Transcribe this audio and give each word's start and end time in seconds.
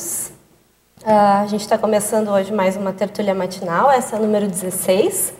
todos. 0.00 0.32
Uh, 1.02 1.42
a 1.42 1.46
gente 1.46 1.60
está 1.60 1.76
começando 1.76 2.28
hoje 2.28 2.52
mais 2.52 2.76
uma 2.76 2.92
tertúlia 2.92 3.34
matinal, 3.34 3.90
essa 3.90 4.16
é 4.16 4.18
a 4.18 4.22
número 4.22 4.48
16. 4.48 5.34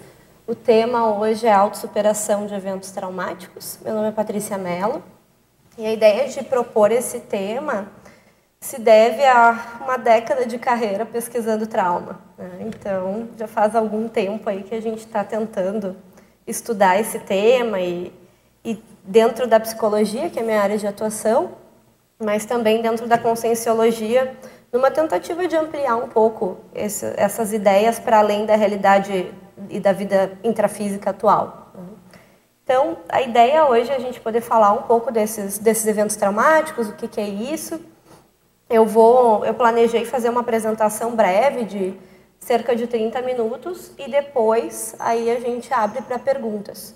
O 0.46 0.54
tema 0.54 1.18
hoje 1.18 1.46
é 1.46 1.52
autossuperação 1.52 2.46
de 2.46 2.54
eventos 2.54 2.90
traumáticos. 2.90 3.78
Meu 3.82 3.94
nome 3.94 4.08
é 4.08 4.12
Patrícia 4.12 4.58
Mello 4.58 5.02
e 5.78 5.86
a 5.86 5.92
ideia 5.92 6.28
de 6.28 6.42
propor 6.44 6.92
esse 6.92 7.20
tema 7.20 7.88
se 8.60 8.78
deve 8.78 9.24
a 9.24 9.78
uma 9.82 9.96
década 9.96 10.44
de 10.44 10.58
carreira 10.58 11.06
pesquisando 11.06 11.66
trauma. 11.66 12.20
Né? 12.36 12.50
Então, 12.60 13.28
já 13.38 13.46
faz 13.46 13.74
algum 13.74 14.08
tempo 14.08 14.48
aí 14.48 14.62
que 14.62 14.74
a 14.74 14.80
gente 14.82 14.98
está 14.98 15.24
tentando 15.24 15.96
estudar 16.46 17.00
esse 17.00 17.18
tema 17.18 17.80
e, 17.80 18.12
e 18.64 18.82
dentro 19.04 19.46
da 19.46 19.58
psicologia, 19.58 20.28
que 20.28 20.38
é 20.38 20.42
a 20.42 20.44
minha 20.44 20.60
área 20.60 20.76
de 20.76 20.86
atuação, 20.86 21.52
mas 22.20 22.44
também 22.44 22.82
dentro 22.82 23.08
da 23.08 23.16
conscienciologia, 23.16 24.36
numa 24.72 24.90
tentativa 24.90 25.46
de 25.48 25.56
ampliar 25.56 25.96
um 25.96 26.08
pouco 26.08 26.58
esse, 26.74 27.12
essas 27.16 27.52
ideias 27.52 27.98
para 27.98 28.18
além 28.18 28.46
da 28.46 28.54
realidade 28.54 29.32
e 29.68 29.80
da 29.80 29.92
vida 29.92 30.38
intrafísica 30.42 31.10
atual. 31.10 31.72
Então, 32.64 32.98
a 33.08 33.20
ideia 33.20 33.66
hoje 33.66 33.90
é 33.90 33.96
a 33.96 33.98
gente 33.98 34.20
poder 34.20 34.40
falar 34.40 34.72
um 34.72 34.82
pouco 34.82 35.10
desses, 35.10 35.58
desses 35.58 35.86
eventos 35.86 36.14
traumáticos, 36.14 36.88
o 36.88 36.92
que, 36.92 37.08
que 37.08 37.20
é 37.20 37.28
isso. 37.28 37.80
Eu 38.68 38.86
vou, 38.86 39.44
eu 39.44 39.52
planejei 39.54 40.04
fazer 40.04 40.28
uma 40.28 40.40
apresentação 40.40 41.16
breve 41.16 41.64
de 41.64 41.94
cerca 42.38 42.76
de 42.76 42.86
30 42.86 43.20
minutos 43.22 43.90
e 43.98 44.08
depois 44.08 44.94
aí 45.00 45.30
a 45.30 45.40
gente 45.40 45.74
abre 45.74 46.00
para 46.02 46.16
perguntas. 46.16 46.94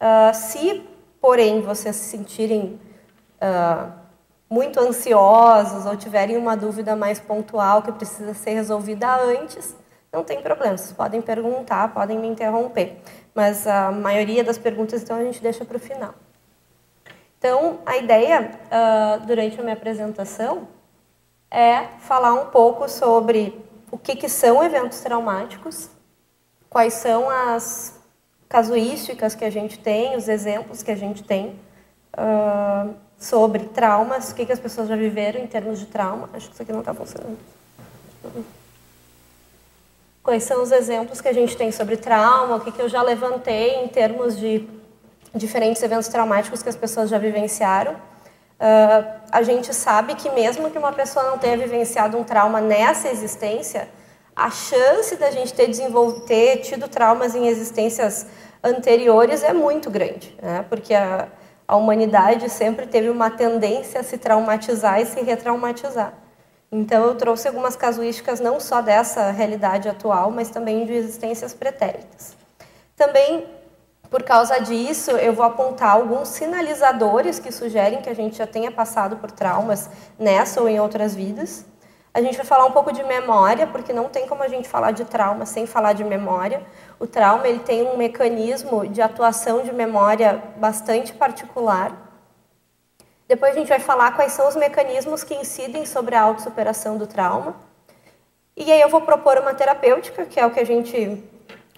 Uh, 0.00 0.32
se, 0.32 0.88
porém, 1.20 1.60
vocês 1.60 1.96
se 1.96 2.16
sentirem 2.16 2.80
uh, 3.42 4.05
muito 4.48 4.78
ansiosos 4.80 5.86
ou 5.86 5.96
tiverem 5.96 6.36
uma 6.36 6.56
dúvida 6.56 6.94
mais 6.94 7.18
pontual 7.18 7.82
que 7.82 7.92
precisa 7.92 8.32
ser 8.34 8.54
resolvida 8.54 9.14
antes, 9.16 9.74
não 10.12 10.24
tem 10.24 10.40
problema, 10.40 10.76
vocês 10.76 10.92
podem 10.92 11.20
perguntar, 11.20 11.92
podem 11.92 12.18
me 12.18 12.28
interromper. 12.28 13.02
Mas 13.34 13.66
a 13.66 13.90
maioria 13.92 14.42
das 14.42 14.56
perguntas, 14.56 15.02
então, 15.02 15.16
a 15.16 15.22
gente 15.22 15.42
deixa 15.42 15.64
para 15.64 15.76
o 15.76 15.80
final. 15.80 16.14
Então, 17.38 17.80
a 17.84 17.98
ideia, 17.98 18.50
uh, 18.66 19.26
durante 19.26 19.60
a 19.60 19.62
minha 19.62 19.74
apresentação, 19.74 20.68
é 21.50 21.82
falar 21.98 22.32
um 22.34 22.46
pouco 22.46 22.88
sobre 22.88 23.62
o 23.90 23.98
que, 23.98 24.16
que 24.16 24.28
são 24.28 24.64
eventos 24.64 25.00
traumáticos, 25.00 25.90
quais 26.70 26.94
são 26.94 27.28
as 27.28 28.00
casuísticas 28.48 29.34
que 29.34 29.44
a 29.44 29.50
gente 29.50 29.78
tem, 29.78 30.16
os 30.16 30.28
exemplos 30.28 30.82
que 30.82 30.90
a 30.90 30.96
gente 30.96 31.22
tem, 31.22 31.60
uh, 32.16 32.94
sobre 33.18 33.64
traumas, 33.64 34.30
o 34.30 34.34
que, 34.34 34.46
que 34.46 34.52
as 34.52 34.58
pessoas 34.58 34.88
já 34.88 34.96
viveram 34.96 35.40
em 35.40 35.46
termos 35.46 35.78
de 35.78 35.86
trauma. 35.86 36.28
Acho 36.32 36.48
que 36.48 36.54
isso 36.54 36.62
aqui 36.62 36.72
não 36.72 36.80
está 36.80 36.92
funcionando. 36.92 37.38
Quais 40.22 40.42
são 40.42 40.62
os 40.62 40.72
exemplos 40.72 41.20
que 41.20 41.28
a 41.28 41.32
gente 41.32 41.56
tem 41.56 41.70
sobre 41.70 41.96
trauma, 41.96 42.56
o 42.56 42.60
que, 42.60 42.72
que 42.72 42.82
eu 42.82 42.88
já 42.88 43.02
levantei 43.02 43.76
em 43.76 43.88
termos 43.88 44.36
de 44.36 44.68
diferentes 45.34 45.82
eventos 45.82 46.08
traumáticos 46.08 46.62
que 46.62 46.68
as 46.68 46.76
pessoas 46.76 47.10
já 47.10 47.18
vivenciaram. 47.18 47.92
Uh, 47.92 49.20
a 49.30 49.42
gente 49.42 49.74
sabe 49.74 50.14
que 50.14 50.30
mesmo 50.30 50.70
que 50.70 50.78
uma 50.78 50.92
pessoa 50.92 51.30
não 51.30 51.38
tenha 51.38 51.56
vivenciado 51.56 52.16
um 52.16 52.24
trauma 52.24 52.60
nessa 52.60 53.08
existência, 53.08 53.88
a 54.34 54.50
chance 54.50 55.16
da 55.16 55.30
gente 55.30 55.52
ter, 55.52 55.70
ter 56.26 56.56
tido 56.58 56.88
traumas 56.88 57.34
em 57.34 57.46
existências 57.48 58.26
anteriores 58.62 59.42
é 59.42 59.52
muito 59.52 59.90
grande, 59.90 60.34
né? 60.42 60.64
porque 60.68 60.94
a, 60.94 61.28
a 61.68 61.76
humanidade 61.76 62.48
sempre 62.48 62.86
teve 62.86 63.08
uma 63.08 63.30
tendência 63.30 64.00
a 64.00 64.04
se 64.04 64.18
traumatizar 64.18 65.00
e 65.00 65.06
se 65.06 65.20
retraumatizar. 65.20 66.12
Então, 66.70 67.04
eu 67.04 67.14
trouxe 67.14 67.48
algumas 67.48 67.76
casuísticas 67.76 68.40
não 68.40 68.58
só 68.58 68.80
dessa 68.80 69.30
realidade 69.30 69.88
atual, 69.88 70.30
mas 70.30 70.50
também 70.50 70.84
de 70.84 70.92
existências 70.92 71.54
pretéritas. 71.54 72.36
Também, 72.96 73.46
por 74.10 74.22
causa 74.22 74.58
disso, 74.58 75.12
eu 75.12 75.32
vou 75.32 75.44
apontar 75.44 75.90
alguns 75.90 76.28
sinalizadores 76.28 77.38
que 77.38 77.52
sugerem 77.52 78.02
que 78.02 78.10
a 78.10 78.14
gente 78.14 78.36
já 78.36 78.46
tenha 78.46 78.70
passado 78.70 79.16
por 79.16 79.30
traumas 79.30 79.88
nessa 80.18 80.60
ou 80.60 80.68
em 80.68 80.80
outras 80.80 81.14
vidas. 81.14 81.64
A 82.16 82.22
gente 82.22 82.34
vai 82.34 82.46
falar 82.46 82.64
um 82.64 82.70
pouco 82.70 82.90
de 82.92 83.02
memória, 83.02 83.66
porque 83.66 83.92
não 83.92 84.08
tem 84.08 84.26
como 84.26 84.42
a 84.42 84.48
gente 84.48 84.66
falar 84.66 84.90
de 84.90 85.04
trauma 85.04 85.44
sem 85.44 85.66
falar 85.66 85.92
de 85.92 86.02
memória. 86.02 86.62
O 86.98 87.06
trauma 87.06 87.46
ele 87.46 87.58
tem 87.58 87.82
um 87.82 87.98
mecanismo 87.98 88.88
de 88.88 89.02
atuação 89.02 89.62
de 89.62 89.70
memória 89.70 90.42
bastante 90.56 91.12
particular. 91.12 91.92
Depois 93.28 93.52
a 93.52 93.58
gente 93.58 93.68
vai 93.68 93.80
falar 93.80 94.12
quais 94.12 94.32
são 94.32 94.48
os 94.48 94.56
mecanismos 94.56 95.22
que 95.22 95.34
incidem 95.34 95.84
sobre 95.84 96.14
a 96.14 96.22
autossuperação 96.22 96.96
do 96.96 97.06
trauma. 97.06 97.54
E 98.56 98.72
aí 98.72 98.80
eu 98.80 98.88
vou 98.88 99.02
propor 99.02 99.36
uma 99.36 99.52
terapêutica, 99.52 100.24
que 100.24 100.40
é 100.40 100.46
o 100.46 100.50
que 100.50 100.60
a 100.60 100.64
gente 100.64 101.22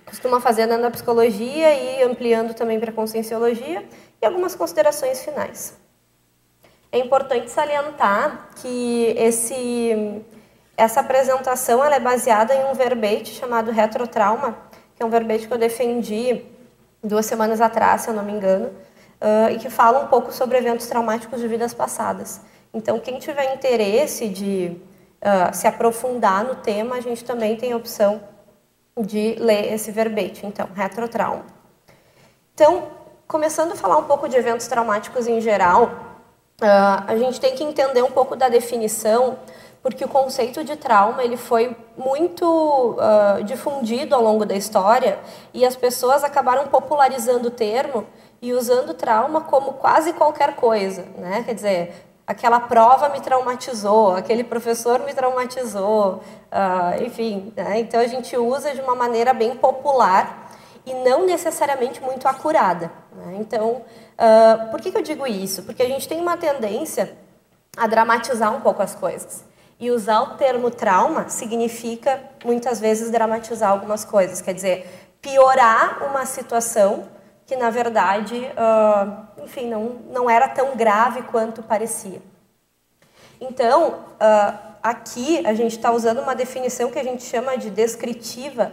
costuma 0.07 0.41
fazer 0.41 0.69
da 0.69 0.91
psicologia 0.93 1.75
e 1.75 2.05
ampliando 2.05 2.55
também 2.55 2.79
para 2.79 2.93
a 2.93 2.95
conscienciologia, 2.95 3.85
e 4.23 4.25
algumas 4.25 4.55
considerações 4.55 5.21
finais. 5.21 5.77
É 6.91 6.99
importante 6.99 7.51
salientar 7.51 8.49
que 8.57 9.15
esse, 9.17 10.25
essa 10.77 11.01
apresentação 11.01 11.85
ela 11.85 11.97
é 11.97 12.01
baseada 12.01 12.55
em 12.55 12.65
um 12.65 12.75
verbete 12.75 13.35
chamado 13.35 13.71
retrotrauma, 13.71 14.57
que 14.97 15.03
é 15.03 15.07
um 15.07 15.11
verbete 15.11 15.47
que 15.47 15.53
eu 15.53 15.59
defendi 15.59 16.47
duas 17.05 17.27
semanas 17.27 17.61
atrás, 17.61 18.03
se 18.03 18.09
eu 18.09 18.15
não 18.15 18.25
me 18.25 18.33
engano, 18.33 18.69
uh, 19.21 19.51
e 19.53 19.59
que 19.59 19.69
fala 19.69 20.01
um 20.01 20.07
pouco 20.07 20.33
sobre 20.33 20.57
eventos 20.57 20.87
traumáticos 20.87 21.41
de 21.41 21.47
vidas 21.47 21.75
passadas. 21.75 22.41
Então, 22.73 22.99
quem 22.99 23.19
tiver 23.19 23.55
interesse 23.55 24.27
de 24.29 24.77
uh, 25.21 25.55
se 25.55 25.67
aprofundar 25.67 26.43
no 26.43 26.55
tema, 26.55 26.97
a 26.97 27.01
gente 27.01 27.23
também 27.23 27.57
tem 27.57 27.73
a 27.73 27.77
opção 27.77 28.23
de 28.99 29.37
ler 29.39 29.73
esse 29.73 29.93
verbete, 29.93 30.47
então, 30.47 30.69
retrotrauma. 30.75 31.45
Então, 32.55 32.89
começando 33.27 33.73
a 33.73 33.77
falar 33.77 33.99
um 33.99 34.05
pouco 34.05 34.29
de 34.29 34.37
eventos 34.37 34.67
traumáticos 34.67 35.29
em 35.29 35.41
geral, 35.41 36.08
Uh, 36.61 37.05
a 37.07 37.17
gente 37.17 37.41
tem 37.41 37.55
que 37.55 37.63
entender 37.63 38.03
um 38.03 38.11
pouco 38.11 38.35
da 38.35 38.49
definição, 38.49 39.39
porque 39.81 40.05
o 40.05 40.09
conceito 40.09 40.65
de 40.65 40.75
trauma 40.75 41.23
ele 41.23 41.37
foi 41.37 41.77
muito 41.97 42.45
uh, 42.45 43.45
difundido 43.45 44.17
ao 44.17 44.23
longo 44.23 44.45
da 44.45 44.57
história 44.57 45.21
e 45.55 45.65
as 45.65 45.77
pessoas 45.77 46.25
acabaram 46.25 46.67
popularizando 46.67 47.47
o 47.47 47.51
termo 47.53 48.05
e 48.43 48.53
usando 48.53 48.93
trauma 48.93 49.41
como 49.43 49.75
quase 49.75 50.13
qualquer 50.15 50.57
coisa, 50.57 51.05
né? 51.17 51.45
Quer 51.47 51.55
dizer, 51.55 51.95
aquela 52.27 52.59
prova 52.59 53.09
me 53.09 53.21
traumatizou, 53.21 54.17
aquele 54.17 54.43
professor 54.43 54.99
me 55.01 55.15
traumatizou, 55.15 56.21
uh, 56.51 57.03
enfim. 57.05 57.53
Né? 57.57 57.79
Então 57.79 58.01
a 58.01 58.07
gente 58.09 58.37
usa 58.37 58.75
de 58.75 58.81
uma 58.81 58.97
maneira 58.97 59.33
bem 59.33 59.55
popular 59.57 60.51
e 60.85 60.93
não 60.93 61.25
necessariamente 61.25 62.03
muito 62.03 62.27
acurada. 62.27 62.91
Né? 63.13 63.37
Então 63.41 63.83
Uh, 64.19 64.71
por 64.71 64.81
que, 64.81 64.91
que 64.91 64.99
eu 64.99 65.03
digo 65.03 65.27
isso? 65.27 65.63
Porque 65.63 65.83
a 65.83 65.87
gente 65.89 66.09
tem 66.09 66.21
uma 66.21 66.37
tendência 66.37 67.17
a 67.77 67.87
dramatizar 67.87 68.53
um 68.55 68.61
pouco 68.61 68.83
as 68.83 68.95
coisas. 68.95 69.45
E 69.79 69.93
usar 69.93 70.21
o 70.23 70.37
termo 70.37 70.71
trauma 70.73 71.29
significa, 71.29 72.21
muitas 72.45 72.81
vezes, 72.81 73.11
dramatizar 73.11 73.71
algumas 73.71 74.05
coisas. 74.05 74.41
Quer 74.41 74.55
dizer, 74.55 75.09
piorar 75.23 76.03
uma 76.03 76.27
situação 76.27 77.05
que, 77.47 77.55
na 77.55 77.71
verdade, 77.71 78.37
uh, 78.37 79.43
enfim, 79.45 79.71
não, 79.71 80.01
não 80.11 80.29
era 80.29 80.49
tão 80.49 80.77
grave 80.77 81.23
quanto 81.23 81.63
parecia. 81.63 82.21
Então, 83.41 84.01
uh, 84.21 84.59
aqui 84.83 85.47
a 85.47 85.55
gente 85.55 85.77
está 85.77 85.93
usando 85.93 86.21
uma 86.21 86.35
definição 86.35 86.91
que 86.91 86.99
a 86.99 87.05
gente 87.05 87.23
chama 87.23 87.57
de 87.57 87.71
descritiva, 87.71 88.73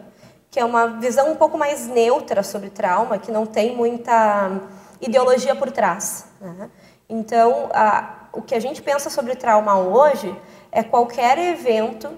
que 0.50 0.60
é 0.60 0.66
uma 0.66 0.88
visão 0.88 1.32
um 1.32 1.36
pouco 1.36 1.56
mais 1.56 1.88
neutra 1.88 2.42
sobre 2.42 2.72
trauma, 2.72 3.20
que 3.20 3.32
não 3.32 3.46
tem 3.46 3.76
muita 3.76 4.60
ideologia 5.02 5.56
por 5.56 5.72
trás. 5.72 6.28
Né? 6.40 6.70
Então, 7.08 7.70
a, 7.74 8.28
o 8.34 8.42
que 8.42 8.56
a 8.56 8.60
gente 8.60 8.82
pensa 8.82 9.10
sobre 9.10 9.36
trauma 9.36 9.78
hoje 9.80 10.36
é 10.72 10.84
qualquer 10.84 11.38
evento 11.38 12.12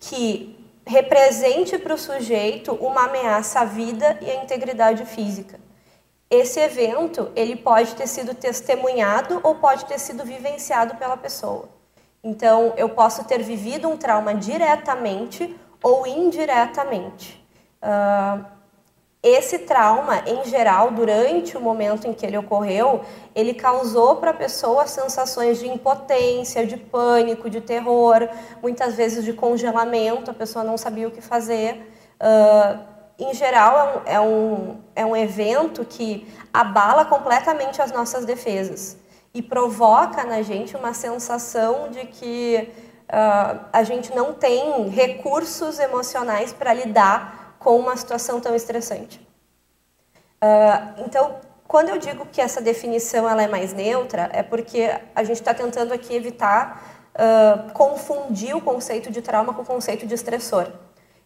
que 0.00 0.56
represente 0.86 1.78
para 1.78 1.94
o 1.94 1.98
sujeito 1.98 2.72
uma 2.72 3.04
ameaça 3.04 3.60
à 3.60 3.64
vida 3.64 4.18
e 4.22 4.30
à 4.30 4.42
integridade 4.42 5.04
física. 5.04 5.60
Esse 6.30 6.60
evento 6.60 7.30
ele 7.34 7.56
pode 7.56 7.94
ter 7.94 8.06
sido 8.06 8.34
testemunhado 8.34 9.40
ou 9.42 9.56
pode 9.56 9.84
ter 9.86 9.98
sido 9.98 10.24
vivenciado 10.24 10.96
pela 10.96 11.16
pessoa. 11.16 11.68
Então, 12.22 12.74
eu 12.76 12.88
posso 12.88 13.24
ter 13.24 13.42
vivido 13.42 13.88
um 13.88 13.96
trauma 13.96 14.34
diretamente 14.34 15.54
ou 15.82 16.06
indiretamente. 16.06 17.42
Uh, 17.82 18.44
esse 19.22 19.58
trauma, 19.58 20.22
em 20.26 20.44
geral, 20.44 20.92
durante 20.92 21.56
o 21.56 21.60
momento 21.60 22.06
em 22.06 22.12
que 22.12 22.24
ele 22.24 22.38
ocorreu, 22.38 23.00
ele 23.34 23.52
causou 23.52 24.16
para 24.16 24.30
a 24.30 24.34
pessoa 24.34 24.86
sensações 24.86 25.58
de 25.58 25.66
impotência, 25.66 26.64
de 26.64 26.76
pânico, 26.76 27.50
de 27.50 27.60
terror, 27.60 28.28
muitas 28.62 28.94
vezes 28.94 29.24
de 29.24 29.32
congelamento, 29.32 30.30
a 30.30 30.34
pessoa 30.34 30.64
não 30.64 30.78
sabia 30.78 31.08
o 31.08 31.10
que 31.10 31.20
fazer. 31.20 31.92
Uh, 32.20 32.78
em 33.18 33.34
geral, 33.34 34.02
é 34.06 34.20
um, 34.20 34.24
é, 34.24 34.28
um, 34.28 34.76
é 34.94 35.06
um 35.06 35.16
evento 35.16 35.84
que 35.84 36.32
abala 36.52 37.04
completamente 37.04 37.82
as 37.82 37.90
nossas 37.90 38.24
defesas 38.24 38.96
e 39.34 39.42
provoca 39.42 40.22
na 40.22 40.42
gente 40.42 40.76
uma 40.76 40.94
sensação 40.94 41.90
de 41.90 42.06
que 42.06 42.70
uh, 43.08 43.60
a 43.72 43.82
gente 43.82 44.14
não 44.14 44.32
tem 44.32 44.88
recursos 44.88 45.80
emocionais 45.80 46.52
para 46.52 46.72
lidar 46.72 47.47
com 47.58 47.76
uma 47.76 47.96
situação 47.96 48.40
tão 48.40 48.54
estressante. 48.54 49.18
Uh, 50.42 51.04
então, 51.04 51.36
quando 51.66 51.90
eu 51.90 51.98
digo 51.98 52.26
que 52.26 52.40
essa 52.40 52.60
definição 52.60 53.28
ela 53.28 53.42
é 53.42 53.48
mais 53.48 53.72
neutra, 53.72 54.30
é 54.32 54.42
porque 54.42 54.90
a 55.14 55.22
gente 55.24 55.38
está 55.38 55.52
tentando 55.52 55.92
aqui 55.92 56.14
evitar 56.14 57.10
uh, 57.14 57.72
confundir 57.72 58.56
o 58.56 58.60
conceito 58.60 59.10
de 59.10 59.20
trauma 59.20 59.52
com 59.52 59.62
o 59.62 59.66
conceito 59.66 60.06
de 60.06 60.14
estressor. 60.14 60.72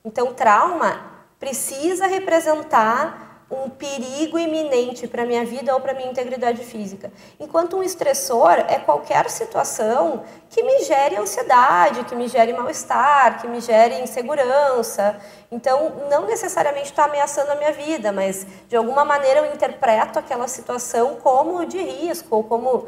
Então, 0.05 0.35
trauma 0.35 1.13
precisa 1.39 2.07
representar 2.07 3.32
um 3.53 3.69
perigo 3.69 4.39
iminente 4.39 5.07
para 5.07 5.23
a 5.23 5.27
minha 5.27 5.45
vida 5.45 5.75
ou 5.75 5.81
para 5.81 5.93
a 5.93 5.95
minha 5.95 6.11
integridade 6.11 6.65
física. 6.65 7.13
Enquanto 7.39 7.77
um 7.77 7.83
estressor 7.83 8.53
é 8.53 8.79
qualquer 8.79 9.29
situação 9.29 10.23
que 10.49 10.63
me 10.63 10.83
gere 10.85 11.17
ansiedade, 11.17 12.05
que 12.05 12.15
me 12.15 12.29
gere 12.29 12.53
mal-estar, 12.53 13.41
que 13.41 13.47
me 13.47 13.61
gere 13.61 14.01
insegurança. 14.01 15.17
Então, 15.51 15.93
não 16.11 16.27
necessariamente 16.27 16.87
está 16.87 17.05
ameaçando 17.05 17.53
a 17.53 17.55
minha 17.55 17.73
vida, 17.73 18.11
mas 18.11 18.47
de 18.69 18.77
alguma 18.77 19.05
maneira 19.05 19.41
eu 19.41 19.53
interpreto 19.53 20.19
aquela 20.19 20.49
situação 20.49 21.17
como 21.17 21.67
de 21.67 21.79
risco 21.79 22.37
ou 22.37 22.45
como 22.45 22.69
uh, 22.77 22.87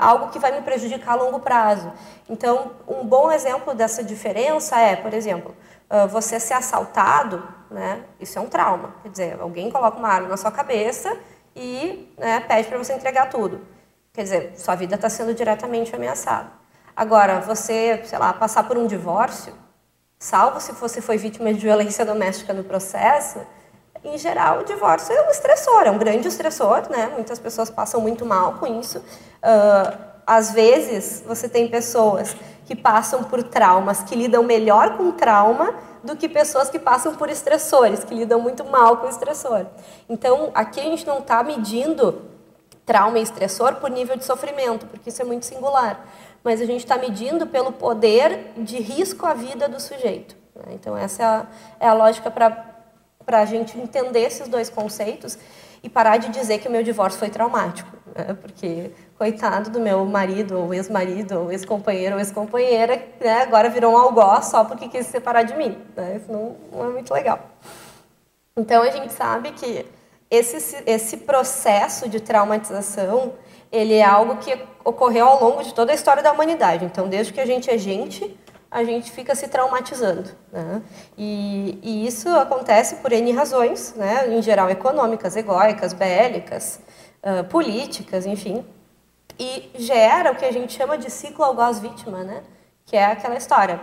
algo 0.00 0.28
que 0.30 0.38
vai 0.38 0.52
me 0.52 0.62
prejudicar 0.62 1.12
a 1.12 1.22
longo 1.22 1.38
prazo. 1.38 1.92
Então, 2.28 2.72
um 2.88 3.04
bom 3.04 3.30
exemplo 3.30 3.72
dessa 3.74 4.02
diferença 4.02 4.78
é, 4.80 4.96
por 4.96 5.14
exemplo, 5.14 5.54
uh, 5.90 6.08
você 6.08 6.40
ser 6.40 6.54
assaltado 6.54 7.61
né? 7.72 8.04
Isso 8.20 8.38
é 8.38 8.42
um 8.42 8.48
trauma. 8.48 8.94
Quer 9.02 9.08
dizer, 9.08 9.40
alguém 9.40 9.70
coloca 9.70 9.98
uma 9.98 10.08
arma 10.08 10.28
na 10.28 10.36
sua 10.36 10.50
cabeça 10.50 11.16
e 11.56 12.12
né, 12.18 12.40
pede 12.40 12.68
para 12.68 12.78
você 12.78 12.92
entregar 12.92 13.30
tudo. 13.30 13.60
Quer 14.12 14.22
dizer, 14.24 14.52
sua 14.56 14.74
vida 14.74 14.94
está 14.94 15.08
sendo 15.08 15.34
diretamente 15.34 15.94
ameaçada. 15.94 16.50
Agora, 16.94 17.40
você, 17.40 18.02
sei 18.04 18.18
lá, 18.18 18.32
passar 18.32 18.64
por 18.64 18.76
um 18.76 18.86
divórcio, 18.86 19.54
salvo 20.18 20.60
se 20.60 20.72
você 20.72 21.00
foi 21.00 21.16
vítima 21.16 21.52
de 21.52 21.60
violência 21.60 22.04
doméstica 22.04 22.52
no 22.52 22.62
processo, 22.62 23.40
em 24.04 24.18
geral, 24.18 24.60
o 24.60 24.64
divórcio 24.64 25.14
é 25.14 25.26
um 25.26 25.30
estressor, 25.30 25.82
é 25.84 25.90
um 25.90 25.98
grande 25.98 26.26
estressor, 26.26 26.90
né? 26.90 27.10
Muitas 27.14 27.38
pessoas 27.38 27.70
passam 27.70 28.00
muito 28.00 28.26
mal 28.26 28.54
com 28.54 28.66
isso. 28.80 28.98
Uh, 28.98 30.12
às 30.26 30.52
vezes, 30.52 31.22
você 31.26 31.48
tem 31.48 31.68
pessoas 31.68 32.36
que 32.64 32.76
passam 32.76 33.24
por 33.24 33.42
traumas 33.42 34.02
que 34.02 34.14
lidam 34.14 34.42
melhor 34.42 34.96
com 34.96 35.10
trauma 35.12 35.74
do 36.02 36.16
que 36.16 36.28
pessoas 36.28 36.68
que 36.68 36.78
passam 36.78 37.14
por 37.14 37.28
estressores, 37.28 38.04
que 38.04 38.14
lidam 38.14 38.40
muito 38.40 38.64
mal 38.64 38.96
com 38.96 39.06
o 39.06 39.08
estressor. 39.08 39.66
Então, 40.08 40.50
aqui 40.54 40.80
a 40.80 40.84
gente 40.84 41.06
não 41.06 41.18
está 41.18 41.42
medindo 41.42 42.22
trauma 42.84 43.18
e 43.18 43.22
estressor 43.22 43.76
por 43.76 43.90
nível 43.90 44.16
de 44.16 44.24
sofrimento, 44.24 44.86
porque 44.86 45.10
isso 45.10 45.22
é 45.22 45.24
muito 45.24 45.46
singular. 45.46 46.04
Mas 46.42 46.60
a 46.60 46.64
gente 46.64 46.80
está 46.80 46.98
medindo 46.98 47.46
pelo 47.46 47.72
poder 47.72 48.52
de 48.56 48.78
risco 48.78 49.24
à 49.26 49.34
vida 49.34 49.68
do 49.68 49.80
sujeito. 49.80 50.36
Né? 50.56 50.74
Então, 50.74 50.96
essa 50.96 51.22
é 51.22 51.26
a, 51.26 51.46
é 51.80 51.88
a 51.88 51.92
lógica 51.92 52.30
para 52.30 53.38
a 53.38 53.44
gente 53.44 53.78
entender 53.78 54.20
esses 54.20 54.48
dois 54.48 54.68
conceitos 54.68 55.38
e 55.82 55.88
parar 55.88 56.16
de 56.16 56.28
dizer 56.28 56.58
que 56.58 56.68
o 56.68 56.70
meu 56.70 56.82
divórcio 56.82 57.18
foi 57.18 57.30
traumático. 57.30 57.90
Né? 58.14 58.36
Porque 58.40 58.90
coitado 59.22 59.70
do 59.70 59.78
meu 59.78 60.04
marido, 60.04 60.58
ou 60.58 60.74
ex-marido, 60.74 61.42
ou 61.42 61.52
ex-companheiro, 61.52 62.16
ou 62.16 62.20
ex-companheira, 62.20 63.00
né, 63.20 63.42
agora 63.42 63.68
virou 63.68 63.92
um 63.92 63.96
algoz 63.96 64.46
só 64.46 64.64
porque 64.64 64.88
quis 64.88 65.06
se 65.06 65.12
separar 65.12 65.44
de 65.44 65.56
mim. 65.56 65.78
Né? 65.94 66.16
Isso 66.16 66.32
não, 66.32 66.56
não, 66.72 66.86
é 66.86 66.88
muito 66.88 67.14
legal. 67.14 67.38
Então 68.56 68.82
a 68.82 68.90
gente 68.90 69.12
sabe 69.12 69.52
que 69.52 69.86
esse, 70.28 70.82
esse 70.86 71.18
processo 71.18 72.08
de 72.08 72.18
traumatização 72.18 73.34
ele 73.70 73.94
é 73.94 74.04
algo 74.04 74.38
que 74.38 74.58
ocorreu 74.84 75.28
ao 75.28 75.40
longo 75.40 75.62
de 75.62 75.72
toda 75.72 75.92
a 75.92 75.94
história 75.94 76.20
da 76.20 76.32
humanidade. 76.32 76.84
Então, 76.84 77.08
desde 77.08 77.32
que 77.32 77.40
a 77.40 77.46
gente 77.46 77.70
é 77.70 77.78
gente, 77.78 78.36
a 78.68 78.82
gente 78.82 79.12
fica 79.12 79.36
se 79.36 79.46
traumatizando. 79.46 80.30
Né? 80.50 80.82
E, 81.16 81.78
e, 81.80 82.06
isso 82.08 82.28
acontece 82.28 82.96
por 82.96 83.12
N 83.12 83.30
razões, 83.30 83.94
né? 83.94 84.36
em 84.36 84.42
geral 84.42 84.68
econômicas, 84.68 85.36
egóicas, 85.36 85.92
bélicas, 85.92 86.80
uh, 87.22 87.44
políticas, 87.44 88.26
enfim 88.26 88.64
e 89.38 89.70
gera 89.74 90.32
o 90.32 90.36
que 90.36 90.44
a 90.44 90.52
gente 90.52 90.72
chama 90.72 90.96
de 90.98 91.10
ciclo 91.10 91.44
algoz-vítima, 91.44 92.22
né? 92.22 92.42
Que 92.84 92.96
é 92.96 93.06
aquela 93.06 93.36
história. 93.36 93.80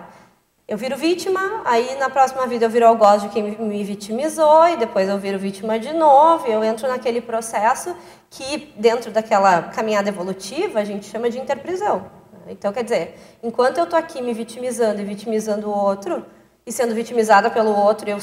Eu 0.68 0.78
viro 0.78 0.96
vítima, 0.96 1.40
aí 1.66 1.96
na 1.96 2.12
próxima 2.12 2.46
vida 2.46 2.66
eu 2.66 2.70
viro 2.70 2.86
algoz 2.86 3.24
de 3.24 3.30
quem 3.30 3.58
me 3.58 3.84
vitimizou, 3.84 4.68
e 4.68 4.78
depois 4.78 5.10
eu 5.10 5.18
viro 5.18 5.40
vítima 5.40 5.80
de 5.80 5.92
novo, 5.94 6.46
eu 6.46 6.64
entro 6.64 6.88
naquele 6.88 7.22
processo 7.22 7.96
que, 8.30 8.72
dentro 8.78 9.10
daquela 9.10 9.64
caminhada 9.64 10.10
evolutiva, 10.10 10.80
a 10.80 10.84
gente 10.84 11.08
chama 11.08 11.28
de 11.28 11.40
interprisão. 11.40 12.12
Então, 12.48 12.72
quer 12.72 12.84
dizer, 12.84 13.20
enquanto 13.42 13.80
eu 13.80 13.86
estou 13.86 13.98
aqui 13.98 14.22
me 14.22 14.32
vitimizando 14.32 15.02
e 15.02 15.04
vitimizando 15.04 15.68
o 15.68 15.76
outro, 15.76 16.24
e 16.66 16.72
sendo 16.72 16.94
vitimizada 16.94 17.50
pelo 17.50 17.76
outro, 17.76 18.08
eu 18.08 18.20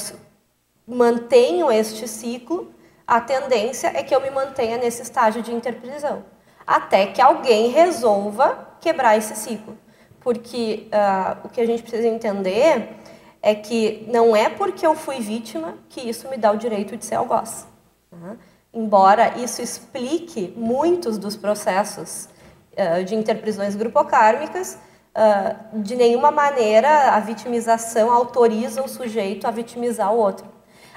mantenho 0.87 1.71
este 1.73 2.07
ciclo, 2.07 2.73
a 3.05 3.21
tendência 3.21 3.89
é 3.89 4.05
que 4.05 4.15
eu 4.15 4.21
me 4.21 4.31
mantenha 4.31 4.79
nesse 4.79 5.03
estágio 5.03 5.43
de 5.43 5.53
interprisão 5.53 6.25
até 6.67 7.07
que 7.07 7.23
alguém 7.23 7.71
resolva 7.71 8.67
quebrar 8.81 9.17
esse 9.17 9.37
ciclo. 9.37 9.77
Porque 10.21 10.89
uh, 10.89 11.47
o 11.47 11.49
que 11.49 11.61
a 11.61 11.67
gente 11.67 11.83
precisa 11.83 12.09
entender 12.09 12.97
é 13.41 13.55
que 13.55 14.05
não 14.09 14.35
é 14.35 14.49
porque 14.49 14.85
eu 14.85 14.95
fui 14.95 15.21
vítima 15.21 15.75
que 15.89 16.01
isso 16.01 16.29
me 16.29 16.37
dá 16.37 16.51
o 16.51 16.57
direito 16.57 16.97
de 16.97 17.05
ser 17.05 17.15
algoz. 17.15 17.67
Tá? 18.11 18.37
Embora 18.75 19.39
isso 19.39 19.63
explique 19.63 20.53
muitos 20.57 21.17
dos 21.17 21.37
processos 21.37 22.29
uh, 22.73 23.05
de 23.05 23.15
interprisões 23.15 23.77
grupocármicas, 23.77 24.77
uh, 25.15 25.81
de 25.81 25.95
nenhuma 25.95 26.33
maneira 26.33 27.13
a 27.13 27.21
vitimização 27.21 28.11
autoriza 28.11 28.83
o 28.83 28.89
sujeito 28.89 29.47
a 29.47 29.53
vitimizar 29.53 30.13
o 30.13 30.19
outro. 30.19 30.47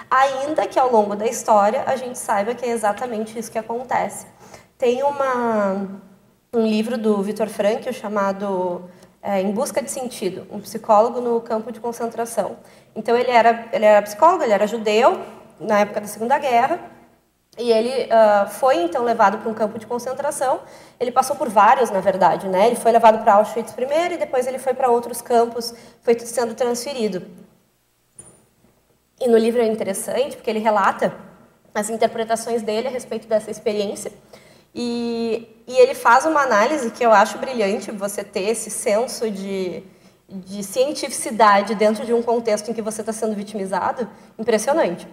Ainda 0.09 0.65
que 0.65 0.79
ao 0.79 0.91
longo 0.91 1.15
da 1.15 1.27
história 1.27 1.83
a 1.85 1.95
gente 1.95 2.17
saiba 2.17 2.55
que 2.55 2.65
é 2.65 2.69
exatamente 2.69 3.37
isso 3.37 3.51
que 3.51 3.59
acontece. 3.59 4.25
Tem 4.79 5.03
uma, 5.03 5.99
um 6.53 6.65
livro 6.65 6.97
do 6.97 7.21
Viktor 7.21 7.49
Frankl 7.49 7.91
chamado 7.91 8.89
é, 9.21 9.41
Em 9.41 9.51
Busca 9.51 9.81
de 9.81 9.91
Sentido, 9.91 10.47
um 10.49 10.61
psicólogo 10.61 11.19
no 11.19 11.41
campo 11.41 11.69
de 11.69 11.81
concentração. 11.81 12.55
Então 12.95 13.13
ele 13.17 13.29
era, 13.29 13.67
ele 13.73 13.83
era 13.83 14.01
psicólogo, 14.01 14.41
ele 14.41 14.53
era 14.53 14.65
judeu 14.65 15.19
na 15.59 15.81
época 15.81 15.99
da 15.99 16.07
Segunda 16.07 16.39
Guerra, 16.39 16.79
e 17.57 17.69
ele 17.69 18.05
uh, 18.05 18.49
foi 18.51 18.77
então 18.77 19.03
levado 19.03 19.39
para 19.39 19.49
um 19.49 19.53
campo 19.53 19.77
de 19.77 19.85
concentração. 19.85 20.61
Ele 20.97 21.11
passou 21.11 21.35
por 21.35 21.49
vários, 21.49 21.89
na 21.89 21.99
verdade, 21.99 22.47
né? 22.47 22.67
Ele 22.67 22.77
foi 22.77 22.93
levado 22.93 23.21
para 23.21 23.33
Auschwitz 23.33 23.73
primeiro 23.73 24.13
e 24.13 24.17
depois 24.17 24.47
ele 24.47 24.59
foi 24.59 24.73
para 24.73 24.89
outros 24.89 25.21
campos, 25.21 25.73
foi 26.01 26.17
sendo 26.19 26.55
transferido. 26.55 27.27
E 29.19 29.27
no 29.27 29.37
livro 29.37 29.61
é 29.61 29.65
interessante 29.67 30.37
porque 30.37 30.49
ele 30.49 30.59
relata 30.59 31.13
as 31.75 31.89
interpretações 31.89 32.61
dele 32.61 32.87
a 32.87 32.91
respeito 32.91 33.27
dessa 33.27 33.51
experiência. 33.51 34.11
E, 34.73 35.63
e 35.67 35.77
ele 35.77 35.93
faz 35.93 36.25
uma 36.25 36.41
análise 36.41 36.91
que 36.91 37.05
eu 37.05 37.11
acho 37.11 37.37
brilhante, 37.37 37.91
você 37.91 38.23
ter 38.23 38.49
esse 38.49 38.69
senso 38.69 39.29
de, 39.29 39.83
de 40.27 40.63
cientificidade 40.63 41.75
dentro 41.75 42.05
de 42.05 42.13
um 42.13 42.21
contexto 42.21 42.69
em 42.69 42.73
que 42.73 42.81
você 42.81 43.01
está 43.01 43.11
sendo 43.11 43.35
vitimizado, 43.35 44.07
impressionante. 44.37 45.07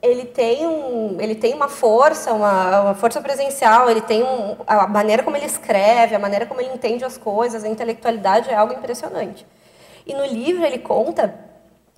Ele 0.00 0.24
tem, 0.26 0.64
um, 0.64 1.20
ele 1.20 1.34
tem 1.34 1.54
uma 1.54 1.68
força, 1.68 2.32
uma, 2.32 2.82
uma 2.82 2.94
força 2.94 3.20
presencial, 3.20 3.90
ele 3.90 4.00
tem 4.00 4.22
um, 4.22 4.56
a 4.64 4.86
maneira 4.86 5.24
como 5.24 5.36
ele 5.36 5.46
escreve, 5.46 6.14
a 6.14 6.18
maneira 6.18 6.46
como 6.46 6.60
ele 6.60 6.72
entende 6.72 7.04
as 7.04 7.18
coisas, 7.18 7.64
a 7.64 7.68
intelectualidade 7.68 8.48
é 8.48 8.54
algo 8.54 8.72
impressionante. 8.72 9.44
E 10.06 10.14
no 10.14 10.24
livro 10.24 10.64
ele 10.64 10.78
conta 10.78 11.47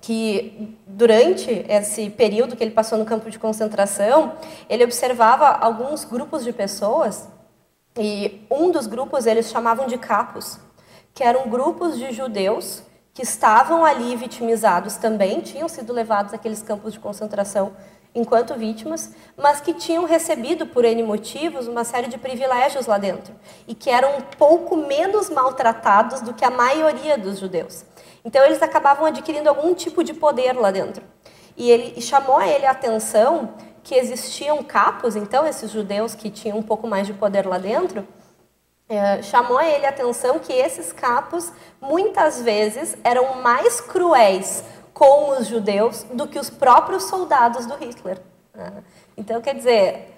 que 0.01 0.75
durante 0.87 1.63
esse 1.69 2.09
período 2.09 2.55
que 2.55 2.63
ele 2.63 2.71
passou 2.71 2.97
no 2.97 3.05
campo 3.05 3.29
de 3.29 3.37
concentração, 3.37 4.33
ele 4.67 4.83
observava 4.83 5.47
alguns 5.47 6.03
grupos 6.03 6.43
de 6.43 6.51
pessoas 6.51 7.29
e 7.97 8.41
um 8.49 8.71
dos 8.71 8.87
grupos 8.87 9.27
eles 9.27 9.51
chamavam 9.51 9.85
de 9.85 9.97
capos, 9.99 10.59
que 11.13 11.23
eram 11.23 11.47
grupos 11.49 11.97
de 11.97 12.11
judeus 12.11 12.81
que 13.13 13.21
estavam 13.21 13.85
ali 13.85 14.15
vitimizados 14.15 14.95
também, 14.95 15.41
tinham 15.41 15.67
sido 15.67 15.93
levados 15.93 16.33
àqueles 16.33 16.63
campos 16.63 16.93
de 16.93 16.99
concentração 16.99 17.73
enquanto 18.13 18.55
vítimas, 18.55 19.11
mas 19.37 19.61
que 19.61 19.73
tinham 19.73 20.05
recebido 20.05 20.65
por 20.65 20.83
N 20.83 21.03
motivos 21.03 21.67
uma 21.67 21.83
série 21.83 22.07
de 22.07 22.17
privilégios 22.17 22.85
lá 22.85 22.97
dentro 22.97 23.33
e 23.67 23.75
que 23.75 23.89
eram 23.89 24.17
um 24.17 24.21
pouco 24.21 24.75
menos 24.75 25.29
maltratados 25.29 26.21
do 26.21 26.33
que 26.33 26.43
a 26.43 26.49
maioria 26.49 27.17
dos 27.17 27.39
judeus. 27.39 27.85
Então 28.23 28.43
eles 28.45 28.61
acabavam 28.61 29.05
adquirindo 29.05 29.49
algum 29.49 29.73
tipo 29.73 30.03
de 30.03 30.13
poder 30.13 30.53
lá 30.53 30.71
dentro. 30.71 31.03
E 31.57 31.69
ele 31.69 31.93
e 31.97 32.01
chamou 32.01 32.37
a 32.37 32.47
ele 32.47 32.65
a 32.65 32.71
atenção 32.71 33.53
que 33.83 33.95
existiam 33.95 34.63
capos, 34.63 35.15
então 35.15 35.45
esses 35.45 35.71
judeus 35.71 36.13
que 36.13 36.29
tinham 36.29 36.57
um 36.57 36.63
pouco 36.63 36.87
mais 36.87 37.07
de 37.07 37.13
poder 37.13 37.47
lá 37.47 37.57
dentro, 37.57 38.07
é, 38.87 39.21
chamou 39.21 39.57
a 39.57 39.65
ele 39.65 39.85
a 39.85 39.89
atenção 39.89 40.37
que 40.37 40.51
esses 40.51 40.91
capos 40.91 41.51
muitas 41.79 42.41
vezes 42.41 42.97
eram 43.03 43.41
mais 43.41 43.79
cruéis 43.79 44.63
com 44.93 45.31
os 45.31 45.47
judeus 45.47 46.03
do 46.13 46.27
que 46.27 46.37
os 46.37 46.49
próprios 46.49 47.03
soldados 47.03 47.65
do 47.65 47.75
Hitler. 47.75 48.21
Né? 48.53 48.83
Então, 49.15 49.41
quer 49.41 49.55
dizer, 49.55 50.09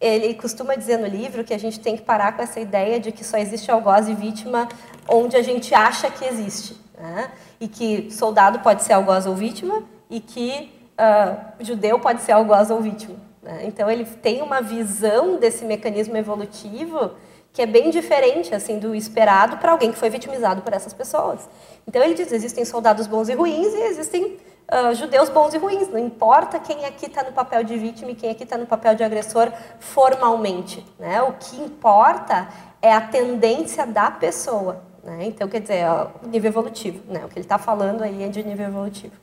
ele 0.00 0.34
costuma 0.34 0.74
dizer 0.74 0.98
no 0.98 1.06
livro 1.06 1.44
que 1.44 1.54
a 1.54 1.58
gente 1.58 1.78
tem 1.78 1.96
que 1.96 2.02
parar 2.02 2.34
com 2.34 2.42
essa 2.42 2.58
ideia 2.58 2.98
de 2.98 3.12
que 3.12 3.22
só 3.22 3.36
existe 3.36 3.70
algoz 3.70 4.08
e 4.08 4.14
vítima 4.14 4.68
onde 5.08 5.36
a 5.36 5.42
gente 5.42 5.74
acha 5.74 6.10
que 6.10 6.24
existe. 6.24 6.83
Né? 6.98 7.30
E 7.60 7.68
que 7.68 8.10
soldado 8.10 8.60
pode 8.60 8.82
ser 8.82 8.92
algoz 8.92 9.26
ou 9.26 9.34
vítima 9.34 9.82
e 10.08 10.20
que 10.20 10.72
uh, 10.98 11.64
judeu 11.64 11.98
pode 11.98 12.22
ser 12.22 12.32
algoz 12.32 12.70
ou 12.70 12.80
vítima. 12.80 13.16
Né? 13.42 13.62
Então 13.64 13.90
ele 13.90 14.04
tem 14.04 14.42
uma 14.42 14.60
visão 14.60 15.36
desse 15.36 15.64
mecanismo 15.64 16.16
evolutivo 16.16 17.12
que 17.52 17.62
é 17.62 17.66
bem 17.66 17.90
diferente 17.90 18.52
assim 18.52 18.80
do 18.80 18.94
esperado 18.94 19.58
para 19.58 19.70
alguém 19.70 19.92
que 19.92 19.98
foi 19.98 20.10
vitimizado 20.10 20.62
por 20.62 20.72
essas 20.72 20.92
pessoas. 20.92 21.48
Então 21.86 22.02
ele 22.02 22.14
diz: 22.14 22.32
existem 22.32 22.64
soldados 22.64 23.06
bons 23.06 23.28
e 23.28 23.34
ruins 23.34 23.72
e 23.72 23.82
existem 23.82 24.38
uh, 24.70 24.94
judeus 24.94 25.28
bons 25.28 25.54
e 25.54 25.58
ruins. 25.58 25.88
Não 25.88 25.98
importa 25.98 26.58
quem 26.58 26.84
aqui 26.84 27.06
está 27.06 27.22
no 27.22 27.32
papel 27.32 27.62
de 27.62 27.76
vítima 27.76 28.10
e 28.10 28.14
quem 28.14 28.30
aqui 28.30 28.42
está 28.42 28.58
no 28.58 28.66
papel 28.66 28.94
de 28.94 29.04
agressor 29.04 29.52
formalmente. 29.78 30.84
Né? 30.98 31.22
O 31.22 31.32
que 31.34 31.56
importa 31.60 32.48
é 32.82 32.92
a 32.92 33.00
tendência 33.00 33.86
da 33.86 34.10
pessoa. 34.10 34.82
Né? 35.04 35.26
Então, 35.26 35.48
quer 35.48 35.60
dizer, 35.60 35.84
o 36.22 36.28
nível 36.28 36.50
evolutivo. 36.50 37.02
Né? 37.12 37.24
O 37.24 37.28
que 37.28 37.34
ele 37.34 37.44
está 37.44 37.58
falando 37.58 38.02
aí 38.02 38.22
é 38.22 38.28
de 38.28 38.42
nível 38.42 38.66
evolutivo. 38.66 39.14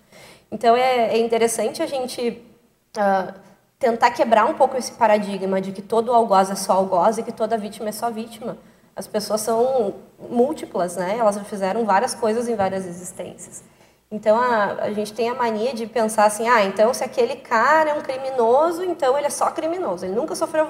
Então, 0.52 0.76
é, 0.76 1.14
é 1.14 1.18
interessante 1.18 1.82
a 1.82 1.88
gente 1.88 2.42
uh, 2.98 3.34
tentar 3.80 4.12
quebrar 4.12 4.46
um 4.46 4.54
pouco 4.54 4.78
esse 4.78 4.92
paradigma 4.92 5.60
de 5.60 5.72
que 5.72 5.82
todo 5.82 6.14
algoz 6.14 6.52
é 6.52 6.56
só 6.56 6.74
algoz 6.74 7.18
e 7.18 7.24
que 7.24 7.32
toda 7.32 7.58
vítima 7.58 7.90
é 7.90 7.92
só 7.92 8.12
vítima. 8.12 8.58
As 8.96 9.08
pessoas 9.08 9.42
são 9.42 9.96
múltiplas, 10.30 10.98
né? 10.98 11.18
Elas 11.18 11.38
fizeram 11.48 11.86
várias 11.86 12.14
coisas 12.14 12.48
em 12.48 12.56
várias 12.56 12.86
existências. 12.86 13.64
Então 14.12 14.40
a, 14.40 14.84
a 14.84 14.92
gente 14.92 15.14
tem 15.14 15.30
a 15.30 15.34
mania 15.34 15.74
de 15.74 15.88
pensar 15.88 16.26
assim, 16.26 16.48
ah, 16.48 16.64
então 16.66 16.94
se 16.94 17.04
aquele 17.04 17.38
cara 17.38 17.92
é 17.92 17.94
um 17.94 18.02
criminoso, 18.02 18.84
então 18.84 19.18
ele 19.18 19.28
é 19.28 19.30
só 19.30 19.50
criminoso, 19.52 20.06
ele 20.06 20.14
nunca 20.14 20.36
sofreu 20.36 20.70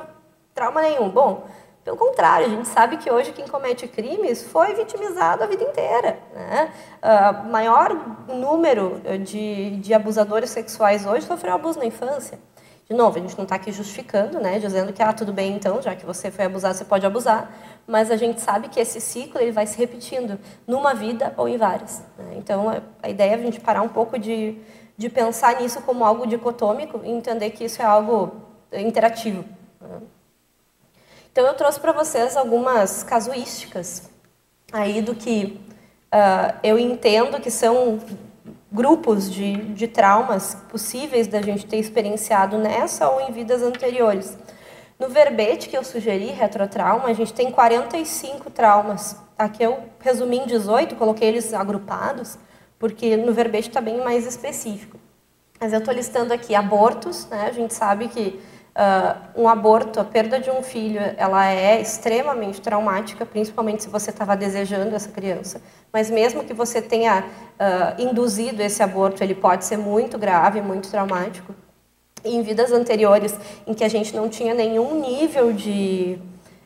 trauma 0.54 0.82
nenhum. 0.84 1.10
Bom, 1.10 1.46
pelo 1.84 1.98
contrário, 1.98 2.46
a 2.46 2.50
gente 2.50 2.68
sabe 2.68 2.98
que 2.98 3.10
hoje 3.10 3.32
quem 3.32 3.48
comete 3.48 3.88
crimes 3.88 4.44
foi 4.44 4.74
vitimizado 4.76 5.44
a 5.44 5.48
vida 5.48 5.64
inteira. 5.64 6.20
Né? 6.34 6.72
Uh, 7.02 7.50
maior 7.50 7.90
número 8.28 9.02
de, 9.24 9.78
de 9.78 9.94
abusadores 9.94 10.52
sexuais 10.52 11.06
hoje 11.06 11.26
sofreu 11.26 11.56
abuso 11.56 11.80
na 11.80 11.86
infância. 11.86 12.40
De 12.88 12.96
novo, 12.96 13.18
a 13.18 13.22
gente 13.22 13.38
não 13.38 13.44
está 13.44 13.56
aqui 13.56 13.72
justificando, 13.72 14.38
né, 14.38 14.60
dizendo 14.60 14.92
que 14.92 15.02
ah, 15.02 15.14
tudo 15.14 15.32
bem 15.32 15.56
então, 15.56 15.82
já 15.82 15.96
que 15.96 16.06
você 16.06 16.30
foi 16.30 16.44
abusado, 16.44 16.76
você 16.76 16.84
pode 16.84 17.06
abusar, 17.06 17.50
mas 17.88 18.12
a 18.12 18.18
gente 18.18 18.42
sabe 18.42 18.68
que 18.68 18.82
esse 18.82 19.00
ciclo 19.00 19.40
ele 19.40 19.52
vai 19.52 19.66
se 19.66 19.78
repetindo 19.78 20.38
numa 20.68 20.94
vida 20.94 21.34
ou 21.38 21.48
em 21.48 21.56
várias. 21.56 22.04
Né? 22.18 22.34
Então, 22.36 22.66
a 23.02 23.10
ideia 23.10 23.32
é 23.32 23.36
a 23.36 23.38
gente 23.38 23.62
parar 23.62 23.82
um 23.82 23.88
pouco 23.88 24.20
de, 24.20 24.58
de 24.98 25.08
pensar 25.08 25.62
nisso 25.62 25.82
como 25.84 26.04
algo 26.04 26.28
dicotômico 26.28 27.00
e 27.04 27.10
entender 27.10 27.52
que 27.52 27.64
isso 27.64 27.82
é 27.82 27.86
algo 27.86 28.34
interativo. 28.74 29.46
Né? 29.80 30.02
Então, 31.32 31.48
eu 31.48 31.54
trouxe 31.54 31.80
para 31.80 31.92
vocês 31.94 32.36
algumas 32.36 33.04
casuísticas 33.04 34.10
aí 34.72 35.02
do 35.02 35.16
que 35.16 35.60
uh, 36.14 36.58
eu 36.64 36.78
entendo 36.78 37.40
que 37.40 37.50
são 37.50 38.00
grupos 38.72 39.32
de, 39.32 39.54
de 39.74 39.88
traumas 39.88 40.56
possíveis 40.70 41.28
da 41.28 41.42
gente 41.42 41.66
ter 41.66 41.78
experienciado 41.78 42.58
nessa 42.58 43.10
ou 43.10 43.22
em 43.22 43.32
vidas 43.32 43.62
anteriores. 43.62 44.38
No 45.00 45.10
verbete 45.10 45.68
que 45.68 45.78
eu 45.78 45.84
sugeri, 45.84 46.28
retrotrauma, 46.28 47.06
a 47.06 47.14
gente 47.14 47.34
tem 47.34 47.50
45 47.50 48.50
traumas. 48.52 49.16
Aqui 49.38 49.64
eu 49.64 49.80
resumi 50.00 50.38
em 50.38 50.46
18, 50.46 50.96
coloquei 50.96 51.28
eles 51.28 51.54
agrupados, 51.54 52.38
porque 52.78 53.18
no 53.18 53.34
verbete 53.34 53.70
está 53.70 53.82
bem 53.82 54.04
mais 54.04 54.28
específico. 54.28 55.00
Mas 55.60 55.74
eu 55.74 55.80
estou 55.80 55.94
listando 55.94 56.34
aqui 56.34 56.56
abortos, 56.56 57.26
né? 57.28 57.48
a 57.48 57.52
gente 57.52 57.74
sabe 57.74 58.08
que 58.10 58.40
Uh, 58.74 59.42
um 59.42 59.50
aborto, 59.50 60.00
a 60.00 60.04
perda 60.06 60.40
de 60.40 60.50
um 60.50 60.64
filho, 60.64 61.02
ela 61.18 61.46
é 61.46 61.82
extremamente 61.82 62.62
traumática, 62.62 63.26
principalmente 63.26 63.84
se 63.84 63.90
você 63.90 64.12
estava 64.12 64.34
desejando 64.36 64.96
essa 64.96 65.10
criança. 65.10 65.62
Mas 65.92 66.10
mesmo 66.10 66.46
que 66.46 66.54
você 66.54 66.82
tenha 66.82 67.26
uh, 67.26 68.02
induzido 68.02 68.62
esse 68.62 68.82
aborto, 68.82 69.22
ele 69.22 69.36
pode 69.36 69.66
ser 69.66 69.78
muito 69.78 70.18
grave, 70.18 70.62
muito 70.62 70.90
traumático. 70.90 71.54
Em 72.24 72.42
vidas 72.44 72.72
anteriores, 72.72 73.38
em 73.68 73.74
que 73.74 73.84
a 73.84 73.90
gente 73.90 74.16
não 74.16 74.30
tinha 74.30 74.54
nenhum 74.54 75.02
nível 75.02 75.52
de, 75.52 76.18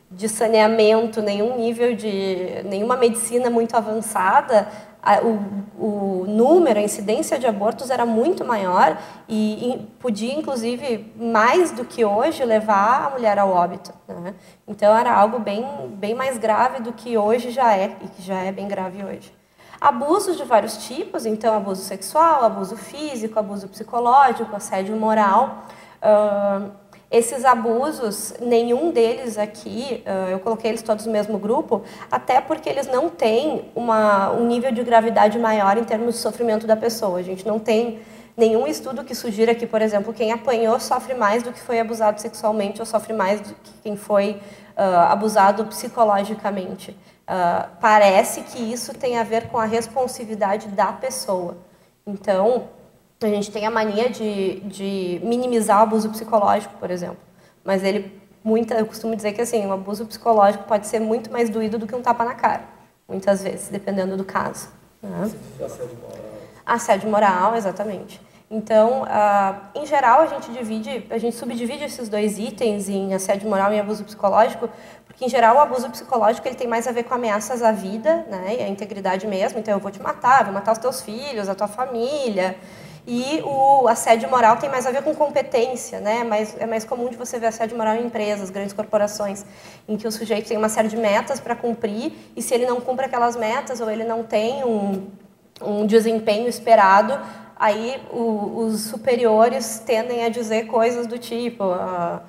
de 0.08 0.28
saneamento, 0.28 1.20
nenhum 1.20 1.58
nível 1.58 1.96
de 1.96 2.62
nenhuma 2.66 2.96
medicina 2.96 3.50
muito 3.50 3.76
avançada, 3.76 4.68
a, 5.06 5.20
o, 5.20 5.38
o, 5.78 6.24
número, 6.26 6.80
a 6.80 6.82
incidência 6.82 7.38
de 7.38 7.46
abortos 7.46 7.90
era 7.90 8.04
muito 8.04 8.44
maior 8.44 8.98
e, 9.28 9.70
e, 9.70 9.78
podia, 10.00 10.34
inclusive, 10.34 11.12
mais 11.16 11.70
do 11.70 11.84
que 11.84 12.04
hoje, 12.04 12.44
levar 12.44 13.06
a 13.06 13.10
mulher 13.10 13.38
ao 13.38 13.50
óbito. 13.50 13.92
Né? 14.08 14.34
Então, 14.66 14.96
era 14.98 15.14
algo 15.14 15.38
bem, 15.38 15.64
bem 15.90 16.12
mais 16.12 16.38
grave 16.38 16.82
do 16.82 16.92
que 16.92 17.16
hoje 17.16 17.52
já 17.52 17.76
é, 17.76 17.96
e 18.02 18.08
que 18.08 18.20
já 18.22 18.34
é 18.40 18.50
bem 18.50 18.66
grave 18.66 19.04
hoje. 19.04 19.32
Abusos 19.80 20.36
de 20.36 20.42
vários 20.42 20.84
tipos, 20.88 21.24
então, 21.24 21.54
abuso 21.54 21.82
sexual, 21.82 22.44
abuso 22.44 22.76
físico, 22.76 23.38
abuso 23.38 23.68
psicológico, 23.68 24.56
assédio 24.56 24.96
moral. 24.96 25.66
Uh, 26.02 26.70
esses 27.10 27.44
abusos, 27.44 28.34
nenhum 28.40 28.90
deles 28.90 29.38
aqui, 29.38 30.02
eu 30.30 30.40
coloquei 30.40 30.72
eles 30.72 30.82
todos 30.82 31.06
no 31.06 31.12
mesmo 31.12 31.38
grupo, 31.38 31.82
até 32.10 32.40
porque 32.40 32.68
eles 32.68 32.88
não 32.88 33.08
têm 33.08 33.70
uma, 33.76 34.32
um 34.32 34.44
nível 34.46 34.72
de 34.72 34.82
gravidade 34.82 35.38
maior 35.38 35.78
em 35.78 35.84
termos 35.84 36.16
de 36.16 36.20
sofrimento 36.20 36.66
da 36.66 36.76
pessoa. 36.76 37.18
A 37.20 37.22
gente 37.22 37.46
não 37.46 37.60
tem 37.60 38.00
nenhum 38.36 38.66
estudo 38.66 39.02
que 39.02 39.14
sugira 39.14 39.54
que, 39.54 39.66
por 39.66 39.80
exemplo, 39.80 40.12
quem 40.12 40.30
apanhou 40.32 40.78
sofre 40.78 41.14
mais 41.14 41.42
do 41.42 41.52
que 41.52 41.60
foi 41.60 41.80
abusado 41.80 42.20
sexualmente 42.20 42.80
ou 42.80 42.86
sofre 42.86 43.12
mais 43.12 43.40
do 43.40 43.54
que 43.54 43.72
quem 43.82 43.96
foi 43.96 44.40
uh, 44.76 45.10
abusado 45.10 45.64
psicologicamente. 45.64 46.90
Uh, 46.90 47.68
parece 47.80 48.42
que 48.42 48.58
isso 48.60 48.92
tem 48.92 49.18
a 49.18 49.24
ver 49.24 49.48
com 49.48 49.58
a 49.58 49.64
responsividade 49.64 50.68
da 50.68 50.92
pessoa. 50.92 51.56
Então, 52.06 52.68
a 53.20 53.28
gente 53.28 53.50
tem 53.50 53.64
a 53.64 53.70
mania 53.70 54.10
de, 54.10 54.60
de 54.60 55.20
minimizar 55.24 55.80
o 55.80 55.82
abuso 55.84 56.10
psicológico, 56.10 56.74
por 56.78 56.90
exemplo. 56.90 57.18
Mas 57.64 57.82
ele, 57.82 58.12
muita, 58.44 58.74
eu 58.74 58.86
costumo 58.86 59.16
dizer 59.16 59.32
que 59.32 59.40
assim, 59.40 59.66
o 59.66 59.72
abuso 59.72 60.04
psicológico 60.04 60.64
pode 60.64 60.86
ser 60.86 61.00
muito 61.00 61.30
mais 61.32 61.48
doído 61.48 61.78
do 61.78 61.86
que 61.86 61.94
um 61.94 62.02
tapa 62.02 62.24
na 62.24 62.34
cara, 62.34 62.64
muitas 63.08 63.42
vezes, 63.42 63.68
dependendo 63.68 64.16
do 64.16 64.24
caso. 64.24 64.68
Né? 65.02 65.30
Assédio 65.64 65.96
moral. 65.96 66.24
Assédio 66.66 67.10
moral, 67.10 67.56
exatamente. 67.56 68.20
Então, 68.50 69.02
uh, 69.02 69.56
em 69.74 69.84
geral, 69.86 70.20
a 70.20 70.26
gente 70.26 70.52
divide, 70.52 71.04
a 71.10 71.18
gente 71.18 71.34
subdivide 71.34 71.82
esses 71.82 72.08
dois 72.08 72.38
itens 72.38 72.88
em 72.88 73.12
assédio 73.12 73.48
moral 73.48 73.72
e 73.72 73.80
abuso 73.80 74.04
psicológico, 74.04 74.68
porque 75.04 75.24
em 75.24 75.28
geral 75.28 75.56
o 75.56 75.58
abuso 75.58 75.90
psicológico 75.90 76.46
ele 76.46 76.54
tem 76.54 76.68
mais 76.68 76.86
a 76.86 76.92
ver 76.92 77.04
com 77.04 77.14
ameaças 77.14 77.60
à 77.62 77.72
vida, 77.72 78.24
né, 78.30 78.56
e 78.60 78.62
à 78.62 78.68
integridade 78.68 79.26
mesmo. 79.26 79.58
Então, 79.58 79.74
eu 79.74 79.80
vou 79.80 79.90
te 79.90 80.00
matar, 80.00 80.44
vou 80.44 80.52
matar 80.52 80.72
os 80.72 80.78
teus 80.78 81.02
filhos, 81.02 81.48
a 81.48 81.54
tua 81.54 81.66
família. 81.66 82.56
E 83.06 83.40
o 83.44 83.86
assédio 83.86 84.28
moral 84.28 84.56
tem 84.56 84.68
mais 84.68 84.84
a 84.84 84.90
ver 84.90 85.02
com 85.02 85.14
competência, 85.14 86.00
né? 86.00 86.24
Mas 86.24 86.56
é 86.58 86.66
mais 86.66 86.84
comum 86.84 87.08
de 87.08 87.16
você 87.16 87.38
ver 87.38 87.46
assédio 87.46 87.76
moral 87.76 87.94
em 87.94 88.06
empresas, 88.06 88.50
grandes 88.50 88.72
corporações, 88.72 89.44
em 89.88 89.96
que 89.96 90.08
o 90.08 90.10
sujeito 90.10 90.48
tem 90.48 90.56
uma 90.56 90.68
série 90.68 90.88
de 90.88 90.96
metas 90.96 91.38
para 91.38 91.54
cumprir 91.54 92.12
e 92.34 92.42
se 92.42 92.52
ele 92.52 92.66
não 92.66 92.80
cumpre 92.80 93.06
aquelas 93.06 93.36
metas 93.36 93.80
ou 93.80 93.88
ele 93.88 94.02
não 94.02 94.24
tem 94.24 94.64
um, 94.64 95.06
um 95.62 95.86
desempenho 95.86 96.48
esperado, 96.48 97.16
aí 97.54 98.02
o, 98.10 98.66
os 98.66 98.82
superiores 98.86 99.80
tendem 99.86 100.24
a 100.24 100.28
dizer 100.28 100.66
coisas 100.66 101.06
do 101.06 101.16
tipo. 101.16 101.64
Uh, 101.64 102.20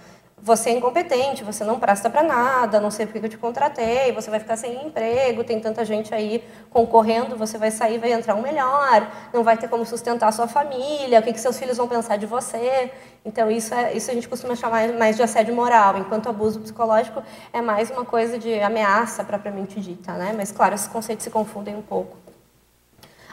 você 0.48 0.70
é 0.70 0.74
incompetente, 0.74 1.44
você 1.44 1.66
não 1.66 1.78
presta 1.78 2.10
para 2.10 2.24
nada, 2.24 2.80
não 2.80 2.90
sei 2.90 3.06
por 3.06 3.20
que 3.20 3.26
eu 3.26 3.30
te 3.30 3.38
contratei, 3.38 4.14
você 4.14 4.30
vai 4.30 4.40
ficar 4.40 4.56
sem 4.56 4.88
emprego, 4.88 5.44
tem 5.44 5.60
tanta 5.60 5.84
gente 5.84 6.16
aí 6.16 6.42
concorrendo, 6.70 7.36
você 7.36 7.58
vai 7.58 7.70
sair, 7.70 7.98
vai 7.98 8.14
entrar 8.14 8.34
um 8.34 8.42
melhor, 8.42 9.12
não 9.34 9.44
vai 9.44 9.58
ter 9.58 9.68
como 9.68 9.86
sustentar 9.86 10.30
a 10.30 10.32
sua 10.32 10.48
família, 10.48 11.20
o 11.20 11.24
que, 11.24 11.34
que 11.34 11.40
seus 11.40 11.60
filhos 11.60 11.76
vão 11.76 11.86
pensar 11.86 12.16
de 12.16 12.26
você. 12.26 12.90
Então, 13.26 13.52
isso, 13.52 13.74
é, 13.74 13.94
isso 13.94 14.10
a 14.10 14.14
gente 14.14 14.30
costuma 14.30 14.56
chamar 14.56 14.88
mais 14.94 15.18
de 15.18 15.24
assédio 15.24 15.54
moral, 15.54 15.98
enquanto 15.98 16.30
abuso 16.30 16.62
psicológico 16.62 17.22
é 17.52 17.60
mais 17.62 17.92
uma 17.92 18.06
coisa 18.06 18.40
de 18.40 18.58
ameaça 18.62 19.26
propriamente 19.26 19.82
dita, 19.82 20.14
né? 20.14 20.34
Mas, 20.36 20.50
claro, 20.50 20.76
esses 20.76 20.88
conceitos 20.88 21.26
se 21.26 21.30
confundem 21.30 21.76
um 21.76 21.82
pouco 21.82 22.27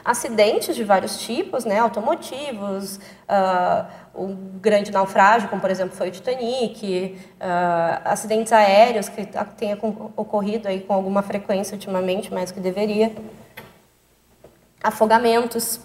acidentes 0.05 0.75
de 0.75 0.83
vários 0.83 1.17
tipos, 1.17 1.65
né, 1.65 1.79
automotivos, 1.79 2.97
uh, 2.97 3.87
um 4.13 4.59
grande 4.61 4.91
naufrágio, 4.91 5.49
como 5.49 5.59
por 5.59 5.71
exemplo 5.71 5.97
foi 5.97 6.09
o 6.09 6.11
Titanic, 6.11 7.17
uh, 7.41 8.01
acidentes 8.05 8.53
aéreos 8.53 9.09
que 9.09 9.27
tenha 9.57 9.75
ocorrido 10.15 10.67
aí 10.67 10.81
com 10.81 10.93
alguma 10.93 11.23
frequência 11.23 11.73
ultimamente, 11.73 12.31
mais 12.31 12.51
que 12.51 12.59
deveria, 12.59 13.11
afogamentos, 14.83 15.77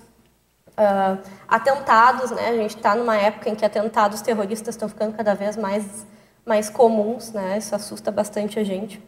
uh, 0.73 1.19
atentados, 1.49 2.31
né, 2.31 2.49
a 2.51 2.57
gente 2.57 2.77
está 2.77 2.95
numa 2.95 3.17
época 3.17 3.49
em 3.49 3.55
que 3.55 3.65
atentados 3.65 4.21
terroristas 4.21 4.75
estão 4.75 4.89
ficando 4.89 5.17
cada 5.17 5.35
vez 5.35 5.57
mais 5.57 6.07
mais 6.45 6.69
comuns, 6.69 7.33
né, 7.33 7.59
isso 7.59 7.75
assusta 7.75 8.11
bastante 8.11 8.59
a 8.59 8.65
gente. 8.65 9.01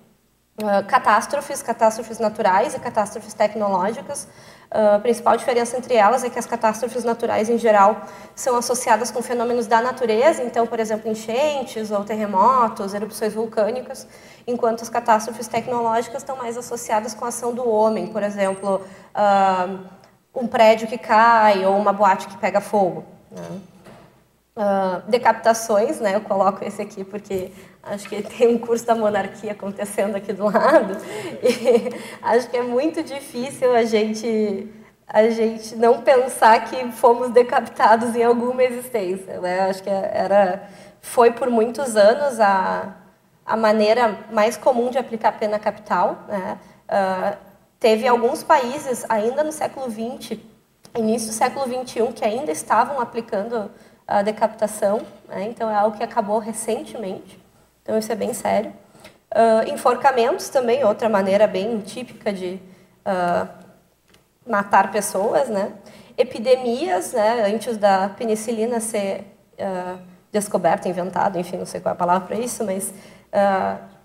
Uh, 0.63 0.87
catástrofes, 0.87 1.61
catástrofes 1.61 2.21
naturais 2.21 2.73
e 2.73 2.79
catástrofes 2.79 3.35
tecnológicas. 3.35 4.29
Uh, 4.71 4.95
a 4.95 4.99
principal 5.01 5.37
diferença 5.37 5.77
entre 5.77 5.95
elas 5.95 6.23
é 6.23 6.31
que 6.31 6.39
as 6.39 6.47
catástrofes 6.47 7.03
naturais, 7.03 7.51
em 7.51 7.59
geral, 7.59 8.03
são 8.33 8.55
associadas 8.57 9.11
com 9.11 9.21
fenômenos 9.21 9.67
da 9.67 9.83
natureza, 9.83 10.41
então, 10.45 10.65
por 10.65 10.79
exemplo, 10.79 11.11
enchentes 11.11 11.91
ou 11.91 12.05
terremotos, 12.05 12.95
erupções 12.95 13.35
vulcânicas, 13.35 14.07
enquanto 14.47 14.83
as 14.83 14.89
catástrofes 14.89 15.49
tecnológicas 15.49 16.23
estão 16.23 16.37
mais 16.37 16.57
associadas 16.57 17.13
com 17.13 17.25
a 17.25 17.29
ação 17.29 17.53
do 17.53 17.69
homem, 17.69 18.07
por 18.07 18.23
exemplo, 18.23 18.83
uh, 19.17 19.79
um 20.33 20.47
prédio 20.47 20.87
que 20.87 20.97
cai 20.97 21.67
ou 21.67 21.77
uma 21.77 21.93
boate 21.93 22.29
que 22.29 22.37
pega 22.37 22.61
fogo. 22.61 23.05
Né? 23.33 23.61
Decapitações, 25.09 25.99
né? 25.99 26.15
Eu 26.15 26.21
coloco 26.21 26.63
esse 26.63 26.83
aqui 26.83 27.05
porque 27.05 27.51
acho 27.83 28.09
que 28.09 28.23
tem 28.23 28.55
um 28.55 28.59
curso 28.59 28.87
da 28.87 28.95
monarquia 28.95 29.53
acontecendo 29.53 30.17
aqui 30.17 30.33
do 30.33 30.45
lado 30.45 30.97
e 31.43 31.91
acho 32.23 32.49
que 32.49 32.57
é 32.57 32.63
muito 32.63 33.03
difícil 33.03 33.75
a 33.75 33.85
gente 33.85 34.69
a 35.07 35.29
gente 35.29 35.77
não 35.77 36.01
pensar 36.01 36.65
que 36.65 36.91
fomos 36.93 37.31
decapitados 37.31 38.15
em 38.17 38.23
alguma 38.23 38.63
existência, 38.65 39.41
né? 39.41 39.61
Acho 39.69 39.83
que 39.83 39.91
era 39.91 40.69
foi 41.03 41.33
por 41.33 41.51
muitos 41.51 41.97
anos 41.97 42.41
a 42.41 42.97
a 43.45 43.57
maneira 43.57 44.19
mais 44.31 44.57
comum 44.57 44.91
de 44.91 44.99
aplicar 44.99 45.33
pena 45.33 45.59
capital, 45.59 46.25
né? 46.29 46.59
Uh, 46.89 47.37
teve 47.81 48.07
alguns 48.07 48.43
países 48.45 49.05
ainda 49.09 49.43
no 49.43 49.51
século 49.51 49.91
XX, 49.91 50.39
início 50.97 51.29
do 51.29 51.35
século 51.35 51.67
XXI, 51.67 52.13
que 52.13 52.25
ainda 52.25 52.53
estavam 52.53 53.01
aplicando 53.01 53.71
a 54.07 54.23
decapitação, 54.23 55.01
né? 55.29 55.45
então 55.45 55.69
é 55.71 55.75
algo 55.75 55.97
que 55.97 56.05
acabou 56.05 56.39
recentemente, 56.39 57.42
então 57.83 57.99
isso 57.99 58.11
é 58.11 58.15
bem 58.15 58.33
sério. 58.33 58.73
Uh, 59.31 59.73
enforcamentos 59.73 60.49
também, 60.49 60.85
outra 60.85 61.09
maneira 61.09 61.47
bem 61.47 61.81
típica 61.81 62.33
de 62.33 62.61
uh, 63.07 63.49
matar 64.47 64.91
pessoas, 64.91 65.49
né? 65.49 65.73
Epidemias, 66.17 67.13
né? 67.13 67.45
Antes 67.53 67.77
da 67.77 68.11
penicilina 68.11 68.79
ser 68.79 69.25
uh, 69.59 69.99
descoberta, 70.31 70.89
inventada, 70.89 71.39
enfim, 71.39 71.57
não 71.57 71.67
sei 71.67 71.81
qual 71.81 71.93
é 71.93 71.95
a 71.95 71.99
palavra 71.99 72.27
para 72.27 72.37
isso, 72.39 72.65
mas 72.65 72.93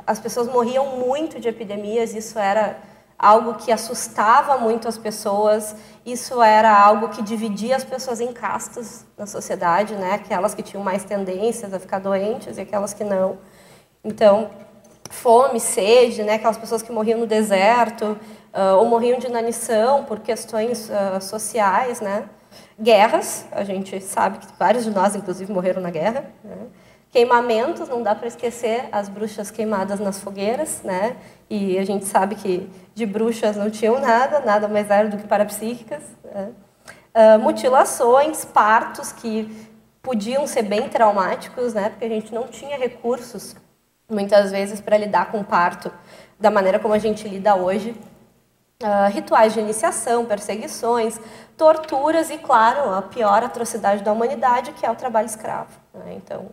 as 0.05 0.19
pessoas 0.19 0.47
morriam 0.47 0.97
muito 0.97 1.37
de 1.39 1.49
epidemias, 1.49 2.13
isso 2.13 2.39
era 2.39 2.77
algo 3.17 3.55
que 3.55 3.71
assustava 3.71 4.57
muito 4.57 4.87
as 4.87 4.97
pessoas. 4.97 5.75
Isso 6.05 6.41
era 6.41 6.71
algo 6.71 7.09
que 7.09 7.21
dividia 7.21 7.75
as 7.75 7.83
pessoas 7.83 8.21
em 8.21 8.31
castas 8.31 9.05
na 9.17 9.25
sociedade, 9.25 9.95
né? 9.95 10.13
Aquelas 10.13 10.53
que 10.53 10.61
tinham 10.61 10.83
mais 10.83 11.03
tendências 11.03 11.73
a 11.73 11.79
ficar 11.79 11.99
doentes 11.99 12.57
e 12.57 12.61
aquelas 12.61 12.93
que 12.93 13.03
não. 13.03 13.37
Então, 14.03 14.49
fome, 15.09 15.59
sede, 15.59 16.23
né? 16.23 16.35
Aquelas 16.35 16.57
pessoas 16.57 16.81
que 16.81 16.91
morriam 16.91 17.19
no 17.19 17.27
deserto 17.27 18.17
uh, 18.53 18.77
ou 18.77 18.85
morriam 18.85 19.19
de 19.19 19.27
inanição 19.27 20.03
por 20.03 20.19
questões 20.19 20.89
uh, 20.89 21.21
sociais, 21.21 22.01
né? 22.01 22.29
Guerras, 22.79 23.45
a 23.51 23.63
gente 23.63 23.99
sabe 24.01 24.39
que 24.39 24.47
vários 24.57 24.83
de 24.83 24.91
nós, 24.91 25.15
inclusive, 25.15 25.51
morreram 25.51 25.81
na 25.81 25.89
guerra. 25.89 26.25
Né? 26.43 26.67
Queimamentos, 27.11 27.87
não 27.87 28.03
dá 28.03 28.13
para 28.13 28.27
esquecer 28.27 28.89
as 28.91 29.09
bruxas 29.09 29.49
queimadas 29.49 29.99
nas 29.99 30.19
fogueiras, 30.19 30.81
né? 30.83 31.15
E 31.49 31.77
a 31.77 31.85
gente 31.85 32.05
sabe 32.05 32.35
que 32.35 32.69
de 32.93 33.05
bruxas 33.05 33.55
não 33.55 33.69
tinham 33.69 33.99
nada, 33.99 34.39
nada 34.41 34.67
mais 34.67 34.89
era 34.89 35.07
do 35.07 35.17
que 35.17 35.27
parapsíquicas. 35.27 36.03
Né? 36.23 36.51
Uh, 37.15 37.39
mutilações, 37.39 38.45
partos 38.45 39.11
que 39.11 39.49
podiam 40.01 40.45
ser 40.45 40.63
bem 40.63 40.87
traumáticos, 40.89 41.73
né? 41.73 41.89
Porque 41.89 42.05
a 42.05 42.09
gente 42.09 42.33
não 42.33 42.47
tinha 42.47 42.77
recursos, 42.77 43.55
muitas 44.09 44.51
vezes, 44.51 44.81
para 44.81 44.97
lidar 44.97 45.31
com 45.31 45.39
o 45.39 45.43
parto 45.43 45.91
da 46.39 46.51
maneira 46.51 46.79
como 46.79 46.93
a 46.93 46.99
gente 46.99 47.27
lida 47.27 47.55
hoje. 47.55 47.95
Uh, 48.81 49.09
rituais 49.11 49.53
de 49.53 49.59
iniciação, 49.59 50.23
perseguições, 50.25 51.19
torturas 51.57 52.29
e, 52.29 52.37
claro, 52.37 52.93
a 52.93 53.01
pior 53.01 53.43
atrocidade 53.43 54.03
da 54.03 54.11
humanidade, 54.11 54.71
que 54.73 54.85
é 54.85 54.91
o 54.91 54.95
trabalho 54.95 55.25
escravo. 55.25 55.71
Né? 55.95 56.13
Então, 56.15 56.51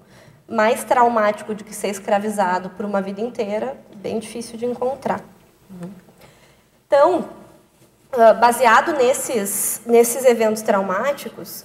mais 0.48 0.84
traumático 0.84 1.54
do 1.54 1.62
que 1.62 1.74
ser 1.74 1.88
escravizado 1.88 2.70
por 2.70 2.86
uma 2.86 3.02
vida 3.02 3.20
inteira, 3.20 3.76
bem 3.96 4.18
difícil 4.18 4.56
de 4.56 4.64
encontrar. 4.64 5.20
Então, 6.86 7.28
ah, 8.12 8.32
baseado 8.34 8.92
nesses, 8.92 9.82
nesses 9.84 10.24
eventos 10.24 10.62
traumáticos, 10.62 11.64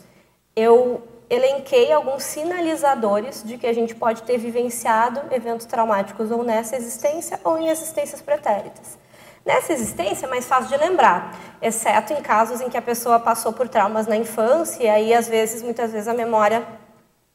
eu 0.55 1.03
elenquei 1.29 1.91
alguns 1.91 2.23
sinalizadores 2.23 3.43
de 3.43 3.57
que 3.57 3.67
a 3.67 3.73
gente 3.73 3.93
pode 3.93 4.23
ter 4.23 4.37
vivenciado 4.37 5.21
eventos 5.31 5.65
traumáticos 5.65 6.31
ou 6.31 6.43
nessa 6.43 6.75
existência 6.75 7.39
ou 7.43 7.57
em 7.57 7.67
existências 7.67 8.21
pretéritas. 8.21 8.97
Nessa 9.45 9.71
existência 9.71 10.25
é 10.25 10.29
mais 10.29 10.45
fácil 10.45 10.69
de 10.69 10.77
lembrar, 10.77 11.35
exceto 11.61 12.13
em 12.13 12.21
casos 12.21 12.61
em 12.61 12.69
que 12.69 12.77
a 12.77 12.81
pessoa 12.81 13.19
passou 13.19 13.53
por 13.53 13.69
traumas 13.69 14.05
na 14.05 14.17
infância 14.17 14.83
e 14.83 14.89
aí, 14.89 15.13
às 15.13 15.27
vezes, 15.27 15.61
muitas 15.61 15.91
vezes, 15.91 16.07
a 16.07 16.13
memória 16.13 16.63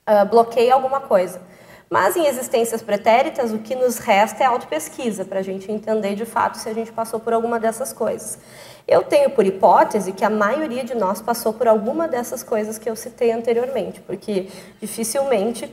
uh, 0.08 0.24
bloqueia 0.28 0.74
alguma 0.74 1.00
coisa. 1.00 1.40
Mas 1.88 2.16
em 2.16 2.26
existências 2.26 2.82
pretéritas, 2.82 3.52
o 3.52 3.58
que 3.58 3.74
nos 3.74 3.98
resta 3.98 4.42
é 4.42 4.46
autopesquisa, 4.46 5.24
para 5.24 5.40
a 5.40 5.42
gente 5.42 5.70
entender 5.70 6.14
de 6.14 6.24
fato 6.24 6.58
se 6.58 6.68
a 6.68 6.74
gente 6.74 6.92
passou 6.92 7.20
por 7.20 7.32
alguma 7.32 7.60
dessas 7.60 7.92
coisas. 7.92 8.38
Eu 8.86 9.02
tenho 9.02 9.30
por 9.30 9.46
hipótese 9.46 10.12
que 10.12 10.24
a 10.24 10.30
maioria 10.30 10.84
de 10.84 10.94
nós 10.94 11.22
passou 11.22 11.52
por 11.52 11.66
alguma 11.66 12.06
dessas 12.06 12.42
coisas 12.42 12.76
que 12.76 12.88
eu 12.88 12.94
citei 12.94 13.32
anteriormente, 13.32 14.00
porque 14.02 14.48
dificilmente 14.80 15.72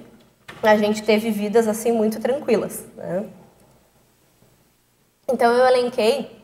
a 0.63 0.78
gente 0.78 1.04
teve 1.04 1.30
vidas 1.30 1.67
assim 1.67 1.91
muito 1.91 2.19
tranquilas. 2.19 2.86
Né? 2.95 3.26
Então 5.28 5.52
eu 5.52 5.65
elenquei 5.65 6.41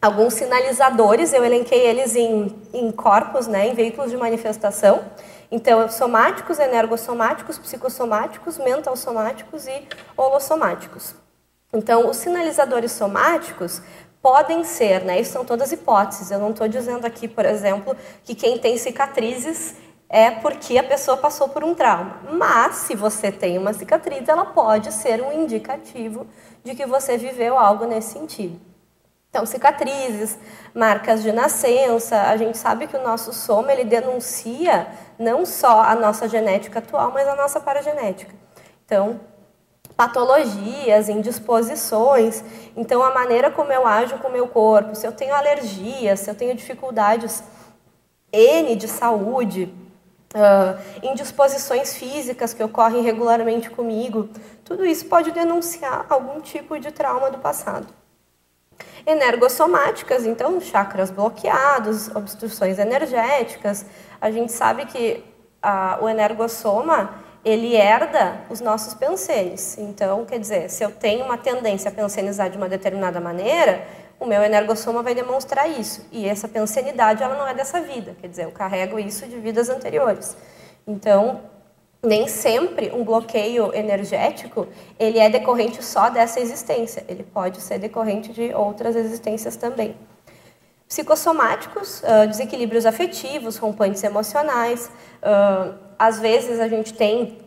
alguns 0.00 0.34
sinalizadores, 0.34 1.32
eu 1.32 1.44
elenquei 1.44 1.80
eles 1.86 2.16
em, 2.16 2.54
em 2.72 2.90
corpos, 2.90 3.46
né, 3.46 3.68
em 3.68 3.74
veículos 3.74 4.10
de 4.10 4.16
manifestação. 4.16 5.04
Então, 5.48 5.88
somáticos, 5.88 6.58
energossomáticos, 6.58 7.58
psicossomáticos, 7.58 8.58
mentalsomáticos 8.58 9.68
e 9.68 9.86
holossomáticos. 10.16 11.14
Então, 11.72 12.08
os 12.08 12.16
sinalizadores 12.16 12.90
somáticos 12.90 13.80
podem 14.22 14.62
ser, 14.62 15.04
né? 15.04 15.20
Isso 15.20 15.32
são 15.32 15.44
todas 15.44 15.72
hipóteses. 15.72 16.30
Eu 16.30 16.38
não 16.38 16.50
estou 16.50 16.68
dizendo 16.68 17.04
aqui, 17.04 17.26
por 17.26 17.44
exemplo, 17.44 17.96
que 18.22 18.34
quem 18.34 18.56
tem 18.56 18.78
cicatrizes 18.78 19.74
é 20.08 20.30
porque 20.30 20.78
a 20.78 20.84
pessoa 20.84 21.16
passou 21.16 21.48
por 21.48 21.64
um 21.64 21.74
trauma. 21.74 22.20
Mas, 22.30 22.76
se 22.76 22.94
você 22.94 23.32
tem 23.32 23.58
uma 23.58 23.72
cicatriz, 23.72 24.28
ela 24.28 24.44
pode 24.44 24.92
ser 24.92 25.20
um 25.22 25.32
indicativo 25.32 26.26
de 26.62 26.74
que 26.74 26.86
você 26.86 27.18
viveu 27.18 27.58
algo 27.58 27.84
nesse 27.84 28.12
sentido. 28.12 28.60
Então, 29.30 29.46
cicatrizes, 29.46 30.38
marcas 30.74 31.22
de 31.22 31.32
nascença, 31.32 32.20
a 32.24 32.36
gente 32.36 32.58
sabe 32.58 32.86
que 32.86 32.94
o 32.94 33.02
nosso 33.02 33.32
soma 33.32 33.72
ele 33.72 33.84
denuncia 33.84 34.86
não 35.18 35.46
só 35.46 35.80
a 35.80 35.94
nossa 35.94 36.28
genética 36.28 36.80
atual, 36.80 37.10
mas 37.10 37.26
a 37.26 37.34
nossa 37.34 37.58
paragenética. 37.58 38.34
Então, 38.84 39.18
patologias, 39.96 41.08
indisposições, 41.08 42.42
então 42.76 43.02
a 43.02 43.12
maneira 43.12 43.50
como 43.50 43.72
eu 43.72 43.86
ajo 43.86 44.18
com 44.18 44.28
o 44.28 44.32
meu 44.32 44.48
corpo, 44.48 44.94
se 44.94 45.06
eu 45.06 45.12
tenho 45.12 45.34
alergias, 45.34 46.20
se 46.20 46.30
eu 46.30 46.34
tenho 46.34 46.54
dificuldades 46.54 47.42
N 48.32 48.74
de 48.76 48.88
saúde, 48.88 49.72
uh, 50.34 51.06
indisposições 51.06 51.94
físicas 51.94 52.54
que 52.54 52.62
ocorrem 52.62 53.02
regularmente 53.02 53.70
comigo, 53.70 54.28
tudo 54.64 54.84
isso 54.84 55.06
pode 55.06 55.30
denunciar 55.30 56.06
algum 56.08 56.40
tipo 56.40 56.78
de 56.78 56.90
trauma 56.90 57.30
do 57.30 57.38
passado. 57.38 57.86
Energossomáticas, 59.06 60.24
então, 60.24 60.60
chakras 60.60 61.10
bloqueados, 61.10 62.08
obstruções 62.14 62.78
energéticas. 62.78 63.84
A 64.20 64.30
gente 64.30 64.52
sabe 64.52 64.86
que 64.86 65.24
a, 65.60 65.98
o 66.00 66.08
energossoma 66.08 67.22
ele 67.44 67.74
herda 67.74 68.40
os 68.48 68.60
nossos 68.60 68.94
pensenes. 68.94 69.76
Então, 69.78 70.24
quer 70.24 70.38
dizer, 70.38 70.70
se 70.70 70.84
eu 70.84 70.90
tenho 70.90 71.24
uma 71.24 71.36
tendência 71.36 71.90
a 71.90 71.94
pensenizar 71.94 72.48
de 72.48 72.56
uma 72.56 72.68
determinada 72.68 73.20
maneira, 73.20 73.84
o 74.20 74.26
meu 74.26 74.42
energossoma 74.42 75.02
vai 75.02 75.14
demonstrar 75.14 75.68
isso. 75.68 76.06
E 76.12 76.28
essa 76.28 76.46
pensenidade 76.46 77.22
ela 77.22 77.36
não 77.36 77.46
é 77.46 77.54
dessa 77.54 77.80
vida, 77.80 78.16
quer 78.20 78.28
dizer, 78.28 78.44
eu 78.44 78.52
carrego 78.52 78.98
isso 78.98 79.26
de 79.26 79.38
vidas 79.38 79.68
anteriores. 79.68 80.36
Então, 80.86 81.40
nem 82.04 82.26
sempre 82.28 82.90
um 82.92 83.04
bloqueio 83.04 83.72
energético 83.74 84.66
ele 84.98 85.18
é 85.18 85.28
decorrente 85.28 85.84
só 85.84 86.08
dessa 86.10 86.40
existência, 86.40 87.04
ele 87.08 87.22
pode 87.22 87.60
ser 87.60 87.78
decorrente 87.78 88.32
de 88.32 88.52
outras 88.54 88.96
existências 88.96 89.56
também. 89.56 89.96
Psicossomáticos, 90.88 92.02
uh, 92.02 92.28
desequilíbrios 92.28 92.84
afetivos, 92.84 93.56
rompantes 93.56 94.04
emocionais. 94.04 94.90
Uh, 95.22 95.81
às 96.02 96.18
vezes 96.18 96.58
a 96.58 96.66
gente 96.66 96.92
tem 96.92 97.38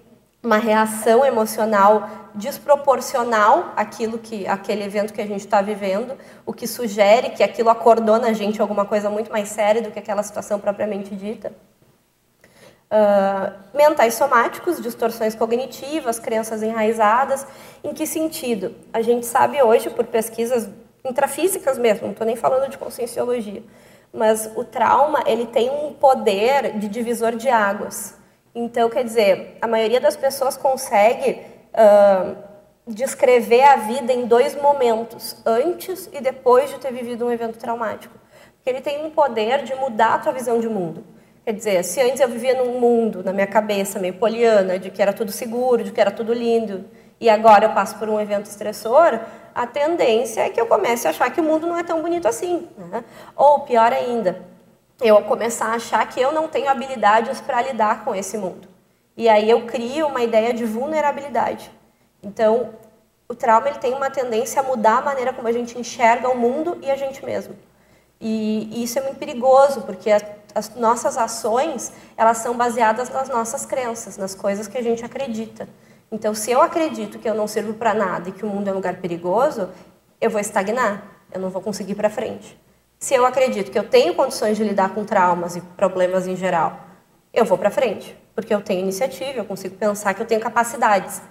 uma 0.41 0.58
reação 0.58 1.26
emocional 1.26 2.10
desproporcional 2.34 3.74
àquilo 3.76 4.18
que, 4.18 4.48
aquele 4.48 4.82
evento 4.82 5.12
que 5.12 5.20
a 5.20 5.28
gente 5.28 5.41
está 5.41 5.62
vivendo, 5.62 6.18
o 6.46 6.54
que 6.54 6.65
sugere 6.65 7.32
que 7.32 7.44
aquilo 7.44 7.70
acordou 7.70 8.18
na 8.18 8.32
gente 8.32 8.62
alguma 8.62 8.86
coisa 8.86 9.10
muito 9.10 9.30
mais 9.30 9.50
séria 9.50 9.82
do 9.82 9.91
que 9.91 10.00
aquela 10.00 10.24
situação 10.24 10.58
propriamente 10.58 11.13
dita. 11.13 11.52
uh, 12.89 13.78
mentais 13.78 14.13
somáticos, 14.13 14.82
distorções 14.82 15.36
cognitivas, 15.36 16.18
crenças 16.18 16.63
enraizadas. 16.63 17.46
Em 17.84 17.94
que 17.94 18.08
sentido? 18.08 18.74
A 18.94 19.02
gente 19.02 19.26
sabe 19.26 19.62
hoje, 19.62 19.89
por 19.89 20.06
pesquisas 20.06 20.70
intrafísicas 21.04 21.78
mesmo, 21.78 22.04
não 22.04 22.12
estou 22.13 22.26
nem 22.26 22.38
falando 22.38 22.70
de 22.70 22.78
conscienciologia, 22.78 23.63
mas 24.13 24.50
o 24.56 24.63
trauma 24.63 25.24
ele 25.26 25.46
tem 25.46 25.70
um 25.70 25.91
poder 25.91 26.80
de 26.80 26.88
divisor 26.88 27.36
de 27.36 27.50
águas. 27.50 28.24
Então, 28.56 28.89
quer 28.89 29.04
dizer, 29.04 29.58
a 29.62 29.68
maioria 29.68 30.00
das 30.00 30.15
pessoas 30.15 30.56
consegue 30.56 31.41
uh, 31.74 32.38
descrever 32.88 33.63
a 33.63 33.76
vida 33.76 34.13
em 34.13 34.26
dois 34.26 34.56
momentos, 34.56 35.36
antes 35.46 36.10
e 36.13 36.22
depois 36.22 36.70
de 36.70 36.80
ter 36.80 36.94
vivido 36.94 37.26
um 37.26 37.32
evento 37.32 37.58
traumático. 37.58 38.15
Porque 38.56 38.70
ele 38.70 38.80
tem 38.80 39.06
um 39.06 39.12
poder 39.12 39.63
de 39.63 39.76
mudar 39.76 40.15
a 40.15 40.20
tua 40.20 40.32
visão 40.32 40.62
de 40.62 40.70
mundo. 40.70 41.04
Quer 41.44 41.52
dizer, 41.54 41.84
se 41.84 42.02
antes 42.02 42.22
eu 42.22 42.30
vivia 42.30 42.56
num 42.56 42.80
mundo, 42.80 43.22
na 43.24 43.34
minha 43.34 43.46
cabeça, 43.46 44.00
meio 44.00 44.13
poliana, 44.13 44.80
de 44.80 44.89
que 44.89 45.02
era 45.02 45.12
tudo 45.12 45.32
seguro, 45.32 45.84
de 45.84 45.91
que 45.91 46.00
era 46.00 46.10
tudo 46.10 46.34
lindo, 46.34 46.86
e 47.20 47.30
agora 47.30 47.65
eu 47.65 47.74
passo 47.74 48.00
por 48.00 48.08
um 48.08 48.20
evento 48.20 48.46
estressor, 48.46 49.20
a 49.54 49.68
tendência 49.68 50.41
é 50.41 50.50
que 50.50 50.60
eu 50.60 50.65
comece 50.65 51.08
a 51.08 51.10
achar 51.12 51.30
que 51.30 51.41
o 51.41 51.44
mundo 51.44 51.68
não 51.68 51.78
é 51.78 51.84
tão 51.84 52.02
bonito 52.02 52.28
assim. 52.28 52.68
Né? 52.78 53.04
Ou, 53.36 53.60
pior 53.60 53.91
ainda, 53.91 54.41
eu 55.01 55.21
começar 55.23 55.67
a 55.67 55.75
achar 55.75 56.08
que 56.08 56.19
eu 56.19 56.31
não 56.31 56.47
tenho 56.47 56.69
habilidades 56.69 57.41
para 57.41 57.62
lidar 57.62 58.03
com 58.05 58.15
esse 58.15 58.38
mundo. 58.38 58.67
E 59.17 59.29
aí 59.29 59.49
eu 59.49 59.65
crio 59.65 60.08
uma 60.08 60.21
ideia 60.21 60.53
de 60.53 60.65
vulnerabilidade. 60.65 61.71
Então, 62.21 62.73
o 63.27 63.36
trauma 63.36 63.69
ele 63.69 63.79
tem 63.79 63.93
uma 63.93 64.10
tendência 64.10 64.62
a 64.62 64.63
mudar 64.63 64.97
a 64.97 65.01
maneira 65.01 65.34
como 65.34 65.47
a 65.47 65.51
gente 65.51 65.77
enxerga 65.79 66.29
o 66.29 66.38
mundo 66.38 66.77
e 66.81 66.91
a 66.91 66.95
gente 66.95 67.23
mesmo. 67.25 67.55
E, 68.19 68.69
e 68.71 68.84
isso 68.84 68.97
é 68.99 69.01
muito 69.01 69.17
perigoso, 69.17 69.81
porque 69.81 70.12
a, 70.12 70.21
as 70.53 70.73
nossas 70.75 71.17
ações, 71.17 71.91
elas 72.15 72.38
são 72.38 72.55
baseadas 72.55 73.10
nas 73.10 73.29
nossas 73.29 73.65
crenças, 73.65 74.17
nas 74.17 74.34
coisas 74.34 74.67
que 74.67 74.77
a 74.77 74.81
gente 74.81 75.03
acredita. 75.03 75.67
Então, 76.12 76.34
se 76.34 76.51
eu 76.51 76.62
acredito 76.62 77.19
que 77.19 77.29
eu 77.29 77.34
não 77.34 77.47
sirvo 77.47 77.73
para 77.73 77.93
nada 77.93 78.29
e 78.29 78.31
que 78.31 78.45
o 78.45 78.47
mundo 78.47 78.69
é 78.69 78.71
um 78.71 78.75
lugar 78.75 78.95
perigoso, 78.97 79.69
eu 80.21 80.29
vou 80.29 80.39
estagnar, 80.39 81.03
eu 81.34 81.39
não 81.39 81.49
vou 81.49 81.62
conseguir 81.62 81.91
ir 81.91 81.95
para 81.95 82.10
frente. 82.10 82.58
Se 83.06 83.13
eu 83.13 83.24
acredito 83.24 83.70
que 83.70 83.78
eu 83.78 83.88
tenho 83.88 84.15
condições 84.15 84.58
de 84.58 84.63
lidar 84.63 84.96
com 84.96 85.06
traumas 85.06 85.56
e 85.56 85.62
problemas 85.62 86.26
em 86.26 86.36
geral, 86.36 86.80
eu 87.32 87.46
vou 87.46 87.56
para 87.56 87.70
frente, 87.70 88.18
porque 88.34 88.52
eu 88.52 88.60
tenho 88.62 88.80
iniciativa, 88.80 89.38
eu 89.38 89.46
consigo 89.46 89.76
pensar 89.76 90.15
que 90.15 90.24
eu 90.24 90.26
tenho 90.26 90.41
capacidades. 90.41 91.22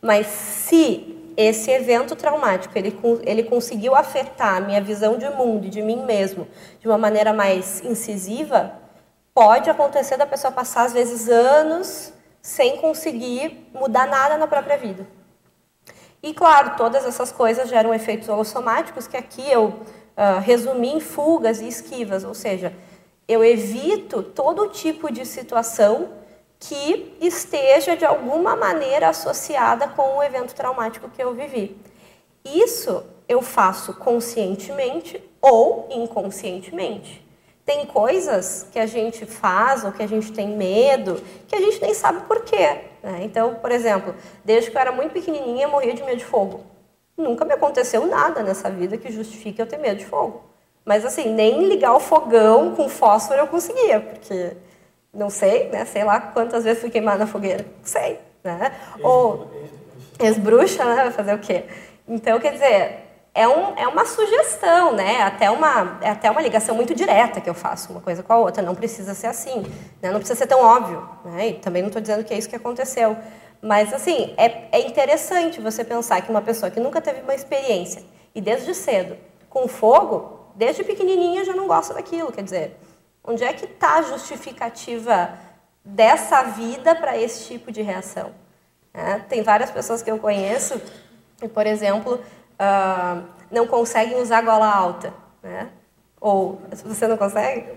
Mas 0.00 0.28
se 0.28 1.32
esse 1.36 1.72
evento 1.72 2.14
traumático 2.14 2.78
ele, 2.78 2.96
ele 3.24 3.42
conseguiu 3.42 3.96
afetar 3.96 4.58
a 4.58 4.60
minha 4.60 4.80
visão 4.80 5.18
de 5.18 5.28
mundo 5.30 5.66
e 5.66 5.70
de 5.70 5.82
mim 5.82 6.04
mesmo 6.04 6.46
de 6.78 6.86
uma 6.86 6.96
maneira 6.96 7.32
mais 7.32 7.82
incisiva, 7.82 8.72
pode 9.34 9.68
acontecer 9.68 10.16
da 10.16 10.26
pessoa 10.26 10.52
passar 10.52 10.84
às 10.84 10.92
vezes 10.92 11.28
anos 11.28 12.12
sem 12.40 12.76
conseguir 12.76 13.68
mudar 13.74 14.06
nada 14.06 14.38
na 14.38 14.46
própria 14.46 14.78
vida. 14.78 15.04
E 16.22 16.32
claro, 16.32 16.76
todas 16.76 17.04
essas 17.04 17.32
coisas 17.32 17.68
geram 17.68 17.92
efeitos 17.92 18.28
holossomáticos 18.28 19.08
que 19.08 19.16
aqui 19.16 19.42
eu 19.50 19.80
uh, 20.16 20.40
resumi 20.40 20.94
em 20.94 21.00
fugas 21.00 21.60
e 21.60 21.68
esquivas, 21.68 22.24
ou 22.24 22.34
seja, 22.34 22.72
eu 23.26 23.44
evito 23.44 24.22
todo 24.22 24.68
tipo 24.68 25.10
de 25.10 25.24
situação 25.24 26.08
que 26.58 27.16
esteja 27.20 27.96
de 27.96 28.04
alguma 28.04 28.56
maneira 28.56 29.08
associada 29.08 29.88
com 29.88 30.16
o 30.16 30.22
evento 30.22 30.54
traumático 30.54 31.10
que 31.10 31.22
eu 31.22 31.34
vivi. 31.34 31.76
Isso 32.44 33.04
eu 33.28 33.42
faço 33.42 33.94
conscientemente 33.94 35.22
ou 35.40 35.88
inconscientemente. 35.90 37.24
Tem 37.64 37.86
coisas 37.86 38.66
que 38.70 38.78
a 38.78 38.86
gente 38.86 39.24
faz 39.24 39.84
ou 39.84 39.92
que 39.92 40.02
a 40.02 40.06
gente 40.06 40.32
tem 40.32 40.48
medo 40.48 41.22
que 41.48 41.56
a 41.56 41.60
gente 41.60 41.80
nem 41.80 41.94
sabe 41.94 42.26
por 42.26 42.44
quê. 42.44 42.80
Né? 43.02 43.20
Então, 43.22 43.54
por 43.54 43.70
exemplo, 43.70 44.14
desde 44.44 44.70
que 44.70 44.76
eu 44.76 44.80
era 44.80 44.92
muito 44.92 45.12
pequenininha, 45.12 45.64
eu 45.64 45.70
morria 45.70 45.94
de 45.94 46.02
medo 46.02 46.18
de 46.18 46.24
fogo. 46.24 46.60
Nunca 47.16 47.44
me 47.44 47.52
aconteceu 47.52 48.06
nada 48.06 48.42
nessa 48.42 48.70
vida 48.70 48.96
que 48.96 49.10
justifique 49.12 49.60
eu 49.60 49.66
ter 49.66 49.78
medo 49.78 49.98
de 49.98 50.06
fogo. 50.06 50.42
Mas 50.84 51.04
assim, 51.04 51.32
nem 51.32 51.66
ligar 51.66 51.94
o 51.94 52.00
fogão 52.00 52.74
com 52.74 52.88
fósforo 52.88 53.40
eu 53.40 53.46
conseguia, 53.46 54.00
porque 54.00 54.52
não 55.12 55.30
sei, 55.30 55.68
né? 55.70 55.84
Sei 55.84 56.04
lá 56.04 56.20
quantas 56.20 56.64
vezes 56.64 56.80
fui 56.80 56.90
queimada 56.90 57.18
na 57.18 57.26
fogueira. 57.26 57.64
Não 57.64 57.84
sei, 57.84 58.18
né? 58.42 58.72
Ou 59.02 59.50
ex-bruxa, 60.18 60.84
né? 60.84 60.96
Vai 61.04 61.10
fazer 61.12 61.34
o 61.34 61.38
quê? 61.38 61.64
Então, 62.06 62.38
quer 62.38 62.52
dizer, 62.52 63.04
é, 63.34 63.48
um, 63.48 63.76
é 63.76 63.88
uma 63.88 64.04
sugestão, 64.04 64.92
né? 64.92 65.22
Até 65.22 65.50
uma, 65.50 65.98
é 66.02 66.10
até 66.10 66.30
uma 66.30 66.42
ligação 66.42 66.74
muito 66.74 66.94
direta 66.94 67.40
que 67.40 67.48
eu 67.48 67.54
faço 67.54 67.90
uma 67.90 68.00
coisa 68.00 68.22
com 68.22 68.32
a 68.32 68.38
outra. 68.38 68.62
Não 68.62 68.74
precisa 68.74 69.14
ser 69.14 69.28
assim, 69.28 69.62
né? 70.02 70.10
Não 70.10 70.18
precisa 70.18 70.38
ser 70.38 70.46
tão 70.46 70.60
óbvio, 70.60 71.08
né? 71.24 71.48
E 71.48 71.52
também 71.54 71.80
não 71.80 71.88
estou 71.88 72.02
dizendo 72.02 72.22
que 72.24 72.34
é 72.34 72.38
isso 72.38 72.48
que 72.48 72.56
aconteceu. 72.56 73.16
Mas, 73.64 73.92
assim, 73.94 74.34
é, 74.36 74.68
é 74.70 74.86
interessante 74.86 75.60
você 75.60 75.82
pensar 75.82 76.20
que 76.20 76.30
uma 76.30 76.42
pessoa 76.42 76.70
que 76.70 76.78
nunca 76.78 77.00
teve 77.00 77.22
uma 77.22 77.34
experiência 77.34 78.02
e 78.34 78.40
desde 78.40 78.74
cedo 78.74 79.16
com 79.48 79.66
fogo, 79.66 80.50
desde 80.54 80.84
pequenininha 80.84 81.44
já 81.44 81.54
não 81.54 81.66
gosta 81.66 81.94
daquilo, 81.94 82.30
quer 82.30 82.42
dizer 82.42 82.76
Onde 83.26 83.42
é 83.42 83.54
que 83.54 83.64
está 83.64 83.94
a 83.94 84.02
justificativa 84.02 85.30
dessa 85.82 86.42
vida 86.42 86.94
para 86.94 87.16
esse 87.16 87.46
tipo 87.46 87.72
de 87.72 87.80
reação? 87.80 88.32
É, 88.92 89.18
tem 89.20 89.42
várias 89.42 89.70
pessoas 89.70 90.02
que 90.02 90.10
eu 90.10 90.18
conheço 90.18 90.78
que, 91.38 91.48
por 91.48 91.66
exemplo, 91.66 92.16
uh, 92.16 93.24
não 93.50 93.66
conseguem 93.66 94.20
usar 94.20 94.42
gola 94.42 94.70
alta. 94.70 95.14
Né? 95.42 95.70
Ou, 96.20 96.60
você 96.84 97.08
não 97.08 97.16
consegue? 97.16 97.72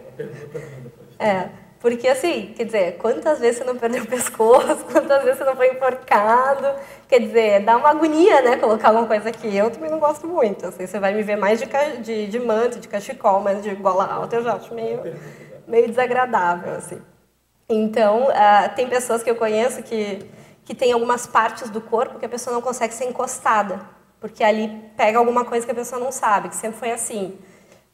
É, 1.17 1.49
porque 1.79 2.07
assim, 2.07 2.53
quer 2.55 2.65
dizer, 2.65 2.97
quantas 2.97 3.39
vezes 3.39 3.57
você 3.57 3.63
não 3.63 3.77
perdeu 3.77 4.03
o 4.03 4.07
pescoço, 4.07 4.83
quantas 4.91 5.23
vezes 5.23 5.37
você 5.37 5.43
não 5.43 5.55
foi 5.55 5.71
enforcado, 5.71 6.67
quer 7.07 7.19
dizer, 7.19 7.63
dá 7.63 7.77
uma 7.77 7.89
agonia, 7.89 8.41
né, 8.41 8.57
colocar 8.57 8.89
alguma 8.89 9.07
coisa 9.07 9.29
aqui. 9.29 9.55
Eu 9.55 9.69
também 9.69 9.89
não 9.89 9.99
gosto 9.99 10.27
muito, 10.27 10.65
assim, 10.65 10.87
você 10.87 10.99
vai 10.99 11.13
me 11.13 11.21
ver 11.21 11.35
mais 11.35 11.59
de, 11.59 11.67
de, 12.01 12.27
de 12.27 12.39
manto, 12.39 12.79
de 12.79 12.87
cachecol, 12.87 13.41
mas 13.41 13.61
de 13.61 13.73
gola 13.75 14.05
alta 14.05 14.37
eu 14.37 14.43
já 14.43 14.53
acho 14.53 14.73
meio, 14.73 15.01
meio 15.67 15.87
desagradável, 15.87 16.73
assim. 16.75 16.99
Então, 17.69 18.29
uh, 18.29 18.75
tem 18.75 18.87
pessoas 18.87 19.21
que 19.21 19.29
eu 19.29 19.35
conheço 19.35 19.83
que, 19.83 20.25
que 20.65 20.73
tem 20.73 20.93
algumas 20.93 21.27
partes 21.27 21.69
do 21.69 21.81
corpo 21.81 22.17
que 22.17 22.25
a 22.25 22.29
pessoa 22.29 22.53
não 22.53 22.61
consegue 22.61 22.93
ser 22.93 23.05
encostada, 23.05 23.81
porque 24.19 24.43
ali 24.43 24.69
pega 24.95 25.19
alguma 25.19 25.45
coisa 25.45 25.65
que 25.65 25.71
a 25.71 25.75
pessoa 25.75 26.01
não 26.01 26.11
sabe, 26.11 26.49
que 26.49 26.55
sempre 26.55 26.79
foi 26.79 26.91
assim. 26.91 27.37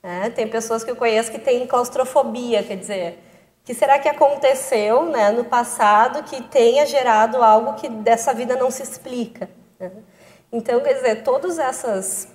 Né? 0.02 0.30
Tem 0.30 0.48
pessoas 0.48 0.84
que 0.84 0.92
eu 0.92 0.96
conheço 0.96 1.32
que 1.32 1.40
têm 1.40 1.66
claustrofobia, 1.66 2.64
quer 2.64 2.78
dizer, 2.78 3.20
que 3.64 3.74
será 3.74 3.98
que 3.98 4.10
aconteceu 4.10 5.06
né, 5.06 5.32
no 5.32 5.46
passado 5.46 6.24
que 6.24 6.42
tenha 6.44 6.86
gerado 6.86 7.42
algo 7.42 7.74
que 7.76 7.88
dessa 7.88 8.34
vida 8.34 8.56
não 8.56 8.70
se 8.70 8.84
explica? 8.84 9.50
Né? 9.80 9.92
Então, 10.52 10.82
quer 10.82 10.94
dizer, 10.96 11.24
todos 11.24 11.58
essas, 11.58 12.28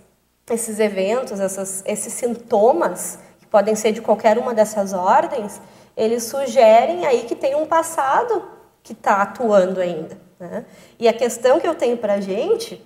esses 0.51 0.81
eventos, 0.81 1.38
essas, 1.38 1.83
esses 1.87 2.12
sintomas, 2.12 3.19
que 3.38 3.47
podem 3.47 3.75
ser 3.75 3.93
de 3.93 4.01
qualquer 4.01 4.38
uma 4.38 4.55
dessas 4.55 4.93
ordens, 4.93 5.61
eles 5.97 6.25
sugerem 6.25 7.07
aí 7.07 7.25
que 7.25 7.37
tem 7.37 7.55
um 7.55 7.67
passado 7.67 8.49
que 8.83 8.93
está 8.93 9.23
atuando 9.23 9.81
ainda. 9.81 10.19
Né? 10.41 10.64
E 10.99 11.07
a 11.09 11.12
questão 11.12 11.61
que 11.61 11.69
eu 11.69 11.75
tenho 11.75 11.99
para 11.99 12.14
a 12.14 12.21
gente 12.21 12.85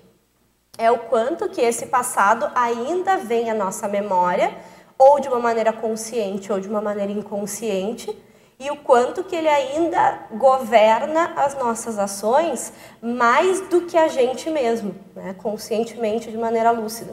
é 0.76 0.90
o 0.90 0.98
quanto 0.98 1.48
que 1.48 1.60
esse 1.60 1.86
passado 1.86 2.50
ainda 2.54 3.18
vem 3.18 3.50
à 3.50 3.54
nossa 3.54 3.86
memória, 3.86 4.52
ou 4.98 5.20
de 5.20 5.28
uma 5.28 5.38
maneira 5.38 5.72
consciente 5.72 6.52
ou 6.52 6.60
de 6.60 6.68
uma 6.68 6.80
maneira 6.80 7.10
inconsciente, 7.10 8.16
e 8.58 8.70
o 8.70 8.76
quanto 8.76 9.24
que 9.24 9.34
ele 9.34 9.48
ainda 9.48 10.26
governa 10.32 11.32
as 11.36 11.54
nossas 11.54 11.98
ações 11.98 12.72
mais 13.00 13.60
do 13.68 13.82
que 13.82 13.96
a 13.96 14.08
gente 14.08 14.48
mesmo, 14.50 14.94
né? 15.14 15.34
conscientemente, 15.42 16.30
de 16.30 16.38
maneira 16.38 16.70
lúcida. 16.70 17.12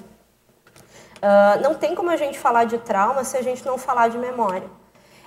Uh, 1.17 1.61
não 1.61 1.75
tem 1.75 1.95
como 1.95 2.09
a 2.09 2.15
gente 2.15 2.39
falar 2.39 2.63
de 2.63 2.77
trauma 2.77 3.23
se 3.23 3.35
a 3.35 3.41
gente 3.41 3.65
não 3.65 3.77
falar 3.77 4.09
de 4.09 4.17
memória. 4.17 4.69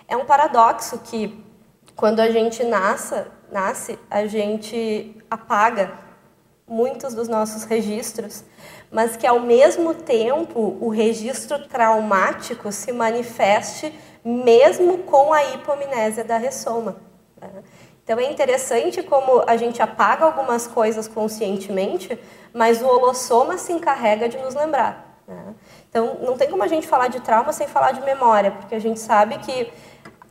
É 0.09 0.16
um 0.16 0.25
paradoxo 0.25 0.98
que, 0.98 1.44
quando 1.94 2.20
a 2.20 2.31
gente 2.31 2.64
nasce, 2.64 3.25
nasce 3.51 3.98
a 4.11 4.27
gente 4.27 5.16
apaga 5.31 5.92
muitos 6.66 7.12
dos 7.12 7.29
nossos 7.29 7.64
registros, 7.64 8.44
mas 8.90 9.16
que, 9.16 9.27
ao 9.27 9.40
mesmo 9.40 9.94
tempo, 9.94 10.79
o 10.81 10.88
registro 10.88 11.66
traumático 11.66 12.72
se 12.72 12.92
manifeste 12.92 13.92
mesmo 14.24 14.98
com 14.98 15.32
a 15.32 15.44
hipomnésia 15.44 16.24
da 16.24 16.37
ressoma. 16.37 16.96
Né? 17.40 17.62
Então 18.04 18.18
é 18.18 18.30
interessante 18.30 19.02
como 19.02 19.42
a 19.46 19.56
gente 19.56 19.80
apaga 19.80 20.24
algumas 20.24 20.66
coisas 20.66 21.06
conscientemente, 21.06 22.18
mas 22.52 22.82
o 22.82 22.87
holossoma 22.87 23.56
se 23.56 23.72
encarrega 23.72 24.28
de 24.28 24.38
nos 24.38 24.54
lembrar. 24.54 25.20
Né? 25.26 25.54
Então 25.88 26.18
não 26.20 26.37
tem 26.37 26.50
como 26.50 26.62
a 26.62 26.68
gente 26.68 26.87
falar 26.87 27.08
de 27.08 27.20
trauma 27.20 27.52
sem 27.52 27.66
falar 27.68 27.92
de 27.92 28.00
memória, 28.02 28.50
porque 28.50 28.74
a 28.74 28.80
gente 28.80 28.98
sabe 28.98 29.38
que 29.38 29.72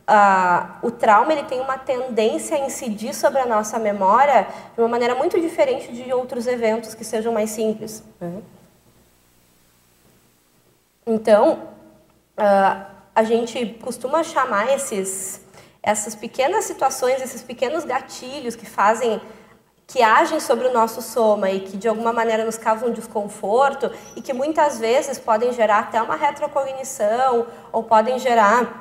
ah, 0.06 0.78
o 0.82 0.90
trauma 0.90 1.32
ele 1.32 1.44
tem 1.44 1.60
uma 1.60 1.78
tendência 1.78 2.56
a 2.56 2.60
incidir 2.60 3.14
sobre 3.14 3.40
a 3.40 3.46
nossa 3.46 3.78
memória 3.78 4.46
de 4.74 4.80
uma 4.80 4.88
maneira 4.88 5.14
muito 5.14 5.40
diferente 5.40 5.92
de 5.92 6.12
outros 6.12 6.46
eventos 6.46 6.94
que 6.94 7.04
sejam 7.04 7.32
mais 7.32 7.50
simples. 7.50 8.02
Né? 8.20 8.42
Então, 11.06 11.68
ah, 12.36 12.91
a 13.22 13.24
gente 13.24 13.64
costuma 13.80 14.24
chamar 14.24 14.74
esses, 14.74 15.40
essas 15.80 16.14
pequenas 16.14 16.64
situações, 16.64 17.22
esses 17.22 17.42
pequenos 17.42 17.84
gatilhos 17.84 18.56
que 18.56 18.66
fazem 18.66 19.20
que 19.86 20.02
agem 20.02 20.40
sobre 20.40 20.66
o 20.68 20.72
nosso 20.72 21.02
soma 21.02 21.50
e 21.50 21.60
que 21.60 21.76
de 21.76 21.86
alguma 21.86 22.12
maneira 22.12 22.44
nos 22.44 22.56
causam 22.56 22.90
desconforto 22.90 23.90
e 24.16 24.22
que 24.22 24.32
muitas 24.32 24.78
vezes 24.78 25.18
podem 25.18 25.52
gerar 25.52 25.80
até 25.80 26.00
uma 26.00 26.16
retrocognição 26.16 27.46
ou 27.70 27.82
podem 27.84 28.18
gerar 28.18 28.80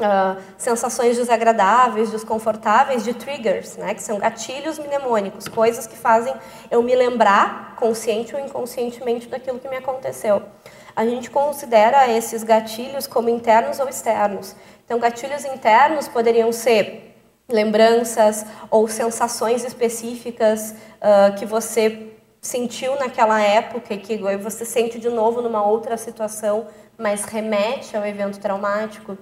Uh, 0.00 0.42
sensações 0.58 1.16
desagradáveis, 1.16 2.10
desconfortáveis 2.10 3.04
de 3.04 3.14
triggers, 3.14 3.76
né, 3.76 3.94
que 3.94 4.02
são 4.02 4.18
gatilhos 4.18 4.76
mnemônicos, 4.76 5.46
coisas 5.46 5.86
que 5.86 5.94
fazem 5.96 6.34
eu 6.72 6.82
me 6.82 6.92
lembrar, 6.96 7.76
consciente 7.76 8.34
ou 8.34 8.40
inconscientemente, 8.40 9.28
daquilo 9.28 9.60
que 9.60 9.68
me 9.68 9.76
aconteceu. 9.76 10.42
A 10.94 11.04
gente 11.06 11.30
considera 11.30 12.08
esses 12.08 12.42
gatilhos 12.42 13.06
como 13.06 13.28
internos 13.28 13.80
ou 13.80 13.88
externos. 13.88 14.54
Então, 14.84 14.98
gatilhos 14.98 15.44
internos 15.44 16.08
poderiam 16.08 16.52
ser 16.52 17.14
lembranças 17.48 18.44
ou 18.70 18.86
sensações 18.88 19.64
específicas 19.64 20.72
uh, 20.72 21.34
que 21.38 21.46
você 21.46 22.12
sentiu 22.40 22.96
naquela 22.96 23.40
época 23.40 23.94
e 23.94 23.98
que 23.98 24.16
você 24.36 24.64
sente 24.64 24.98
de 24.98 25.08
novo 25.08 25.40
numa 25.40 25.64
outra 25.64 25.96
situação, 25.96 26.66
mas 26.98 27.24
remete 27.24 27.96
ao 27.96 28.04
evento 28.04 28.38
traumático. 28.38 29.16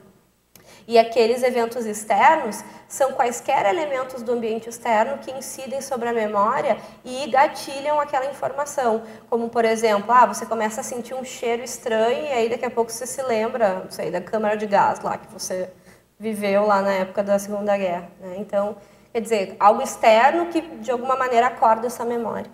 E 0.91 0.99
aqueles 0.99 1.45
eventos 1.45 1.87
externos 1.87 2.65
são 2.89 3.13
quaisquer 3.13 3.65
elementos 3.65 4.25
do 4.25 4.33
ambiente 4.33 4.69
externo 4.69 5.19
que 5.19 5.31
incidem 5.31 5.81
sobre 5.81 6.09
a 6.09 6.13
memória 6.13 6.79
e 7.05 7.31
gatilham 7.31 8.01
aquela 8.01 8.27
informação. 8.27 9.05
Como, 9.29 9.49
por 9.49 9.65
exemplo, 9.65 10.11
ah, 10.11 10.27
você 10.27 10.45
começa 10.45 10.81
a 10.81 10.83
sentir 10.83 11.15
um 11.15 11.23
cheiro 11.23 11.63
estranho 11.63 12.25
e 12.25 12.33
aí 12.33 12.49
daqui 12.49 12.65
a 12.65 12.71
pouco 12.71 12.91
você 12.91 13.07
se 13.07 13.23
lembra, 13.23 13.85
não 13.85 13.91
sei, 13.93 14.11
da 14.11 14.21
câmara 14.21 14.57
de 14.57 14.67
gás 14.67 14.99
lá 14.99 15.17
que 15.17 15.33
você 15.33 15.71
viveu 16.19 16.67
lá 16.67 16.83
na 16.83 16.91
época 16.91 17.23
da 17.23 17.39
Segunda 17.39 17.77
Guerra. 17.77 18.11
Né? 18.19 18.35
Então, 18.39 18.77
quer 19.13 19.21
dizer, 19.21 19.57
algo 19.61 19.81
externo 19.81 20.47
que 20.47 20.61
de 20.61 20.91
alguma 20.91 21.15
maneira 21.15 21.47
acorda 21.47 21.87
essa 21.87 22.05
memória. 22.05 22.51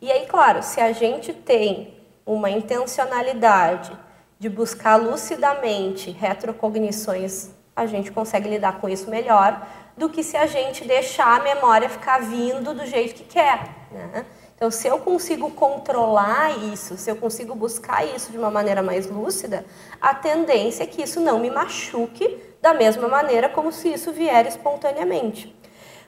E 0.00 0.10
aí, 0.10 0.26
claro, 0.26 0.60
se 0.60 0.80
a 0.80 0.90
gente 0.90 1.32
tem 1.32 1.96
uma 2.26 2.50
intencionalidade 2.50 3.96
de 4.42 4.48
buscar 4.48 4.96
lucidamente 4.96 6.10
retrocognições, 6.10 7.50
a 7.76 7.86
gente 7.86 8.10
consegue 8.10 8.48
lidar 8.48 8.80
com 8.80 8.88
isso 8.88 9.08
melhor 9.08 9.64
do 9.96 10.08
que 10.08 10.24
se 10.24 10.36
a 10.36 10.46
gente 10.46 10.84
deixar 10.84 11.40
a 11.40 11.44
memória 11.44 11.88
ficar 11.88 12.20
vindo 12.22 12.74
do 12.74 12.84
jeito 12.84 13.14
que 13.14 13.22
quer. 13.22 13.68
Né? 13.92 14.26
Então, 14.56 14.68
se 14.68 14.88
eu 14.88 14.98
consigo 14.98 15.48
controlar 15.52 16.58
isso, 16.72 16.96
se 16.96 17.08
eu 17.08 17.14
consigo 17.14 17.54
buscar 17.54 18.04
isso 18.04 18.32
de 18.32 18.38
uma 18.38 18.50
maneira 18.50 18.82
mais 18.82 19.08
lúcida, 19.08 19.64
a 20.00 20.12
tendência 20.12 20.82
é 20.82 20.86
que 20.88 21.02
isso 21.02 21.20
não 21.20 21.38
me 21.38 21.48
machuque 21.48 22.36
da 22.60 22.74
mesma 22.74 23.06
maneira 23.06 23.48
como 23.48 23.70
se 23.70 23.92
isso 23.92 24.10
vier 24.10 24.44
espontaneamente. 24.44 25.54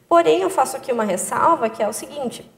Porém, 0.09 0.42
eu 0.42 0.51
faço 0.51 0.77
aqui 0.77 0.90
uma 0.90 1.05
ressalva 1.05 1.70
que 1.70 1.81
é 1.81 1.88
o 1.88 1.92
seguinte: 1.92 2.51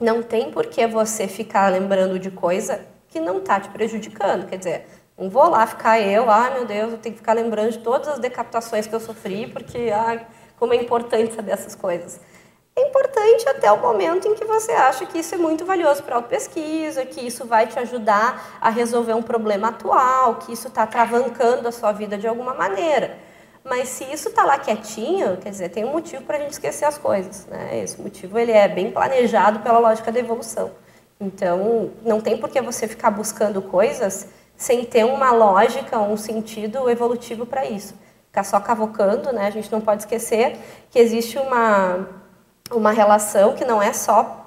não 0.00 0.22
tem 0.22 0.52
por 0.52 0.66
que 0.66 0.86
você 0.86 1.26
ficar 1.26 1.72
lembrando 1.72 2.16
de 2.16 2.30
coisa 2.30 2.86
que 3.08 3.18
não 3.18 3.38
está 3.38 3.58
te 3.58 3.70
prejudicando. 3.70 4.46
Quer 4.46 4.58
dizer, 4.58 4.86
não 5.18 5.30
vou 5.30 5.48
lá 5.48 5.66
ficar 5.66 6.00
eu, 6.00 6.30
ai 6.30 6.52
meu 6.52 6.66
Deus, 6.66 6.92
eu 6.92 6.98
tenho 6.98 7.14
que 7.14 7.20
ficar 7.20 7.32
lembrando 7.32 7.72
de 7.72 7.78
todas 7.78 8.08
as 8.08 8.18
decapitações 8.18 8.86
que 8.86 8.94
eu 8.94 9.00
sofri, 9.00 9.46
porque 9.46 9.90
ai, 9.92 10.26
como 10.58 10.74
é 10.74 10.76
importante 10.76 11.34
saber 11.34 11.52
essas 11.52 11.74
coisas. 11.74 12.20
É 12.78 12.88
importante 12.88 13.48
até 13.48 13.72
o 13.72 13.80
momento 13.80 14.28
em 14.28 14.34
que 14.34 14.44
você 14.44 14.72
acha 14.72 15.06
que 15.06 15.18
isso 15.18 15.34
é 15.34 15.38
muito 15.38 15.64
valioso 15.64 16.02
para 16.02 16.18
a 16.18 16.22
pesquisa, 16.22 17.06
que 17.06 17.26
isso 17.26 17.46
vai 17.46 17.66
te 17.66 17.78
ajudar 17.78 18.58
a 18.60 18.68
resolver 18.68 19.14
um 19.14 19.22
problema 19.22 19.68
atual, 19.68 20.34
que 20.36 20.52
isso 20.52 20.68
está 20.68 20.86
travancando 20.86 21.66
a 21.66 21.72
sua 21.72 21.92
vida 21.92 22.18
de 22.18 22.28
alguma 22.28 22.52
maneira. 22.52 23.16
Mas 23.64 23.88
se 23.88 24.04
isso 24.04 24.28
está 24.28 24.44
lá 24.44 24.58
quietinho, 24.58 25.38
quer 25.38 25.48
dizer, 25.48 25.70
tem 25.70 25.86
um 25.86 25.92
motivo 25.92 26.22
para 26.24 26.36
a 26.36 26.40
gente 26.40 26.52
esquecer 26.52 26.84
as 26.84 26.98
coisas. 26.98 27.46
Né? 27.46 27.82
Esse 27.82 27.98
motivo 27.98 28.38
ele 28.38 28.52
é 28.52 28.68
bem 28.68 28.90
planejado 28.90 29.60
pela 29.60 29.78
lógica 29.78 30.12
da 30.12 30.20
evolução. 30.20 30.70
Então, 31.18 31.90
não 32.02 32.20
tem 32.20 32.36
por 32.36 32.50
que 32.50 32.60
você 32.60 32.86
ficar 32.86 33.10
buscando 33.10 33.62
coisas 33.62 34.28
sem 34.56 34.84
ter 34.84 35.04
uma 35.04 35.32
lógica, 35.32 35.98
um 35.98 36.16
sentido 36.16 36.88
evolutivo 36.88 37.44
para 37.44 37.66
isso. 37.66 37.94
Ficar 38.28 38.44
só 38.44 38.58
cavocando, 38.60 39.32
né? 39.32 39.46
A 39.46 39.50
gente 39.50 39.70
não 39.70 39.80
pode 39.80 40.02
esquecer 40.02 40.58
que 40.90 40.98
existe 40.98 41.38
uma, 41.38 42.08
uma 42.70 42.90
relação 42.90 43.54
que 43.54 43.64
não 43.64 43.82
é 43.82 43.92
só 43.92 44.44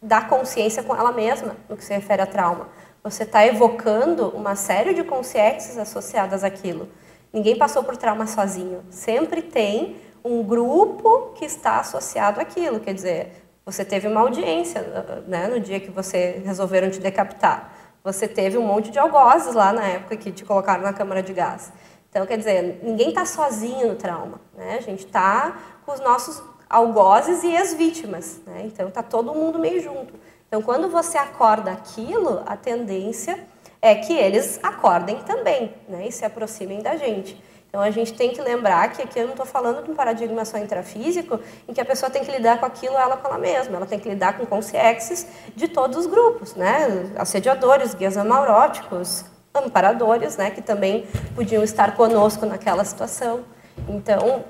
da 0.00 0.20
consciência 0.20 0.82
com 0.82 0.94
ela 0.94 1.12
mesma, 1.12 1.56
no 1.68 1.76
que 1.76 1.84
se 1.84 1.92
refere 1.92 2.22
a 2.22 2.26
trauma. 2.26 2.68
Você 3.02 3.24
está 3.24 3.44
evocando 3.46 4.28
uma 4.28 4.54
série 4.54 4.94
de 4.94 5.02
consciências 5.02 5.76
associadas 5.76 6.44
àquilo. 6.44 6.88
Ninguém 7.32 7.56
passou 7.56 7.82
por 7.82 7.96
trauma 7.96 8.26
sozinho. 8.26 8.82
Sempre 8.90 9.42
tem 9.42 9.96
um 10.24 10.42
grupo 10.42 11.32
que 11.34 11.44
está 11.44 11.80
associado 11.80 12.40
àquilo. 12.40 12.80
Quer 12.80 12.94
dizer, 12.94 13.44
você 13.64 13.84
teve 13.84 14.06
uma 14.06 14.20
audiência 14.20 14.82
né, 15.26 15.48
no 15.48 15.60
dia 15.60 15.80
que 15.80 15.90
você 15.90 16.42
resolveram 16.44 16.90
te 16.90 17.00
decapitar 17.00 17.79
você 18.02 18.26
teve 18.26 18.56
um 18.56 18.62
monte 18.62 18.90
de 18.90 18.98
algozes 18.98 19.54
lá 19.54 19.72
na 19.72 19.84
época 19.84 20.16
que 20.16 20.32
te 20.32 20.44
colocaram 20.44 20.82
na 20.82 20.92
câmara 20.92 21.22
de 21.22 21.32
gás. 21.32 21.72
Então, 22.08 22.26
quer 22.26 22.38
dizer, 22.38 22.80
ninguém 22.82 23.10
está 23.10 23.24
sozinho 23.24 23.88
no 23.88 23.94
trauma. 23.94 24.40
Né? 24.56 24.76
A 24.78 24.80
gente 24.80 25.06
está 25.06 25.56
com 25.86 25.92
os 25.92 26.00
nossos 26.00 26.42
algozes 26.68 27.44
e 27.44 27.56
as 27.56 27.74
vítimas. 27.74 28.40
Né? 28.46 28.62
Então, 28.64 28.88
está 28.88 29.02
todo 29.02 29.34
mundo 29.34 29.58
meio 29.58 29.80
junto. 29.80 30.14
Então, 30.48 30.60
quando 30.60 30.88
você 30.88 31.16
acorda 31.16 31.70
aquilo, 31.70 32.42
a 32.46 32.56
tendência 32.56 33.38
é 33.80 33.94
que 33.94 34.12
eles 34.12 34.58
acordem 34.62 35.22
também 35.22 35.74
né? 35.88 36.08
e 36.08 36.12
se 36.12 36.24
aproximem 36.24 36.82
da 36.82 36.96
gente. 36.96 37.40
Então 37.70 37.80
a 37.80 37.90
gente 37.90 38.12
tem 38.14 38.30
que 38.30 38.42
lembrar 38.42 38.92
que 38.92 39.00
aqui 39.00 39.20
eu 39.20 39.24
não 39.24 39.30
estou 39.30 39.46
falando 39.46 39.84
de 39.84 39.92
um 39.92 39.94
paradigma 39.94 40.44
só 40.44 40.58
intrafísico, 40.58 41.38
em 41.68 41.72
que 41.72 41.80
a 41.80 41.84
pessoa 41.84 42.10
tem 42.10 42.24
que 42.24 42.30
lidar 42.30 42.58
com 42.58 42.66
aquilo 42.66 42.96
ela 42.96 43.16
com 43.16 43.28
ela 43.28 43.38
mesma, 43.38 43.76
ela 43.76 43.86
tem 43.86 43.98
que 43.98 44.08
lidar 44.08 44.36
com 44.36 44.44
consciências 44.44 45.24
de 45.54 45.68
todos 45.68 45.96
os 45.96 46.06
grupos, 46.06 46.56
né? 46.56 47.12
Assediadores, 47.16 47.94
guias 47.94 48.16
amauróticos, 48.16 49.24
amparadores, 49.54 50.36
né? 50.36 50.50
Que 50.50 50.60
também 50.60 51.06
podiam 51.36 51.62
estar 51.62 51.94
conosco 51.94 52.44
naquela 52.44 52.84
situação. 52.84 53.44
Então 53.88 54.44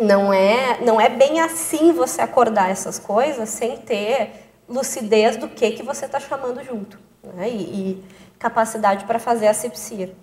não 0.00 0.32
é 0.32 0.80
não 0.82 1.00
é 1.00 1.08
bem 1.08 1.40
assim 1.40 1.92
você 1.92 2.22
acordar 2.22 2.70
essas 2.70 2.96
coisas 2.96 3.48
sem 3.48 3.76
ter 3.78 4.52
lucidez 4.68 5.36
do 5.36 5.48
que 5.48 5.72
que 5.72 5.82
você 5.82 6.06
está 6.06 6.20
chamando 6.20 6.62
junto, 6.62 6.96
né? 7.34 7.50
E, 7.50 7.56
e 7.56 8.04
capacidade 8.38 9.04
para 9.04 9.18
fazer 9.18 9.48
a 9.48 9.50
asepsia. 9.50 10.14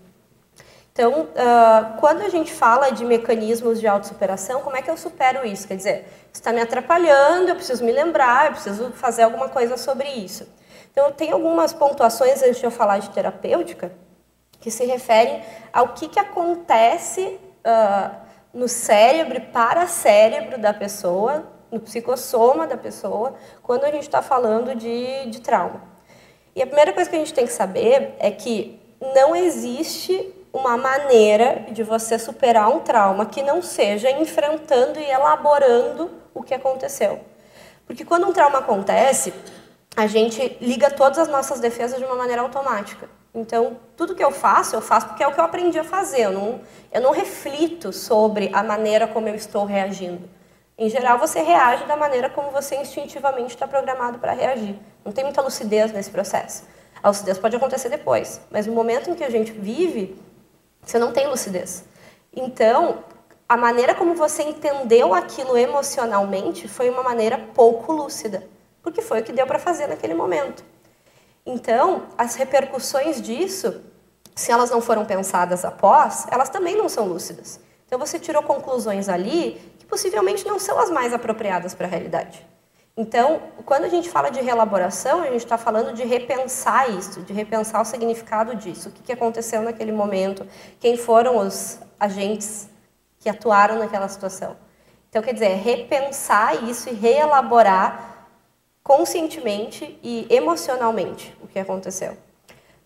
Então, 0.99 1.21
uh, 1.21 1.97
quando 1.97 2.23
a 2.23 2.27
gente 2.27 2.51
fala 2.51 2.89
de 2.89 3.05
mecanismos 3.05 3.79
de 3.79 3.87
autossuperação, 3.87 4.59
como 4.59 4.75
é 4.75 4.81
que 4.81 4.91
eu 4.91 4.97
supero 4.97 5.47
isso? 5.47 5.65
Quer 5.65 5.77
dizer, 5.77 6.05
está 6.33 6.51
me 6.51 6.59
atrapalhando, 6.59 7.47
eu 7.47 7.55
preciso 7.55 7.85
me 7.85 7.91
lembrar, 7.93 8.47
eu 8.47 8.51
preciso 8.51 8.91
fazer 8.91 9.23
alguma 9.23 9.47
coisa 9.47 9.77
sobre 9.77 10.09
isso. 10.09 10.45
Então, 10.91 11.09
tem 11.13 11.31
algumas 11.31 11.71
pontuações 11.71 12.43
antes 12.43 12.59
de 12.59 12.65
eu 12.65 12.69
falar 12.69 12.99
de 12.99 13.11
terapêutica 13.11 13.93
que 14.59 14.69
se 14.69 14.83
referem 14.83 15.41
ao 15.71 15.93
que, 15.93 16.09
que 16.09 16.19
acontece 16.19 17.39
uh, 17.65 18.15
no 18.53 18.67
cérebro 18.67 19.39
para 19.53 19.87
cérebro 19.87 20.59
da 20.59 20.73
pessoa, 20.73 21.47
no 21.71 21.79
psicossoma 21.79 22.67
da 22.67 22.75
pessoa, 22.75 23.35
quando 23.63 23.85
a 23.85 23.91
gente 23.91 24.03
está 24.03 24.21
falando 24.21 24.75
de, 24.75 25.27
de 25.27 25.39
trauma. 25.39 25.81
E 26.53 26.61
a 26.61 26.65
primeira 26.67 26.91
coisa 26.91 27.09
que 27.09 27.15
a 27.15 27.19
gente 27.19 27.33
tem 27.33 27.45
que 27.45 27.53
saber 27.53 28.15
é 28.19 28.29
que 28.31 28.77
não 29.15 29.33
existe 29.33 30.35
uma 30.51 30.77
maneira 30.77 31.65
de 31.71 31.83
você 31.83 32.17
superar 32.17 32.69
um 32.69 32.79
trauma 32.79 33.25
que 33.25 33.43
não 33.43 33.61
seja 33.61 34.09
enfrentando 34.11 34.99
e 34.99 35.09
elaborando 35.09 36.09
o 36.33 36.41
que 36.41 36.53
aconteceu. 36.53 37.19
Porque 37.85 38.03
quando 38.03 38.27
um 38.27 38.33
trauma 38.33 38.59
acontece, 38.59 39.33
a 39.95 40.07
gente 40.07 40.57
liga 40.61 40.89
todas 40.89 41.17
as 41.19 41.27
nossas 41.27 41.59
defesas 41.59 41.99
de 41.99 42.05
uma 42.05 42.15
maneira 42.15 42.41
automática. 42.41 43.09
Então, 43.33 43.77
tudo 43.95 44.15
que 44.15 44.23
eu 44.23 44.31
faço, 44.31 44.75
eu 44.75 44.81
faço 44.81 45.07
porque 45.07 45.23
é 45.23 45.27
o 45.27 45.33
que 45.33 45.39
eu 45.39 45.43
aprendi 45.43 45.77
a 45.77 45.83
fazer. 45.83 46.21
Eu 46.21 46.31
não, 46.31 46.61
eu 46.91 47.01
não 47.01 47.11
reflito 47.11 47.93
sobre 47.93 48.49
a 48.53 48.63
maneira 48.63 49.07
como 49.07 49.27
eu 49.27 49.35
estou 49.35 49.65
reagindo. 49.65 50.27
Em 50.77 50.89
geral, 50.89 51.19
você 51.19 51.41
reage 51.41 51.83
da 51.85 51.95
maneira 51.95 52.29
como 52.29 52.51
você 52.51 52.75
instintivamente 52.77 53.49
está 53.49 53.67
programado 53.67 54.17
para 54.17 54.31
reagir. 54.31 54.79
Não 55.03 55.11
tem 55.11 55.25
muita 55.25 55.41
lucidez 55.41 55.91
nesse 55.91 56.09
processo. 56.09 56.63
A 57.03 57.09
lucidez 57.09 57.37
pode 57.37 57.55
acontecer 57.55 57.89
depois, 57.89 58.41
mas 58.49 58.65
no 58.65 58.73
momento 58.73 59.09
em 59.09 59.15
que 59.15 59.23
a 59.23 59.29
gente 59.29 59.51
vive, 59.51 60.17
você 60.81 60.97
não 60.97 61.11
tem 61.11 61.27
lucidez. 61.27 61.83
Então, 62.33 63.03
a 63.47 63.57
maneira 63.57 63.95
como 63.95 64.13
você 64.13 64.43
entendeu 64.43 65.13
aquilo 65.13 65.57
emocionalmente 65.57 66.67
foi 66.67 66.89
uma 66.89 67.01
maneira 67.01 67.37
pouco 67.53 67.91
lúcida, 67.91 68.47
porque 68.81 69.01
foi 69.01 69.21
o 69.21 69.23
que 69.23 69.31
deu 69.31 69.47
para 69.47 69.57
fazer 69.57 69.87
naquele 69.87 70.13
momento. 70.13 70.63
Então, 71.45 72.03
as 72.17 72.35
repercussões 72.35 73.21
disso, 73.21 73.81
se 74.35 74.51
elas 74.51 74.69
não 74.69 74.81
foram 74.81 75.05
pensadas 75.05 75.65
após, 75.65 76.27
elas 76.29 76.49
também 76.49 76.77
não 76.77 76.87
são 76.87 77.07
lúcidas. 77.07 77.59
Então, 77.87 77.97
você 77.97 78.19
tirou 78.19 78.43
conclusões 78.43 79.09
ali 79.09 79.59
que 79.79 79.85
possivelmente 79.85 80.45
não 80.45 80.59
são 80.59 80.77
as 80.77 80.91
mais 80.91 81.11
apropriadas 81.11 81.73
para 81.73 81.87
a 81.87 81.89
realidade. 81.89 82.45
Então, 82.95 83.41
quando 83.65 83.85
a 83.85 83.87
gente 83.87 84.09
fala 84.09 84.29
de 84.29 84.41
reelaboração, 84.41 85.21
a 85.21 85.27
gente 85.27 85.37
está 85.37 85.57
falando 85.57 85.93
de 85.93 86.03
repensar 86.03 86.89
isso, 86.89 87.21
de 87.21 87.31
repensar 87.31 87.81
o 87.81 87.85
significado 87.85 88.55
disso, 88.55 88.89
o 88.89 88.91
que, 88.91 89.11
aconteceu 89.11 89.61
naquele 89.61 89.91
momento, 89.91 90.45
quem 90.79 90.97
foram 90.97 91.37
os 91.37 91.79
agentes 91.99 92.69
que 93.19 93.29
atuaram 93.29 93.79
naquela 93.79 94.07
situação. 94.07 94.57
Então, 95.09 95.21
quer 95.21 95.33
dizer, 95.33 95.55
repensar 95.55 96.63
isso 96.63 96.89
e 96.89 96.93
reelaborar 96.93 98.27
conscientemente 98.83 99.99
e 100.03 100.27
emocionalmente 100.29 101.35
o 101.41 101.47
que 101.47 101.59
aconteceu. 101.59 102.17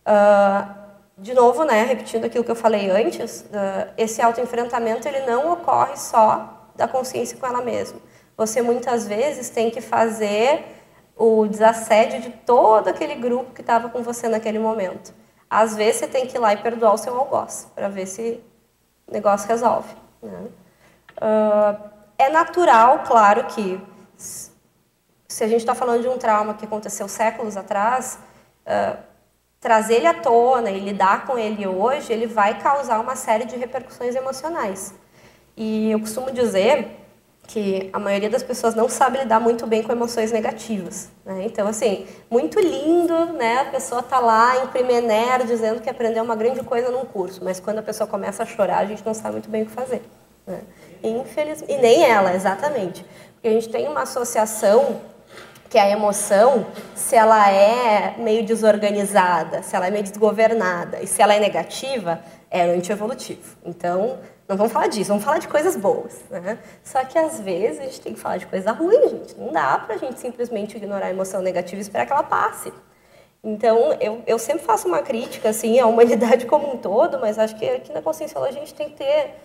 Uh, 0.05 0.83
de 1.17 1.33
novo, 1.33 1.63
né, 1.63 1.83
repetindo 1.83 2.25
aquilo 2.25 2.43
que 2.43 2.51
eu 2.51 2.55
falei 2.55 2.89
antes, 2.89 3.41
uh, 3.41 3.93
esse 3.97 4.21
autoenfrentamento 4.21 5.07
ele 5.07 5.21
não 5.21 5.53
ocorre 5.53 5.95
só 5.95 6.67
da 6.75 6.87
consciência 6.87 7.37
com 7.37 7.45
ela 7.45 7.61
mesma. 7.61 7.99
Você 8.35 8.61
muitas 8.61 9.07
vezes 9.07 9.49
tem 9.49 9.69
que 9.69 9.81
fazer 9.81 10.63
o 11.15 11.47
desassédio 11.47 12.21
de 12.21 12.29
todo 12.29 12.87
aquele 12.87 13.15
grupo 13.15 13.53
que 13.53 13.61
estava 13.61 13.89
com 13.89 14.01
você 14.01 14.27
naquele 14.27 14.59
momento. 14.59 15.13
Às 15.49 15.75
vezes 15.75 15.97
você 15.97 16.07
tem 16.07 16.25
que 16.25 16.35
ir 16.35 16.39
lá 16.39 16.53
e 16.53 16.57
perdoar 16.57 16.93
o 16.93 16.97
seu 16.97 17.15
algoz 17.15 17.67
para 17.75 17.87
ver 17.87 18.07
se 18.07 18.43
o 19.07 19.11
negócio 19.11 19.47
resolve. 19.47 19.95
Né? 20.21 20.47
Uh, 21.17 21.89
é 22.17 22.29
natural, 22.29 23.03
claro, 23.05 23.43
que 23.45 23.79
se 24.17 25.43
a 25.43 25.47
gente 25.47 25.59
está 25.59 25.75
falando 25.75 26.01
de 26.01 26.07
um 26.07 26.17
trauma 26.17 26.55
que 26.55 26.65
aconteceu 26.65 27.07
séculos 27.07 27.55
atrás, 27.55 28.17
uh, 28.65 28.97
trazer 29.59 29.95
ele 29.95 30.07
à 30.07 30.13
tona 30.13 30.71
e 30.71 30.79
lidar 30.79 31.25
com 31.25 31.37
ele 31.37 31.67
hoje, 31.67 32.11
ele 32.11 32.25
vai 32.25 32.59
causar 32.59 32.99
uma 32.99 33.15
série 33.15 33.45
de 33.45 33.55
repercussões 33.55 34.15
emocionais. 34.15 34.93
E 35.55 35.91
eu 35.91 35.99
costumo 35.99 36.31
dizer 36.31 37.02
que 37.53 37.87
a 37.93 37.99
maioria 37.99 38.31
das 38.31 38.41
pessoas 38.41 38.73
não 38.73 38.89
sabe 38.89 39.19
lidar 39.19 39.39
muito 39.39 39.67
bem 39.67 39.83
com 39.83 39.91
emoções 39.91 40.31
negativas. 40.31 41.11
Né? 41.23 41.43
Então, 41.45 41.67
assim, 41.67 42.07
muito 42.27 42.59
lindo, 42.59 43.27
né? 43.33 43.59
A 43.59 43.65
pessoa 43.65 44.01
tá 44.01 44.19
lá 44.19 44.63
em 44.63 44.67
primeiro 44.67 45.45
dizendo 45.45 45.79
que 45.79 45.87
aprendeu 45.87 46.23
uma 46.23 46.35
grande 46.35 46.63
coisa 46.63 46.89
num 46.89 47.05
curso, 47.05 47.41
mas 47.43 47.59
quando 47.59 47.77
a 47.77 47.83
pessoa 47.83 48.07
começa 48.07 48.41
a 48.41 48.45
chorar, 48.45 48.79
a 48.79 48.85
gente 48.85 49.05
não 49.05 49.13
sabe 49.13 49.33
muito 49.33 49.49
bem 49.49 49.61
o 49.61 49.65
que 49.67 49.71
fazer. 49.71 50.01
Né? 50.47 50.61
Infelizmente, 51.03 51.71
e 51.71 51.77
nem 51.77 52.03
ela, 52.03 52.33
exatamente. 52.33 53.05
Porque 53.35 53.47
a 53.47 53.51
gente 53.51 53.69
tem 53.69 53.87
uma 53.87 54.01
associação 54.01 54.99
que 55.69 55.77
a 55.77 55.87
emoção, 55.87 56.65
se 56.95 57.15
ela 57.15 57.51
é 57.51 58.15
meio 58.17 58.43
desorganizada, 58.43 59.61
se 59.61 59.75
ela 59.75 59.85
é 59.85 59.91
meio 59.91 60.03
desgovernada 60.03 61.01
e 61.03 61.07
se 61.07 61.21
ela 61.21 61.35
é 61.35 61.39
negativa, 61.39 62.19
é 62.49 62.63
antievolutivo. 62.63 63.57
Então, 63.63 64.17
não 64.47 64.57
vamos 64.57 64.73
falar 64.73 64.87
disso, 64.87 65.09
vamos 65.09 65.23
falar 65.23 65.37
de 65.37 65.47
coisas 65.47 65.75
boas. 65.75 66.21
Né? 66.29 66.57
Só 66.83 67.03
que 67.05 67.17
às 67.17 67.39
vezes 67.39 67.79
a 67.79 67.83
gente 67.83 68.01
tem 68.01 68.13
que 68.13 68.19
falar 68.19 68.37
de 68.37 68.45
coisa 68.45 68.71
ruim, 68.71 69.09
gente. 69.09 69.39
Não 69.39 69.51
dá 69.51 69.77
pra 69.77 69.97
gente 69.97 70.19
simplesmente 70.19 70.75
ignorar 70.75 71.07
a 71.07 71.09
emoção 71.09 71.41
negativa 71.41 71.77
e 71.77 71.81
esperar 71.81 72.05
que 72.05 72.11
ela 72.11 72.23
passe. 72.23 72.73
Então, 73.43 73.93
eu, 73.99 74.23
eu 74.25 74.39
sempre 74.39 74.63
faço 74.63 74.87
uma 74.87 75.01
crítica 75.01 75.49
assim, 75.49 75.79
à 75.79 75.85
humanidade 75.85 76.45
como 76.47 76.73
um 76.73 76.77
todo, 76.77 77.19
mas 77.19 77.37
acho 77.37 77.55
que 77.55 77.69
aqui 77.69 77.91
na 77.91 78.01
Conscienciologia 78.01 78.61
a 78.61 78.65
gente 78.65 78.73
tem 78.73 78.89
que 78.89 78.97
ter 78.97 79.35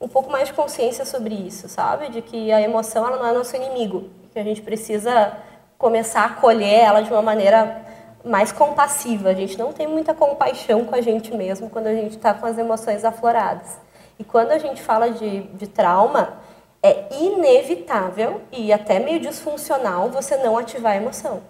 um 0.00 0.06
pouco 0.06 0.30
mais 0.30 0.48
de 0.48 0.54
consciência 0.54 1.04
sobre 1.04 1.34
isso, 1.34 1.68
sabe? 1.68 2.08
De 2.08 2.22
que 2.22 2.52
a 2.52 2.60
emoção 2.60 3.06
ela 3.06 3.16
não 3.16 3.26
é 3.26 3.32
nosso 3.32 3.56
inimigo, 3.56 4.10
que 4.32 4.38
a 4.38 4.44
gente 4.44 4.62
precisa 4.62 5.36
começar 5.76 6.22
a 6.22 6.26
acolher 6.26 6.84
ela 6.84 7.00
de 7.00 7.10
uma 7.10 7.22
maneira 7.22 7.84
mais 8.24 8.52
compassiva. 8.52 9.30
A 9.30 9.34
gente 9.34 9.58
não 9.58 9.72
tem 9.72 9.86
muita 9.86 10.14
compaixão 10.14 10.84
com 10.84 10.94
a 10.94 11.00
gente 11.00 11.34
mesmo 11.34 11.68
quando 11.68 11.86
a 11.88 11.94
gente 11.94 12.16
está 12.16 12.34
com 12.34 12.46
as 12.46 12.58
emoções 12.58 13.04
afloradas. 13.04 13.87
E 14.18 14.24
quando 14.24 14.50
a 14.50 14.58
gente 14.58 14.82
fala 14.82 15.10
de, 15.10 15.42
de 15.42 15.66
trauma, 15.66 16.38
é 16.82 17.08
inevitável 17.14 18.42
e 18.52 18.72
até 18.72 18.98
meio 18.98 19.20
disfuncional 19.20 20.10
você 20.10 20.36
não 20.36 20.56
ativar 20.56 20.92
a 20.92 20.96
emoção. 20.96 21.42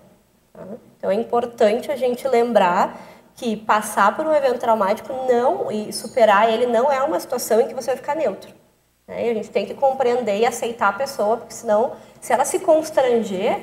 Tá? 0.53 0.63
Então 0.97 1.11
é 1.11 1.15
importante 1.15 1.91
a 1.91 1.97
gente 1.97 2.27
lembrar 2.27 2.99
que 3.35 3.57
passar 3.57 4.17
por 4.17 4.27
um 4.27 4.35
evento 4.35 4.59
traumático 4.59 5.13
não 5.31 5.71
e 5.71 5.93
superar 5.93 6.53
ele 6.53 6.67
não 6.67 6.91
é 6.91 7.01
uma 7.03 7.21
situação 7.21 7.61
em 7.61 7.69
que 7.69 7.75
você 7.75 7.89
vai 7.89 7.97
ficar 7.97 8.17
neutro. 8.17 8.53
Né? 9.07 9.31
A 9.31 9.35
gente 9.35 9.51
tem 9.51 9.65
que 9.65 9.75
compreender 9.75 10.39
e 10.39 10.47
aceitar 10.47 10.89
a 10.89 10.93
pessoa, 10.93 11.37
porque 11.37 11.55
senão, 11.55 11.93
se 12.21 12.33
ela 12.33 12.45
se 12.45 12.59
constranger, 12.59 13.61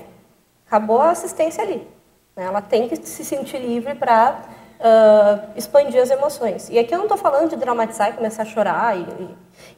acabou 0.66 1.02
a 1.02 1.12
assistência 1.12 1.64
ali. 1.64 1.86
Né? 2.36 2.46
Ela 2.46 2.62
tem 2.62 2.88
que 2.88 2.96
se 2.96 3.26
sentir 3.26 3.60
livre 3.60 3.96
para 3.96 4.44
uh, 4.80 5.52
expandir 5.56 6.02
as 6.02 6.10
emoções. 6.10 6.70
E 6.70 6.78
aqui 6.80 6.94
eu 6.94 6.98
não 6.98 7.06
estou 7.06 7.18
falando 7.18 7.50
de 7.50 7.56
dramatizar 7.56 8.10
e 8.10 8.14
começar 8.14 8.44
a 8.44 8.46
chorar 8.46 8.98
e, 8.98 9.06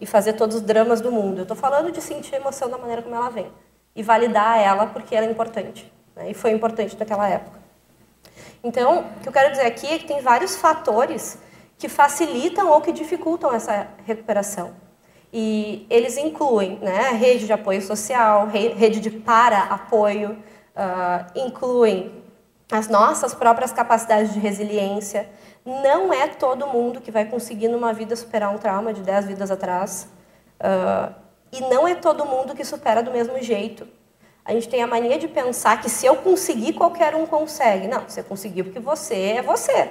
e 0.02 0.06
fazer 0.06 0.34
todos 0.34 0.58
os 0.58 0.62
dramas 0.62 1.02
do 1.02 1.12
mundo. 1.12 1.40
Eu 1.40 1.44
estou 1.44 1.58
falando 1.58 1.92
de 1.92 2.02
sentir 2.02 2.36
a 2.36 2.40
emoção 2.40 2.70
da 2.70 2.78
maneira 2.78 3.02
como 3.02 3.16
ela 3.16 3.30
vem 3.30 3.48
e 3.96 4.04
validar 4.04 4.60
ela 4.60 4.88
porque 4.88 5.16
ela 5.16 5.26
é 5.26 5.32
importante. 5.32 5.92
Né? 6.16 6.32
E 6.32 6.34
foi 6.34 6.52
importante 6.52 6.96
naquela 6.98 7.28
época. 7.28 7.58
Então, 8.64 9.06
o 9.18 9.20
que 9.22 9.30
eu 9.30 9.34
quero 9.34 9.52
dizer 9.52 9.66
aqui 9.66 9.88
é 9.88 10.00
que 10.00 10.06
tem 10.06 10.22
vários 10.22 10.56
fatores 10.56 11.38
que 11.78 11.88
facilitam 11.88 12.70
ou 12.70 12.82
que 12.82 12.92
dificultam 12.92 13.54
essa 13.54 13.88
recuperação. 14.06 14.74
E 15.32 15.86
eles 15.90 16.18
incluem 16.18 16.80
né, 16.80 17.10
rede 17.12 17.46
de 17.46 17.54
apoio 17.54 17.82
social, 17.82 18.48
rede 18.48 19.00
de 19.00 19.12
para-apoio, 19.12 20.32
uh, 20.32 21.26
incluem 21.36 22.24
as 22.72 22.88
nossas 22.88 23.34
próprias 23.34 23.72
capacidades 23.72 24.34
de 24.34 24.40
resiliência. 24.40 25.30
Não 25.66 26.14
é 26.14 26.28
todo 26.28 26.68
mundo 26.68 27.02
que 27.02 27.12
vai 27.12 27.26
conseguir 27.26 27.68
numa 27.68 27.94
vida 27.94 28.16
superar 28.16 28.54
um 28.54 28.58
trauma 28.58 28.94
de 28.94 29.02
10 29.02 29.26
vidas 29.26 29.52
atrás. 29.52 30.08
Uh, 30.60 31.14
e 31.52 31.62
não 31.62 31.88
é 31.88 31.96
todo 31.96 32.26
mundo 32.26 32.54
que 32.56 32.66
supera 32.66 33.02
do 33.02 33.12
mesmo 33.12 33.42
jeito. 33.42 33.88
A 34.44 34.54
gente 34.54 34.70
tem 34.70 34.82
a 34.82 34.88
mania 34.88 35.18
de 35.18 35.28
pensar 35.28 35.82
que 35.82 35.90
se 35.90 36.06
eu 36.06 36.16
conseguir, 36.16 36.74
qualquer 36.74 37.16
um 37.16 37.26
consegue. 37.26 37.88
Não, 37.88 38.02
você 38.08 38.24
conseguiu 38.24 38.66
porque 38.66 38.80
você 38.80 39.16
é 39.38 39.42
você. 39.42 39.90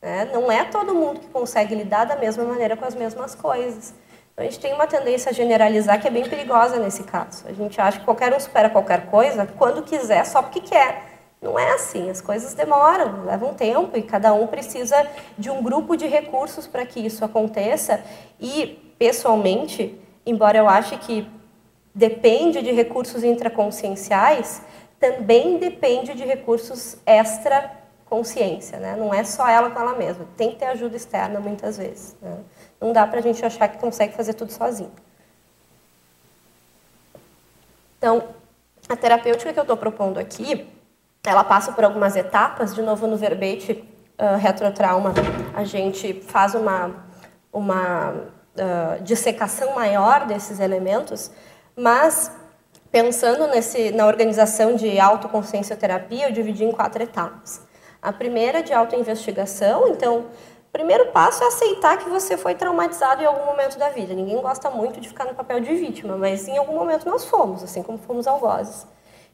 Né? 0.00 0.30
Não 0.32 0.50
é 0.50 0.64
todo 0.64 0.94
mundo 0.94 1.20
que 1.20 1.26
consegue 1.28 1.74
lidar 1.74 2.04
da 2.04 2.16
mesma 2.16 2.44
maneira 2.44 2.76
com 2.76 2.84
as 2.84 2.94
mesmas 2.94 3.34
coisas. 3.34 3.92
Então, 4.32 4.46
a 4.46 4.48
gente 4.48 4.60
tem 4.60 4.72
uma 4.72 4.86
tendência 4.86 5.30
a 5.30 5.32
generalizar 5.32 6.00
que 6.00 6.06
é 6.06 6.10
bem 6.10 6.28
perigosa 6.28 6.78
nesse 6.78 7.02
caso. 7.02 7.44
A 7.48 7.52
gente 7.52 7.80
acha 7.80 7.98
que 7.98 8.04
qualquer 8.04 8.32
um 8.32 8.38
supera 8.38 8.70
qualquer 8.70 9.06
coisa 9.06 9.46
quando 9.58 9.82
quiser, 9.82 10.24
só 10.24 10.42
porque 10.42 10.60
quer. 10.60 11.07
Não 11.40 11.58
é 11.58 11.72
assim, 11.72 12.10
as 12.10 12.20
coisas 12.20 12.52
demoram, 12.54 13.24
levam 13.24 13.54
tempo 13.54 13.96
e 13.96 14.02
cada 14.02 14.34
um 14.34 14.46
precisa 14.46 15.08
de 15.36 15.48
um 15.48 15.62
grupo 15.62 15.96
de 15.96 16.06
recursos 16.06 16.66
para 16.66 16.84
que 16.84 16.98
isso 16.98 17.24
aconteça. 17.24 18.02
E, 18.40 18.92
pessoalmente, 18.98 20.00
embora 20.26 20.58
eu 20.58 20.68
ache 20.68 20.96
que 20.96 21.28
depende 21.94 22.60
de 22.60 22.72
recursos 22.72 23.22
intraconscienciais, 23.22 24.62
também 24.98 25.58
depende 25.58 26.12
de 26.14 26.24
recursos 26.24 26.96
extra 27.06 27.72
consciência, 28.06 28.78
né? 28.80 28.96
Não 28.96 29.12
é 29.12 29.22
só 29.22 29.46
ela 29.48 29.70
com 29.70 29.78
ela 29.78 29.94
mesma. 29.94 30.26
Tem 30.36 30.50
que 30.50 30.56
ter 30.56 30.66
ajuda 30.66 30.96
externa 30.96 31.38
muitas 31.38 31.76
vezes. 31.76 32.16
Né? 32.20 32.38
Não 32.80 32.92
dá 32.92 33.06
para 33.06 33.18
a 33.18 33.22
gente 33.22 33.44
achar 33.44 33.68
que 33.68 33.78
consegue 33.78 34.14
fazer 34.14 34.34
tudo 34.34 34.50
sozinho. 34.50 34.90
Então, 37.98 38.28
a 38.88 38.96
terapêutica 38.96 39.52
que 39.52 39.58
eu 39.58 39.62
estou 39.62 39.76
propondo 39.76 40.18
aqui 40.18 40.66
ela 41.24 41.44
passa 41.44 41.72
por 41.72 41.84
algumas 41.84 42.16
etapas, 42.16 42.74
de 42.74 42.82
novo 42.82 43.06
no 43.06 43.16
verbete 43.16 43.72
uh, 44.18 44.36
retrotrauma, 44.38 45.12
a 45.54 45.64
gente 45.64 46.14
faz 46.22 46.54
uma, 46.54 47.04
uma 47.52 48.10
uh, 48.10 49.02
dissecação 49.02 49.74
maior 49.74 50.26
desses 50.26 50.60
elementos, 50.60 51.30
mas 51.76 52.30
pensando 52.90 53.46
nesse, 53.48 53.90
na 53.90 54.06
organização 54.06 54.74
de 54.74 54.98
autoconsciencioterapia, 54.98 56.28
eu 56.28 56.32
dividi 56.32 56.64
em 56.64 56.72
quatro 56.72 57.02
etapas. 57.02 57.66
A 58.00 58.12
primeira 58.12 58.62
de 58.62 58.72
autoinvestigação, 58.72 59.88
então, 59.88 60.26
o 60.68 60.70
primeiro 60.72 61.06
passo 61.06 61.42
é 61.42 61.46
aceitar 61.48 61.98
que 61.98 62.08
você 62.08 62.36
foi 62.36 62.54
traumatizado 62.54 63.22
em 63.22 63.26
algum 63.26 63.44
momento 63.44 63.78
da 63.78 63.88
vida. 63.88 64.14
Ninguém 64.14 64.40
gosta 64.40 64.70
muito 64.70 65.00
de 65.00 65.08
ficar 65.08 65.24
no 65.24 65.34
papel 65.34 65.60
de 65.60 65.74
vítima, 65.74 66.16
mas 66.16 66.46
em 66.46 66.56
algum 66.56 66.74
momento 66.74 67.08
nós 67.08 67.24
fomos, 67.24 67.62
assim 67.62 67.82
como 67.82 67.98
fomos 67.98 68.26
algozes. 68.26 68.86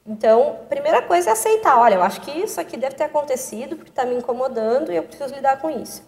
Então, 0.07 0.59
primeira 0.69 1.01
coisa 1.01 1.31
é 1.31 1.33
aceitar, 1.33 1.79
olha, 1.79 1.95
eu 1.95 2.03
acho 2.03 2.21
que 2.21 2.29
isso 2.29 2.61
aqui 2.61 2.77
deve 2.77 2.95
ter 2.95 3.05
acontecido 3.05 3.75
porque 3.75 3.89
está 3.89 4.05
me 4.05 4.13
incomodando 4.13 4.91
e 4.91 4.95
eu 4.95 5.03
preciso 5.03 5.33
lidar 5.33 5.59
com 5.59 5.67
isso. 5.67 6.03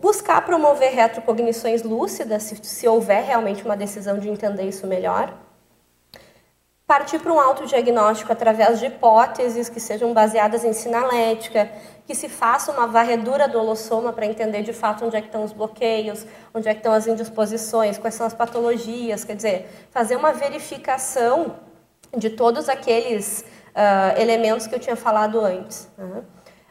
Buscar 0.00 0.42
promover 0.46 0.92
retrocognições 0.92 1.82
lúcidas, 1.82 2.42
se, 2.44 2.56
se 2.64 2.88
houver 2.88 3.22
realmente 3.22 3.64
uma 3.64 3.76
decisão 3.76 4.18
de 4.18 4.30
entender 4.30 4.62
isso 4.62 4.86
melhor. 4.86 5.36
Partir 6.86 7.18
para 7.18 7.32
um 7.32 7.38
autodiagnóstico 7.38 8.32
através 8.32 8.80
de 8.80 8.86
hipóteses 8.86 9.68
que 9.68 9.78
sejam 9.78 10.14
baseadas 10.14 10.64
em 10.64 10.72
sinalética, 10.72 11.70
que 12.06 12.14
se 12.14 12.30
faça 12.30 12.72
uma 12.72 12.86
varredura 12.86 13.46
do 13.46 13.58
holossoma 13.58 14.12
para 14.12 14.24
entender 14.24 14.62
de 14.62 14.72
fato 14.72 15.04
onde 15.04 15.16
é 15.16 15.20
que 15.20 15.28
estão 15.28 15.44
os 15.44 15.52
bloqueios, 15.52 16.26
onde 16.52 16.66
é 16.66 16.72
que 16.72 16.80
estão 16.80 16.94
as 16.94 17.06
indisposições, 17.06 17.98
quais 17.98 18.14
são 18.14 18.26
as 18.26 18.34
patologias, 18.34 19.22
quer 19.22 19.36
dizer, 19.36 19.68
fazer 19.90 20.16
uma 20.16 20.32
verificação 20.32 21.56
de 22.16 22.30
todos 22.30 22.68
aqueles 22.68 23.44
uh, 23.70 24.20
elementos 24.20 24.66
que 24.66 24.74
eu 24.74 24.78
tinha 24.78 24.96
falado 24.96 25.40
antes. 25.40 25.88
Né? 25.96 26.22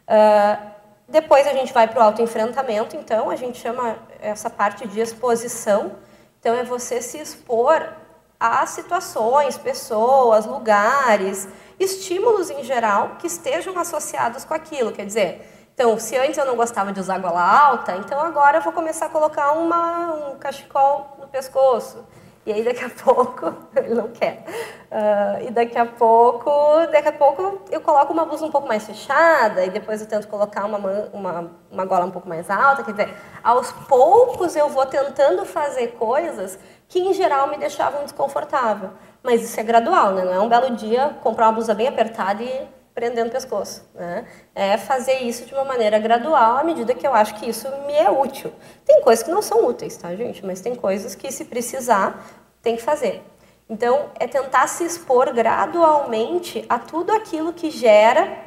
Uh, 0.07 0.71
depois 1.07 1.45
a 1.47 1.53
gente 1.53 1.73
vai 1.73 1.87
para 1.87 1.99
o 1.99 2.03
autoenfrentamento, 2.03 2.95
então 2.95 3.29
a 3.29 3.35
gente 3.35 3.57
chama 3.57 3.97
essa 4.19 4.49
parte 4.49 4.87
de 4.87 4.99
exposição. 4.99 5.93
Então 6.39 6.55
é 6.55 6.63
você 6.63 7.01
se 7.01 7.17
expor 7.17 7.93
a 8.39 8.65
situações, 8.65 9.57
pessoas, 9.57 10.45
lugares, 10.45 11.47
estímulos 11.79 12.49
em 12.49 12.63
geral 12.63 13.17
que 13.19 13.27
estejam 13.27 13.77
associados 13.77 14.45
com 14.45 14.53
aquilo. 14.53 14.91
Quer 14.91 15.05
dizer, 15.05 15.47
então, 15.73 15.97
se 15.99 16.15
antes 16.17 16.37
eu 16.37 16.45
não 16.45 16.55
gostava 16.55 16.91
de 16.91 16.99
usar 16.99 17.17
gola 17.19 17.41
alta, 17.41 17.95
então 17.97 18.19
agora 18.19 18.57
eu 18.57 18.61
vou 18.61 18.73
começar 18.73 19.07
a 19.07 19.09
colocar 19.09 19.53
uma, 19.53 20.13
um 20.29 20.37
cachecol 20.37 21.17
no 21.19 21.27
pescoço. 21.27 22.05
E 22.45 22.51
aí 22.51 22.63
daqui 22.63 22.83
a 22.83 22.89
pouco, 22.89 23.53
ele 23.75 23.93
não 23.93 24.07
quer. 24.09 24.43
Uh, 24.91 25.47
e 25.47 25.51
daqui 25.51 25.77
a 25.77 25.85
pouco, 25.85 26.49
daqui 26.91 27.07
a 27.07 27.11
pouco 27.11 27.61
eu 27.71 27.81
coloco 27.81 28.11
uma 28.11 28.25
blusa 28.25 28.45
um 28.45 28.51
pouco 28.51 28.67
mais 28.67 28.85
fechada 28.85 29.63
e 29.63 29.69
depois 29.69 30.01
eu 30.01 30.07
tento 30.07 30.27
colocar 30.27 30.65
uma, 30.65 30.77
uma, 31.13 31.51
uma 31.71 31.85
gola 31.85 32.05
um 32.05 32.11
pouco 32.11 32.27
mais 32.27 32.49
alta. 32.49 32.83
Quer 32.83 32.91
dizer, 32.91 33.13
aos 33.43 33.71
poucos 33.71 34.55
eu 34.55 34.69
vou 34.69 34.85
tentando 34.85 35.45
fazer 35.45 35.89
coisas 35.93 36.57
que 36.87 36.99
em 36.99 37.13
geral 37.13 37.47
me 37.47 37.57
deixavam 37.57 38.03
desconfortável. 38.03 38.89
Mas 39.23 39.43
isso 39.43 39.59
é 39.59 39.63
gradual, 39.63 40.13
né? 40.13 40.25
Não 40.25 40.33
é 40.33 40.39
um 40.39 40.49
belo 40.49 40.75
dia 40.75 41.15
comprar 41.21 41.45
uma 41.45 41.53
blusa 41.53 41.75
bem 41.75 41.87
apertada 41.87 42.41
e 42.41 42.67
prendendo 42.93 43.29
o 43.29 43.31
pescoço. 43.31 43.83
Né? 43.93 44.25
É 44.53 44.77
fazer 44.77 45.19
isso 45.23 45.45
de 45.45 45.53
uma 45.53 45.63
maneira 45.63 45.99
gradual 45.99 46.57
à 46.57 46.63
medida 46.63 46.93
que 46.93 47.05
eu 47.05 47.13
acho 47.13 47.35
que 47.35 47.49
isso 47.49 47.67
me 47.85 47.93
é 47.93 48.09
útil. 48.09 48.51
Tem 48.85 49.01
coisas 49.01 49.23
que 49.23 49.31
não 49.31 49.41
são 49.41 49.65
úteis, 49.65 49.97
tá, 49.97 50.15
gente? 50.15 50.45
Mas 50.45 50.61
tem 50.61 50.75
coisas 50.75 51.15
que, 51.15 51.31
se 51.31 51.45
precisar, 51.45 52.25
tem 52.61 52.75
que 52.75 52.81
fazer. 52.81 53.23
Então, 53.69 54.09
é 54.19 54.27
tentar 54.27 54.67
se 54.67 54.83
expor 54.83 55.33
gradualmente 55.33 56.65
a 56.67 56.77
tudo 56.77 57.11
aquilo 57.13 57.53
que 57.53 57.71
gera 57.71 58.37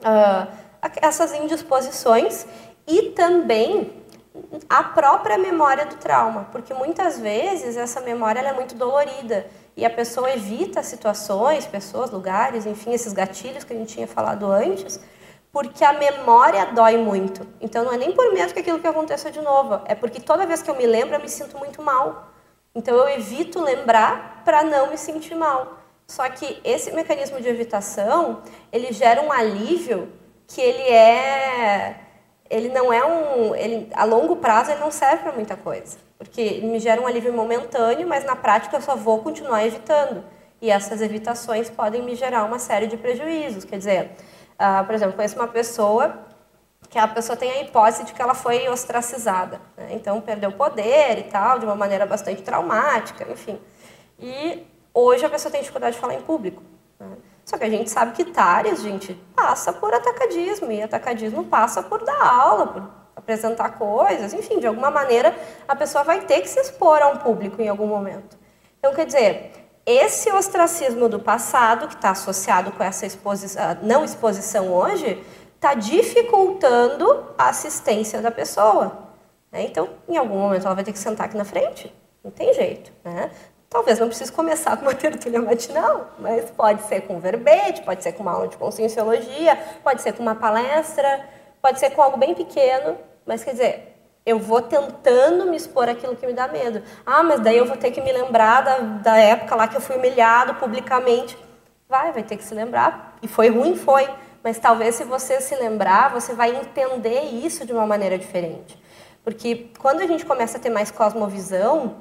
uh, 0.00 0.46
essas 1.02 1.34
indisposições 1.34 2.46
e 2.86 3.10
também 3.10 3.92
a 4.68 4.82
própria 4.84 5.36
memória 5.36 5.86
do 5.86 5.96
trauma, 5.96 6.46
porque 6.52 6.72
muitas 6.72 7.18
vezes 7.18 7.76
essa 7.76 8.00
memória 8.00 8.40
é 8.40 8.52
muito 8.52 8.74
dolorida 8.76 9.46
e 9.76 9.84
a 9.84 9.90
pessoa 9.90 10.32
evita 10.32 10.82
situações, 10.82 11.66
pessoas, 11.66 12.10
lugares, 12.10 12.66
enfim, 12.66 12.92
esses 12.92 13.12
gatilhos 13.12 13.64
que 13.64 13.72
a 13.72 13.76
gente 13.76 13.94
tinha 13.94 14.06
falado 14.06 14.50
antes, 14.50 15.00
porque 15.52 15.84
a 15.84 15.92
memória 15.92 16.66
dói 16.66 16.96
muito. 16.96 17.46
Então 17.60 17.84
não 17.84 17.92
é 17.92 17.96
nem 17.96 18.12
por 18.12 18.32
medo 18.32 18.52
que 18.52 18.60
aquilo 18.60 18.78
que 18.78 18.86
aconteça 18.86 19.30
de 19.30 19.40
novo, 19.40 19.80
é 19.86 19.94
porque 19.94 20.20
toda 20.20 20.46
vez 20.46 20.62
que 20.62 20.70
eu 20.70 20.76
me 20.76 20.86
lembro 20.86 21.14
eu 21.14 21.20
me 21.20 21.28
sinto 21.28 21.58
muito 21.58 21.82
mal. 21.82 22.28
Então 22.74 22.94
eu 22.96 23.08
evito 23.08 23.60
lembrar 23.60 24.42
para 24.44 24.62
não 24.62 24.90
me 24.90 24.96
sentir 24.96 25.34
mal. 25.34 25.78
Só 26.06 26.28
que 26.28 26.60
esse 26.64 26.90
mecanismo 26.92 27.40
de 27.40 27.48
evitação, 27.48 28.42
ele 28.72 28.92
gera 28.92 29.22
um 29.22 29.30
alívio 29.30 30.12
que 30.46 30.60
ele 30.60 30.82
é 30.82 32.00
ele 32.50 32.68
não 32.68 32.92
é 32.92 33.04
um 33.04 33.54
ele 33.54 33.88
a 33.94 34.04
longo 34.04 34.36
prazo 34.36 34.72
ele 34.72 34.80
não 34.80 34.90
serve 34.90 35.22
para 35.22 35.32
muita 35.32 35.56
coisa 35.56 35.96
porque 36.20 36.60
me 36.62 36.78
gera 36.78 37.00
um 37.00 37.06
alívio 37.06 37.32
momentâneo, 37.32 38.06
mas 38.06 38.26
na 38.26 38.36
prática 38.36 38.76
eu 38.76 38.82
só 38.82 38.94
vou 38.94 39.20
continuar 39.20 39.64
evitando. 39.64 40.22
E 40.60 40.70
essas 40.70 41.00
evitações 41.00 41.70
podem 41.70 42.02
me 42.02 42.14
gerar 42.14 42.44
uma 42.44 42.58
série 42.58 42.86
de 42.86 42.98
prejuízos. 42.98 43.64
Quer 43.64 43.78
dizer, 43.78 44.10
uh, 44.60 44.84
por 44.84 44.94
exemplo, 44.94 45.16
conheço 45.16 45.36
uma 45.36 45.48
pessoa 45.48 46.26
que 46.90 46.98
a 46.98 47.08
pessoa 47.08 47.38
tem 47.38 47.50
a 47.50 47.62
hipótese 47.62 48.04
de 48.04 48.12
que 48.12 48.20
ela 48.20 48.34
foi 48.34 48.68
ostracizada. 48.68 49.62
Né? 49.78 49.92
Então, 49.92 50.20
perdeu 50.20 50.52
poder 50.52 51.20
e 51.20 51.22
tal, 51.22 51.58
de 51.58 51.64
uma 51.64 51.74
maneira 51.74 52.04
bastante 52.04 52.42
traumática, 52.42 53.26
enfim. 53.32 53.58
E 54.18 54.66
hoje 54.92 55.24
a 55.24 55.30
pessoa 55.30 55.50
tem 55.50 55.62
dificuldade 55.62 55.94
de 55.94 56.00
falar 56.02 56.16
em 56.16 56.20
público. 56.20 56.62
Né? 56.98 57.16
Só 57.50 57.58
que 57.58 57.64
a 57.64 57.68
gente 57.68 57.90
sabe 57.90 58.12
que 58.12 58.24
Tares, 58.24 58.80
gente, 58.80 59.12
passa 59.34 59.72
por 59.72 59.92
atacadismo. 59.92 60.70
E 60.70 60.80
atacadismo 60.80 61.42
passa 61.42 61.82
por 61.82 62.04
dar 62.04 62.24
aula, 62.24 62.66
por 62.68 62.88
apresentar 63.16 63.70
coisas, 63.70 64.32
enfim, 64.32 64.60
de 64.60 64.68
alguma 64.68 64.88
maneira 64.88 65.36
a 65.66 65.74
pessoa 65.74 66.04
vai 66.04 66.20
ter 66.20 66.42
que 66.42 66.48
se 66.48 66.60
expor 66.60 67.02
a 67.02 67.08
um 67.08 67.16
público 67.16 67.60
em 67.60 67.68
algum 67.68 67.88
momento. 67.88 68.38
Então, 68.78 68.94
quer 68.94 69.04
dizer, 69.04 69.50
esse 69.84 70.30
ostracismo 70.30 71.08
do 71.08 71.18
passado, 71.18 71.88
que 71.88 71.96
está 71.96 72.10
associado 72.10 72.70
com 72.70 72.84
essa 72.84 73.04
exposição, 73.04 73.78
não 73.82 74.04
exposição 74.04 74.72
hoje, 74.72 75.20
está 75.56 75.74
dificultando 75.74 77.34
a 77.36 77.48
assistência 77.48 78.22
da 78.22 78.30
pessoa. 78.30 79.08
Né? 79.50 79.64
Então, 79.64 79.90
em 80.08 80.16
algum 80.16 80.38
momento, 80.38 80.66
ela 80.66 80.76
vai 80.76 80.84
ter 80.84 80.92
que 80.92 81.00
sentar 81.00 81.26
aqui 81.26 81.36
na 81.36 81.44
frente. 81.44 81.92
Não 82.22 82.30
tem 82.30 82.54
jeito. 82.54 82.92
Né? 83.02 83.32
Talvez 83.72 84.00
não 84.00 84.08
precise 84.08 84.32
começar 84.32 84.76
com 84.76 84.82
uma 84.82 84.94
tertúlia 84.96 85.40
matinal, 85.40 86.10
mas 86.18 86.50
pode 86.50 86.82
ser 86.82 87.02
com 87.02 87.20
verbete, 87.20 87.82
pode 87.82 88.02
ser 88.02 88.12
com 88.12 88.24
uma 88.24 88.32
aula 88.32 88.48
de 88.48 88.56
conscienciologia, 88.56 89.56
pode 89.84 90.02
ser 90.02 90.12
com 90.12 90.24
uma 90.24 90.34
palestra, 90.34 91.24
pode 91.62 91.78
ser 91.78 91.90
com 91.90 92.02
algo 92.02 92.16
bem 92.16 92.34
pequeno, 92.34 92.98
mas 93.24 93.44
quer 93.44 93.52
dizer, 93.52 93.96
eu 94.26 94.40
vou 94.40 94.60
tentando 94.60 95.46
me 95.46 95.56
expor 95.56 95.88
aquilo 95.88 96.16
que 96.16 96.26
me 96.26 96.32
dá 96.32 96.48
medo. 96.48 96.82
Ah, 97.06 97.22
mas 97.22 97.38
daí 97.38 97.58
eu 97.58 97.64
vou 97.64 97.76
ter 97.76 97.92
que 97.92 98.00
me 98.00 98.12
lembrar 98.12 98.62
da, 98.62 98.78
da 98.78 99.16
época 99.18 99.54
lá 99.54 99.68
que 99.68 99.76
eu 99.76 99.80
fui 99.80 99.94
humilhado 99.94 100.54
publicamente. 100.54 101.38
Vai, 101.88 102.10
vai 102.10 102.24
ter 102.24 102.36
que 102.36 102.44
se 102.44 102.54
lembrar. 102.54 103.16
E 103.22 103.28
foi 103.28 103.50
ruim, 103.50 103.76
foi. 103.76 104.08
Mas 104.42 104.58
talvez 104.58 104.96
se 104.96 105.04
você 105.04 105.40
se 105.40 105.54
lembrar, 105.54 106.10
você 106.10 106.34
vai 106.34 106.56
entender 106.56 107.22
isso 107.22 107.64
de 107.64 107.72
uma 107.72 107.86
maneira 107.86 108.18
diferente. 108.18 108.76
Porque 109.22 109.70
quando 109.78 110.00
a 110.00 110.06
gente 110.06 110.26
começa 110.26 110.58
a 110.58 110.60
ter 110.60 110.70
mais 110.70 110.90
cosmovisão, 110.90 111.96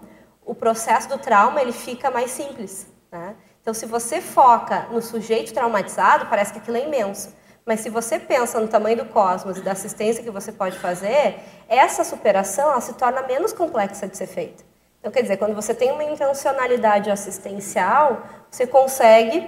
o 0.50 0.56
processo 0.56 1.08
do 1.08 1.20
trauma 1.20 1.62
ele 1.62 1.72
fica 1.72 2.10
mais 2.10 2.32
simples. 2.32 2.88
Né? 3.12 3.36
Então, 3.62 3.72
se 3.72 3.86
você 3.86 4.20
foca 4.20 4.88
no 4.89 5.00
sujeito 5.00 5.54
traumatizado, 5.54 6.26
parece 6.26 6.52
que 6.52 6.58
aquilo 6.58 6.78
é 6.78 6.88
imenso. 6.88 7.32
Mas 7.64 7.82
se 7.82 7.89
você 7.91 8.18
pensa 8.18 8.60
no 8.60 8.68
tamanho 8.68 8.97
do 8.97 9.06
cosmos 9.06 9.58
e 9.58 9.62
da 9.62 9.74
assistência 9.74 10.24
que 10.24 10.32
você 10.32 10.52
pode 10.52 10.80
fazer, 10.80 11.38
essa 11.68 12.04
superação 12.04 12.72
ela 12.72 12.82
se 12.82 12.93
torna 12.93 13.22
menos 13.22 13.54
complexa 13.54 14.08
de 14.08 14.18
ser 14.18 14.26
feita. 14.26 14.64
Então, 15.00 15.12
quer 15.12 15.22
dizer, 15.22 15.38
quando 15.38 15.54
você 15.54 15.72
tem 15.72 15.91
uma 15.91 16.04
intencionalidade 16.04 17.12
assistencial, 17.12 18.24
você 18.50 18.66
consegue 18.66 19.47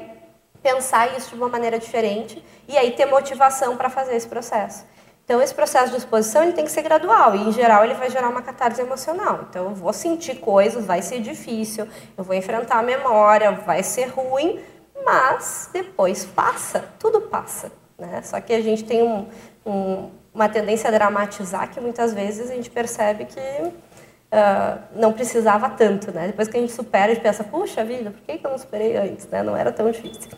pensar 0.61 1.17
isso 1.17 1.29
de 1.29 1.35
uma 1.35 1.49
maneira 1.49 1.79
diferente 1.79 2.45
e 2.67 2.77
aí 2.77 2.91
ter 2.91 3.07
motivação 3.07 3.75
para 3.75 3.89
fazer 3.89 4.15
esse 4.15 4.27
processo. 4.27 4.85
Então, 5.23 5.41
esse 5.41 5.53
processo 5.53 5.91
de 5.91 5.97
exposição 5.97 6.43
ele 6.43 6.53
tem 6.53 6.65
que 6.65 6.71
ser 6.71 6.81
gradual 6.81 7.35
e, 7.35 7.41
em 7.41 7.51
geral, 7.51 7.83
ele 7.83 7.93
vai 7.93 8.09
gerar 8.09 8.29
uma 8.29 8.41
catarse 8.41 8.81
emocional. 8.81 9.45
Então, 9.49 9.65
eu 9.65 9.75
vou 9.75 9.93
sentir 9.93 10.35
coisas, 10.35 10.85
vai 10.85 11.01
ser 11.01 11.21
difícil, 11.21 11.87
eu 12.17 12.23
vou 12.23 12.35
enfrentar 12.35 12.79
a 12.79 12.83
memória, 12.83 13.51
vai 13.51 13.83
ser 13.83 14.07
ruim, 14.07 14.59
mas 15.05 15.69
depois 15.71 16.25
passa, 16.25 16.85
tudo 16.99 17.21
passa. 17.21 17.71
Né? 17.97 18.21
Só 18.23 18.41
que 18.41 18.53
a 18.53 18.61
gente 18.61 18.83
tem 18.83 19.03
um, 19.03 19.27
um, 19.65 20.09
uma 20.33 20.49
tendência 20.49 20.89
a 20.89 20.91
dramatizar 20.91 21.69
que 21.69 21.79
muitas 21.79 22.13
vezes 22.13 22.49
a 22.49 22.53
gente 22.55 22.69
percebe 22.69 23.25
que 23.25 23.39
uh, 23.39 24.81
não 24.95 25.13
precisava 25.13 25.69
tanto. 25.69 26.11
Né? 26.11 26.27
Depois 26.27 26.47
que 26.47 26.57
a 26.57 26.59
gente 26.59 26.73
supera, 26.73 27.11
a 27.11 27.13
gente 27.13 27.23
pensa, 27.23 27.43
puxa 27.43 27.83
vida, 27.83 28.11
por 28.11 28.21
que 28.21 28.45
eu 28.45 28.51
não 28.51 28.57
superei 28.57 28.97
antes? 28.97 29.27
Né? 29.27 29.43
Não 29.43 29.55
era 29.55 29.71
tão 29.71 29.89
difícil. 29.91 30.31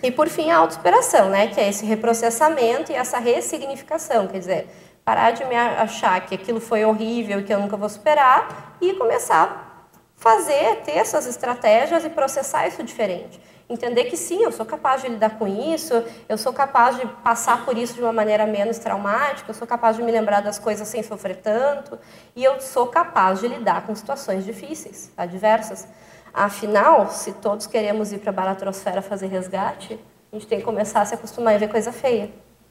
E 0.00 0.10
por 0.10 0.28
fim, 0.28 0.50
a 0.50 0.58
autossuperação, 0.58 1.28
né? 1.28 1.48
que 1.48 1.60
é 1.60 1.68
esse 1.68 1.84
reprocessamento 1.84 2.92
e 2.92 2.94
essa 2.94 3.18
ressignificação. 3.18 4.28
Quer 4.28 4.38
dizer, 4.38 4.68
parar 5.04 5.32
de 5.32 5.44
me 5.44 5.56
achar 5.56 6.24
que 6.24 6.34
aquilo 6.34 6.60
foi 6.60 6.84
horrível 6.84 7.40
e 7.40 7.42
que 7.42 7.52
eu 7.52 7.58
nunca 7.58 7.76
vou 7.76 7.88
superar 7.88 8.76
e 8.80 8.94
começar 8.94 9.44
a 9.44 10.20
fazer, 10.20 10.82
ter 10.84 10.92
essas 10.92 11.26
estratégias 11.26 12.04
e 12.04 12.08
processar 12.08 12.66
isso 12.68 12.82
diferente 12.82 13.40
entender 13.72 14.04
que 14.04 14.16
sim, 14.16 14.42
eu 14.42 14.52
sou 14.52 14.66
capaz 14.66 15.02
de 15.02 15.08
lidar 15.08 15.38
com 15.38 15.46
isso, 15.46 15.94
eu 16.28 16.36
sou 16.36 16.52
capaz 16.52 16.96
de 16.96 17.06
passar 17.22 17.64
por 17.64 17.76
isso 17.76 17.94
de 17.94 18.02
uma 18.02 18.12
maneira 18.12 18.46
menos 18.46 18.78
traumática, 18.78 19.50
eu 19.50 19.54
sou 19.54 19.66
capaz 19.66 19.96
de 19.96 20.02
me 20.02 20.12
lembrar 20.12 20.40
das 20.40 20.58
coisas 20.58 20.86
sem 20.88 21.02
sofrer 21.02 21.36
tanto, 21.36 21.98
e 22.36 22.44
eu 22.44 22.60
sou 22.60 22.86
capaz 22.86 23.40
de 23.40 23.48
lidar 23.48 23.86
com 23.86 23.94
situações 23.94 24.44
difíceis, 24.44 25.10
adversas. 25.16 25.88
Afinal, 26.32 27.10
se 27.10 27.32
todos 27.32 27.66
queremos 27.66 28.12
ir 28.12 28.18
para 28.18 28.30
a 28.30 28.32
baratrosfera 28.32 29.02
fazer 29.02 29.26
resgate, 29.26 29.98
a 30.32 30.36
gente 30.36 30.46
tem 30.46 30.58
que 30.58 30.64
começar 30.64 31.02
a 31.02 31.04
se 31.04 31.14
acostumar 31.14 31.54
a 31.54 31.58
ver 31.58 31.68
coisa 31.68 31.92
feia. 31.92 32.30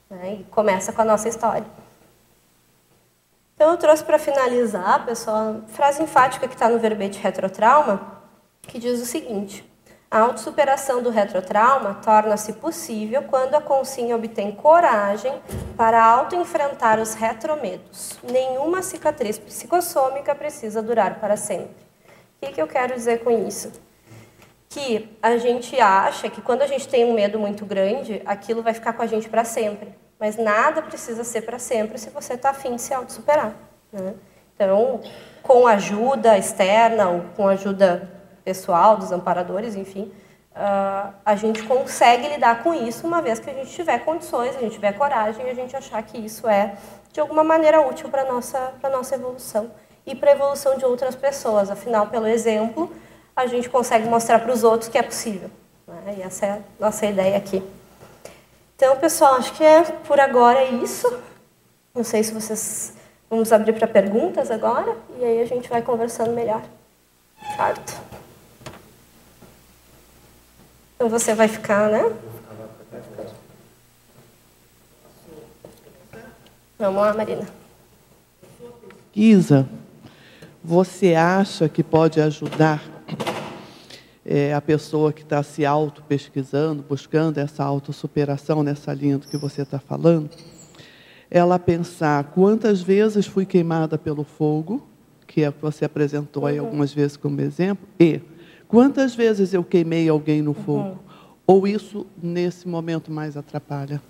Né? 0.09 0.39
E 0.39 0.43
começa 0.45 0.91
com 0.91 1.01
a 1.01 1.05
nossa 1.05 1.29
história. 1.29 1.65
Então, 3.55 3.71
eu 3.71 3.77
trouxe 3.77 4.03
para 4.03 4.17
finalizar, 4.17 5.05
pessoal, 5.05 5.61
a 5.63 5.67
frase 5.67 6.01
enfática 6.01 6.47
que 6.47 6.55
está 6.55 6.67
no 6.67 6.79
verbete 6.79 7.19
retrotrauma, 7.19 8.19
que 8.63 8.79
diz 8.79 8.99
o 8.99 9.05
seguinte: 9.05 9.63
a 10.09 10.19
autossuperação 10.21 11.03
do 11.03 11.11
retrotrauma 11.11 11.93
torna-se 12.03 12.53
possível 12.53 13.21
quando 13.23 13.53
a 13.53 13.61
consciência 13.61 14.15
obtém 14.15 14.51
coragem 14.51 15.39
para 15.77 16.03
autoenfrentar 16.03 16.99
os 16.99 17.13
retromedos. 17.13 18.17
Nenhuma 18.23 18.81
cicatriz 18.81 19.37
psicossômica 19.37 20.33
precisa 20.33 20.81
durar 20.81 21.19
para 21.19 21.37
sempre. 21.37 21.90
O 22.41 22.47
que, 22.47 22.53
que 22.53 22.61
eu 22.61 22.67
quero 22.67 22.95
dizer 22.95 23.23
com 23.23 23.29
isso? 23.47 23.71
Que 24.67 25.15
a 25.21 25.37
gente 25.37 25.79
acha 25.79 26.27
que 26.27 26.41
quando 26.41 26.63
a 26.63 26.67
gente 26.67 26.87
tem 26.87 27.05
um 27.05 27.13
medo 27.13 27.37
muito 27.37 27.67
grande, 27.67 28.19
aquilo 28.25 28.63
vai 28.63 28.73
ficar 28.73 28.93
com 28.93 29.03
a 29.03 29.05
gente 29.05 29.29
para 29.29 29.43
sempre. 29.45 29.93
Mas 30.19 30.37
nada 30.37 30.81
precisa 30.81 31.23
ser 31.23 31.43
para 31.43 31.59
sempre 31.59 31.99
se 31.99 32.09
você 32.09 32.33
está 32.33 32.49
afim 32.49 32.75
de 32.75 32.81
se 32.81 32.95
autossuperar. 32.95 33.53
Né? 33.93 34.15
Então, 34.55 35.01
com 35.43 35.67
ajuda 35.67 36.35
externa 36.35 37.09
ou 37.09 37.21
com 37.37 37.47
ajuda 37.47 38.09
pessoal, 38.43 38.97
dos 38.97 39.11
amparadores, 39.11 39.75
enfim, 39.75 40.11
uh, 40.55 41.13
a 41.23 41.35
gente 41.35 41.61
consegue 41.61 42.27
lidar 42.27 42.63
com 42.63 42.73
isso 42.73 43.05
uma 43.05 43.21
vez 43.21 43.39
que 43.39 43.51
a 43.51 43.53
gente 43.53 43.69
tiver 43.69 43.99
condições, 43.99 44.55
a 44.55 44.61
gente 44.61 44.73
tiver 44.73 44.93
coragem 44.93 45.47
a 45.47 45.53
gente 45.53 45.75
achar 45.75 46.01
que 46.01 46.17
isso 46.17 46.47
é, 46.47 46.75
de 47.13 47.19
alguma 47.19 47.43
maneira, 47.43 47.87
útil 47.87 48.09
para 48.09 48.23
a 48.23 48.25
nossa, 48.25 48.73
nossa 48.81 49.13
evolução 49.13 49.69
e 50.11 50.15
para 50.15 50.31
a 50.31 50.33
evolução 50.33 50.77
de 50.77 50.85
outras 50.85 51.15
pessoas. 51.15 51.71
Afinal, 51.71 52.07
pelo 52.07 52.27
exemplo, 52.27 52.93
a 53.35 53.47
gente 53.47 53.69
consegue 53.69 54.07
mostrar 54.07 54.39
para 54.39 54.51
os 54.51 54.63
outros 54.63 54.89
que 54.89 54.97
é 54.97 55.01
possível. 55.01 55.49
Né? 55.87 56.15
E 56.17 56.21
essa 56.21 56.45
é 56.45 56.51
a 56.51 56.59
nossa 56.79 57.05
ideia 57.05 57.37
aqui. 57.37 57.63
Então, 58.75 58.97
pessoal, 58.97 59.35
acho 59.35 59.53
que 59.53 59.63
é 59.63 59.83
por 59.83 60.19
agora 60.19 60.65
isso. 60.65 61.07
Não 61.95 62.03
sei 62.03 62.23
se 62.23 62.33
vocês 62.33 62.93
vamos 63.29 63.53
abrir 63.53 63.73
para 63.73 63.87
perguntas 63.87 64.51
agora 64.51 64.97
e 65.17 65.23
aí 65.23 65.41
a 65.41 65.45
gente 65.45 65.69
vai 65.69 65.81
conversando 65.81 66.31
melhor. 66.31 66.61
Certo? 67.55 68.01
Então 70.95 71.09
você 71.09 71.33
vai 71.33 71.47
ficar, 71.47 71.89
né? 71.89 72.13
Vamos 76.77 77.01
lá, 77.01 77.13
Marina. 77.13 77.47
Isa, 79.15 79.67
você 80.63 81.15
acha 81.15 81.67
que 81.67 81.83
pode 81.83 82.21
ajudar 82.21 82.83
é, 84.25 84.53
a 84.53 84.61
pessoa 84.61 85.11
que 85.11 85.23
está 85.23 85.41
se 85.41 85.65
auto-pesquisando, 85.65 86.85
buscando 86.87 87.39
essa 87.39 87.63
autossuperação 87.63 88.61
nessa 88.61 88.93
linha 88.93 89.17
do 89.17 89.27
que 89.27 89.37
você 89.37 89.63
está 89.63 89.79
falando, 89.79 90.29
ela 91.29 91.57
pensar 91.57 92.25
quantas 92.25 92.81
vezes 92.81 93.25
fui 93.25 93.45
queimada 93.45 93.97
pelo 93.97 94.23
fogo, 94.23 94.87
que 95.25 95.43
é 95.43 95.49
o 95.49 95.53
que 95.53 95.61
você 95.61 95.85
apresentou 95.85 96.45
aí 96.45 96.57
algumas 96.57 96.93
vezes 96.93 97.17
como 97.17 97.41
exemplo, 97.41 97.87
e 97.99 98.21
quantas 98.67 99.15
vezes 99.15 99.53
eu 99.53 99.63
queimei 99.63 100.07
alguém 100.09 100.41
no 100.41 100.53
fogo, 100.53 100.99
ou 101.47 101.67
isso 101.67 102.05
nesse 102.21 102.67
momento 102.67 103.11
mais 103.11 103.35
atrapalha? 103.35 104.01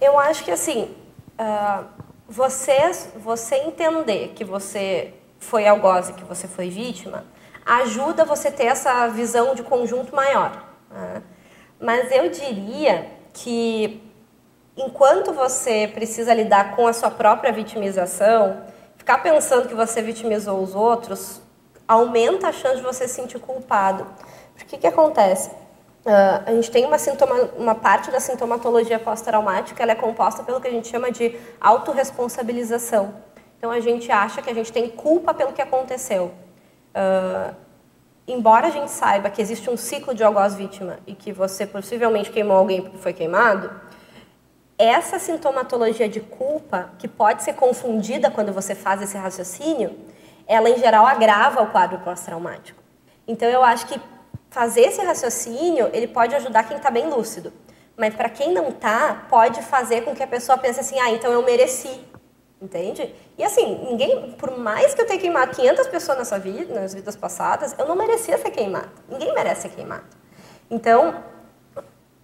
Eu 0.00 0.18
acho 0.18 0.44
que 0.44 0.50
assim, 0.50 0.88
uh, 1.38 1.84
você, 2.28 2.90
você 3.16 3.56
entender 3.56 4.32
que 4.34 4.44
você 4.44 5.14
foi 5.38 5.66
algoz 5.66 6.08
e 6.08 6.12
que 6.14 6.24
você 6.24 6.48
foi 6.48 6.70
vítima, 6.70 7.24
ajuda 7.64 8.24
você 8.24 8.50
ter 8.50 8.66
essa 8.66 9.06
visão 9.08 9.54
de 9.54 9.62
conjunto 9.62 10.14
maior. 10.14 10.64
Né? 10.90 11.22
Mas 11.80 12.10
eu 12.10 12.30
diria 12.30 13.10
que 13.32 14.02
enquanto 14.76 15.32
você 15.32 15.90
precisa 15.92 16.32
lidar 16.32 16.74
com 16.76 16.86
a 16.86 16.92
sua 16.92 17.10
própria 17.10 17.52
vitimização, 17.52 18.64
ficar 18.96 19.18
pensando 19.18 19.68
que 19.68 19.74
você 19.74 20.00
vitimizou 20.02 20.62
os 20.62 20.74
outros 20.74 21.40
aumenta 21.86 22.48
a 22.48 22.52
chance 22.52 22.76
de 22.76 22.82
você 22.82 23.06
se 23.06 23.14
sentir 23.14 23.38
culpado. 23.38 24.06
Porque 24.54 24.78
que 24.78 24.86
acontece? 24.86 25.50
Uh, 26.04 26.42
a 26.44 26.52
gente 26.52 26.70
tem 26.70 26.84
uma, 26.84 26.98
sintoma, 26.98 27.34
uma 27.56 27.74
parte 27.74 28.10
da 28.10 28.20
sintomatologia 28.20 28.98
pós-traumática, 28.98 29.82
ela 29.82 29.92
é 29.92 29.94
composta 29.94 30.42
pelo 30.42 30.60
que 30.60 30.68
a 30.68 30.70
gente 30.70 30.86
chama 30.86 31.10
de 31.10 31.34
autorresponsabilização. 31.58 33.14
Então 33.56 33.70
a 33.70 33.80
gente 33.80 34.12
acha 34.12 34.42
que 34.42 34.50
a 34.50 34.54
gente 34.54 34.70
tem 34.70 34.90
culpa 34.90 35.32
pelo 35.32 35.54
que 35.54 35.62
aconteceu. 35.62 36.34
Uh, 36.94 37.54
embora 38.28 38.66
a 38.66 38.70
gente 38.70 38.90
saiba 38.90 39.30
que 39.30 39.40
existe 39.40 39.70
um 39.70 39.78
ciclo 39.78 40.14
de 40.14 40.22
algoz-vítima 40.22 40.98
e 41.06 41.14
que 41.14 41.32
você 41.32 41.66
possivelmente 41.66 42.30
queimou 42.30 42.58
alguém 42.58 42.82
porque 42.82 42.98
foi 42.98 43.14
queimado, 43.14 43.70
essa 44.76 45.18
sintomatologia 45.18 46.06
de 46.06 46.20
culpa, 46.20 46.90
que 46.98 47.08
pode 47.08 47.42
ser 47.42 47.54
confundida 47.54 48.30
quando 48.30 48.52
você 48.52 48.74
faz 48.74 49.00
esse 49.00 49.16
raciocínio, 49.16 49.96
ela 50.46 50.68
em 50.68 50.78
geral 50.78 51.06
agrava 51.06 51.62
o 51.62 51.68
quadro 51.68 51.98
pós-traumático. 52.00 52.82
Então 53.26 53.48
eu 53.48 53.64
acho 53.64 53.86
que 53.86 53.98
fazer 54.54 54.82
esse 54.82 55.02
raciocínio, 55.02 55.90
ele 55.92 56.06
pode 56.06 56.32
ajudar 56.36 56.62
quem 56.62 56.76
está 56.76 56.88
bem 56.88 57.10
lúcido. 57.10 57.52
Mas 57.96 58.14
para 58.14 58.28
quem 58.28 58.52
não 58.52 58.68
está, 58.68 59.26
pode 59.28 59.60
fazer 59.62 60.02
com 60.02 60.14
que 60.14 60.22
a 60.22 60.28
pessoa 60.28 60.56
pense 60.56 60.78
assim, 60.78 60.98
ah, 61.00 61.10
então 61.10 61.32
eu 61.32 61.42
mereci. 61.42 62.00
Entende? 62.62 63.12
E 63.36 63.42
assim, 63.42 63.84
ninguém, 63.84 64.30
por 64.38 64.56
mais 64.56 64.94
que 64.94 65.02
eu 65.02 65.06
tenha 65.06 65.18
queimado 65.18 65.54
500 65.56 65.88
pessoas 65.88 66.18
nessa 66.18 66.38
vida, 66.38 66.72
nas 66.72 66.94
vidas 66.94 67.16
passadas, 67.16 67.74
eu 67.76 67.84
não 67.84 67.96
merecia 67.96 68.38
ser 68.38 68.50
queimado. 68.52 68.90
Ninguém 69.08 69.34
merece 69.34 69.62
ser 69.62 69.70
queimado. 69.70 70.04
Então, 70.70 71.24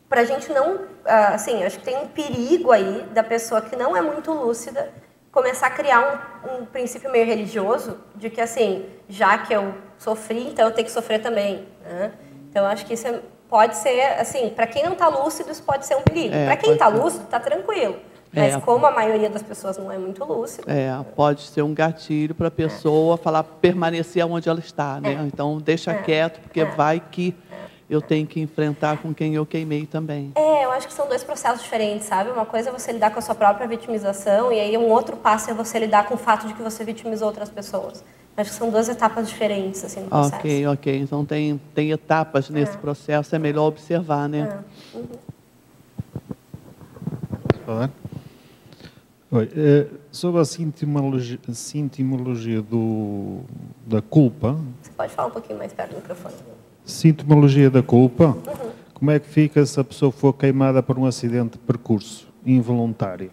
para 0.08 0.20
a 0.20 0.24
gente 0.24 0.52
não, 0.52 0.86
ah, 1.04 1.34
assim, 1.34 1.64
acho 1.64 1.80
que 1.80 1.84
tem 1.84 1.96
um 1.98 2.06
perigo 2.06 2.70
aí 2.70 3.02
da 3.12 3.24
pessoa 3.24 3.60
que 3.60 3.74
não 3.74 3.96
é 3.96 4.00
muito 4.00 4.32
lúcida 4.32 4.92
começar 5.32 5.66
a 5.66 5.70
criar 5.70 6.32
um, 6.44 6.62
um 6.62 6.66
princípio 6.66 7.10
meio 7.10 7.26
religioso 7.26 7.98
de 8.14 8.30
que, 8.30 8.40
assim, 8.40 8.86
já 9.08 9.38
que 9.38 9.52
eu 9.52 9.74
sofri, 9.98 10.48
então 10.48 10.66
eu 10.66 10.72
tenho 10.72 10.86
que 10.86 10.92
sofrer 10.92 11.20
também. 11.20 11.66
Né? 11.92 12.12
Então, 12.50 12.64
acho 12.66 12.86
que 12.86 12.94
isso 12.94 13.06
é, 13.06 13.20
pode 13.48 13.76
ser, 13.76 14.00
assim, 14.18 14.48
para 14.50 14.66
quem 14.66 14.82
não 14.82 14.92
está 14.92 15.08
lúcido, 15.08 15.50
isso 15.50 15.62
pode 15.62 15.86
ser 15.86 15.96
um 15.96 16.02
perigo. 16.02 16.34
É, 16.34 16.46
para 16.46 16.56
quem 16.56 16.72
está 16.72 16.88
lúcido, 16.88 17.24
está 17.24 17.40
tranquilo. 17.40 17.96
Mas 18.32 18.54
é, 18.54 18.60
como 18.60 18.86
a 18.86 18.92
maioria 18.92 19.28
das 19.28 19.42
pessoas 19.42 19.76
não 19.76 19.90
é 19.90 19.98
muito 19.98 20.24
lúcida. 20.24 20.70
É, 20.70 20.96
pode 21.16 21.42
ser 21.42 21.62
um 21.62 21.74
gatilho 21.74 22.34
para 22.34 22.46
a 22.46 22.50
pessoa 22.50 23.14
é. 23.14 23.18
falar 23.18 23.42
permanecer 23.42 24.24
onde 24.24 24.48
ela 24.48 24.60
está, 24.60 25.00
né? 25.00 25.14
É. 25.14 25.26
Então 25.26 25.58
deixa 25.58 25.90
é. 25.90 26.02
quieto, 26.02 26.40
porque 26.40 26.60
é. 26.60 26.64
vai 26.64 27.00
que 27.00 27.34
eu 27.88 28.00
tenho 28.00 28.24
que 28.24 28.40
enfrentar 28.40 28.98
com 28.98 29.12
quem 29.12 29.34
eu 29.34 29.44
queimei 29.44 29.84
também. 29.84 30.30
É, 30.36 30.64
eu 30.64 30.70
acho 30.70 30.86
que 30.86 30.94
são 30.94 31.08
dois 31.08 31.24
processos 31.24 31.62
diferentes, 31.62 32.06
sabe? 32.06 32.30
Uma 32.30 32.46
coisa 32.46 32.70
é 32.70 32.72
você 32.72 32.92
lidar 32.92 33.10
com 33.10 33.18
a 33.18 33.22
sua 33.22 33.34
própria 33.34 33.66
vitimização 33.66 34.52
e 34.52 34.60
aí 34.60 34.78
um 34.78 34.88
outro 34.88 35.16
passo 35.16 35.50
é 35.50 35.54
você 35.54 35.80
lidar 35.80 36.06
com 36.06 36.14
o 36.14 36.16
fato 36.16 36.46
de 36.46 36.54
que 36.54 36.62
você 36.62 36.84
vitimizou 36.84 37.26
outras 37.26 37.50
pessoas. 37.50 38.04
Acho 38.36 38.50
que 38.50 38.56
são 38.56 38.70
duas 38.70 38.88
etapas 38.88 39.28
diferentes, 39.28 39.84
assim, 39.84 40.00
no 40.00 40.08
processo. 40.08 40.36
Ok, 40.36 40.66
ok. 40.68 40.98
Então 40.98 41.24
tem, 41.24 41.60
tem 41.74 41.90
etapas 41.90 42.48
nesse 42.48 42.74
é. 42.74 42.78
processo, 42.78 43.34
é 43.34 43.38
melhor 43.38 43.66
observar, 43.66 44.28
né? 44.28 44.62
É. 44.94 44.96
Uhum. 44.96 45.06
Falar? 47.66 47.90
Oi, 49.32 49.48
é, 49.54 49.86
sobre 50.10 50.40
a 50.40 50.44
sintomologia, 50.44 51.38
sintomologia 51.52 52.60
do, 52.62 53.40
da 53.86 54.02
culpa... 54.02 54.58
Você 54.82 54.90
pode 54.96 55.12
falar 55.12 55.28
um 55.28 55.32
pouquinho 55.32 55.58
mais 55.58 55.72
perto 55.72 55.90
do 55.90 55.96
microfone. 55.96 56.34
Sintomologia 56.84 57.70
da 57.70 57.82
culpa. 57.82 58.24
Uhum. 58.28 58.70
Como 58.94 59.10
é 59.10 59.20
que 59.20 59.28
fica 59.28 59.64
se 59.64 59.78
a 59.78 59.84
pessoa 59.84 60.10
for 60.10 60.32
queimada 60.32 60.82
por 60.82 60.98
um 60.98 61.06
acidente 61.06 61.52
de 61.52 61.58
percurso 61.58 62.28
involuntário? 62.44 63.30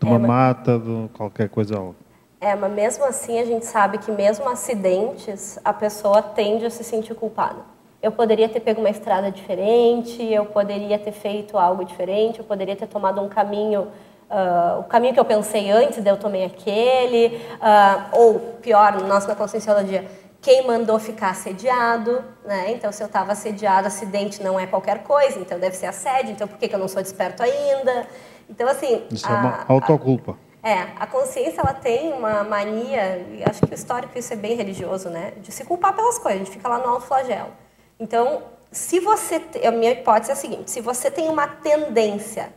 De 0.00 0.06
uma 0.06 0.16
é, 0.16 0.18
mata, 0.18 0.78
de 0.78 1.08
qualquer 1.12 1.48
coisa. 1.48 1.94
É, 2.40 2.54
mas 2.54 2.72
mesmo 2.72 3.04
assim 3.04 3.38
a 3.38 3.44
gente 3.44 3.66
sabe 3.66 3.98
que 3.98 4.10
mesmo 4.10 4.48
acidentes, 4.48 5.58
a 5.62 5.74
pessoa 5.74 6.22
tende 6.22 6.64
a 6.64 6.70
se 6.70 6.82
sentir 6.82 7.14
culpada. 7.14 7.58
Eu 8.02 8.10
poderia 8.10 8.48
ter 8.48 8.60
pego 8.60 8.80
uma 8.80 8.88
estrada 8.88 9.30
diferente, 9.30 10.24
eu 10.24 10.46
poderia 10.46 10.98
ter 10.98 11.12
feito 11.12 11.58
algo 11.58 11.84
diferente, 11.84 12.38
eu 12.38 12.44
poderia 12.46 12.74
ter 12.74 12.86
tomado 12.86 13.20
um 13.20 13.28
caminho, 13.28 13.88
uh, 14.30 14.80
o 14.80 14.84
caminho 14.84 15.12
que 15.12 15.20
eu 15.20 15.24
pensei 15.24 15.70
antes, 15.70 16.04
eu 16.04 16.16
tomei 16.16 16.46
aquele, 16.46 17.42
uh, 17.60 18.18
ou 18.18 18.40
pior, 18.62 19.02
nós 19.02 19.26
na 19.26 19.34
conscienciologia, 19.34 20.06
quem 20.40 20.66
mandou 20.66 20.98
ficar 20.98 21.32
assediado, 21.32 22.24
né? 22.46 22.72
Então, 22.72 22.90
se 22.90 23.02
eu 23.02 23.06
estava 23.06 23.32
assediado, 23.32 23.86
acidente 23.86 24.42
não 24.42 24.58
é 24.58 24.66
qualquer 24.66 25.02
coisa, 25.02 25.38
então 25.38 25.58
deve 25.58 25.76
ser 25.76 25.84
assédio, 25.84 26.32
então 26.32 26.48
por 26.48 26.56
que, 26.56 26.68
que 26.68 26.74
eu 26.74 26.78
não 26.78 26.88
sou 26.88 27.02
desperto 27.02 27.42
ainda? 27.42 28.06
Então, 28.48 28.66
assim... 28.66 29.04
Isso 29.10 29.28
a, 29.28 29.30
é 29.30 29.34
uma 29.34 29.64
autoculpa. 29.68 30.32
A, 30.32 30.49
é, 30.62 30.88
a 30.98 31.06
consciência, 31.06 31.60
ela 31.60 31.74
tem 31.74 32.12
uma 32.12 32.44
mania, 32.44 33.18
e 33.30 33.42
acho 33.44 33.60
que 33.66 33.72
o 33.72 33.74
histórico 33.74 34.18
isso 34.18 34.32
é 34.32 34.36
bem 34.36 34.54
religioso, 34.56 35.08
né? 35.08 35.32
De 35.38 35.50
se 35.50 35.64
culpar 35.64 35.94
pelas 35.94 36.18
coisas, 36.18 36.42
a 36.42 36.44
gente 36.44 36.56
fica 36.56 36.68
lá 36.68 36.78
no 36.78 36.88
alto 36.88 37.06
flagelo. 37.06 37.50
Então, 37.98 38.42
se 38.70 39.00
você... 39.00 39.42
A 39.66 39.70
minha 39.70 39.92
hipótese 39.92 40.30
é 40.30 40.34
a 40.34 40.36
seguinte, 40.36 40.70
se 40.70 40.80
você 40.80 41.10
tem 41.10 41.28
uma 41.28 41.46
tendência 41.46 42.52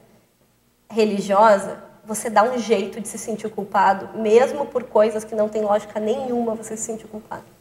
religiosa, 0.89 1.84
você 2.06 2.30
dá 2.30 2.43
um 2.43 2.58
jeito 2.58 2.99
de 2.99 3.08
se 3.08 3.18
sentir 3.18 3.49
culpado, 3.49 4.18
mesmo 4.18 4.66
por 4.66 4.84
coisas 4.84 5.24
que 5.24 5.34
não 5.34 5.47
tem 5.47 5.62
lógica 5.62 5.99
nenhuma 5.99 6.56
você 6.56 6.76
se 6.76 6.84
sentir 6.84 7.08
culpado 7.08 7.54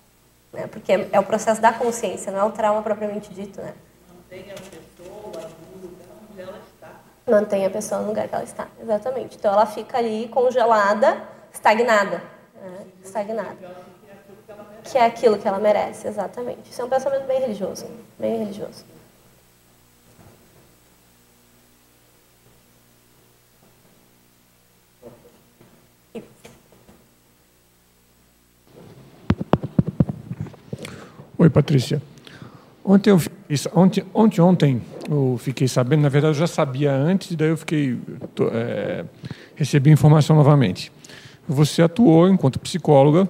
né? 0.53 0.67
porque 0.67 0.93
é 1.11 1.19
o 1.19 1.25
processo 1.25 1.61
da 1.61 1.73
consciência, 1.73 2.31
não 2.31 2.41
é 2.41 2.45
o 2.45 2.53
trauma 2.53 2.83
propriamente 2.83 3.33
dito. 3.33 3.61
Né? 3.61 3.75
Mantém 4.09 4.51
a 4.51 4.55
pessoa 4.55 5.51
no 5.73 5.89
lugar 5.89 6.09
onde 6.31 6.41
ela 6.41 6.61
está. 6.75 7.01
Mantém 7.27 7.65
a 7.65 7.71
pessoa 7.71 8.01
no 8.01 8.09
lugar 8.09 8.27
que 8.27 8.35
ela 8.35 8.45
está, 8.45 8.67
exatamente. 8.81 9.37
Então 9.37 9.53
ela 9.53 9.65
fica 9.65 9.99
ali 9.99 10.29
congelada, 10.29 11.23
estagnada. 11.53 12.23
Né? 12.61 12.87
Estagnada. 13.05 13.57
Que 14.83 14.99
é 14.99 15.07
aquilo 15.07 15.39
que 15.39 15.47
ela 15.47 15.59
merece, 15.59 16.09
exatamente. 16.09 16.71
Isso 16.71 16.83
é 16.83 16.85
um 16.85 16.89
pensamento 16.89 17.27
bem 17.27 17.41
religioso, 17.41 17.87
bem 18.19 18.39
religioso. 18.39 18.85
Oi, 31.43 31.51
Patrícia. 31.51 32.01
Ontem, 32.85 33.11
eu 33.11 33.19
fiquei, 33.19 33.57
ontem, 33.75 34.07
ontem, 34.15 34.41
ontem 34.41 34.83
eu 35.11 35.37
fiquei 35.39 35.69
sabendo, 35.69 36.03
na 36.03 36.09
verdade 36.09 36.35
eu 36.35 36.39
já 36.39 36.47
sabia 36.47 36.93
antes, 36.93 37.35
daí 37.35 37.49
eu 37.49 37.57
fiquei 37.57 37.99
é, 38.53 39.05
recebi 39.57 39.91
informação 39.91 40.37
novamente. 40.37 40.93
Você 41.49 41.83
atuou 41.83 42.29
enquanto 42.29 42.59
psicóloga 42.59 43.29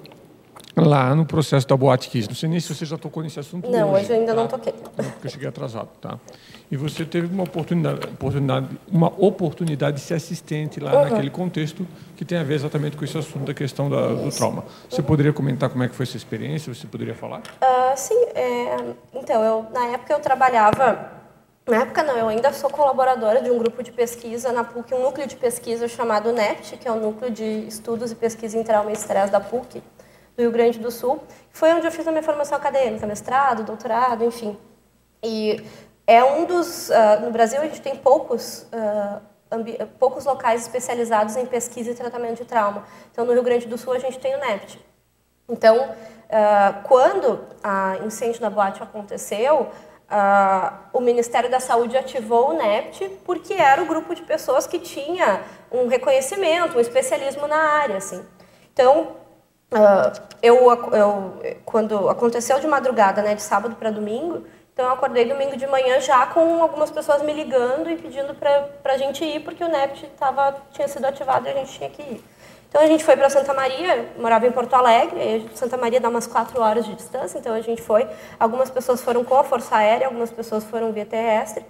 lá 0.77 1.15
no 1.15 1.27
processo 1.27 1.67
da 1.67 1.77
Boate 1.77 2.09
Kiss. 2.09 2.29
Não 2.29 2.35
sei 2.35 2.49
nem 2.49 2.59
se 2.61 2.75
você 2.75 2.85
já 2.85 2.97
tocou 2.97 3.23
nesse 3.23 3.39
assunto. 3.39 3.71
Não, 3.71 3.93
hoje, 3.93 4.05
hoje 4.05 4.13
eu 4.13 4.21
ainda 4.21 4.35
tá? 4.35 4.41
não 4.41 4.49
toquei. 4.49 4.73
Porque 4.73 5.27
eu 5.27 5.31
cheguei 5.31 5.49
atrasado, 5.49 5.89
tá? 6.01 6.19
E 6.71 6.77
você 6.77 7.05
teve 7.05 7.27
uma 7.27 7.45
oportunidade, 7.45 8.07
oportunidade, 8.07 8.69
uma 8.91 9.09
oportunidade 9.19 9.99
de 9.99 10.03
ser 10.03 10.15
assistente 10.15 10.81
lá 10.81 10.95
uhum. 10.95 11.11
naquele 11.11 11.31
contexto 11.31 11.87
que 12.17 12.25
tem 12.25 12.39
a 12.39 12.43
ver 12.43 12.55
exatamente 12.55 12.97
com 12.97 13.05
esse 13.05 13.17
assunto 13.19 13.45
da 13.45 13.55
questão 13.55 13.91
da, 13.91 14.09
do 14.09 14.31
trauma. 14.31 14.65
Você 14.89 15.01
uhum. 15.01 15.07
poderia 15.07 15.33
comentar 15.33 15.69
como 15.69 15.85
é 15.85 15.89
que 15.89 15.95
foi 15.95 16.05
essa 16.05 16.17
experiência? 16.17 16.73
Você 16.73 16.87
poderia 16.87 17.15
falar? 17.15 17.41
Uh, 17.41 17.97
sim. 17.97 18.25
É, 18.35 18.77
então, 19.15 19.43
eu, 19.43 19.67
na 19.73 19.87
época 19.89 20.15
eu 20.15 20.21
trabalhava 20.21 21.22
Na 21.67 21.83
época 21.83 22.03
não, 22.03 22.17
eu 22.17 22.27
ainda 22.27 22.53
sou 22.53 22.69
colaboradora 22.69 23.41
de 23.41 23.49
um 23.51 23.57
grupo 23.57 23.85
de 23.85 23.93
pesquisa 23.93 24.51
na 24.53 24.65
PUC, 24.65 24.93
um 24.95 25.03
núcleo 25.03 25.29
de 25.29 25.37
pesquisa 25.37 25.87
chamado 25.87 26.33
NEPT, 26.33 26.77
que 26.77 26.89
é 26.89 26.91
o 26.91 26.97
Núcleo 26.97 27.31
de 27.31 27.67
Estudos 27.69 28.11
e 28.11 28.17
Pesquisa 28.17 28.59
em 28.59 28.65
Trauma 28.65 28.91
e 28.91 28.95
Estresse 28.95 29.31
da 29.31 29.39
PUC, 29.39 29.81
do 30.37 30.43
Rio 30.43 30.51
Grande 30.51 30.81
do 30.81 30.91
Sul. 30.91 31.23
Foi 31.53 31.73
onde 31.73 31.87
eu 31.87 31.93
fiz 31.93 32.07
a 32.09 32.11
minha 32.11 32.23
formação 32.23 32.59
acadêmica, 32.59 33.07
mestrado, 33.07 33.63
doutorado, 33.63 34.25
enfim. 34.25 34.59
E 35.23 35.65
é 36.05 36.25
um 36.25 36.45
dos... 36.45 36.89
Uh, 36.89 37.21
no 37.25 37.31
Brasil 37.31 37.61
a 37.61 37.65
gente 37.65 37.81
tem 37.81 37.95
poucos... 37.97 38.67
Uh, 38.73 39.33
poucos 39.99 40.25
locais 40.25 40.63
especializados 40.63 41.37
em 41.37 41.45
pesquisa 41.45 41.91
e 41.91 41.95
tratamento 41.95 42.39
de 42.39 42.47
trauma. 42.47 42.85
Então, 43.13 43.25
no 43.27 43.35
Rio 43.35 43.43
Grande 43.43 43.67
do 43.67 43.77
Sul, 43.77 43.93
a 43.93 43.99
gente 43.99 44.19
tem 44.19 44.35
o 44.35 44.41
NEPT. 44.41 44.81
Então, 45.47 45.91
uh, 45.91 46.83
quando 46.85 47.45
a 47.63 47.99
incêndio 47.99 48.41
na 48.41 48.49
boate 48.49 48.83
aconteceu, 48.83 49.69
uh, 50.13 50.77
o 50.93 51.01
Ministério 51.01 51.51
da 51.51 51.59
Saúde 51.59 51.97
ativou 51.97 52.51
o 52.51 52.53
NEPT 52.53 53.09
porque 53.25 53.55
era 53.55 53.83
o 53.83 53.87
grupo 53.87 54.15
de 54.15 54.23
pessoas 54.23 54.67
que 54.67 54.79
tinha 54.79 55.43
um 55.71 55.89
reconhecimento, 55.89 56.77
um 56.77 56.81
especialismo 56.81 57.47
na 57.47 57.57
área. 57.57 57.97
Assim. 57.97 58.23
Então, 58.73 59.17
uh, 59.73 60.13
eu, 60.43 60.71
eu, 60.93 61.43
quando 61.65 62.09
aconteceu 62.09 62.61
de 62.61 62.67
madrugada, 62.67 63.23
né, 63.23 63.35
de 63.35 63.43
sábado 63.43 63.75
para 63.77 63.91
domingo, 63.91 64.45
então 64.73 64.87
eu 64.87 64.93
acordei 64.93 65.25
domingo 65.25 65.57
de 65.57 65.67
manhã 65.67 66.01
já 66.01 66.27
com 66.27 66.63
algumas 66.63 66.91
pessoas 66.91 67.23
me 67.23 67.33
ligando 67.33 67.91
e 67.91 67.97
pedindo 67.97 68.35
para 68.35 68.93
a 68.93 68.97
gente 68.97 69.25
ir, 69.25 69.41
porque 69.41 69.63
o 69.63 69.69
NEPT 69.69 70.07
tava, 70.19 70.57
tinha 70.73 70.89
sido 70.89 71.05
ativado 71.05 71.47
e 71.47 71.51
a 71.51 71.55
gente 71.55 71.73
tinha 71.73 71.91
que 71.91 72.03
ir. 72.03 72.25
Então 72.73 72.81
a 72.81 72.87
gente 72.87 73.05
foi 73.05 73.15
para 73.15 73.29
Santa 73.29 73.53
Maria, 73.53 74.07
morava 74.19 74.47
em 74.47 74.51
Porto 74.51 74.73
Alegre, 74.73 75.47
Santa 75.55 75.77
Maria 75.77 76.01
dá 76.01 76.09
umas 76.09 76.27
quatro 76.27 76.59
horas 76.59 76.87
de 76.87 76.95
distância, 76.95 77.39
então 77.39 77.53
a 77.53 77.61
gente 77.61 77.83
foi. 77.83 78.09
Algumas 78.41 78.71
pessoas 78.71 79.03
foram 79.03 79.23
com 79.23 79.35
a 79.35 79.45
Força 79.45 79.77
Aérea, 79.77 80.07
algumas 80.07 80.31
pessoas 80.31 80.65
foram 80.65 80.91
via 80.91 81.05
terrestre. 81.05 81.67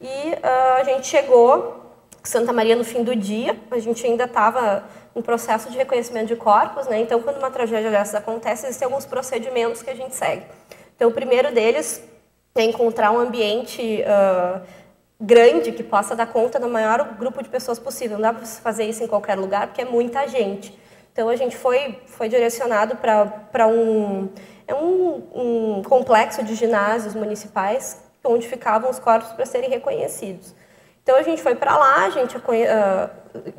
E 0.00 0.06
uh, 0.06 0.80
a 0.80 0.82
gente 0.82 1.06
chegou 1.06 1.94
Santa 2.24 2.52
Maria 2.52 2.74
no 2.74 2.82
fim 2.82 3.04
do 3.04 3.14
dia, 3.14 3.56
a 3.70 3.78
gente 3.78 4.04
ainda 4.04 4.24
estava 4.24 4.82
no 5.14 5.22
processo 5.22 5.70
de 5.70 5.76
reconhecimento 5.76 6.26
de 6.26 6.34
corpos, 6.34 6.88
né? 6.88 6.98
Então 7.00 7.22
quando 7.22 7.36
uma 7.36 7.52
tragédia 7.52 7.88
dessas 7.88 8.16
acontece, 8.16 8.66
existem 8.66 8.86
alguns 8.86 9.06
procedimentos 9.06 9.82
que 9.82 9.90
a 9.90 9.94
gente 9.94 10.16
segue. 10.16 10.42
Então 10.96 11.10
o 11.10 11.12
primeiro 11.12 11.54
deles 11.54 12.02
é 12.56 12.64
encontrar 12.64 13.12
um 13.12 13.20
ambiente 13.20 14.02
uh, 14.02 14.60
grande 15.20 15.72
que 15.72 15.82
possa 15.82 16.16
dar 16.16 16.26
conta 16.26 16.58
do 16.58 16.68
maior 16.68 17.16
grupo 17.18 17.42
de 17.42 17.48
pessoas 17.48 17.78
possível. 17.78 18.16
Não 18.16 18.22
dá 18.22 18.32
para 18.32 18.46
fazer 18.46 18.84
isso 18.84 19.04
em 19.04 19.06
qualquer 19.06 19.36
lugar, 19.36 19.66
porque 19.66 19.82
é 19.82 19.84
muita 19.84 20.26
gente. 20.26 20.78
Então 21.12 21.28
a 21.28 21.36
gente 21.36 21.56
foi, 21.56 22.00
foi 22.06 22.28
direcionado 22.28 22.96
para 22.96 23.66
um, 23.66 24.30
é 24.66 24.74
um, 24.74 25.22
um 25.34 25.82
complexo 25.82 26.42
de 26.42 26.54
ginásios 26.54 27.14
municipais 27.14 28.02
onde 28.24 28.46
ficavam 28.48 28.90
os 28.90 28.98
corpos 28.98 29.32
para 29.32 29.44
serem 29.44 29.68
reconhecidos. 29.68 30.54
Então 31.02 31.16
a 31.16 31.22
gente 31.22 31.42
foi 31.42 31.54
para 31.54 31.76
lá, 31.76 32.04
a 32.04 32.10
gente 32.10 32.36
uh, 32.36 32.40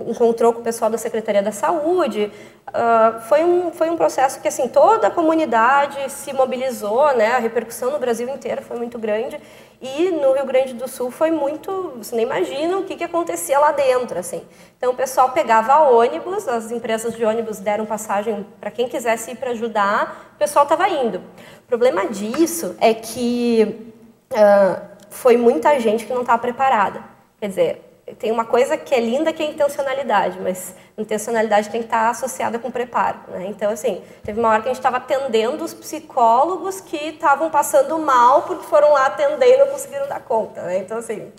encontrou 0.07 0.53
com 0.53 0.62
o 0.62 0.64
pessoal 0.64 0.89
da 0.89 0.97
Secretaria 0.97 1.41
da 1.41 1.51
Saúde. 1.51 2.32
Uh, 2.70 3.20
foi, 3.22 3.43
um, 3.43 3.72
foi 3.72 3.89
um 3.89 3.97
processo 3.97 4.39
que 4.39 4.47
assim 4.47 4.68
toda 4.68 5.07
a 5.07 5.12
comunidade 5.12 6.09
se 6.12 6.32
mobilizou, 6.34 7.14
né? 7.16 7.34
A 7.34 7.39
repercussão 7.39 7.91
no 7.91 7.99
Brasil 7.99 8.30
inteiro 8.30 8.62
foi 8.62 8.78
muito 8.78 8.97
grande 8.99 9.39
e 9.82 10.11
no 10.11 10.34
Rio 10.34 10.45
Grande 10.45 10.73
do 10.73 10.88
Sul 10.88 11.09
foi 11.09 11.32
muito, 11.32 11.93
você 11.97 12.15
nem 12.15 12.23
imagina 12.23 12.77
o 12.77 12.84
que, 12.84 12.95
que 12.95 13.03
acontecia 13.03 13.57
lá 13.57 13.71
dentro, 13.71 14.19
assim. 14.19 14.43
Então 14.77 14.91
o 14.91 14.95
pessoal 14.95 15.32
pegava 15.32 15.79
ônibus, 15.89 16.47
as 16.47 16.71
empresas 16.71 17.15
de 17.15 17.25
ônibus 17.25 17.59
deram 17.59 17.86
passagem 17.86 18.45
para 18.59 18.69
quem 18.69 18.88
quisesse 18.88 19.32
ir 19.32 19.38
para 19.38 19.51
ajudar, 19.51 20.34
o 20.36 20.38
pessoal 20.38 20.63
estava 20.63 20.88
indo. 20.88 21.17
O 21.17 21.67
problema 21.67 22.05
disso 22.05 22.75
é 22.79 22.93
que 22.93 23.91
uh, 24.32 24.82
foi 25.09 25.36
muita 25.36 25.79
gente 25.79 26.05
que 26.05 26.13
não 26.13 26.21
estava 26.21 26.39
preparada. 26.39 27.03
Quer 27.39 27.47
dizer, 27.47 27.90
tem 28.16 28.32
uma 28.32 28.45
coisa 28.45 28.78
que 28.78 28.93
é 28.93 28.99
linda 28.99 29.32
que 29.34 29.41
é 29.41 29.45
intencionalidade, 29.45 30.39
mas 30.39 30.76
intencionalidade 30.97 31.70
tem 31.70 31.82
que 31.82 31.88
estar 31.88 32.09
associada 32.09 32.59
com 32.59 32.70
preparo. 32.72 33.20
Né? 33.30 33.47
Então, 33.47 33.72
assim, 33.72 34.01
teve 34.24 34.39
uma 34.39 34.49
hora 34.49 34.62
que 34.62 34.68
a 34.68 34.72
gente 34.72 34.80
estava 34.80 34.97
atendendo 34.97 35.64
os 35.64 35.74
psicólogos 35.74 36.82
que 36.82 36.97
estavam 36.97 37.49
passando 37.49 37.97
mal 37.99 38.43
porque 38.43 38.66
foram 38.66 38.93
lá 38.93 39.07
atender 39.07 39.55
e 39.55 39.57
não 39.57 39.68
conseguiram 39.68 40.07
dar 40.07 40.22
conta. 40.22 40.62
Né? 40.64 40.80
Então, 40.80 40.97
assim, 40.97 41.32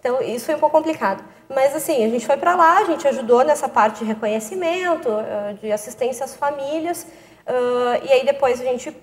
então, 0.00 0.22
isso 0.22 0.46
foi 0.46 0.54
um 0.54 0.58
pouco 0.58 0.76
complicado. 0.76 1.22
Mas, 1.48 1.76
assim, 1.76 2.02
a 2.04 2.08
gente 2.08 2.26
foi 2.26 2.36
para 2.38 2.54
lá, 2.54 2.78
a 2.78 2.84
gente 2.84 3.06
ajudou 3.06 3.44
nessa 3.44 3.68
parte 3.68 3.98
de 3.98 4.06
reconhecimento, 4.06 5.08
eh, 5.08 5.54
de 5.60 5.70
assistência 5.70 6.24
às 6.24 6.34
famílias, 6.34 7.06
eh, 7.46 8.00
e 8.04 8.12
aí 8.12 8.24
depois 8.24 8.60
a 8.60 8.64
gente 8.64 8.96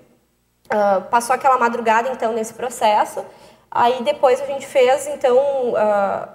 eh, 0.70 1.00
passou 1.12 1.36
aquela 1.36 1.58
madrugada, 1.58 2.10
então, 2.10 2.34
nesse 2.34 2.54
processo, 2.54 3.24
Aí 3.80 4.02
depois 4.02 4.42
a 4.42 4.46
gente 4.48 4.66
fez, 4.66 5.06
então, 5.06 5.38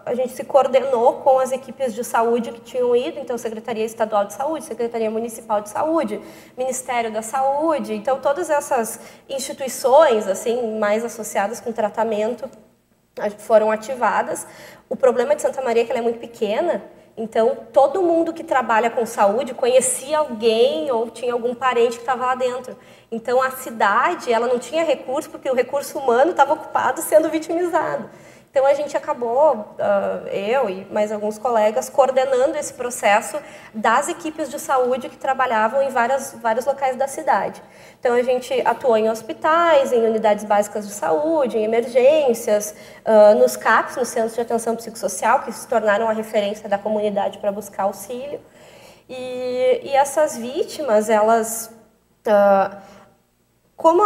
a 0.06 0.14
gente 0.14 0.32
se 0.32 0.44
coordenou 0.44 1.14
com 1.14 1.40
as 1.40 1.50
equipes 1.50 1.92
de 1.92 2.04
saúde 2.04 2.52
que 2.52 2.60
tinham 2.60 2.94
ido, 2.94 3.18
então 3.18 3.36
Secretaria 3.36 3.84
Estadual 3.84 4.26
de 4.26 4.32
Saúde, 4.32 4.64
Secretaria 4.64 5.10
Municipal 5.10 5.60
de 5.60 5.68
Saúde, 5.68 6.20
Ministério 6.56 7.10
da 7.10 7.20
Saúde, 7.20 7.94
então 7.94 8.20
todas 8.20 8.48
essas 8.48 9.00
instituições, 9.28 10.28
assim, 10.28 10.78
mais 10.78 11.04
associadas 11.04 11.58
com 11.58 11.72
tratamento, 11.72 12.48
foram 13.38 13.72
ativadas. 13.72 14.46
O 14.88 14.94
problema 14.94 15.34
de 15.34 15.42
Santa 15.42 15.60
Maria 15.60 15.82
é 15.82 15.84
que 15.84 15.90
ela 15.90 15.98
é 15.98 16.02
muito 16.02 16.20
pequena, 16.20 16.80
então, 17.16 17.56
todo 17.72 18.02
mundo 18.02 18.32
que 18.32 18.42
trabalha 18.42 18.88
com 18.90 19.04
saúde 19.04 19.52
conhecia 19.52 20.18
alguém 20.18 20.90
ou 20.90 21.10
tinha 21.10 21.32
algum 21.32 21.54
parente 21.54 21.96
que 21.96 22.02
estava 22.02 22.26
lá 22.26 22.34
dentro. 22.34 22.76
Então, 23.10 23.42
a 23.42 23.50
cidade, 23.50 24.32
ela 24.32 24.46
não 24.46 24.58
tinha 24.58 24.82
recurso 24.82 25.28
porque 25.28 25.50
o 25.50 25.54
recurso 25.54 25.98
humano 25.98 26.30
estava 26.30 26.54
ocupado 26.54 27.02
sendo 27.02 27.28
vitimizado. 27.28 28.08
Então 28.52 28.66
a 28.66 28.74
gente 28.74 28.94
acabou, 28.94 29.54
uh, 29.54 30.28
eu 30.28 30.68
e 30.68 30.84
mais 30.90 31.10
alguns 31.10 31.38
colegas, 31.38 31.88
coordenando 31.88 32.54
esse 32.58 32.74
processo 32.74 33.38
das 33.72 34.10
equipes 34.10 34.50
de 34.50 34.58
saúde 34.58 35.08
que 35.08 35.16
trabalhavam 35.16 35.80
em 35.80 35.88
várias, 35.88 36.34
vários 36.34 36.66
locais 36.66 36.94
da 36.94 37.08
cidade. 37.08 37.62
Então 37.98 38.14
a 38.14 38.22
gente 38.22 38.52
atuou 38.66 38.94
em 38.98 39.08
hospitais, 39.08 39.90
em 39.90 40.06
unidades 40.06 40.44
básicas 40.44 40.86
de 40.86 40.92
saúde, 40.92 41.56
em 41.56 41.64
emergências, 41.64 42.74
uh, 43.06 43.34
nos 43.38 43.56
CAPs, 43.56 43.96
nos 43.96 44.08
Centros 44.08 44.34
de 44.34 44.42
Atenção 44.42 44.76
Psicossocial, 44.76 45.40
que 45.40 45.50
se 45.50 45.66
tornaram 45.66 46.06
a 46.06 46.12
referência 46.12 46.68
da 46.68 46.76
comunidade 46.76 47.38
para 47.38 47.50
buscar 47.50 47.84
auxílio. 47.84 48.38
E, 49.08 49.80
e 49.82 49.96
essas 49.96 50.36
vítimas, 50.36 51.08
elas... 51.08 51.74
Uh, 52.26 52.92
como 53.74 54.00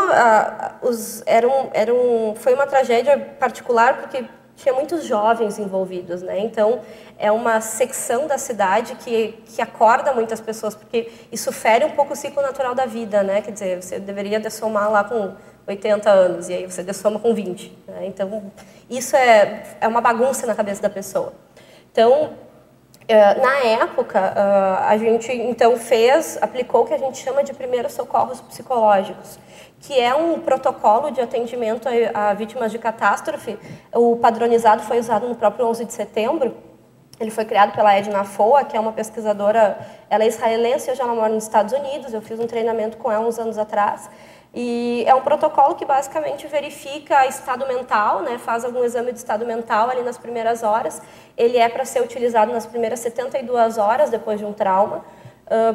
os, 0.81 1.23
eram, 1.27 1.69
eram, 1.75 2.35
foi 2.37 2.55
uma 2.55 2.67
tragédia 2.67 3.19
particular 3.39 4.01
porque 4.01 4.25
tinha 4.57 4.75
muitos 4.75 5.05
jovens 5.05 5.59
envolvidos, 5.59 6.23
né? 6.23 6.41
Então 6.41 6.81
é 7.19 7.31
uma 7.31 7.61
secção 7.61 8.27
da 8.27 8.39
cidade 8.39 8.95
que, 8.97 9.39
que 9.47 9.63
acorda 9.63 10.13
muitas 10.13 10.41
pessoas 10.41 10.75
porque 10.75 11.11
isso 11.31 11.53
fere 11.53 11.85
um 11.85 11.91
pouco 11.91 12.15
o 12.15 12.17
ciclo 12.17 12.43
natural 12.43 12.75
da 12.75 12.87
vida, 12.87 13.23
né? 13.23 13.43
Quer 13.43 13.53
dizer, 13.53 13.83
você 13.83 13.99
deveria 14.01 14.41
dessomar 14.41 14.91
lá 14.91 15.05
com 15.05 15.35
80 15.67 16.11
anos 16.11 16.49
e 16.49 16.55
aí 16.55 16.65
você 16.65 16.83
dessoma 16.83 17.19
com 17.21 17.35
20. 17.35 17.79
Né? 17.87 18.07
Então 18.07 18.51
isso 18.89 19.15
é, 19.17 19.77
é 19.81 19.87
uma 19.87 20.01
bagunça 20.01 20.47
na 20.47 20.55
cabeça 20.55 20.81
da 20.81 20.91
pessoa. 20.91 21.33
Então 21.93 22.35
eh, 23.09 23.35
na 23.41 23.59
época, 23.59 24.19
eh, 24.19 24.85
a 24.89 24.97
gente 24.97 25.31
então 25.33 25.77
fez, 25.77 26.39
aplicou 26.41 26.83
o 26.83 26.87
que 26.87 26.95
a 26.95 26.99
gente 26.99 27.19
chama 27.19 27.45
de 27.45 27.53
primeiros 27.55 27.93
socorros 27.93 28.41
psicológicos, 28.41 29.39
que 29.87 30.01
é 30.01 30.13
um 30.13 30.41
protocolo 30.41 31.13
de 31.13 31.21
atendimento 31.21 31.89
a, 32.13 32.35
vítimas 32.35 32.73
de 32.73 32.79
catástrofe. 32.79 33.57
O 33.95 34.17
padronizado 34.17 34.83
foi 34.83 34.99
usado 34.99 35.29
no 35.29 35.37
próprio 35.37 35.65
11 35.69 35.85
de 35.85 35.93
setembro. 35.93 36.57
Ele 37.21 37.31
foi 37.31 37.45
criado 37.45 37.73
pela 37.73 37.95
Edna 37.95 38.25
Foa, 38.25 38.65
que 38.65 38.77
é 38.77 38.81
uma 38.81 38.93
pesquisadora, 38.93 39.79
ela 40.11 40.25
é 40.25 40.27
israelense, 40.27 40.91
hoje 40.91 41.01
ela 41.01 41.15
mora 41.15 41.33
nos 41.33 41.45
Estados 41.45 41.73
Unidos. 41.73 42.13
Eu 42.13 42.21
fiz 42.21 42.41
um 42.41 42.49
treinamento 42.49 42.97
com 42.97 43.13
ela 43.13 43.25
uns 43.25 43.39
anos 43.39 43.59
atrás. 43.59 44.11
E 44.53 45.05
é 45.07 45.15
um 45.15 45.21
protocolo 45.21 45.77
que 45.77 45.85
basicamente 45.85 46.49
verifica 46.49 47.25
estado 47.27 47.65
mental, 47.69 48.23
né, 48.23 48.39
faz 48.39 48.65
algum 48.65 48.83
exame 48.83 49.13
de 49.13 49.19
estado 49.19 49.47
mental 49.47 49.89
ali 49.89 50.03
nas 50.03 50.19
primeiras 50.19 50.65
horas. 50.65 51.01
Ele 51.37 51.59
é 51.59 51.69
para 51.69 51.85
ser 51.85 52.03
utilizado 52.03 52.53
nas 52.53 52.67
primeiras 52.67 52.99
72 53.01 53.79
horas 53.79 54.11
depois 54.11 54.41
de 54.41 54.45
um 54.45 54.53
trauma, 54.53 55.05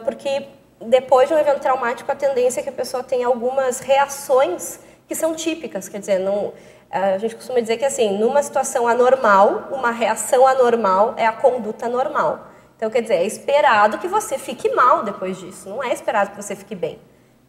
porque 0.03 0.47
depois 0.83 1.27
de 1.27 1.35
um 1.35 1.37
evento 1.37 1.59
traumático 1.59 2.11
a 2.11 2.15
tendência 2.15 2.59
é 2.59 2.63
que 2.63 2.69
a 2.69 2.73
pessoa 2.73 3.03
tenha 3.03 3.27
algumas 3.27 3.79
reações 3.79 4.79
que 5.07 5.15
são 5.15 5.35
típicas, 5.35 5.89
quer 5.89 5.99
dizer, 5.99 6.19
não, 6.19 6.53
a 6.89 7.17
gente 7.17 7.35
costuma 7.35 7.59
dizer 7.59 7.77
que 7.77 7.85
assim, 7.85 8.17
numa 8.17 8.41
situação 8.41 8.87
anormal, 8.87 9.69
uma 9.71 9.91
reação 9.91 10.47
anormal 10.47 11.13
é 11.17 11.25
a 11.25 11.31
conduta 11.31 11.87
normal. 11.87 12.47
Então, 12.75 12.89
quer 12.89 13.01
dizer, 13.01 13.15
é 13.15 13.25
esperado 13.25 13.97
que 13.99 14.07
você 14.07 14.37
fique 14.37 14.69
mal 14.69 15.03
depois 15.03 15.37
disso, 15.37 15.69
não 15.69 15.83
é 15.83 15.93
esperado 15.93 16.31
que 16.31 16.41
você 16.41 16.55
fique 16.55 16.73
bem. 16.73 16.99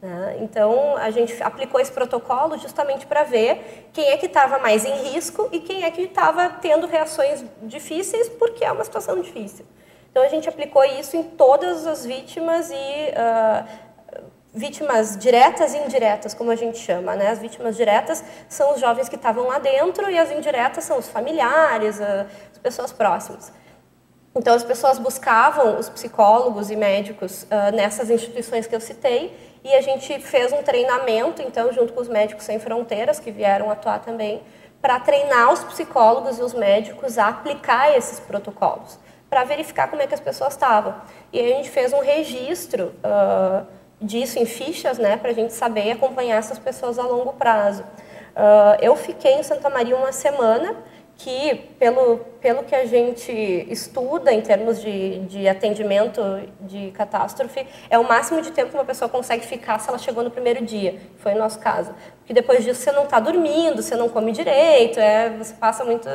Né? 0.03 0.39
Então, 0.41 0.97
a 0.97 1.11
gente 1.11 1.41
aplicou 1.43 1.81
esse 1.81 1.93
protocolo 1.93 2.59
justamente 2.59 3.07
para 3.07 3.23
ver 3.23 3.89
quem 3.93 4.09
é 4.09 4.17
que 4.17 4.27
estava 4.27 4.59
mais 4.59 4.85
em 4.85 4.95
risco 5.11 5.49
e 5.53 5.61
quem 5.61 5.85
é 5.85 5.91
que 5.91 6.03
estava 6.03 6.51
tendo 6.61 6.87
reações 6.87 7.45
difíceis, 7.63 8.29
porque 8.29 8.65
é 8.65 8.73
uma 8.73 8.85
situação 8.85 9.21
difícil. 9.21 9.65
Então, 10.13 10.23
a 10.23 10.29
gente 10.29 10.47
aplicou 10.47 10.85
isso 10.85 11.17
em 11.17 11.23
todas 11.23 11.87
as 11.87 12.05
vítimas 12.05 12.71
e 12.71 12.75
uh, 12.75 13.67
vítimas 14.53 15.17
diretas 15.17 15.73
e 15.73 15.79
indiretas, 15.79 16.35
como 16.35 16.51
a 16.51 16.55
gente 16.55 16.77
chama. 16.77 17.17
Né? 17.17 17.31
As 17.31 17.39
vítimas 17.39 17.77
diretas 17.77 18.23
são 18.47 18.75
os 18.75 18.81
jovens 18.81 19.09
que 19.09 19.17
estavam 19.17 19.49
lá 19.49 19.59
dentro 19.59 20.11
e 20.11 20.19
as 20.19 20.31
indiretas 20.31 20.85
são 20.85 20.99
os 20.99 21.09
familiares, 21.09 21.99
as 21.99 22.59
pessoas 22.63 22.93
próximas. 22.93 23.51
Então, 24.35 24.55
as 24.55 24.63
pessoas 24.63 24.99
buscavam 24.99 25.79
os 25.79 25.89
psicólogos 25.89 26.71
e 26.71 26.77
médicos 26.77 27.45
uh, 27.45 27.75
nessas 27.75 28.11
instituições 28.11 28.67
que 28.67 28.77
eu 28.77 28.81
citei 28.81 29.35
e 29.65 29.75
a 29.75 29.81
gente 29.81 30.19
fez 30.21 30.53
um 30.53 30.63
treinamento, 30.63 31.41
então, 31.41 31.73
junto 31.73 31.95
com 31.95 32.03
os 32.03 32.09
Médicos 32.09 32.45
Sem 32.45 32.59
Fronteiras, 32.59 33.19
que 33.19 33.31
vieram 33.31 33.71
atuar 33.71 34.01
também, 34.01 34.43
para 34.81 34.99
treinar 34.99 35.53
os 35.53 35.63
psicólogos 35.65 36.39
e 36.39 36.43
os 36.43 36.53
médicos 36.53 37.17
a 37.17 37.29
aplicar 37.29 37.97
esses 37.97 38.19
protocolos, 38.19 38.99
para 39.33 39.45
verificar 39.45 39.89
como 39.89 40.03
é 40.03 40.07
que 40.07 40.13
as 40.13 40.21
pessoas 40.21 40.53
estavam. 40.53 40.95
E 41.33 41.41
a 41.41 41.43
gente 41.43 41.71
fez 41.71 41.91
um 41.95 42.01
registro 42.01 42.93
uh, 43.03 43.67
disso 43.99 44.39
em 44.39 44.45
fichas, 44.45 44.99
né, 44.99 45.17
para 45.17 45.31
a 45.31 45.33
gente 45.33 45.55
saber 45.55 45.87
e 45.87 45.91
acompanhar 45.91 46.37
essas 46.37 46.59
pessoas 46.59 46.99
a 46.99 47.03
longo 47.03 47.33
prazo. 47.33 47.83
Uh, 47.83 48.77
eu 48.83 48.95
fiquei 48.95 49.33
em 49.33 49.43
Santa 49.43 49.71
Maria 49.71 49.97
uma 49.97 50.13
semana, 50.13 50.77
que 51.17 51.55
pelo, 51.79 52.19
pelo 52.43 52.63
que 52.63 52.75
a 52.75 52.85
gente 52.85 53.33
estuda 53.71 54.31
em 54.31 54.43
termos 54.43 54.83
de, 54.83 55.21
de 55.21 55.49
atendimento 55.49 56.21
de 56.61 56.91
catástrofe, 56.91 57.67
é 57.89 57.99
o 57.99 58.07
máximo 58.07 58.43
de 58.43 58.51
tempo 58.51 58.69
que 58.69 58.77
uma 58.77 58.85
pessoa 58.85 59.09
consegue 59.09 59.47
ficar 59.47 59.79
se 59.79 59.89
ela 59.89 59.97
chegou 59.97 60.23
no 60.23 60.31
primeiro 60.31 60.63
dia, 60.63 60.99
foi 61.17 61.33
o 61.33 61.39
nosso 61.39 61.59
caso. 61.59 61.95
Porque 62.19 62.35
depois 62.35 62.63
disso 62.65 62.83
você 62.83 62.93
não 62.93 63.05
está 63.05 63.19
dormindo, 63.19 63.81
você 63.81 63.97
não 63.97 64.11
come 64.11 64.31
direito, 64.31 65.01
é, 65.01 65.31
você 65.31 65.55
passa 65.55 65.87
muito 65.87 66.07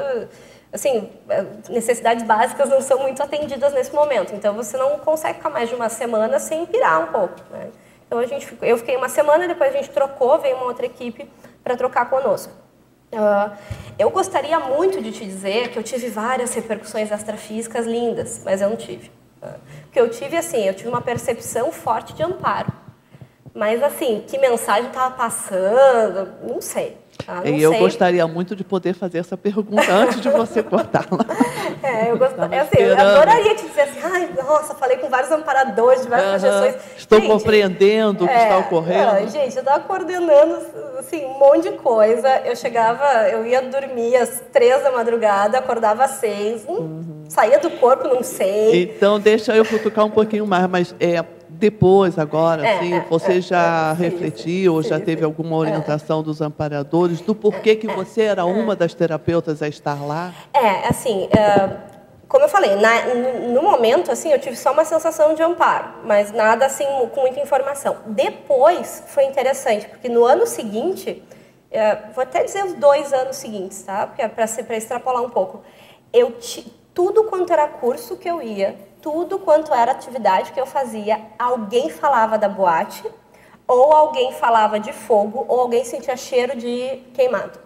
assim, 0.72 1.10
é, 1.30 1.46
necessidades 1.70 2.24
básicas 2.26 2.70
não 2.70 2.82
são 2.82 3.00
muito 3.00 3.22
atendidas 3.22 3.74
nesse 3.74 3.94
momento. 3.94 4.34
Então 4.34 4.54
você 4.54 4.78
não 4.78 5.00
consegue 5.00 5.36
ficar 5.38 5.50
mais 5.50 5.70
de 5.70 5.76
uma 5.76 5.90
semana 5.90 6.40
sem 6.40 6.66
pirar 6.66 7.02
um 7.02 7.12
pouco. 7.12 7.36
Né? 7.52 7.70
Então 8.06 8.20
a 8.20 8.26
gente, 8.26 8.58
eu 8.62 8.78
fiquei 8.78 8.96
uma 8.96 9.10
semana, 9.10 9.48
depois 9.48 9.74
a 9.74 9.78
gente 9.78 9.90
trocou, 9.90 10.38
veio 10.40 10.56
uma 10.56 10.66
outra 10.66 10.86
equipe 10.86 11.30
para 11.64 11.76
trocar 11.76 12.10
conosco. 12.10 12.54
Uh, 13.12 13.56
eu 13.98 14.10
gostaria 14.10 14.60
muito 14.60 15.02
de 15.02 15.12
te 15.12 15.26
dizer 15.26 15.70
que 15.70 15.80
eu 15.80 15.84
tive 15.84 16.10
várias 16.10 16.54
repercussões 16.54 17.10
extrafísicas 17.10 17.86
lindas, 17.86 18.42
mas 18.44 18.62
eu 18.62 18.70
não 18.70 18.76
tive. 18.76 19.10
Uh, 19.42 19.60
porque 19.84 20.00
eu 20.00 20.10
tive 20.10 20.36
assim, 20.36 20.64
eu 20.64 20.74
tive 20.74 20.90
uma 20.90 21.02
percepção 21.02 21.72
forte 21.72 22.14
de 22.14 22.24
amparo. 22.24 22.72
Mas 23.54 23.82
assim, 23.82 24.24
que 24.28 24.38
mensagem 24.38 24.88
estava 24.88 25.16
passando, 25.16 26.34
não 26.44 26.62
sei. 26.62 26.98
Ah, 27.28 27.42
e 27.46 27.62
eu 27.62 27.72
sei. 27.72 27.80
gostaria 27.80 28.28
muito 28.28 28.56
de 28.56 28.64
poder 28.64 28.94
fazer 28.94 29.20
essa 29.20 29.38
pergunta 29.38 29.92
antes 29.92 30.22
de 30.22 30.30
você 30.30 30.62
cortá-la. 30.64 31.26
É, 31.84 32.12
eu, 32.12 32.18
gostaria, 32.18 32.62
assim, 32.62 32.80
eu 32.80 32.98
adoraria 32.98 33.56
te 33.56 33.68
dizer 33.68 33.82
assim, 33.82 34.00
ai, 34.04 34.30
nossa, 34.36 34.74
falei 34.76 34.98
com 34.98 35.10
vários 35.10 35.32
amparadores 35.32 36.04
de 36.04 36.10
várias 36.10 36.44
uhum. 36.44 36.50
projeções. 36.50 36.76
Estou 36.98 37.20
gente, 37.20 37.30
compreendendo 37.30 38.26
o 38.26 38.28
que 38.28 38.34
é, 38.34 38.44
está 38.44 38.58
ocorrendo. 38.60 39.14
Não, 39.14 39.28
gente, 39.28 39.56
eu 39.56 39.62
estava 39.62 39.80
coordenando 39.82 40.58
assim, 41.00 41.26
um 41.26 41.40
monte 41.40 41.70
de 41.70 41.78
coisa. 41.78 42.42
Eu 42.46 42.56
chegava, 42.56 43.28
eu 43.30 43.46
ia 43.46 43.62
dormir 43.62 44.16
às 44.16 44.42
três 44.52 44.84
da 44.84 44.92
madrugada, 44.92 45.58
acordava 45.58 46.04
às 46.04 46.12
seis, 46.12 46.64
uhum. 46.68 47.26
saía 47.30 47.60
do 47.60 47.70
corpo, 47.72 48.08
não 48.08 48.24
sei. 48.24 48.84
Então, 48.84 49.20
deixa 49.20 49.56
eu 49.56 49.66
futucar 49.66 50.06
um 50.06 50.12
pouquinho 50.12 50.46
mais, 50.46 50.68
mas 50.68 50.96
é, 51.00 51.24
depois, 51.50 52.20
agora, 52.20 52.66
é, 52.66 52.76
assim, 52.76 52.94
é, 52.94 53.06
você 53.10 53.38
é, 53.38 53.42
já 53.42 53.92
é, 53.92 53.94
refletiu, 53.94 54.76
ou 54.76 54.84
já 54.84 55.00
teve 55.00 55.24
alguma 55.24 55.56
orientação 55.56 56.22
dos 56.22 56.42
amparadores 56.42 57.22
do 57.22 57.34
porquê 57.34 57.76
que 57.76 57.88
você 57.88 58.24
era 58.24 58.46
uma 58.46 58.76
das 58.76 58.94
terapeutas 58.94 59.62
a 59.62 59.68
estar 59.68 60.06
lá? 60.06 60.34
É, 60.54 60.88
assim, 60.88 61.30
como 62.28 62.44
eu 62.44 62.50
falei, 62.50 62.76
na, 62.76 63.16
no 63.54 63.62
momento, 63.62 64.12
assim, 64.12 64.32
eu 64.32 64.40
tive 64.40 64.56
só 64.56 64.72
uma 64.74 64.84
sensação 64.84 65.34
de 65.34 65.42
amparo, 65.42 65.88
mas 66.04 66.32
nada, 66.32 66.66
assim, 66.66 66.86
com 67.14 67.22
muita 67.22 67.40
informação. 67.40 67.98
Depois, 68.08 69.04
foi 69.08 69.26
interessante, 69.26 69.88
porque 69.88 70.10
no 70.10 70.26
ano 70.26 70.46
seguinte, 70.46 71.24
vou 72.14 72.24
até 72.24 72.44
dizer 72.44 72.66
os 72.66 72.74
dois 72.74 73.14
anos 73.14 73.38
seguintes, 73.38 73.84
tá? 73.84 74.08
Para 74.08 74.78
extrapolar 74.78 75.24
um 75.24 75.30
pouco. 75.30 75.62
Eu, 76.12 76.36
tudo 76.94 77.24
quanto 77.26 77.54
era 77.54 77.68
curso 77.68 78.18
que 78.18 78.30
eu 78.30 78.42
ia, 78.42 78.76
tudo 79.08 79.40
quanto 79.40 79.74
era 79.74 79.94
atividade 79.94 80.52
que 80.52 80.60
eu 80.60 80.66
fazia, 80.66 81.22
alguém 81.40 81.90
falava 81.90 82.38
da 82.38 82.50
boate, 82.50 83.10
ou 83.66 83.94
alguém 83.94 84.34
falava 84.34 84.82
de 84.82 84.92
fogo, 84.92 85.46
ou 85.48 85.62
alguém 85.62 85.86
sentia 85.86 86.18
cheiro 86.18 86.58
de 86.58 87.04
queimado. 87.14 87.58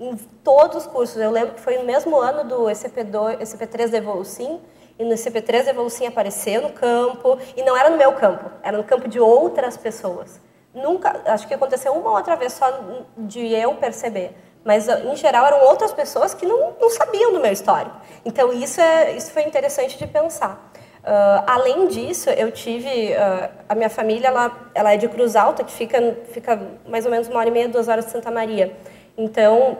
Em 0.00 0.16
todos 0.42 0.78
os 0.78 0.86
cursos, 0.86 1.18
eu 1.18 1.30
lembro 1.30 1.56
que 1.56 1.60
foi 1.60 1.76
no 1.76 1.84
mesmo 1.84 2.16
ano 2.16 2.42
do 2.42 2.62
ECP2, 2.70 3.38
ECP3 3.38 3.90
da 3.90 3.98
Evolucim, 3.98 4.58
e 4.98 5.04
no 5.04 5.10
ECP3 5.14 5.64
da 5.64 5.70
Evolucim 5.72 6.06
apareceu 6.06 6.62
no 6.62 6.70
campo, 6.70 7.36
e 7.54 7.62
não 7.62 7.76
era 7.76 7.90
no 7.90 7.98
meu 7.98 8.14
campo, 8.14 8.50
era 8.62 8.74
no 8.74 8.84
campo 8.84 9.08
de 9.08 9.20
outras 9.20 9.76
pessoas. 9.76 10.40
Nunca, 10.72 11.20
acho 11.26 11.46
que 11.46 11.52
aconteceu 11.52 11.92
uma 11.92 12.08
ou 12.08 12.16
outra 12.16 12.34
vez 12.34 12.54
só 12.54 12.66
de 13.14 13.52
eu 13.52 13.74
perceber 13.74 14.34
mas 14.68 14.86
em 14.86 15.16
geral 15.16 15.46
eram 15.46 15.64
outras 15.64 15.92
pessoas 15.92 16.34
que 16.34 16.44
não, 16.44 16.74
não 16.78 16.90
sabiam 16.90 17.32
do 17.32 17.40
meu 17.40 17.50
histórico. 17.50 17.96
Então 18.22 18.52
isso, 18.52 18.78
é, 18.80 19.12
isso 19.12 19.30
foi 19.30 19.44
interessante 19.44 19.96
de 19.96 20.06
pensar. 20.06 20.70
Uh, 20.98 21.44
além 21.46 21.88
disso, 21.88 22.28
eu 22.30 22.50
tive 22.50 23.12
uh, 23.12 23.50
a 23.68 23.74
minha 23.74 23.88
família, 23.88 24.28
ela, 24.28 24.70
ela 24.74 24.92
é 24.92 24.96
de 24.96 25.08
Cruz 25.08 25.36
Alta, 25.36 25.64
que 25.64 25.72
fica, 25.72 26.16
fica 26.32 26.60
mais 26.86 27.04
ou 27.04 27.10
menos 27.10 27.28
uma 27.28 27.38
hora 27.38 27.48
e 27.48 27.52
meia, 27.52 27.68
duas 27.68 27.88
horas 27.88 28.06
de 28.06 28.10
Santa 28.10 28.30
Maria. 28.30 28.76
Então, 29.16 29.78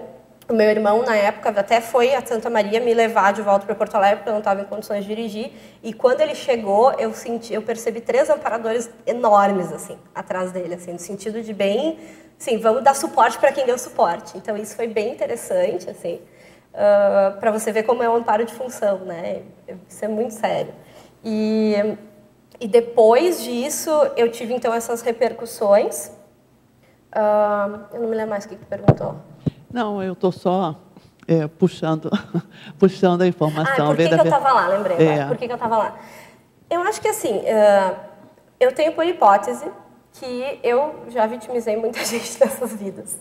o 0.49 0.55
meu 0.55 0.71
irmão, 0.71 1.03
na 1.03 1.15
época, 1.15 1.51
até 1.51 1.79
foi 1.79 2.15
a 2.15 2.25
Santa 2.25 2.49
Maria 2.49 2.81
me 2.81 2.95
levar 2.95 3.35
de 3.35 3.43
volta 3.43 3.67
para 3.67 3.75
Porto 3.75 3.97
Alegre, 3.97 4.17
porque 4.17 4.31
eu 4.31 4.33
não 4.33 4.39
estava 4.39 4.63
em 4.63 4.65
condições 4.65 5.05
de 5.05 5.15
dirigir. 5.15 5.53
E 5.83 5.93
quando 5.93 6.23
ele 6.23 6.35
chegou, 6.35 6.91
eu 6.93 7.13
senti, 7.13 7.53
eu 7.53 7.61
percebi 7.61 8.01
três 8.01 8.31
amparadores 8.31 8.89
enormes, 9.07 9.71
assim, 9.71 9.99
atrás 10.15 10.51
dele, 10.51 10.75
assim, 10.75 10.93
no 10.93 10.99
sentido 10.99 11.43
de 11.43 11.53
bem, 11.53 11.99
sim, 12.39 12.57
vamos 12.57 12.83
dar 12.83 12.95
suporte 12.95 13.39
para 13.39 13.53
quem 13.53 13.67
deu 13.67 13.77
suporte. 13.77 14.39
Então, 14.39 14.57
isso 14.57 14.75
foi 14.75 14.87
bem 14.87 15.13
interessante, 15.13 15.91
assim, 15.91 16.15
uh, 16.15 16.77
ah, 16.77 17.37
para 17.39 17.51
você 17.51 17.71
ver 17.71 17.83
como 17.83 18.03
é 18.03 18.09
um 18.09 18.17
amparo 18.17 18.47
de 18.47 18.55
função, 18.55 19.01
né? 19.01 19.43
Isso 19.87 20.03
é 20.03 20.09
muito 20.09 20.33
sério. 20.33 20.73
E, 21.25 21.75
e 22.61 22.69
depois 22.69 23.43
disso, 23.43 23.91
eu 24.17 24.31
tive 24.31 24.55
então 24.55 24.73
essas 24.73 25.03
repercussões. 25.03 26.09
Uh, 27.15 27.81
eu 27.93 28.01
não 28.01 28.09
me 28.09 28.17
lembro 28.17 28.31
mais 28.31 28.45
o 28.45 28.49
que, 28.49 28.57
que 28.57 28.65
perguntou. 28.65 29.17
Não, 29.73 30.03
eu 30.03 30.13
estou 30.13 30.33
só 30.33 30.77
é, 31.27 31.47
puxando, 31.47 32.11
puxando 32.79 33.23
a 33.23 33.27
informação. 33.27 33.91
Ah, 33.91 33.95
por 33.95 33.97
que, 33.97 34.09
que 34.09 34.15
eu 34.15 34.25
estava 34.25 34.53
lá? 34.53 34.69
Lembrei. 34.69 35.09
É. 35.09 35.27
Por 35.27 35.37
que, 35.37 35.47
que 35.47 35.53
eu 35.53 35.57
estava 35.57 35.77
lá? 35.77 35.99
Eu 36.71 36.81
acho 36.83 37.01
que 37.01 37.09
assim, 37.09 37.39
uh, 37.39 37.97
eu 38.59 38.73
tenho 38.73 38.93
por 38.93 39.05
hipótese 39.05 39.67
que 40.13 40.59
eu 40.63 41.05
já 41.09 41.27
vitimizei 41.27 41.77
muita 41.77 42.03
gente 42.05 42.41
nessas 42.41 42.75
vidas. 42.75 43.19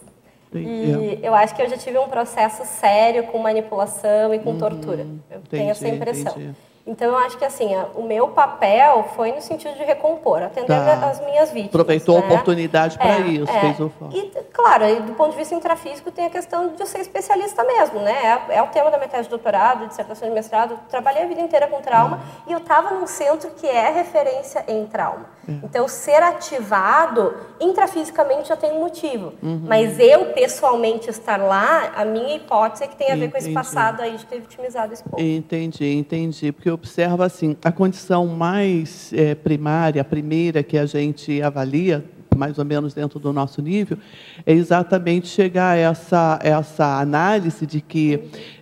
E 0.53 1.19
é. 1.21 1.27
eu 1.27 1.35
acho 1.35 1.53
que 1.53 1.61
eu 1.61 1.69
já 1.69 1.77
tive 1.77 1.97
um 1.97 2.07
processo 2.07 2.63
sério 2.65 3.23
com 3.23 3.37
manipulação 3.37 4.33
e 4.33 4.39
com 4.39 4.51
uhum, 4.51 4.57
tortura. 4.57 5.01
Eu 5.29 5.39
entendi, 5.39 5.49
tenho 5.49 5.69
essa 5.69 5.87
impressão. 5.87 6.31
Entendi. 6.31 6.55
Então, 6.87 7.07
eu 7.07 7.17
acho 7.17 7.37
que 7.37 7.43
assim, 7.43 7.69
o 7.95 8.03
meu 8.03 8.29
papel 8.29 9.09
foi 9.13 9.33
no 9.33 9.41
sentido 9.41 9.75
de 9.75 9.83
recompor, 9.83 10.41
atender 10.41 10.67
tá. 10.67 11.09
as 11.09 11.19
minhas 11.19 11.51
vítimas. 11.51 11.75
Aproveitou 11.75 12.15
né? 12.15 12.21
a 12.21 12.25
oportunidade 12.25 12.97
para 12.97 13.19
é, 13.19 13.27
isso, 13.27 13.51
é. 13.51 13.59
fez 13.59 13.79
o 13.81 13.89
foco. 13.89 14.15
E, 14.15 14.31
claro, 14.53 15.03
do 15.03 15.13
ponto 15.13 15.31
de 15.31 15.37
vista 15.37 15.53
intrafísico, 15.53 16.09
tem 16.11 16.25
a 16.25 16.29
questão 16.29 16.69
de 16.69 16.79
eu 16.79 16.87
ser 16.87 16.99
especialista 16.99 17.63
mesmo, 17.65 17.99
né? 17.99 18.41
É, 18.49 18.55
é 18.55 18.61
o 18.61 18.67
tema 18.67 18.89
da 18.89 18.97
minha 18.97 19.09
tese 19.09 19.23
de 19.23 19.29
doutorado, 19.29 19.85
dissertação 19.87 20.29
de 20.29 20.33
mestrado. 20.33 20.79
Trabalhei 20.89 21.23
a 21.23 21.27
vida 21.27 21.41
inteira 21.41 21.67
com 21.67 21.81
trauma 21.81 22.17
uhum. 22.17 22.43
e 22.47 22.51
eu 22.53 22.59
estava 22.59 22.91
num 22.91 23.05
centro 23.05 23.51
que 23.51 23.67
é 23.67 23.91
referência 23.91 24.63
em 24.67 24.85
trauma. 24.85 25.25
Uhum. 25.45 25.61
Então, 25.63 25.87
ser 25.89 26.23
ativado 26.23 27.35
intrafisicamente 27.59 28.47
já 28.47 28.55
tem 28.55 28.71
um 28.71 28.79
motivo. 28.79 29.33
Uhum. 29.43 29.63
Mas 29.65 29.99
eu, 29.99 30.27
pessoalmente, 30.27 31.09
estar 31.09 31.37
lá, 31.37 31.91
a 31.95 32.05
minha 32.05 32.35
hipótese 32.35 32.85
é 32.85 32.87
que 32.87 32.95
tem 32.95 33.11
a 33.11 33.15
ver 33.15 33.25
entendi. 33.25 33.31
com 33.31 33.37
esse 33.37 33.53
passado 33.53 34.01
aí 34.01 34.15
de 34.15 34.25
ter 34.25 34.39
vitimizado 34.39 34.93
esse 34.93 35.03
povo. 35.03 35.21
Entendi, 35.21 35.93
entendi. 35.93 36.51
Porque 36.51 36.76
observa 36.77 37.25
assim, 37.25 37.57
a 37.63 37.71
condição 37.71 38.27
mais 38.27 39.11
é, 39.13 39.33
primária, 39.33 40.01
a 40.01 40.05
primeira 40.05 40.61
que 40.61 40.77
a 40.77 40.85
gente 40.85 41.41
avalia, 41.41 42.05
mais 42.35 42.59
ou 42.59 42.65
menos 42.65 42.93
dentro 42.93 43.19
do 43.19 43.33
nosso 43.33 43.61
nível, 43.61 43.97
é 44.45 44.53
exatamente 44.53 45.27
chegar 45.27 45.71
a 45.71 45.75
essa, 45.75 46.39
essa 46.43 46.99
análise 46.99 47.65
de 47.65 47.81
que, 47.81 48.19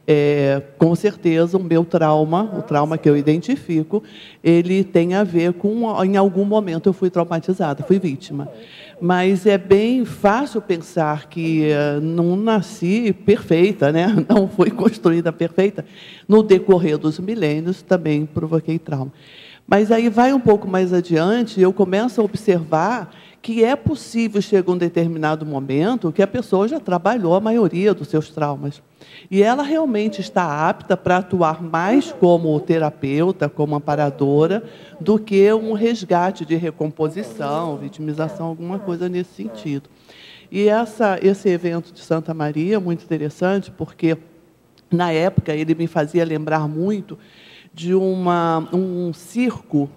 é, 0.08 0.62
com 0.78 0.96
certeza, 0.96 1.58
o 1.58 1.64
meu 1.64 1.84
trauma, 1.84 2.44
o 2.58 2.62
trauma 2.62 2.98
que 2.98 3.10
eu 3.10 3.18
identifico, 3.18 4.02
ele 4.42 4.84
tem 4.84 5.14
a 5.14 5.24
ver 5.24 5.54
com, 5.54 6.04
em 6.04 6.16
algum 6.16 6.46
momento 6.46 6.88
eu 6.88 6.94
fui 6.94 7.10
traumatizada, 7.10 7.84
fui 7.84 8.00
vítima. 8.00 8.50
Mas 9.02 9.46
é 9.46 9.58
bem 9.58 10.06
fácil 10.06 10.62
pensar 10.62 11.28
que 11.28 11.70
uh, 11.70 12.00
não 12.00 12.36
nasci 12.36 13.12
perfeita, 13.12 13.92
né? 13.92 14.08
não 14.28 14.48
fui 14.48 14.72
construída 14.72 15.34
perfeita. 15.34 15.86
No 16.28 16.42
decorrer 16.42 16.98
dos 16.98 17.20
milênios, 17.20 17.82
também 17.82 18.26
provoquei 18.26 18.80
trauma. 18.80 19.12
Mas 19.68 19.92
aí 19.92 20.10
vai 20.10 20.32
um 20.32 20.40
pouco 20.40 20.68
mais 20.68 20.94
adiante, 20.94 21.60
eu 21.60 21.74
começo 21.74 22.22
a 22.22 22.24
observar 22.24 23.12
que 23.46 23.64
é 23.64 23.76
possível, 23.76 24.42
chega 24.42 24.72
um 24.72 24.78
determinado 24.78 25.46
momento, 25.46 26.12
que 26.12 26.24
a 26.24 26.26
pessoa 26.26 26.68
já 26.68 26.80
trabalhou 26.80 27.36
a 27.36 27.40
maioria 27.40 27.94
dos 27.94 28.08
seus 28.08 28.32
traumas. 28.32 28.82
E 29.30 29.44
ela 29.44 29.62
realmente 29.62 30.20
está 30.20 30.68
apta 30.68 30.98
para 30.98 31.18
atuar 31.18 31.62
mais 31.62 32.12
como 32.12 32.60
terapeuta, 32.60 33.48
como 33.48 33.76
amparadora, 33.76 34.64
do 35.00 35.20
que 35.20 35.54
um 35.54 35.74
resgate 35.74 36.44
de 36.44 36.56
recomposição, 36.56 37.78
vitimização, 37.78 38.48
alguma 38.48 38.80
coisa 38.80 39.08
nesse 39.08 39.36
sentido. 39.36 39.92
E 40.52 40.68
essa, 40.68 41.20
esse 41.22 41.48
evento 41.48 41.94
de 41.94 42.00
Santa 42.00 42.34
Maria 42.34 42.78
é 42.78 42.80
muito 42.80 43.04
interessante, 43.04 43.70
porque, 43.70 44.18
na 44.90 45.12
época, 45.12 45.54
ele 45.54 45.76
me 45.76 45.86
fazia 45.86 46.26
lembrar 46.26 46.68
muito 46.68 47.16
de 47.72 47.94
uma, 47.94 48.68
um 48.74 49.14
circo 49.14 49.88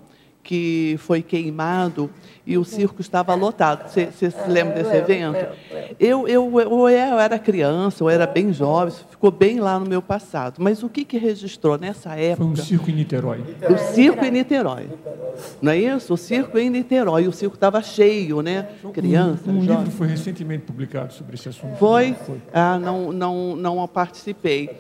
que 0.49 0.97
foi 1.01 1.21
queimado 1.21 2.09
e 2.47 2.57
o 2.57 2.65
circo 2.65 3.03
estava 3.03 3.35
lotado. 3.35 3.87
Você, 3.87 4.07
você 4.07 4.31
se 4.31 4.49
lembra 4.49 4.83
desse 4.83 4.97
evento? 4.97 5.47
Eu, 6.01 6.27
eu, 6.27 6.59
eu, 6.59 6.89
eu 6.89 6.89
era 6.89 7.39
criança, 7.39 8.03
eu 8.03 8.09
era 8.09 8.27
bem 8.27 8.51
jovem, 8.51 8.95
ficou 9.11 9.31
bem 9.31 9.61
lá 9.61 9.79
no 9.79 9.85
meu 9.85 10.01
passado. 10.01 10.55
Mas 10.59 10.83
o 10.83 10.89
que, 10.89 11.05
que 11.05 11.19
registrou 11.19 11.77
nessa 11.77 12.15
época? 12.15 12.45
Foi 12.45 12.47
um 12.47 12.57
circo 12.57 12.91
em 12.91 12.95
Niterói. 12.95 13.45
O 13.69 13.77
circo 13.93 14.25
em 14.25 14.31
Niterói. 14.31 14.89
Não 15.61 15.71
é 15.71 15.77
isso? 15.77 16.15
O 16.15 16.17
circo 16.17 16.57
em 16.57 16.71
Niterói. 16.71 17.29
O 17.29 17.33
circo 17.33 17.55
estava 17.55 17.83
cheio, 17.83 18.41
né? 18.41 18.71
Crianças. 18.95 19.47
Um, 19.47 19.59
um 19.59 19.61
livro 19.61 19.91
foi 19.91 20.07
recentemente 20.07 20.65
publicado 20.65 21.13
sobre 21.13 21.35
esse 21.35 21.51
assunto. 21.51 21.77
Foi? 21.77 22.15
foi. 22.15 22.41
Ah, 22.55 22.79
não, 22.79 23.13
não, 23.13 23.55
não 23.55 23.87
participei. 23.87 24.71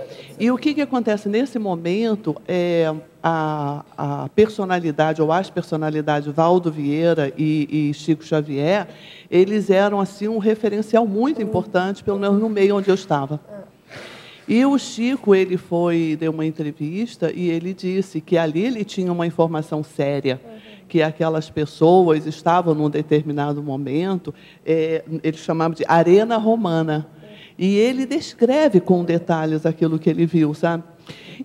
E 0.41 0.51
o 0.51 0.57
que, 0.57 0.73
que 0.73 0.81
acontece 0.81 1.29
nesse 1.29 1.59
momento 1.59 2.35
é 2.49 2.91
a, 3.23 3.85
a 3.97 4.29
personalidade 4.35 5.21
ou 5.21 5.33
as 5.33 5.51
personalidades 5.51 6.33
Valdo 6.33 6.71
Vieira 6.71 7.33
e, 7.37 7.91
e, 7.91 7.95
Chico 7.95 8.25
Xavier, 8.25 8.89
eles 9.31 9.71
eram 9.71 10.01
assim 10.01 10.29
um 10.29 10.39
referencial 10.39 11.07
muito 11.07 11.43
importante, 11.43 12.05
pelo 12.05 12.19
menos 12.19 12.41
no 12.41 12.49
meio 12.49 12.77
onde 12.77 12.89
eu 12.89 12.95
estava. 12.95 13.41
E 14.47 14.65
o 14.65 14.79
Chico, 14.79 15.35
ele 15.35 15.57
foi 15.57 16.17
deu 16.19 16.33
uma 16.33 16.47
entrevista 16.47 17.31
e 17.31 17.51
ele 17.51 17.75
disse 17.75 18.21
que 18.21 18.39
ali 18.39 18.65
ele 18.65 18.85
tinha 18.85 19.13
uma 19.13 19.27
informação 19.27 19.83
séria, 19.83 20.41
que 20.89 21.03
aquelas 21.03 21.51
pessoas 21.51 22.27
estavam 22.27 22.75
num 22.75 22.89
determinado 22.89 23.63
momento, 23.63 24.35
é, 24.65 25.05
ele 25.23 25.37
chamava 25.37 25.75
de 25.75 25.85
arena 25.87 26.39
romana. 26.39 27.07
E 27.59 27.77
ele 27.77 28.07
descreve 28.07 28.81
com 28.81 29.05
detalhes 29.05 29.67
aquilo 29.67 29.99
que 29.99 30.09
ele 30.09 30.25
viu, 30.25 30.55
sabe? 30.55 30.85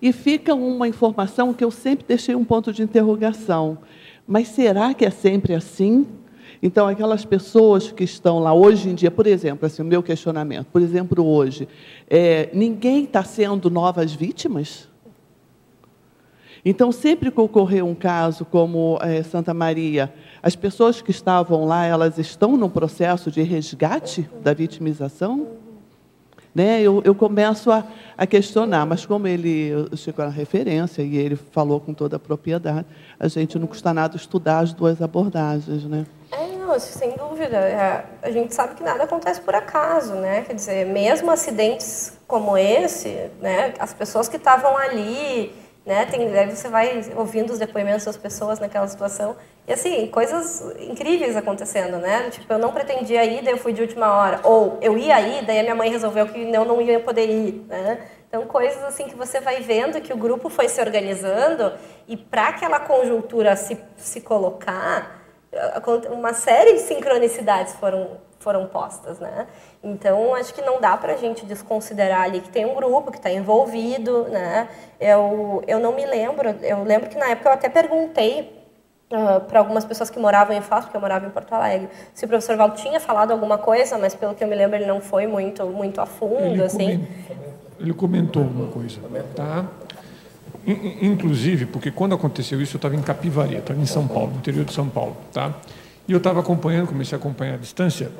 E 0.00 0.12
fica 0.12 0.54
uma 0.54 0.88
informação 0.88 1.52
que 1.52 1.64
eu 1.64 1.70
sempre 1.70 2.04
deixei 2.06 2.34
um 2.34 2.44
ponto 2.44 2.72
de 2.72 2.82
interrogação. 2.82 3.78
Mas 4.26 4.48
será 4.48 4.94
que 4.94 5.04
é 5.04 5.10
sempre 5.10 5.54
assim? 5.54 6.06
Então, 6.62 6.88
aquelas 6.88 7.24
pessoas 7.24 7.92
que 7.92 8.04
estão 8.04 8.38
lá 8.38 8.54
hoje 8.54 8.88
em 8.88 8.94
dia, 8.94 9.10
por 9.10 9.26
exemplo, 9.26 9.66
assim, 9.66 9.82
o 9.82 9.84
meu 9.84 10.02
questionamento, 10.02 10.66
por 10.72 10.80
exemplo, 10.80 11.22
hoje, 11.22 11.68
é, 12.08 12.48
ninguém 12.54 13.04
está 13.04 13.22
sendo 13.22 13.68
novas 13.68 14.14
vítimas? 14.14 14.88
Então, 16.64 16.90
sempre 16.90 17.30
que 17.30 17.38
ocorrer 17.38 17.84
um 17.84 17.94
caso 17.94 18.46
como 18.46 18.98
é, 19.02 19.22
Santa 19.22 19.52
Maria, 19.52 20.10
as 20.42 20.56
pessoas 20.56 21.02
que 21.02 21.10
estavam 21.10 21.66
lá, 21.66 21.84
elas 21.84 22.18
estão 22.18 22.56
no 22.56 22.70
processo 22.70 23.30
de 23.30 23.42
resgate 23.42 24.28
da 24.42 24.54
vitimização? 24.54 25.63
Né? 26.54 26.80
Eu, 26.80 27.02
eu 27.04 27.14
começo 27.14 27.70
a, 27.72 27.84
a 28.16 28.26
questionar, 28.26 28.86
mas 28.86 29.04
como 29.04 29.26
ele 29.26 29.72
chegou 29.96 30.24
na 30.24 30.30
referência 30.30 31.02
e 31.02 31.16
ele 31.16 31.34
falou 31.34 31.80
com 31.80 31.92
toda 31.92 32.14
a 32.14 32.18
propriedade, 32.18 32.86
a 33.18 33.26
gente 33.26 33.58
não 33.58 33.66
custa 33.66 33.92
nada 33.92 34.16
estudar 34.16 34.60
as 34.60 34.72
duas 34.72 35.02
abordagens, 35.02 35.84
né? 35.84 36.06
É, 36.30 36.56
não, 36.56 36.78
sem 36.78 37.16
dúvida. 37.16 37.56
É, 37.56 38.04
a 38.22 38.30
gente 38.30 38.54
sabe 38.54 38.74
que 38.74 38.84
nada 38.84 39.02
acontece 39.02 39.40
por 39.40 39.54
acaso, 39.54 40.14
né? 40.14 40.42
Quer 40.42 40.54
dizer, 40.54 40.86
mesmo 40.86 41.30
acidentes 41.30 42.12
como 42.26 42.56
esse, 42.56 43.30
né? 43.40 43.74
As 43.78 43.92
pessoas 43.92 44.28
que 44.28 44.36
estavam 44.36 44.76
ali, 44.76 45.52
né? 45.84 46.06
Tem, 46.06 46.28
você 46.48 46.68
vai 46.68 47.04
ouvindo 47.16 47.52
os 47.52 47.58
depoimentos 47.58 48.04
das 48.04 48.16
pessoas 48.16 48.60
naquela 48.60 48.86
situação 48.86 49.36
e 49.66 49.72
assim 49.72 50.06
coisas 50.08 50.62
incríveis 50.78 51.36
acontecendo, 51.36 51.98
né? 51.98 52.28
Tipo, 52.30 52.52
eu 52.52 52.58
não 52.58 52.72
pretendia 52.72 53.24
ir, 53.24 53.42
daí 53.42 53.54
eu 53.54 53.58
fui 53.58 53.72
de 53.72 53.80
última 53.80 54.14
hora, 54.14 54.40
ou 54.44 54.78
eu 54.82 54.98
ia 54.98 55.20
ir, 55.20 55.44
daí 55.44 55.60
a 55.60 55.62
minha 55.62 55.74
mãe 55.74 55.90
resolveu 55.90 56.26
que 56.28 56.38
eu 56.38 56.64
não 56.64 56.80
ia 56.80 57.00
poder 57.00 57.28
ir, 57.28 57.64
né? 57.68 57.98
Então 58.28 58.44
coisas 58.46 58.82
assim 58.84 59.04
que 59.06 59.14
você 59.14 59.40
vai 59.40 59.60
vendo 59.60 60.00
que 60.00 60.12
o 60.12 60.16
grupo 60.16 60.48
foi 60.48 60.68
se 60.68 60.80
organizando 60.80 61.72
e 62.06 62.16
para 62.16 62.48
aquela 62.48 62.80
conjuntura 62.80 63.56
se 63.56 63.78
se 63.96 64.20
colocar, 64.20 65.22
uma 66.10 66.34
série 66.34 66.74
de 66.74 66.80
sincronicidades 66.80 67.74
foram 67.74 68.18
foram 68.44 68.66
postas, 68.66 69.18
né? 69.18 69.46
Então, 69.82 70.34
acho 70.34 70.52
que 70.52 70.60
não 70.60 70.78
dá 70.78 70.98
para 70.98 71.14
a 71.14 71.16
gente 71.16 71.46
desconsiderar 71.46 72.24
ali 72.24 72.42
que 72.42 72.50
tem 72.50 72.66
um 72.66 72.74
grupo 72.74 73.10
que 73.10 73.16
está 73.16 73.30
envolvido, 73.30 74.24
né? 74.24 74.68
Eu, 75.00 75.64
eu 75.66 75.80
não 75.80 75.92
me 75.94 76.04
lembro, 76.04 76.54
eu 76.60 76.84
lembro 76.84 77.08
que 77.08 77.16
na 77.16 77.30
época 77.30 77.48
eu 77.48 77.52
até 77.54 77.70
perguntei 77.70 78.63
uh, 79.14 79.40
para 79.40 79.60
algumas 79.60 79.84
pessoas 79.84 80.10
que 80.10 80.18
moravam 80.18 80.56
em 80.56 80.60
Foz, 80.60 80.84
porque 80.84 80.96
eu 80.96 81.00
morava 81.00 81.26
em 81.26 81.30
Porto 81.30 81.52
Alegre, 81.52 81.88
se 82.12 82.24
o 82.24 82.28
professor 82.28 82.56
Valdo 82.56 82.76
tinha 82.76 82.98
falado 82.98 83.30
alguma 83.30 83.56
coisa, 83.56 83.96
mas 83.96 84.14
pelo 84.14 84.34
que 84.34 84.42
eu 84.42 84.48
me 84.48 84.56
lembro 84.56 84.76
ele 84.76 84.86
não 84.86 85.00
foi 85.00 85.26
muito, 85.26 85.64
muito 85.66 86.00
a 86.00 86.06
fundo, 86.06 86.40
ele 86.40 86.62
assim. 86.62 87.06
ele 87.78 87.94
comentou 87.94 88.42
alguma 88.42 88.68
coisa, 88.68 89.00
tá? 89.34 89.64
Inclusive, 90.66 91.66
porque 91.66 91.90
quando 91.90 92.14
aconteceu 92.14 92.60
isso, 92.60 92.76
eu 92.76 92.78
estava 92.78 92.96
em 92.96 93.02
Capivari, 93.02 93.56
estava 93.56 93.78
em 93.78 93.86
São 93.86 94.08
Paulo, 94.08 94.30
no 94.32 94.38
interior 94.38 94.64
de 94.64 94.72
São 94.72 94.88
Paulo, 94.88 95.16
tá? 95.32 95.52
E 96.08 96.12
eu 96.12 96.18
estava 96.18 96.40
acompanhando, 96.40 96.88
comecei 96.88 97.16
a 97.16 97.18
acompanhar 97.18 97.54
à 97.54 97.58
distância, 97.58 98.10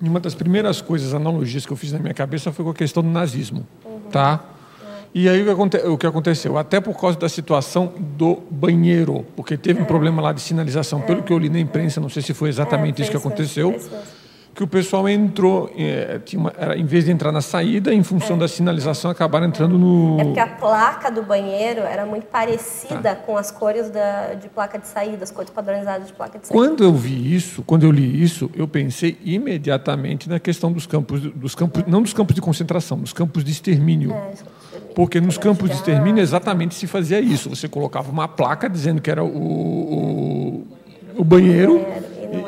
e 0.00 0.08
uma 0.08 0.20
das 0.20 0.34
primeiras 0.34 0.80
coisas, 0.80 1.14
analogias 1.14 1.64
que 1.66 1.72
eu 1.72 1.76
fiz 1.76 1.92
na 1.92 1.98
minha 1.98 2.14
cabeça 2.14 2.52
foi 2.52 2.64
com 2.64 2.70
a 2.70 2.74
questão 2.74 3.02
do 3.02 3.08
nazismo, 3.08 3.66
uhum. 3.84 4.00
tá? 4.12 4.40
E 5.18 5.30
aí 5.30 5.42
o 5.88 5.96
que 5.96 6.06
aconteceu? 6.06 6.58
Até 6.58 6.78
por 6.78 7.00
causa 7.00 7.18
da 7.18 7.26
situação 7.26 7.94
do 7.98 8.36
banheiro, 8.50 9.24
porque 9.34 9.56
teve 9.56 9.80
um 9.80 9.84
é. 9.84 9.86
problema 9.86 10.20
lá 10.20 10.30
de 10.30 10.42
sinalização, 10.42 11.00
pelo 11.00 11.22
que 11.22 11.32
eu 11.32 11.38
li 11.38 11.48
na 11.48 11.58
imprensa, 11.58 11.98
não 12.02 12.10
sei 12.10 12.20
se 12.20 12.34
foi 12.34 12.50
exatamente 12.50 13.00
é, 13.00 13.02
isso 13.02 13.10
que 13.10 13.16
aconteceu 13.16 13.74
que 14.56 14.64
o 14.64 14.66
pessoal 14.66 15.06
entrou, 15.06 15.70
é, 15.76 16.18
tinha 16.24 16.40
uma, 16.40 16.50
era, 16.56 16.78
em 16.78 16.86
vez 16.86 17.04
de 17.04 17.12
entrar 17.12 17.30
na 17.30 17.42
saída, 17.42 17.92
em 17.92 18.02
função 18.02 18.36
é. 18.36 18.38
da 18.38 18.48
sinalização, 18.48 19.10
acabaram 19.10 19.46
entrando 19.46 19.78
no. 19.78 20.18
É 20.18 20.24
porque 20.24 20.40
a 20.40 20.46
placa 20.46 21.10
do 21.10 21.22
banheiro 21.22 21.82
era 21.82 22.06
muito 22.06 22.24
parecida 22.24 23.14
tá. 23.14 23.16
com 23.16 23.36
as 23.36 23.50
cores 23.50 23.90
da, 23.90 24.32
de 24.32 24.48
placa 24.48 24.78
de 24.78 24.88
saída, 24.88 25.24
as 25.24 25.30
cores 25.30 25.50
padronizadas 25.50 26.06
de 26.06 26.14
placa 26.14 26.38
de 26.38 26.46
saída. 26.46 26.58
Quando 26.58 26.82
eu 26.82 26.94
vi 26.94 27.34
isso, 27.34 27.62
quando 27.64 27.82
eu 27.84 27.92
li 27.92 28.22
isso, 28.22 28.50
eu 28.54 28.66
pensei 28.66 29.18
imediatamente 29.22 30.26
na 30.26 30.40
questão 30.40 30.72
dos 30.72 30.86
campos, 30.86 31.20
dos 31.20 31.54
campos 31.54 31.84
não 31.86 32.00
dos 32.00 32.14
campos 32.14 32.34
de 32.34 32.40
concentração, 32.40 32.98
dos 32.98 33.12
campos 33.12 33.44
de 33.44 33.52
extermínio. 33.52 34.10
É, 34.10 34.32
porque 34.94 35.20
nos 35.20 35.36
campos 35.36 35.68
de 35.68 35.76
extermínio 35.76 36.22
exatamente 36.22 36.74
se 36.74 36.86
fazia 36.86 37.20
isso. 37.20 37.50
Você 37.50 37.68
colocava 37.68 38.10
uma 38.10 38.26
placa 38.26 38.70
dizendo 38.70 39.02
que 39.02 39.10
era 39.10 39.22
o, 39.22 39.28
o, 39.28 40.66
o 41.18 41.24
banheiro 41.24 41.84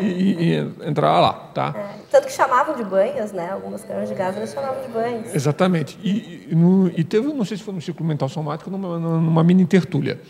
e, 0.00 0.04
e, 0.04 0.54
e, 0.54 0.88
entrar 0.88 1.20
lá, 1.20 1.32
tá? 1.54 1.74
É. 1.76 1.98
Tanto 2.10 2.26
que 2.26 2.32
chamavam 2.32 2.76
de 2.76 2.84
banhas, 2.84 3.32
né? 3.32 3.50
Algumas 3.50 3.84
câmeras 3.84 4.08
de 4.08 4.14
gás 4.14 4.36
eles 4.36 4.52
chamavam 4.52 4.82
de 4.82 4.88
banhas. 4.88 5.34
Exatamente. 5.34 5.98
E, 6.02 6.48
no, 6.54 6.88
e 6.96 7.04
teve, 7.04 7.32
não 7.32 7.44
sei 7.44 7.56
se 7.56 7.62
foi 7.62 7.74
no 7.74 7.80
ciclo 7.80 8.04
mental 8.04 8.28
somático, 8.28 8.70
numa, 8.70 8.98
numa 8.98 9.44
mini 9.44 9.66
tertúlia, 9.66 10.20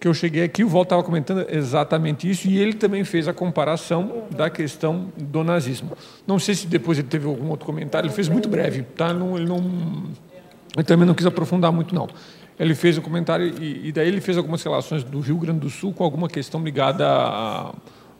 que 0.00 0.08
eu 0.08 0.12
cheguei 0.12 0.44
aqui, 0.44 0.62
o 0.62 0.68
Walter 0.68 0.82
estava 0.86 1.02
comentando 1.02 1.46
exatamente 1.48 2.28
isso, 2.28 2.46
e 2.46 2.58
ele 2.58 2.74
também 2.74 3.04
fez 3.04 3.26
a 3.26 3.32
comparação 3.32 4.02
uhum. 4.02 4.36
da 4.36 4.50
questão 4.50 5.12
do 5.16 5.42
nazismo. 5.42 5.92
Não 6.26 6.38
sei 6.38 6.54
se 6.54 6.66
depois 6.66 6.98
ele 6.98 7.08
teve 7.08 7.26
algum 7.26 7.48
outro 7.48 7.64
comentário, 7.64 8.08
ele 8.08 8.14
fez 8.14 8.28
muito 8.28 8.48
breve, 8.48 8.82
tá? 8.82 9.14
Não, 9.14 9.36
ele 9.36 9.46
não, 9.46 9.58
ele 10.76 10.84
também 10.84 11.06
não 11.06 11.14
quis 11.14 11.24
aprofundar 11.24 11.72
muito 11.72 11.94
não. 11.94 12.08
Ele 12.58 12.74
fez 12.74 12.98
um 12.98 13.00
comentário 13.00 13.46
e, 13.46 13.88
e 13.88 13.92
daí 13.92 14.06
ele 14.06 14.20
fez 14.20 14.36
algumas 14.36 14.62
relações 14.62 15.02
do 15.02 15.20
Rio 15.20 15.36
Grande 15.36 15.60
do 15.60 15.70
Sul 15.70 15.92
com 15.92 16.04
alguma 16.04 16.28
questão 16.28 16.62
ligada 16.62 17.06
a 17.08 17.74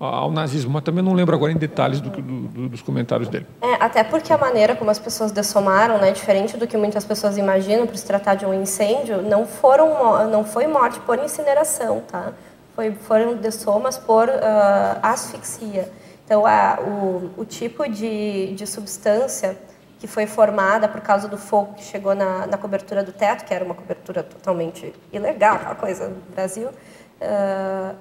ao 0.05 0.31
nazismo, 0.31 0.73
mas 0.73 0.83
também 0.83 1.03
não 1.03 1.13
lembro 1.13 1.35
agora 1.35 1.53
em 1.53 1.57
detalhes 1.57 2.01
do, 2.01 2.11
do, 2.11 2.69
dos 2.69 2.83
comentários 2.83 3.29
dele. 3.29 3.47
É, 3.61 3.75
até 3.75 4.05
porque 4.05 4.33
a 4.33 4.39
maneira 4.39 4.75
como 4.75 4.91
as 4.91 4.99
pessoas 4.99 5.33
dessomaram, 5.33 5.99
né, 5.99 6.11
diferente 6.13 6.57
do 6.57 6.67
que 6.67 6.77
muitas 6.77 7.05
pessoas 7.05 7.37
imaginam 7.37 7.87
para 7.87 7.97
se 7.97 8.07
tratar 8.07 8.35
de 8.35 8.45
um 8.47 8.55
incêndio, 8.55 9.23
não 9.23 9.47
foram 9.47 10.29
não 10.29 10.45
foi 10.45 10.67
morte 10.67 11.01
por 11.01 11.19
incineração, 11.19 12.03
tá? 12.07 12.33
Foi, 12.75 12.93
foram 12.93 13.37
dessomas 13.37 13.97
por 13.97 14.29
uh, 14.29 14.33
asfixia. 15.01 15.89
Então, 16.25 16.45
a, 16.45 16.79
o, 16.81 17.31
o 17.37 17.45
tipo 17.45 17.89
de, 17.89 18.55
de 18.55 18.67
substância 18.67 19.57
que 19.99 20.07
foi 20.07 20.27
formada 20.27 20.89
por 20.89 21.01
causa 21.01 21.29
do 21.29 21.39
fogo 21.39 21.75
que 21.75 21.85
chegou 21.85 22.15
na, 22.15 22.47
na 22.47 22.59
cobertura 22.59 23.03
do 23.03 23.13
teto, 23.13 23.45
que 23.45 23.55
era 23.55 23.65
uma 23.65 23.75
cobertura 23.75 24.23
totalmente 24.23 24.93
ilegal, 25.13 25.55
aquela 25.55 25.75
coisa 25.75 26.09
do 26.09 26.35
Brasil, 26.35 26.69
uh, 26.69 27.95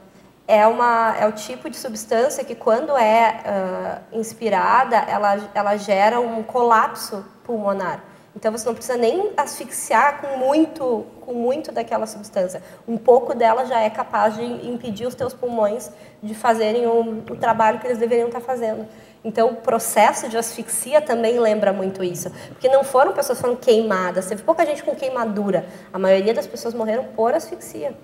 é, 0.47 0.65
uma, 0.67 1.15
é 1.17 1.27
o 1.27 1.31
tipo 1.31 1.69
de 1.69 1.77
substância 1.77 2.43
que, 2.43 2.55
quando 2.55 2.97
é 2.97 4.01
uh, 4.11 4.19
inspirada, 4.19 4.97
ela, 4.97 5.49
ela 5.53 5.77
gera 5.77 6.19
um 6.19 6.43
colapso 6.43 7.25
pulmonar. 7.43 8.03
Então 8.35 8.51
você 8.51 8.65
não 8.65 8.73
precisa 8.73 8.97
nem 8.97 9.31
asfixiar 9.37 10.19
com 10.19 10.37
muito, 10.37 11.05
com 11.21 11.33
muito 11.33 11.71
daquela 11.71 12.07
substância. 12.07 12.63
Um 12.87 12.97
pouco 12.97 13.35
dela 13.35 13.65
já 13.65 13.79
é 13.79 13.89
capaz 13.89 14.35
de 14.35 14.43
impedir 14.43 15.05
os 15.05 15.13
teus 15.13 15.33
pulmões 15.33 15.91
de 16.21 16.33
fazerem 16.33 16.87
o, 16.87 17.23
o 17.29 17.35
trabalho 17.35 17.79
que 17.79 17.85
eles 17.85 17.99
deveriam 17.99 18.27
estar 18.27 18.41
fazendo. 18.41 18.87
Então, 19.23 19.51
o 19.51 19.55
processo 19.55 20.27
de 20.27 20.37
asfixia 20.37 20.99
também 20.99 21.39
lembra 21.39 21.71
muito 21.71 22.03
isso. 22.03 22.29
Porque 22.49 22.67
não 22.67 22.83
foram 22.83 23.13
pessoas 23.13 23.37
que 23.37 23.43
foram 23.43 23.55
queimadas, 23.55 24.25
teve 24.25 24.43
pouca 24.43 24.65
gente 24.65 24.83
com 24.83 24.95
queimadura. 24.95 25.65
A 25.93 25.99
maioria 25.99 26.33
das 26.33 26.47
pessoas 26.47 26.73
morreram 26.73 27.05
por 27.15 27.33
asfixia. 27.33 27.95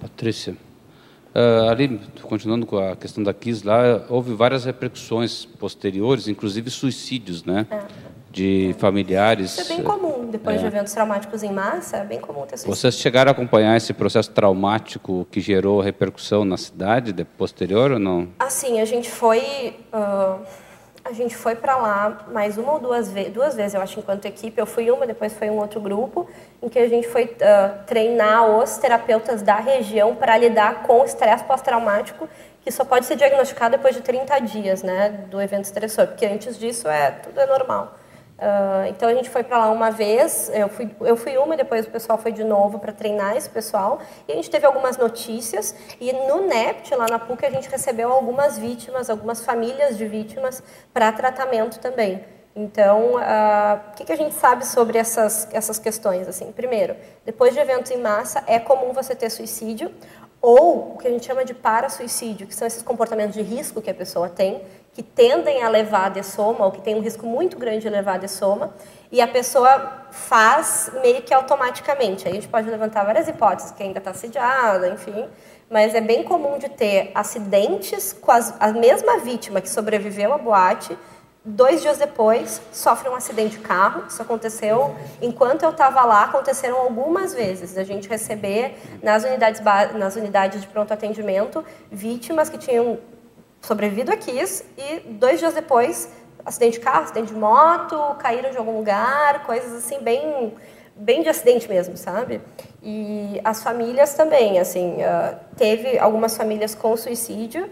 Patrícia, 0.00 0.56
uh, 1.34 1.68
ali, 1.68 2.00
continuando 2.22 2.66
com 2.66 2.78
a 2.78 2.96
questão 2.96 3.22
da 3.22 3.34
KIS 3.34 3.62
lá, 3.62 4.04
houve 4.08 4.34
várias 4.34 4.64
repercussões 4.64 5.44
posteriores, 5.44 6.28
inclusive 6.28 6.70
suicídios, 6.70 7.44
né? 7.44 7.66
É. 7.70 7.80
De 8.30 8.74
familiares. 8.78 9.56
Isso 9.56 9.72
é 9.72 9.76
bem 9.76 9.84
comum. 9.84 10.28
Depois 10.28 10.56
é. 10.56 10.58
de 10.58 10.66
eventos 10.66 10.92
traumáticos 10.92 11.44
em 11.44 11.52
massa, 11.52 11.98
é 11.98 12.04
bem 12.04 12.18
comum 12.20 12.40
ter 12.42 12.56
suicídio. 12.56 12.74
Vocês 12.74 12.96
chegaram 12.96 13.30
a 13.30 13.32
acompanhar 13.32 13.76
esse 13.76 13.92
processo 13.92 14.30
traumático 14.32 15.24
que 15.30 15.40
gerou 15.40 15.80
repercussão 15.80 16.44
na 16.44 16.56
cidade, 16.56 17.12
de, 17.12 17.24
posterior 17.24 17.92
ou 17.92 17.98
não? 18.00 18.28
Assim, 18.38 18.80
a 18.80 18.84
gente 18.84 19.08
foi... 19.08 19.76
Uh 19.92 20.63
a 21.04 21.12
gente 21.12 21.36
foi 21.36 21.54
para 21.54 21.76
lá 21.76 22.24
mais 22.32 22.56
uma 22.56 22.72
ou 22.72 22.80
duas 22.80 23.12
vezes, 23.12 23.30
duas 23.32 23.54
vezes, 23.54 23.74
eu 23.74 23.80
acho, 23.82 24.00
enquanto 24.00 24.24
equipe. 24.24 24.58
Eu 24.58 24.64
fui 24.64 24.90
uma, 24.90 25.06
depois 25.06 25.34
foi 25.34 25.50
um 25.50 25.58
outro 25.58 25.78
grupo, 25.78 26.26
em 26.62 26.68
que 26.68 26.78
a 26.78 26.88
gente 26.88 27.06
foi 27.06 27.24
uh, 27.24 27.84
treinar 27.86 28.48
os 28.48 28.78
terapeutas 28.78 29.42
da 29.42 29.56
região 29.56 30.14
para 30.16 30.36
lidar 30.38 30.82
com 30.84 31.02
o 31.02 31.04
estresse 31.04 31.44
pós-traumático, 31.44 32.26
que 32.62 32.72
só 32.72 32.86
pode 32.86 33.04
ser 33.04 33.16
diagnosticado 33.16 33.76
depois 33.76 33.94
de 33.94 34.00
30 34.00 34.38
dias, 34.40 34.82
né, 34.82 35.10
do 35.30 35.40
evento 35.42 35.64
estressor, 35.64 36.06
porque 36.06 36.24
antes 36.24 36.58
disso 36.58 36.88
é 36.88 37.10
tudo 37.10 37.38
é 37.38 37.46
normal. 37.46 37.92
Uh, 38.36 38.88
então 38.88 39.08
a 39.08 39.14
gente 39.14 39.30
foi 39.30 39.44
para 39.44 39.58
lá 39.58 39.70
uma 39.70 39.90
vez, 39.90 40.50
eu 40.52 40.68
fui, 40.68 40.90
eu 41.00 41.16
fui 41.16 41.36
uma, 41.38 41.56
depois 41.56 41.86
o 41.86 41.90
pessoal 41.90 42.18
foi 42.18 42.32
de 42.32 42.42
novo 42.42 42.80
para 42.80 42.92
treinar 42.92 43.36
esse 43.36 43.48
pessoal, 43.48 44.00
e 44.26 44.32
a 44.32 44.34
gente 44.34 44.50
teve 44.50 44.66
algumas 44.66 44.96
notícias, 44.96 45.74
e 46.00 46.12
no 46.12 46.46
NEPT, 46.46 46.96
lá 46.96 47.06
na 47.08 47.18
PUC, 47.18 47.46
a 47.46 47.50
gente 47.50 47.68
recebeu 47.68 48.10
algumas 48.12 48.58
vítimas, 48.58 49.08
algumas 49.08 49.44
famílias 49.44 49.96
de 49.96 50.06
vítimas 50.06 50.62
para 50.92 51.12
tratamento 51.12 51.78
também. 51.78 52.24
Então, 52.56 53.14
uh, 53.14 53.90
o 53.90 53.96
que, 53.96 54.04
que, 54.04 54.12
a 54.12 54.16
gente 54.16 54.34
sabe 54.34 54.64
sobre 54.64 54.96
essas, 54.96 55.48
essas 55.52 55.78
questões? 55.78 56.28
Assim, 56.28 56.52
primeiro, 56.52 56.96
depois 57.24 57.52
de 57.52 57.58
eventos 57.58 57.90
em 57.90 57.98
massa, 57.98 58.44
é 58.46 58.60
comum 58.60 58.92
você 58.92 59.14
ter 59.14 59.28
suicídio, 59.30 59.92
ou 60.40 60.94
o 60.94 60.98
que 60.98 61.08
a 61.08 61.10
gente 61.10 61.24
chama 61.24 61.44
de 61.44 61.54
para-suicídio, 61.54 62.46
que 62.46 62.54
são 62.54 62.66
esses 62.66 62.82
comportamentos 62.82 63.34
de 63.34 63.42
risco 63.42 63.80
que 63.80 63.90
a 63.90 63.94
pessoa 63.94 64.28
tem, 64.28 64.62
que 64.94 65.02
tendem 65.02 65.62
a 65.62 65.68
levar 65.68 66.06
a 66.06 66.08
dessoma, 66.08 66.64
ou 66.64 66.70
que 66.70 66.80
tem 66.80 66.94
um 66.94 67.00
risco 67.00 67.26
muito 67.26 67.58
grande 67.58 67.80
de 67.80 67.88
levar 67.90 68.14
a 68.14 68.18
dessoma, 68.18 68.72
e 69.10 69.20
a 69.20 69.26
pessoa 69.26 70.06
faz 70.12 70.90
meio 71.02 71.20
que 71.22 71.34
automaticamente. 71.34 72.26
Aí 72.26 72.32
a 72.32 72.34
gente 72.36 72.48
pode 72.48 72.70
levantar 72.70 73.04
várias 73.04 73.26
hipóteses, 73.26 73.72
que 73.72 73.82
ainda 73.82 73.98
está 73.98 74.12
assediada, 74.12 74.88
enfim, 74.88 75.28
mas 75.68 75.94
é 75.94 76.00
bem 76.00 76.22
comum 76.22 76.58
de 76.58 76.68
ter 76.68 77.10
acidentes 77.12 78.12
com 78.12 78.30
as, 78.30 78.54
a 78.60 78.72
mesma 78.72 79.18
vítima 79.18 79.60
que 79.60 79.68
sobreviveu 79.68 80.32
à 80.32 80.38
boate, 80.38 80.96
dois 81.44 81.82
dias 81.82 81.98
depois 81.98 82.62
sofre 82.72 83.08
um 83.08 83.14
acidente 83.14 83.58
de 83.58 83.62
carro. 83.64 84.04
Isso 84.08 84.22
aconteceu 84.22 84.94
enquanto 85.20 85.64
eu 85.64 85.70
estava 85.70 86.04
lá, 86.04 86.24
aconteceram 86.24 86.78
algumas 86.78 87.34
vezes. 87.34 87.76
A 87.76 87.84
gente 87.84 88.08
receber 88.08 88.76
nas 89.02 89.24
unidades, 89.24 89.60
nas 89.94 90.16
unidades 90.16 90.60
de 90.60 90.68
pronto 90.68 90.92
atendimento 90.92 91.64
vítimas 91.90 92.48
que 92.48 92.56
tinham 92.56 92.98
sobrevivido 93.64 94.12
a 94.12 94.16
Kiss 94.16 94.64
e 94.76 95.00
dois 95.00 95.38
dias 95.38 95.54
depois, 95.54 96.10
acidente 96.44 96.78
de 96.78 96.84
carro, 96.84 97.04
acidente 97.04 97.32
de 97.32 97.38
moto, 97.38 97.96
caíram 98.18 98.50
de 98.50 98.58
algum 98.58 98.76
lugar, 98.76 99.44
coisas 99.44 99.72
assim 99.72 100.00
bem 100.00 100.54
bem 100.96 101.22
de 101.22 101.28
acidente 101.28 101.68
mesmo, 101.68 101.96
sabe? 101.96 102.40
E 102.80 103.40
as 103.42 103.64
famílias 103.64 104.14
também, 104.14 104.60
assim, 104.60 104.98
uh, 104.98 105.36
teve 105.56 105.98
algumas 105.98 106.36
famílias 106.36 106.72
com 106.72 106.96
suicídio, 106.96 107.68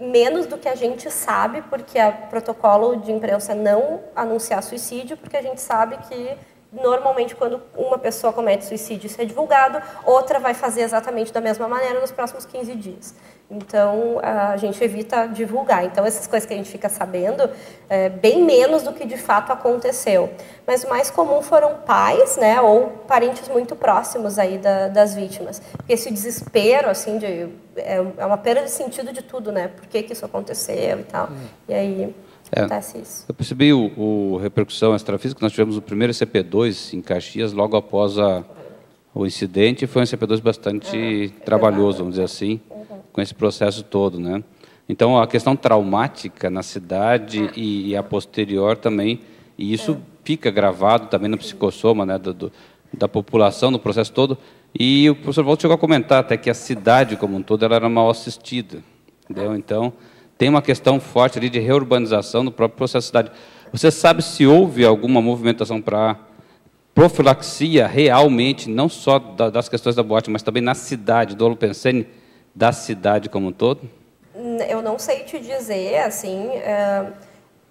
menos 0.00 0.46
do 0.46 0.58
que 0.58 0.68
a 0.68 0.74
gente 0.74 1.08
sabe, 1.08 1.62
porque 1.62 1.96
o 2.00 2.28
protocolo 2.28 2.96
de 2.96 3.12
imprensa 3.12 3.54
não 3.54 4.00
anunciar 4.16 4.64
suicídio, 4.64 5.16
porque 5.16 5.36
a 5.36 5.42
gente 5.42 5.60
sabe 5.60 5.96
que 6.08 6.36
normalmente 6.72 7.34
quando 7.34 7.62
uma 7.76 7.98
pessoa 7.98 8.32
comete 8.32 8.64
suicídio 8.64 9.06
isso 9.06 9.20
é 9.20 9.24
divulgado, 9.24 9.80
outra 10.04 10.38
vai 10.38 10.54
fazer 10.54 10.82
exatamente 10.82 11.32
da 11.32 11.40
mesma 11.40 11.68
maneira 11.68 12.00
nos 12.00 12.10
próximos 12.10 12.44
15 12.44 12.74
dias. 12.74 13.14
Então, 13.48 14.18
a 14.22 14.56
gente 14.56 14.82
evita 14.82 15.26
divulgar. 15.28 15.84
Então, 15.84 16.04
essas 16.04 16.26
coisas 16.26 16.46
que 16.46 16.52
a 16.52 16.56
gente 16.56 16.68
fica 16.68 16.88
sabendo, 16.88 17.48
é 17.88 18.08
bem 18.08 18.42
menos 18.42 18.82
do 18.82 18.92
que 18.92 19.06
de 19.06 19.16
fato 19.16 19.52
aconteceu. 19.52 20.28
Mas 20.66 20.82
o 20.82 20.88
mais 20.88 21.10
comum 21.10 21.40
foram 21.40 21.76
pais, 21.76 22.36
né, 22.36 22.60
ou 22.60 22.88
parentes 23.06 23.48
muito 23.48 23.76
próximos 23.76 24.36
aí 24.36 24.58
da, 24.58 24.88
das 24.88 25.14
vítimas. 25.14 25.62
Porque 25.76 25.92
esse 25.92 26.10
desespero, 26.10 26.90
assim, 26.90 27.18
de, 27.18 27.48
é, 27.76 28.04
é, 28.18 28.26
uma 28.26 28.36
perda 28.36 28.62
de 28.62 28.70
sentido 28.70 29.12
de 29.12 29.22
tudo, 29.22 29.52
né? 29.52 29.68
Por 29.68 29.86
que, 29.86 30.02
que 30.02 30.12
isso 30.12 30.24
aconteceu 30.24 30.98
e 30.98 31.04
tal. 31.04 31.28
E 31.68 31.74
aí... 31.74 32.25
É, 32.52 32.60
acontece 32.60 32.98
isso. 32.98 33.24
Eu 33.28 33.34
percebi 33.34 33.72
o, 33.72 33.92
o 33.96 34.36
repercussão 34.36 34.94
extrafísica. 34.94 35.40
Nós 35.42 35.52
tivemos 35.52 35.76
o 35.76 35.82
primeiro 35.82 36.12
CP2 36.12 36.94
em 36.94 37.00
Caxias 37.00 37.52
logo 37.52 37.76
após 37.76 38.18
a, 38.18 38.44
o 39.14 39.26
incidente. 39.26 39.86
Foi 39.86 40.02
um 40.02 40.04
CP2 40.04 40.40
bastante 40.40 41.32
é, 41.36 41.44
trabalhoso, 41.44 41.98
vamos 41.98 42.14
dizer 42.14 42.24
assim 42.24 42.60
com 43.16 43.22
esse 43.22 43.32
processo 43.34 43.82
todo, 43.82 44.20
né? 44.20 44.44
Então 44.86 45.18
a 45.18 45.26
questão 45.26 45.56
traumática 45.56 46.50
na 46.50 46.62
cidade 46.62 47.50
e, 47.56 47.88
e 47.88 47.96
a 47.96 48.02
posterior 48.02 48.76
também, 48.76 49.20
e 49.56 49.72
isso 49.72 49.92
é. 49.92 49.96
fica 50.22 50.50
gravado 50.50 51.06
também 51.06 51.30
no 51.30 51.38
psicossoma, 51.38 52.04
né, 52.04 52.18
do, 52.18 52.34
do, 52.34 52.52
da 52.92 53.08
população, 53.08 53.70
no 53.70 53.78
processo 53.78 54.12
todo. 54.12 54.36
E 54.78 55.08
o 55.08 55.14
professor 55.14 55.46
Walter 55.46 55.62
chegou 55.62 55.76
a 55.76 55.78
comentar 55.78 56.18
até 56.20 56.36
que 56.36 56.50
a 56.50 56.54
cidade 56.54 57.16
como 57.16 57.38
um 57.38 57.42
todo 57.42 57.64
ela 57.64 57.76
era 57.76 57.88
mal 57.88 58.10
assistida, 58.10 58.82
entendeu? 59.24 59.56
Então 59.56 59.94
tem 60.38 60.48
uma 60.48 60.62
questão 60.62 61.00
forte 61.00 61.38
ali 61.38 61.48
de 61.48 61.58
reurbanização 61.58 62.42
no 62.42 62.50
próprio 62.50 62.76
processo 62.76 63.12
da 63.12 63.20
cidade. 63.20 63.38
Você 63.72 63.90
sabe 63.90 64.22
se 64.22 64.46
houve 64.46 64.84
alguma 64.84 65.20
movimentação 65.20 65.80
para 65.80 66.16
profilaxia 66.94 67.86
realmente, 67.86 68.70
não 68.70 68.88
só 68.88 69.18
das 69.18 69.68
questões 69.68 69.94
da 69.94 70.02
boate, 70.02 70.30
mas 70.30 70.42
também 70.42 70.62
na 70.62 70.74
cidade 70.74 71.36
do 71.36 71.44
Olupensene, 71.44 72.06
da 72.54 72.72
cidade 72.72 73.28
como 73.28 73.48
um 73.48 73.52
todo? 73.52 73.82
Eu 74.68 74.80
não 74.80 74.98
sei 74.98 75.20
te 75.20 75.38
dizer, 75.38 75.98
assim, 75.98 76.48
é, 76.52 77.06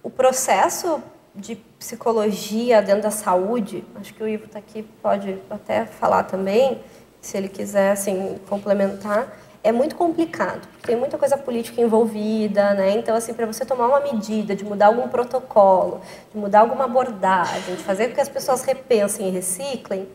o 0.04 0.10
processo 0.10 1.02
de 1.36 1.56
psicologia 1.80 2.82
dentro 2.82 3.02
da 3.02 3.12
saúde, 3.12 3.84
acho 3.96 4.14
que 4.14 4.24
o 4.24 4.28
Ivo 4.28 4.46
está 4.46 4.60
aqui, 4.60 4.84
pode 5.02 5.38
até 5.50 5.86
falar 5.86 6.24
também, 6.24 6.80
se 7.20 7.36
ele 7.36 7.50
quiser, 7.50 7.92
assim, 7.92 8.38
complementar, 8.48 9.36
é 9.66 9.72
muito 9.72 9.96
complicado, 9.96 10.68
porque 10.74 10.86
tem 10.86 10.96
muita 10.96 11.18
coisa 11.18 11.36
política 11.36 11.82
envolvida, 11.82 12.76
né? 12.76 12.92
Então, 12.92 13.16
assim, 13.16 13.34
para 13.34 13.48
você 13.48 13.66
tomar 13.66 13.88
uma 13.88 14.00
medida, 14.00 14.56
de 14.56 14.64
mudar 14.64 14.86
algum 14.86 15.08
protocolo, 15.08 16.02
de 16.32 16.38
mudar 16.38 16.60
alguma 16.60 16.84
abordagem, 16.86 17.76
de 17.76 17.82
fazer 17.82 18.10
com 18.10 18.14
que 18.14 18.22
as 18.22 18.30
pessoas 18.30 18.64
repensem 18.64 19.28
e 19.28 19.32
reciclem, 19.32 20.08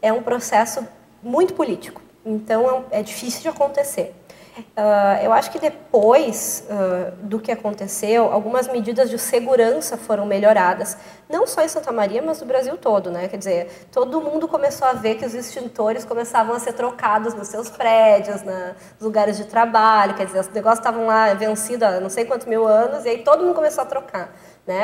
é 0.00 0.10
um 0.10 0.22
processo 0.22 0.88
muito 1.22 1.52
político. 1.52 2.00
Então 2.24 2.86
é, 2.90 3.00
é 3.00 3.02
difícil 3.02 3.42
de 3.42 3.48
acontecer. 3.48 4.14
Uh, 4.56 5.24
eu 5.24 5.32
acho 5.32 5.50
que 5.50 5.58
depois 5.58 6.64
uh, 6.70 7.10
do 7.22 7.40
que 7.40 7.50
aconteceu, 7.50 8.32
algumas 8.32 8.68
medidas 8.68 9.10
de 9.10 9.18
segurança 9.18 9.96
foram 9.96 10.24
melhoradas, 10.26 10.96
não 11.28 11.44
só 11.44 11.62
em 11.62 11.68
Santa 11.68 11.90
Maria, 11.90 12.22
mas 12.22 12.40
no 12.40 12.46
Brasil 12.46 12.76
todo, 12.76 13.10
né? 13.10 13.26
Quer 13.26 13.36
dizer, 13.36 13.88
todo 13.90 14.20
mundo 14.20 14.46
começou 14.46 14.86
a 14.86 14.92
ver 14.92 15.16
que 15.16 15.26
os 15.26 15.34
extintores 15.34 16.04
começavam 16.04 16.54
a 16.54 16.60
ser 16.60 16.72
trocados 16.74 17.34
nos 17.34 17.48
seus 17.48 17.68
prédios, 17.68 18.42
nos 18.42 18.74
lugares 19.00 19.36
de 19.36 19.44
trabalho, 19.44 20.14
quer 20.14 20.26
dizer, 20.26 20.40
os 20.40 20.48
negócios 20.48 20.78
estavam 20.78 21.06
lá 21.06 21.34
vencidos 21.34 21.82
há 21.82 21.98
não 21.98 22.10
sei 22.10 22.24
quantos 22.24 22.46
mil 22.46 22.64
anos, 22.64 23.04
e 23.04 23.08
aí 23.08 23.18
todo 23.24 23.42
mundo 23.42 23.54
começou 23.54 23.82
a 23.82 23.86
trocar. 23.86 24.32
Né? 24.66 24.82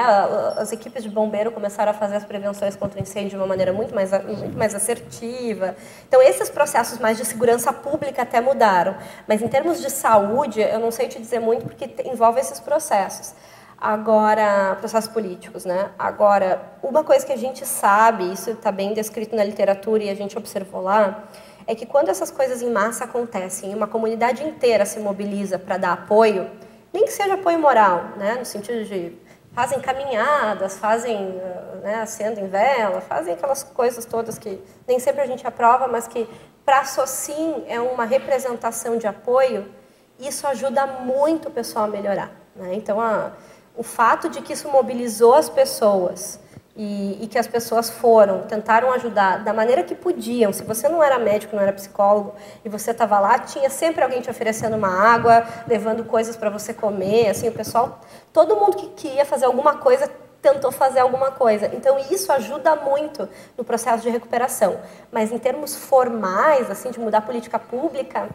As 0.58 0.72
equipes 0.72 1.02
de 1.02 1.08
bombeiro 1.08 1.50
começaram 1.50 1.90
a 1.90 1.94
fazer 1.94 2.16
as 2.16 2.24
prevenções 2.24 2.76
contra 2.76 3.00
incêndio 3.00 3.30
de 3.30 3.36
uma 3.36 3.46
maneira 3.46 3.72
muito 3.72 3.94
mais, 3.94 4.10
muito 4.10 4.56
mais 4.56 4.74
assertiva. 4.74 5.74
Então, 6.06 6.20
esses 6.20 6.50
processos 6.50 6.98
mais 6.98 7.16
de 7.16 7.24
segurança 7.24 7.72
pública 7.72 8.22
até 8.22 8.42
mudaram. 8.42 8.94
Mas, 9.26 9.40
em 9.40 9.48
termos 9.48 9.80
de 9.80 9.88
saúde, 9.88 10.60
eu 10.60 10.78
não 10.78 10.90
sei 10.90 11.08
te 11.08 11.18
dizer 11.18 11.40
muito, 11.40 11.64
porque 11.64 11.88
envolve 12.04 12.38
esses 12.38 12.60
processos. 12.60 13.32
Agora, 13.80 14.76
processos 14.78 15.10
políticos, 15.10 15.64
né? 15.64 15.88
Agora, 15.98 16.60
uma 16.82 17.02
coisa 17.02 17.24
que 17.24 17.32
a 17.32 17.36
gente 17.36 17.64
sabe, 17.64 18.30
isso 18.30 18.50
está 18.50 18.70
bem 18.70 18.92
descrito 18.92 19.34
na 19.34 19.42
literatura 19.42 20.04
e 20.04 20.10
a 20.10 20.14
gente 20.14 20.36
observou 20.36 20.82
lá, 20.82 21.24
é 21.66 21.74
que 21.74 21.86
quando 21.86 22.10
essas 22.10 22.30
coisas 22.30 22.60
em 22.60 22.70
massa 22.70 23.04
acontecem, 23.04 23.74
uma 23.74 23.86
comunidade 23.86 24.44
inteira 24.44 24.84
se 24.84 25.00
mobiliza 25.00 25.58
para 25.58 25.78
dar 25.78 25.92
apoio, 25.92 26.50
nem 26.92 27.06
que 27.06 27.12
seja 27.12 27.32
apoio 27.32 27.58
moral, 27.58 28.04
né? 28.18 28.34
No 28.34 28.44
sentido 28.44 28.84
de 28.84 29.16
fazem 29.52 29.80
caminhadas, 29.80 30.78
fazem, 30.78 31.40
né, 31.82 31.96
acendem 32.02 32.46
vela, 32.48 33.00
fazem 33.00 33.34
aquelas 33.34 33.62
coisas 33.62 34.04
todas 34.04 34.38
que 34.38 34.62
nem 34.86 34.98
sempre 34.98 35.20
a 35.22 35.26
gente 35.26 35.46
aprova, 35.46 35.88
mas 35.88 36.06
que 36.06 36.28
para 36.64 36.84
SOCIM 36.84 37.64
é 37.66 37.80
uma 37.80 38.04
representação 38.04 38.96
de 38.96 39.06
apoio, 39.06 39.72
isso 40.18 40.46
ajuda 40.46 40.86
muito 40.86 41.48
o 41.48 41.50
pessoal 41.50 41.86
a 41.86 41.88
melhorar. 41.88 42.30
Né? 42.54 42.74
Então, 42.74 43.00
a, 43.00 43.32
o 43.76 43.82
fato 43.82 44.28
de 44.28 44.40
que 44.40 44.52
isso 44.52 44.68
mobilizou 44.68 45.34
as 45.34 45.48
pessoas 45.48 46.38
e, 46.76 47.18
e, 47.20 47.26
que 47.26 47.38
as 47.38 47.46
pessoas 47.46 47.90
foram, 47.90 48.42
tentaram 48.42 48.92
ajudar 48.92 49.42
da 49.44 49.52
maneira 49.52 49.82
que 49.82 49.94
podiam. 49.94 50.52
Se 50.52 50.62
você 50.62 50.88
não 50.88 51.02
era 51.02 51.18
médico, 51.18 51.54
não 51.54 51.62
era 51.62 51.72
psicólogo 51.72 52.34
e 52.64 52.68
você 52.68 52.92
estava 52.92 53.18
lá, 53.18 53.38
tinha 53.40 53.68
sempre 53.68 54.02
alguém 54.02 54.20
te 54.20 54.30
oferecendo 54.30 54.76
uma 54.76 54.88
água, 54.88 55.44
levando 55.66 56.04
coisas 56.04 56.36
para 56.36 56.48
você 56.48 56.72
comer. 56.72 57.28
Assim, 57.28 57.48
o 57.48 57.52
pessoal, 57.52 58.00
todo 58.32 58.54
mundo 58.56 58.76
que, 58.76 58.86
que 58.90 59.08
ia 59.08 59.24
fazer 59.24 59.46
alguma 59.46 59.76
coisa 59.76 60.10
tentou 60.40 60.70
fazer 60.70 61.00
alguma 61.00 61.32
coisa. 61.32 61.70
Então 61.74 61.98
isso 62.10 62.32
ajuda 62.32 62.76
muito 62.76 63.28
no 63.58 63.64
processo 63.64 64.02
de 64.02 64.08
recuperação. 64.08 64.78
Mas 65.10 65.32
em 65.32 65.38
termos 65.38 65.74
formais, 65.74 66.70
assim, 66.70 66.90
de 66.90 67.00
mudar 67.00 67.22
política 67.22 67.58
pública, 67.58 68.28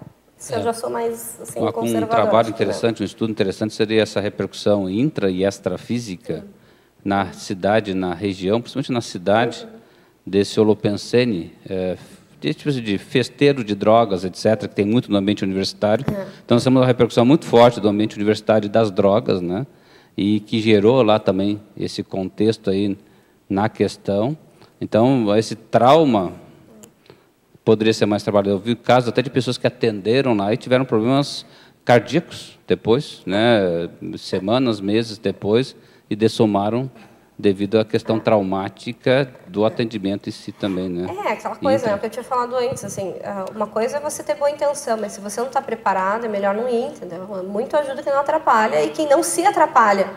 é. 0.52 0.56
eu 0.56 0.62
já 0.62 0.74
sou 0.74 0.90
mais 0.90 1.40
assim, 1.42 1.60
um, 1.60 1.72
Um 2.06 2.08
trabalho 2.08 2.50
interessante, 2.50 3.02
um 3.02 3.06
estudo 3.06 3.32
interessante 3.32 3.74
seria 3.74 4.04
essa 4.04 4.20
repercussão 4.20 4.90
intra 4.90 5.32
e 5.32 5.44
extrafísica 5.44 6.46
na 7.06 7.32
cidade, 7.32 7.94
na 7.94 8.14
região, 8.14 8.60
principalmente 8.60 8.92
na 8.92 9.02
cidade 9.02 9.66
desse 10.26 10.60
holopensene, 10.60 11.54
é, 11.70 11.96
tipo 12.42 12.72
de 12.72 12.98
festeiro 12.98 13.64
de 13.64 13.76
drogas, 13.76 14.26
etc., 14.26 14.68
que 14.68 14.76
tem 14.76 14.86
muito 14.86 15.10
no 15.10 15.18
ambiente 15.18 15.44
universitário. 15.44 16.06
É. 16.10 16.28
Então, 16.44 16.56
nós 16.56 16.64
temos 16.64 16.82
uma 16.82 16.86
repercussão 16.86 17.24
muito 17.24 17.46
forte 17.46 17.80
do 17.80 17.88
ambiente 17.88 18.16
universitário 18.16 18.68
das 18.68 18.92
drogas, 18.92 19.40
né? 19.40 19.66
e 20.18 20.40
que 20.40 20.62
gerou 20.62 21.02
lá 21.04 21.20
também 21.20 21.62
esse 21.76 22.02
contexto 22.02 22.70
aí 22.70 22.98
na 23.50 23.68
questão. 23.68 24.38
Então, 24.80 25.36
esse 25.38 25.56
trauma 25.56 26.34
poderia 27.64 27.94
ser 27.94 28.06
mais 28.06 28.24
trabalhado. 28.24 28.52
Eu 28.52 28.60
vi 28.60 28.76
casos 28.76 29.10
até 29.10 29.22
de 29.22 29.30
pessoas 29.30 29.58
que 29.58 29.68
atenderam 29.68 30.36
lá 30.36 30.54
e 30.54 30.58
tiveram 30.58 30.86
problemas 30.86 31.46
cardíacos 31.84 32.58
depois, 32.68 33.22
né, 33.26 33.90
semanas, 34.18 34.80
meses 34.80 35.18
depois, 35.18 35.76
e 36.10 36.16
dessomaram 36.16 36.90
devido 37.38 37.80
à 37.80 37.86
questão 37.86 38.20
traumática 38.20 39.30
do 39.48 39.66
atendimento 39.66 40.30
em 40.30 40.32
si 40.32 40.52
também, 40.52 40.88
né? 40.88 41.14
É, 41.26 41.34
aquela 41.34 41.56
coisa, 41.56 41.88
né, 41.88 41.98
que 41.98 42.06
eu 42.06 42.10
tinha 42.10 42.24
falado 42.24 42.56
antes, 42.56 42.84
assim, 42.86 43.14
ah, 43.24 43.46
uma 43.54 43.68
coisa 43.68 43.98
é 43.98 44.00
você 44.00 44.24
ter 44.24 44.36
boa 44.36 44.50
intenção, 44.50 44.98
mas 44.98 45.14
se 45.14 45.20
você 45.20 45.42
não 45.42 45.48
está 45.48 45.62
preparado, 45.62 46.26
é 46.26 46.30
melhor 46.30 46.56
não 46.56 46.70
ir, 46.70 46.88
entendeu? 46.88 47.28
Muito 47.44 47.76
ajuda 47.76 48.02
quem 48.02 48.14
não 48.14 48.22
atrapalha 48.22 48.84
e 48.84 48.90
quem 48.90 49.08
não 49.10 49.22
se 49.22 49.46
atrapalha 49.46 50.10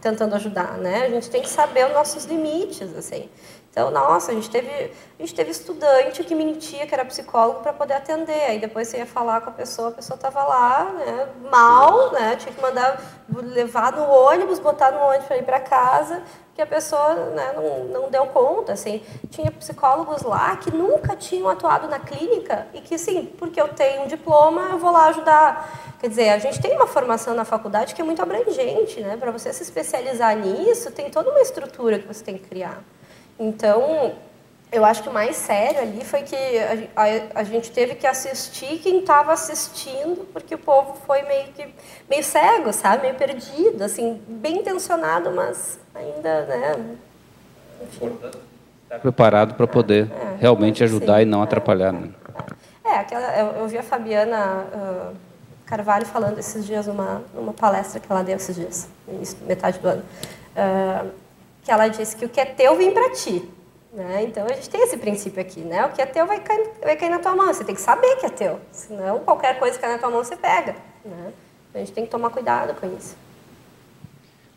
tentando 0.00 0.34
ajudar, 0.34 0.76
né? 0.78 1.04
A 1.06 1.08
gente 1.08 1.30
tem 1.30 1.40
que 1.40 1.48
saber 1.48 1.86
os 1.86 1.92
nossos 1.92 2.26
limites, 2.26 2.94
assim. 2.94 3.28
Então, 3.76 3.90
nossa, 3.90 4.32
a 4.32 4.34
gente 4.34 4.48
teve, 4.48 4.70
a 4.70 5.22
gente 5.22 5.34
teve 5.34 5.50
estudante 5.50 6.24
que 6.24 6.34
mentia 6.34 6.86
que 6.86 6.94
era 6.94 7.04
psicólogo 7.04 7.60
para 7.60 7.74
poder 7.74 7.92
atender. 7.92 8.46
Aí 8.46 8.58
depois 8.58 8.88
você 8.88 8.96
ia 8.96 9.04
falar 9.04 9.42
com 9.42 9.50
a 9.50 9.52
pessoa, 9.52 9.90
a 9.90 9.92
pessoa 9.92 10.14
estava 10.14 10.42
lá, 10.44 10.84
né, 10.94 11.28
mal, 11.52 12.10
né, 12.10 12.36
tinha 12.36 12.54
que 12.54 12.62
mandar 12.62 12.98
levar 13.28 13.92
no 13.92 14.08
ônibus, 14.08 14.58
botar 14.58 14.92
no 14.92 15.00
ônibus 15.00 15.26
para 15.26 15.36
ir 15.36 15.42
para 15.42 15.60
casa, 15.60 16.22
que 16.54 16.62
a 16.62 16.66
pessoa 16.66 17.16
né, 17.34 17.52
não, 17.54 17.84
não 17.84 18.10
deu 18.10 18.24
conta. 18.28 18.72
Assim. 18.72 19.02
Tinha 19.28 19.50
psicólogos 19.50 20.22
lá 20.22 20.56
que 20.56 20.70
nunca 20.70 21.14
tinham 21.14 21.46
atuado 21.46 21.86
na 21.86 21.98
clínica 21.98 22.68
e 22.72 22.80
que, 22.80 22.96
sim, 22.96 23.30
porque 23.36 23.60
eu 23.60 23.68
tenho 23.68 24.04
um 24.04 24.06
diploma, 24.06 24.70
eu 24.70 24.78
vou 24.78 24.90
lá 24.90 25.08
ajudar. 25.08 25.96
Quer 26.00 26.08
dizer, 26.08 26.30
a 26.30 26.38
gente 26.38 26.62
tem 26.62 26.74
uma 26.74 26.86
formação 26.86 27.34
na 27.34 27.44
faculdade 27.44 27.94
que 27.94 28.00
é 28.00 28.04
muito 28.04 28.22
abrangente, 28.22 29.02
né? 29.02 29.18
Para 29.18 29.30
você 29.30 29.52
se 29.52 29.62
especializar 29.62 30.34
nisso, 30.34 30.90
tem 30.92 31.10
toda 31.10 31.28
uma 31.28 31.42
estrutura 31.42 31.98
que 31.98 32.08
você 32.08 32.24
tem 32.24 32.38
que 32.38 32.48
criar. 32.48 32.82
Então, 33.38 34.14
eu 34.72 34.84
acho 34.84 35.02
que 35.02 35.08
o 35.08 35.12
mais 35.12 35.36
sério 35.36 35.80
ali 35.80 36.04
foi 36.04 36.22
que 36.22 36.36
a, 36.36 37.02
a, 37.02 37.40
a 37.40 37.44
gente 37.44 37.70
teve 37.70 37.94
que 37.94 38.06
assistir 38.06 38.78
quem 38.78 39.00
estava 39.00 39.32
assistindo, 39.32 40.26
porque 40.32 40.54
o 40.54 40.58
povo 40.58 40.94
foi 41.06 41.22
meio 41.22 41.48
que 41.52 41.68
meio 42.08 42.24
cego, 42.24 42.72
sabe, 42.72 43.02
meio 43.02 43.14
perdido, 43.14 43.82
assim, 43.84 44.20
bem 44.26 44.58
intencionado, 44.58 45.30
mas 45.30 45.78
ainda, 45.94 46.46
né, 46.46 46.96
enfim. 47.82 48.18
Estar 48.84 48.98
preparado 49.00 49.54
para 49.54 49.66
poder 49.66 50.10
é, 50.12 50.36
realmente 50.40 50.82
ajudar 50.84 51.16
sim, 51.16 51.22
e 51.22 51.24
não 51.24 51.42
atrapalhar. 51.42 51.92
Né? 51.92 52.10
É, 52.84 52.96
aquela, 52.96 53.36
eu, 53.36 53.46
eu 53.62 53.68
vi 53.68 53.78
a 53.78 53.82
Fabiana 53.82 54.64
uh, 54.72 55.16
Carvalho 55.64 56.06
falando 56.06 56.38
esses 56.38 56.64
dias 56.64 56.86
numa, 56.86 57.22
numa 57.34 57.52
palestra 57.52 57.98
que 57.98 58.10
ela 58.10 58.22
deu 58.22 58.36
esses 58.36 58.54
dias, 58.54 58.88
metade 59.42 59.78
do 59.80 59.88
ano, 59.88 60.02
uh, 60.54 61.10
que 61.66 61.72
ela 61.72 61.88
disse 61.88 62.14
que 62.14 62.24
o 62.24 62.28
que 62.28 62.40
é 62.40 62.44
teu 62.44 62.76
vem 62.76 62.92
para 62.92 63.10
ti. 63.10 63.42
Né? 63.92 64.22
Então 64.22 64.46
a 64.46 64.52
gente 64.52 64.70
tem 64.70 64.84
esse 64.84 64.96
princípio 64.96 65.40
aqui, 65.40 65.60
né? 65.60 65.84
O 65.84 65.90
que 65.90 66.00
é 66.00 66.06
teu 66.06 66.24
vai 66.24 66.38
cair, 66.38 66.70
vai 66.80 66.96
cair 66.96 67.10
na 67.10 67.18
tua 67.18 67.34
mão. 67.34 67.52
Você 67.52 67.64
tem 67.64 67.74
que 67.74 67.80
saber 67.80 68.14
que 68.16 68.26
é 68.26 68.28
teu, 68.28 68.60
senão 68.70 69.18
qualquer 69.18 69.58
coisa 69.58 69.74
que 69.74 69.80
cai 69.80 69.92
na 69.92 69.98
tua 69.98 70.08
mão 70.08 70.22
você 70.22 70.36
pega. 70.36 70.76
Né? 71.04 71.32
A 71.74 71.78
gente 71.78 71.90
tem 71.90 72.04
que 72.04 72.10
tomar 72.10 72.30
cuidado 72.30 72.72
com 72.80 72.86
isso. 72.96 73.16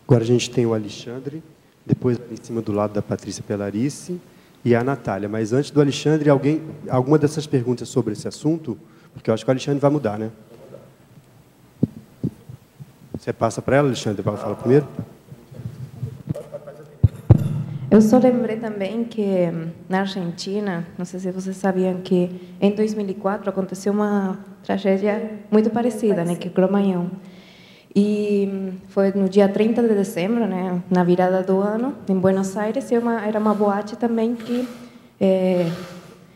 Agora 0.08 0.24
a 0.24 0.28
gente 0.28 0.52
tem 0.52 0.68
o 0.68 0.74
Alexandre, 0.74 1.42
depois 1.84 2.20
em 2.32 2.44
cima 2.44 2.62
do 2.62 2.72
lado 2.72 2.94
da 2.94 3.02
Patrícia 3.02 3.44
Pelarice 3.46 4.22
e 4.64 4.76
a 4.76 4.84
Natália. 4.84 5.28
Mas 5.28 5.52
antes 5.52 5.72
do 5.72 5.82
Alexandre, 5.82 6.30
alguém, 6.30 6.62
alguma 6.88 7.18
dessas 7.18 7.48
perguntas 7.48 7.90
sobre 7.90 8.14
esse 8.14 8.28
assunto? 8.28 8.78
Porque 9.14 9.32
eu 9.32 9.34
acho 9.34 9.44
que 9.44 9.50
o 9.50 9.54
Alexandre 9.54 9.80
vai 9.80 9.90
mudar, 9.90 10.20
né? 10.20 10.30
Você 13.18 13.34
passa 13.34 13.64
para 13.64 13.78
ela, 13.78 13.88
Alexandre, 13.88 14.22
para 14.22 14.34
ela 14.34 14.42
falar 14.42 14.56
primeiro? 14.56 14.88
Eu 17.92 18.02
só 18.02 18.20
lembrei 18.20 18.58
também 18.58 19.04
que 19.04 19.50
na 19.90 20.02
Argentina, 20.02 20.86
não 20.96 21.06
sei 21.06 21.20
se 21.20 21.32
vocês 21.32 21.58
sabiam 21.58 22.02
que 22.02 22.30
em 22.62 22.70
2004 22.70 23.50
aconteceu 23.50 23.92
uma 23.92 24.38
tragédia 24.64 25.40
muito 25.50 25.72
parecida, 25.72 26.24
né, 26.24 26.36
que 26.36 26.50
é 26.50 26.52
Cromañón. 26.52 27.08
E 27.96 28.74
foi 28.90 29.12
no 29.14 29.28
dia 29.28 29.50
30 29.50 29.82
de 29.82 29.96
dezembro, 29.96 30.46
né, 30.46 30.80
na 30.88 31.04
virada 31.04 31.42
do 31.42 31.60
ano, 31.60 31.96
em 32.08 32.14
Buenos 32.14 32.56
Aires, 32.56 32.92
e 32.92 32.98
uma, 32.98 33.26
era 33.26 33.40
uma 33.40 33.56
boate 33.56 33.96
também 33.98 34.36
que 34.36 34.68
é, 35.20 35.66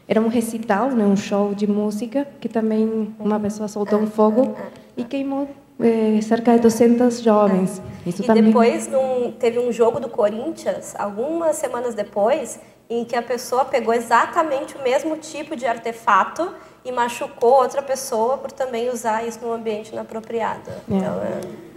era 0.08 0.20
um 0.20 0.30
recital, 0.30 0.90
né, 0.90 1.06
um 1.06 1.16
show 1.16 1.54
de 1.54 1.68
música, 1.68 2.28
que 2.42 2.50
também 2.50 3.14
uma 3.20 3.40
pessoa 3.40 3.68
soltou 3.68 4.00
um 4.00 4.08
fogo 4.08 4.58
e 4.98 5.04
queimou 5.04 5.48
é, 5.80 6.20
cerca 6.22 6.54
de 6.54 6.60
200 6.60 7.22
jovens. 7.22 7.82
Isso 8.06 8.24
e 8.24 8.26
também... 8.26 8.44
depois 8.44 8.88
num, 8.88 9.32
teve 9.32 9.60
um 9.60 9.72
jogo 9.72 10.00
do 10.00 10.10
Corinthians, 10.10 10.94
algumas 10.98 11.56
semanas 11.56 11.96
depois, 11.96 12.60
em 12.90 13.06
que 13.06 13.16
a 13.16 13.22
pessoa 13.22 13.66
pegou 13.66 13.94
exatamente 13.94 14.76
o 14.76 14.84
mesmo 14.84 15.18
tipo 15.18 15.56
de 15.56 15.66
artefato 15.66 16.52
e 16.84 16.92
machucou 16.92 17.54
outra 17.54 17.82
pessoa 17.82 18.38
por 18.38 18.52
também 18.52 18.90
usar 18.90 19.26
isso 19.26 19.40
num 19.42 19.54
ambiente 19.54 19.92
inapropriado. 19.92 20.70
É. 20.70 20.96
Então, 20.96 21.22
é... 21.22 21.74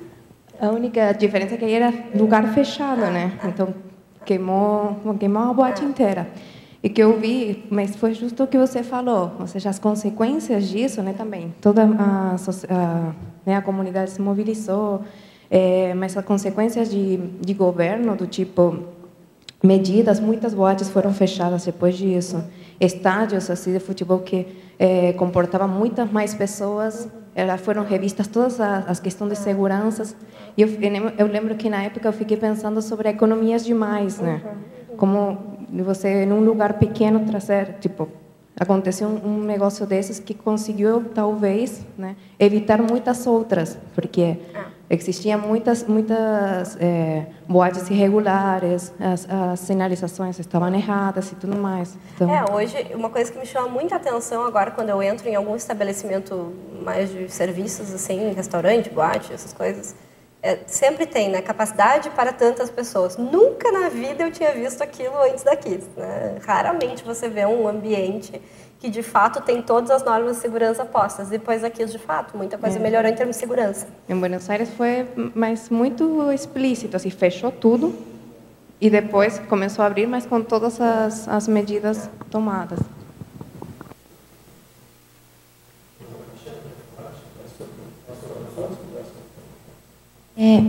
A 0.58 0.70
única 0.70 1.12
diferença 1.12 1.54
é 1.54 1.58
que 1.58 1.70
era 1.70 1.92
lugar 2.14 2.54
fechado, 2.54 3.02
né? 3.02 3.38
Então 3.44 3.74
queimou, 4.24 4.96
queimou 5.18 5.50
a 5.50 5.52
boate 5.52 5.84
inteira. 5.84 6.26
E 6.82 6.88
que 6.88 7.02
eu 7.02 7.18
vi, 7.18 7.66
mas 7.70 7.96
foi 7.96 8.14
justo 8.14 8.44
o 8.44 8.46
que 8.46 8.56
você 8.56 8.82
falou, 8.82 9.32
ou 9.40 9.46
seja, 9.46 9.70
as 9.70 9.78
consequências 9.78 10.68
disso, 10.68 11.02
né, 11.02 11.14
também. 11.16 11.54
Toda 11.60 11.82
a, 11.82 12.36
a, 12.70 13.14
né, 13.46 13.54
a 13.54 13.62
comunidade 13.62 14.10
se 14.10 14.20
mobilizou, 14.20 15.02
é, 15.48 15.94
mas 15.94 16.16
as 16.16 16.24
consequências 16.24 16.90
de, 16.90 17.16
de 17.16 17.54
governo, 17.54 18.16
do 18.16 18.26
tipo 18.26 18.80
medidas, 19.62 20.20
muitas 20.20 20.52
boates 20.52 20.90
foram 20.90 21.14
fechadas 21.14 21.64
depois 21.64 21.96
disso. 21.96 22.44
Estádios 22.80 23.48
assim 23.48 23.72
de 23.72 23.80
futebol 23.80 24.18
que 24.18 24.46
é, 24.78 25.12
comportavam 25.14 25.68
muitas 25.68 26.10
mais 26.10 26.34
pessoas, 26.34 27.08
elas 27.34 27.60
foram 27.60 27.84
revistas 27.84 28.26
todas 28.26 28.60
as, 28.60 28.88
as 28.88 29.00
questões 29.00 29.30
de 29.30 29.38
segurança. 29.38 30.14
E 30.56 30.62
eu, 30.62 30.68
eu 31.18 31.26
lembro 31.26 31.54
que 31.54 31.70
na 31.70 31.82
época 31.82 32.08
eu 32.08 32.12
fiquei 32.12 32.36
pensando 32.36 32.82
sobre 32.82 33.08
economias 33.08 33.64
demais, 33.64 34.18
né? 34.18 34.42
Como 34.96 35.38
você 35.84 36.24
num 36.24 36.40
lugar 36.40 36.74
pequeno 36.74 37.20
trazer, 37.20 37.76
tipo, 37.80 38.08
aconteceu 38.58 39.08
um, 39.08 39.26
um, 39.26 39.42
negócio 39.42 39.86
desses 39.86 40.18
que 40.18 40.32
conseguiu 40.32 41.04
talvez 41.14 41.84
né, 41.96 42.16
evitar 42.38 42.80
muitas 42.80 43.26
outras 43.26 43.78
porque 43.94 44.38
existiam 44.88 45.38
muitas 45.40 45.84
muitas 45.84 46.76
é, 46.80 47.26
boates 47.46 47.90
irregulares 47.90 48.92
as, 48.98 49.28
as, 49.28 49.60
sinalizações 49.60 50.38
estavam 50.38 50.74
erradas 50.74 51.32
e 51.32 51.34
tudo 51.34 51.56
mais. 51.56 51.96
Então... 52.14 52.30
é 52.34 52.44
hoje 52.50 52.76
uma 52.94 53.10
coisa 53.10 53.30
que 53.30 53.38
me 53.38 53.46
chama 53.46 53.68
muita 53.68 53.96
atenção 53.96 54.44
agora 54.46 54.70
quando 54.70 54.88
eu 54.88 55.02
entro 55.02 55.28
em 55.28 55.34
algum 55.34 55.54
estabelecimento 55.54 56.54
mais 56.82 57.10
de 57.10 57.28
serviços 57.28 57.92
assim 57.92 58.32
restaurante 58.32 58.88
boate 58.88 59.32
essas 59.32 59.52
coisas 59.52 59.94
é, 60.46 60.60
sempre 60.68 61.06
tem 61.06 61.28
né, 61.28 61.42
capacidade 61.42 62.08
para 62.10 62.32
tantas 62.32 62.70
pessoas. 62.70 63.16
Nunca 63.16 63.72
na 63.72 63.88
vida 63.88 64.22
eu 64.22 64.30
tinha 64.30 64.52
visto 64.52 64.80
aquilo 64.80 65.20
antes 65.20 65.42
daqui. 65.42 65.82
Né? 65.96 66.36
Raramente 66.46 67.02
você 67.04 67.28
vê 67.28 67.44
um 67.44 67.66
ambiente 67.66 68.40
que 68.78 68.88
de 68.88 69.02
fato 69.02 69.40
tem 69.40 69.60
todas 69.60 69.90
as 69.90 70.04
normas 70.04 70.36
de 70.36 70.42
segurança 70.42 70.84
postas. 70.84 71.28
Depois 71.28 71.64
aqui, 71.64 71.84
de 71.84 71.98
fato, 71.98 72.36
muita 72.36 72.56
coisa 72.56 72.78
é. 72.78 72.80
melhorou 72.80 73.10
em 73.10 73.14
termos 73.14 73.34
de 73.34 73.40
segurança. 73.40 73.88
Em 74.08 74.16
Buenos 74.16 74.48
Aires 74.48 74.70
foi 74.70 75.08
mas 75.34 75.68
muito 75.68 76.30
explícito, 76.30 76.96
assim, 76.96 77.10
fechou 77.10 77.50
tudo 77.50 77.92
e 78.80 78.88
depois 78.88 79.40
começou 79.48 79.82
a 79.82 79.86
abrir, 79.86 80.06
mas 80.06 80.26
com 80.26 80.40
todas 80.42 80.80
as, 80.80 81.26
as 81.26 81.48
medidas 81.48 82.08
tomadas. 82.30 82.78
É, 90.36 90.62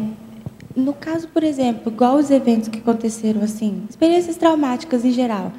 no 0.76 0.94
caso, 0.94 1.27
por 1.27 1.44
exemplo, 1.44 1.91
igual 1.91 2.15
os 2.15 2.30
eventos 2.31 2.69
que 2.69 2.80
aconteceram, 2.80 3.41
assim, 3.41 3.85
experiências 3.89 4.38
traumáticas 4.38 5.03
em 5.03 5.11
geral, 5.11 5.52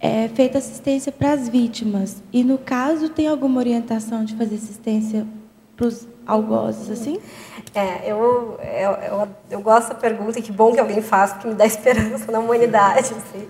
é 0.00 0.28
feita 0.28 0.58
assistência 0.58 1.12
para 1.12 1.32
as 1.32 1.48
vítimas. 1.48 2.22
E, 2.32 2.42
no 2.42 2.58
caso, 2.58 3.08
tem 3.08 3.28
alguma 3.28 3.60
orientação 3.60 4.24
de 4.24 4.34
fazer 4.34 4.56
assistência 4.56 5.26
para 5.76 5.86
os 5.86 6.08
algozes, 6.26 6.90
assim? 6.90 7.18
É, 7.74 8.10
eu, 8.10 8.58
eu, 8.60 8.90
eu, 8.90 9.28
eu, 9.50 9.60
gosto 9.60 9.90
da 9.90 9.94
pergunta 9.94 10.38
e 10.38 10.42
que 10.42 10.52
bom 10.52 10.72
que 10.72 10.80
alguém 10.80 11.00
faz, 11.00 11.32
porque 11.32 11.48
me 11.48 11.54
dá 11.54 11.64
esperança 11.66 12.30
na 12.32 12.40
humanidade, 12.40 13.14
assim. 13.14 13.48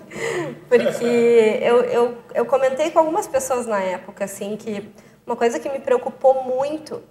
Porque 0.69 1.59
eu, 1.61 1.83
eu, 1.83 2.17
eu 2.33 2.45
comentei 2.45 2.91
com 2.91 2.99
algumas 2.99 3.27
pessoas 3.27 3.65
na 3.65 3.79
época, 3.79 4.25
assim, 4.25 4.55
que 4.55 4.87
uma 5.25 5.35
coisa 5.35 5.59
que 5.59 5.69
me 5.69 5.79
preocupou 5.79 6.43
muito 6.43 7.01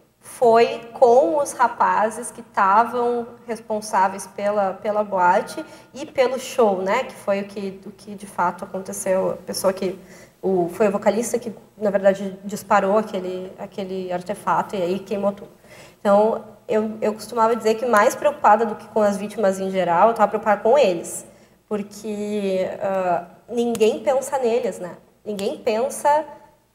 foi 0.42 0.80
com 0.94 1.38
os 1.38 1.52
rapazes 1.52 2.32
que 2.32 2.40
estavam 2.40 3.28
responsáveis 3.46 4.26
pela, 4.26 4.72
pela 4.72 5.04
boate 5.04 5.64
e 5.94 6.04
pelo 6.04 6.36
show, 6.36 6.82
né? 6.82 7.04
Que 7.04 7.14
foi 7.14 7.42
o 7.42 7.44
que, 7.44 7.80
o 7.86 7.92
que 7.92 8.16
de 8.16 8.26
fato 8.26 8.64
aconteceu. 8.64 9.30
A 9.30 9.36
pessoa 9.36 9.72
que 9.72 9.96
o, 10.42 10.68
foi 10.70 10.88
o 10.88 10.90
vocalista 10.90 11.38
que, 11.38 11.54
na 11.78 11.90
verdade, 11.90 12.36
disparou 12.44 12.98
aquele, 12.98 13.52
aquele 13.56 14.12
artefato 14.12 14.74
e 14.74 14.82
aí 14.82 14.98
queimou 14.98 15.30
tudo. 15.30 15.52
Então, 16.00 16.44
eu, 16.66 16.98
eu 17.00 17.14
costumava 17.14 17.54
dizer 17.54 17.76
que 17.76 17.86
mais 17.86 18.16
preocupada 18.16 18.66
do 18.66 18.74
que 18.74 18.88
com 18.88 19.00
as 19.00 19.16
vítimas 19.16 19.60
em 19.60 19.70
geral, 19.70 20.08
eu 20.08 20.10
estava 20.10 20.26
preocupada 20.28 20.60
com 20.60 20.76
eles. 20.76 21.24
Porque 21.68 22.66
uh, 22.80 23.26
ninguém 23.48 24.00
pensa 24.00 24.36
neles, 24.40 24.80
né? 24.80 24.96
Ninguém 25.24 25.56
pensa... 25.58 26.24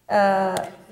Uh, 0.07 0.86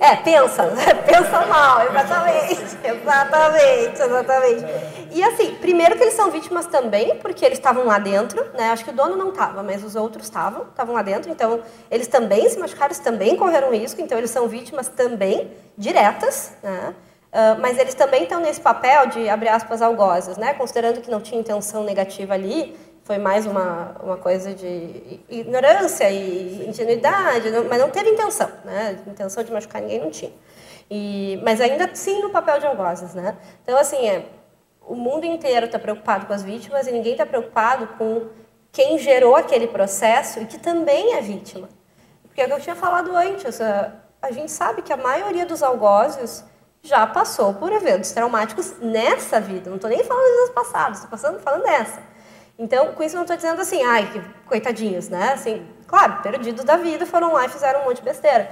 é, 0.00 0.16
pensa, 0.16 0.64
pensa 1.06 1.46
mal, 1.46 1.82
exatamente, 1.86 2.78
exatamente, 2.84 4.02
exatamente. 4.02 4.64
E 5.12 5.22
assim, 5.22 5.54
primeiro 5.56 5.96
que 5.96 6.02
eles 6.02 6.14
são 6.14 6.30
vítimas 6.30 6.66
também, 6.66 7.16
porque 7.16 7.44
eles 7.44 7.58
estavam 7.58 7.84
lá 7.84 7.98
dentro, 7.98 8.44
né? 8.54 8.70
Acho 8.70 8.84
que 8.84 8.90
o 8.90 8.92
dono 8.92 9.16
não 9.16 9.30
estava, 9.30 9.62
mas 9.62 9.84
os 9.84 9.94
outros 9.94 10.24
estavam, 10.24 10.64
estavam 10.64 10.94
lá 10.94 11.02
dentro, 11.02 11.30
então 11.30 11.60
eles 11.90 12.08
também 12.08 12.48
se 12.48 12.58
machucaram, 12.58 12.88
eles 12.88 12.98
também 12.98 13.36
correram 13.36 13.70
risco, 13.72 14.00
então 14.00 14.18
eles 14.18 14.30
são 14.30 14.48
vítimas 14.48 14.88
também 14.88 15.52
diretas, 15.76 16.52
né? 16.62 16.94
Uh, 17.28 17.60
mas 17.60 17.78
eles 17.78 17.94
também 17.94 18.22
estão 18.22 18.40
nesse 18.40 18.60
papel 18.60 19.06
de, 19.08 19.28
abre 19.28 19.50
aspas, 19.50 19.82
algozes, 19.82 20.38
né? 20.38 20.54
Considerando 20.54 21.00
que 21.02 21.10
não 21.10 21.20
tinha 21.20 21.38
intenção 21.38 21.84
negativa 21.84 22.32
ali, 22.32 22.74
foi 23.08 23.16
mais 23.16 23.46
uma, 23.46 23.96
uma 24.02 24.18
coisa 24.18 24.52
de 24.52 25.18
ignorância 25.30 26.10
e 26.10 26.68
ingenuidade, 26.68 27.50
mas 27.66 27.80
não 27.80 27.88
teve 27.88 28.10
intenção, 28.10 28.50
né? 28.66 28.98
Intenção 29.06 29.42
de 29.42 29.50
machucar 29.50 29.80
ninguém 29.80 29.98
não 29.98 30.10
tinha. 30.10 30.30
E, 30.90 31.40
mas 31.42 31.58
ainda 31.58 31.88
sim 31.94 32.20
no 32.20 32.28
papel 32.28 32.60
de 32.60 32.66
algozes, 32.66 33.14
né? 33.14 33.34
Então, 33.62 33.78
assim, 33.78 34.06
é, 34.06 34.26
o 34.82 34.94
mundo 34.94 35.24
inteiro 35.24 35.64
está 35.64 35.78
preocupado 35.78 36.26
com 36.26 36.34
as 36.34 36.42
vítimas 36.42 36.86
e 36.86 36.92
ninguém 36.92 37.12
está 37.12 37.24
preocupado 37.24 37.86
com 37.96 38.26
quem 38.70 38.98
gerou 38.98 39.34
aquele 39.36 39.68
processo 39.68 40.40
e 40.40 40.44
que 40.44 40.58
também 40.58 41.14
é 41.14 41.22
vítima. 41.22 41.66
Porque 42.24 42.42
é 42.42 42.44
o 42.44 42.48
que 42.48 42.54
eu 42.56 42.60
tinha 42.60 42.76
falado 42.76 43.16
antes, 43.16 43.58
a, 43.58 43.90
a 44.20 44.30
gente 44.32 44.52
sabe 44.52 44.82
que 44.82 44.92
a 44.92 44.98
maioria 44.98 45.46
dos 45.46 45.62
algozes 45.62 46.44
já 46.82 47.06
passou 47.06 47.54
por 47.54 47.72
eventos 47.72 48.12
traumáticos 48.12 48.78
nessa 48.80 49.40
vida. 49.40 49.70
Não 49.70 49.76
estou 49.76 49.88
nem 49.88 50.04
falando 50.04 50.26
dos 50.26 50.38
anos 50.40 50.50
passados, 50.50 51.04
estou 51.04 51.40
falando 51.40 51.62
dessa. 51.62 52.07
Então, 52.58 52.92
com 52.92 53.02
isso 53.04 53.14
eu 53.14 53.18
não 53.18 53.22
estou 53.22 53.36
dizendo 53.36 53.60
assim, 53.60 53.84
ai, 53.84 54.10
que 54.10 54.20
coitadinhos, 54.46 55.08
né? 55.08 55.32
Assim, 55.32 55.64
claro, 55.86 56.20
perdidos 56.22 56.64
da 56.64 56.76
vida, 56.76 57.06
foram 57.06 57.32
lá 57.32 57.46
e 57.46 57.48
fizeram 57.48 57.82
um 57.82 57.84
monte 57.84 57.98
de 57.98 58.02
besteira. 58.02 58.50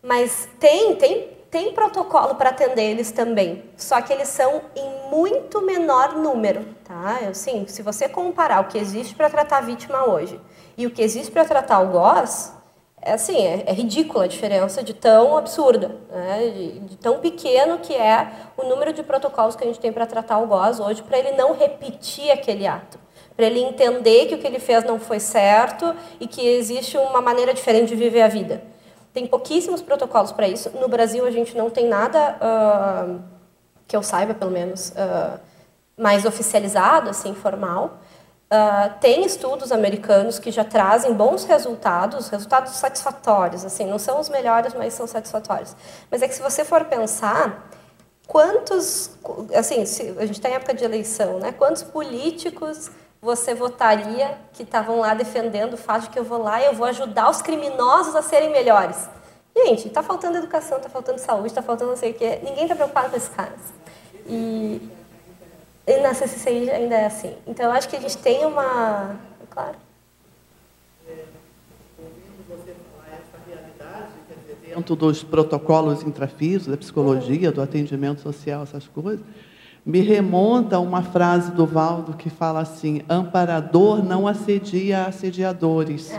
Mas 0.00 0.48
tem, 0.60 0.94
tem, 0.94 1.28
tem 1.50 1.72
protocolo 1.72 2.36
para 2.36 2.50
atender 2.50 2.84
eles 2.84 3.10
também. 3.10 3.64
Só 3.76 4.00
que 4.00 4.12
eles 4.12 4.28
são 4.28 4.62
em 4.76 5.10
muito 5.10 5.60
menor 5.60 6.14
número, 6.14 6.64
tá? 6.84 7.18
Assim, 7.28 7.66
se 7.66 7.82
você 7.82 8.08
comparar 8.08 8.60
o 8.60 8.68
que 8.68 8.78
existe 8.78 9.12
para 9.14 9.28
tratar 9.28 9.58
a 9.58 9.62
vítima 9.62 10.04
hoje 10.08 10.40
e 10.76 10.86
o 10.86 10.90
que 10.90 11.02
existe 11.02 11.32
para 11.32 11.44
tratar 11.44 11.80
o 11.80 11.88
GOS, 11.88 12.52
é 13.00 13.14
assim, 13.14 13.44
é, 13.44 13.64
é 13.66 13.72
ridícula 13.72 14.24
a 14.24 14.28
diferença 14.28 14.84
de 14.84 14.94
tão 14.94 15.36
absurda, 15.36 15.96
né? 16.08 16.48
de, 16.48 16.78
de, 16.78 16.96
tão 16.96 17.18
pequeno 17.18 17.78
que 17.80 17.92
é 17.92 18.30
o 18.56 18.62
número 18.62 18.92
de 18.92 19.02
protocolos 19.02 19.56
que 19.56 19.64
a 19.64 19.66
gente 19.66 19.80
tem 19.80 19.92
para 19.92 20.06
tratar 20.06 20.38
o 20.38 20.46
GOS 20.46 20.78
hoje, 20.78 21.02
para 21.02 21.18
ele 21.18 21.32
não 21.32 21.52
repetir 21.52 22.30
aquele 22.30 22.68
ato 22.68 23.02
para 23.36 23.46
ele 23.46 23.60
entender 23.60 24.26
que 24.26 24.34
o 24.34 24.38
que 24.38 24.46
ele 24.46 24.58
fez 24.58 24.84
não 24.84 24.98
foi 24.98 25.18
certo 25.18 25.94
e 26.20 26.26
que 26.26 26.46
existe 26.46 26.96
uma 26.96 27.20
maneira 27.20 27.54
diferente 27.54 27.88
de 27.88 27.96
viver 27.96 28.22
a 28.22 28.28
vida. 28.28 28.62
Tem 29.12 29.26
pouquíssimos 29.26 29.82
protocolos 29.82 30.32
para 30.32 30.48
isso. 30.48 30.70
No 30.70 30.88
Brasil, 30.88 31.26
a 31.26 31.30
gente 31.30 31.56
não 31.56 31.68
tem 31.68 31.86
nada, 31.86 32.38
uh, 32.40 33.20
que 33.86 33.94
eu 33.94 34.02
saiba, 34.02 34.32
pelo 34.32 34.50
menos, 34.50 34.90
uh, 34.90 35.38
mais 35.96 36.24
oficializado, 36.24 37.10
assim, 37.10 37.34
formal. 37.34 37.98
Uh, 38.50 38.98
tem 39.00 39.24
estudos 39.24 39.70
americanos 39.70 40.38
que 40.38 40.50
já 40.50 40.64
trazem 40.64 41.12
bons 41.12 41.44
resultados, 41.44 42.28
resultados 42.28 42.72
satisfatórios, 42.72 43.64
assim, 43.64 43.86
não 43.86 43.98
são 43.98 44.18
os 44.20 44.28
melhores, 44.28 44.74
mas 44.74 44.94
são 44.94 45.06
satisfatórios. 45.06 45.76
Mas 46.10 46.22
é 46.22 46.28
que 46.28 46.34
se 46.34 46.42
você 46.42 46.64
for 46.64 46.84
pensar, 46.84 47.70
quantos, 48.26 49.10
assim, 49.54 49.82
a 50.18 50.26
gente 50.26 50.32
está 50.32 50.48
em 50.48 50.54
época 50.54 50.74
de 50.74 50.84
eleição, 50.84 51.38
né? 51.38 51.52
Quantos 51.52 51.82
políticos 51.82 52.90
você 53.22 53.54
votaria 53.54 54.36
que 54.52 54.64
estavam 54.64 54.98
lá 54.98 55.14
defendendo 55.14 55.74
o 55.74 55.76
fato 55.76 56.02
de 56.02 56.10
que 56.10 56.18
eu 56.18 56.24
vou 56.24 56.42
lá 56.42 56.60
e 56.60 56.66
eu 56.66 56.74
vou 56.74 56.86
ajudar 56.86 57.30
os 57.30 57.40
criminosos 57.40 58.16
a 58.16 58.20
serem 58.20 58.50
melhores? 58.50 59.08
Gente, 59.56 59.86
está 59.86 60.02
faltando 60.02 60.38
educação, 60.38 60.78
está 60.78 60.88
faltando 60.88 61.20
saúde, 61.20 61.46
está 61.46 61.62
faltando 61.62 61.92
não 61.92 61.96
sei 61.96 62.10
o 62.10 62.14
quê. 62.14 62.40
Ninguém 62.42 62.64
está 62.64 62.74
preocupado 62.74 63.10
com 63.10 63.16
esses 63.16 63.28
caras. 63.28 63.60
E, 64.26 64.90
e 65.86 65.96
na 65.98 66.12
CCCI 66.14 66.68
ainda 66.70 66.96
é 66.96 67.06
assim. 67.06 67.36
Então, 67.46 67.66
eu 67.66 67.72
acho 67.72 67.88
que 67.88 67.94
a 67.94 68.00
gente 68.00 68.18
tem 68.18 68.44
uma... 68.44 69.14
Claro. 69.50 69.76
dentro 74.74 74.96
dos 74.96 75.22
protocolos 75.22 76.02
intrafísicos, 76.02 76.68
da 76.68 76.76
psicologia, 76.78 77.52
do 77.52 77.60
atendimento 77.60 78.22
social, 78.22 78.62
essas 78.62 78.88
coisas, 78.88 79.20
me 79.84 80.00
remonta 80.00 80.76
a 80.76 80.80
uma 80.80 81.02
frase 81.02 81.50
do 81.52 81.66
Valdo 81.66 82.14
que 82.14 82.30
fala 82.30 82.60
assim: 82.60 83.02
amparador 83.08 84.04
não 84.04 84.26
assedia 84.26 85.04
assediadores. 85.04 86.12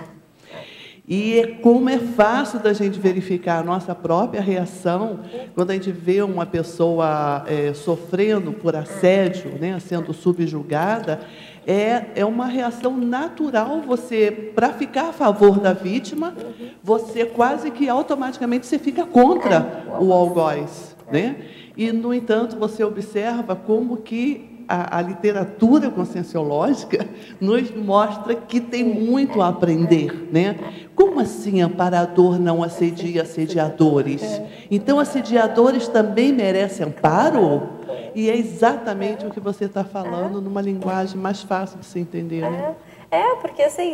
E 1.07 1.57
como 1.61 1.90
é 1.90 1.98
fácil 1.98 2.60
da 2.60 2.72
gente 2.72 2.98
verificar 2.98 3.60
a 3.60 3.64
nossa 3.64 3.94
própria 3.94 4.41
reação 4.41 5.19
quando 5.53 5.72
a 5.72 5.73
gente 5.73 5.91
vê 5.91 6.22
uma 6.22 6.45
pessoa 6.45 7.44
é, 7.45 7.73
sofrendo 7.73 8.53
por 8.53 8.73
assédio, 8.73 9.52
né, 9.60 9.77
sendo 9.81 10.14
subjugada, 10.14 11.19
é, 11.68 12.06
é 12.15 12.26
uma 12.26 12.45
reação 12.45 12.95
natural 12.95 13.81
você, 13.81 14.31
para 14.56 14.72
ficar 14.72 15.10
a 15.10 15.14
favor 15.14 15.60
da 15.60 15.73
vítima, 15.73 16.34
você 16.81 17.26
quase 17.26 17.69
que 17.69 17.90
automaticamente 17.90 18.65
você 18.65 18.80
fica 18.80 19.06
contra 19.06 19.85
o 19.99 20.14
algoz. 20.14 20.92
Né? 21.11 21.35
E, 21.75 21.91
no 21.91 22.13
entanto, 22.13 22.57
você 22.57 22.84
observa 22.84 23.55
como 23.55 23.97
que 23.97 24.65
a, 24.67 24.99
a, 24.99 25.01
literatura 25.01 25.89
conscienciológica 25.89 27.07
nos 27.39 27.69
mostra 27.71 28.35
que 28.35 28.59
tem 28.59 28.84
muito 28.84 29.41
a 29.41 29.49
aprender. 29.49 30.30
Né? 30.31 30.57
Como 30.95 31.19
assim 31.19 31.61
amparador 31.61 32.39
não 32.39 32.63
assedia 32.63 33.23
assediadores? 33.23 34.41
Então, 34.69 34.99
assediadores 34.99 35.88
também 35.88 36.31
merecem 36.31 36.85
amparo? 36.85 37.69
E 38.15 38.30
é 38.30 38.38
exatamente 38.38 39.25
o 39.25 39.31
que 39.31 39.39
você 39.39 39.65
está 39.65 39.84
falando 39.84 40.39
numa 40.39 40.61
linguagem 40.61 41.17
mais 41.17 41.41
fácil 41.41 41.80
de 41.80 41.85
se 41.85 41.99
entender. 41.99 42.41
Né? 42.41 42.75
É, 43.09 43.17
é, 43.19 43.35
porque 43.38 43.63
assim, 43.63 43.93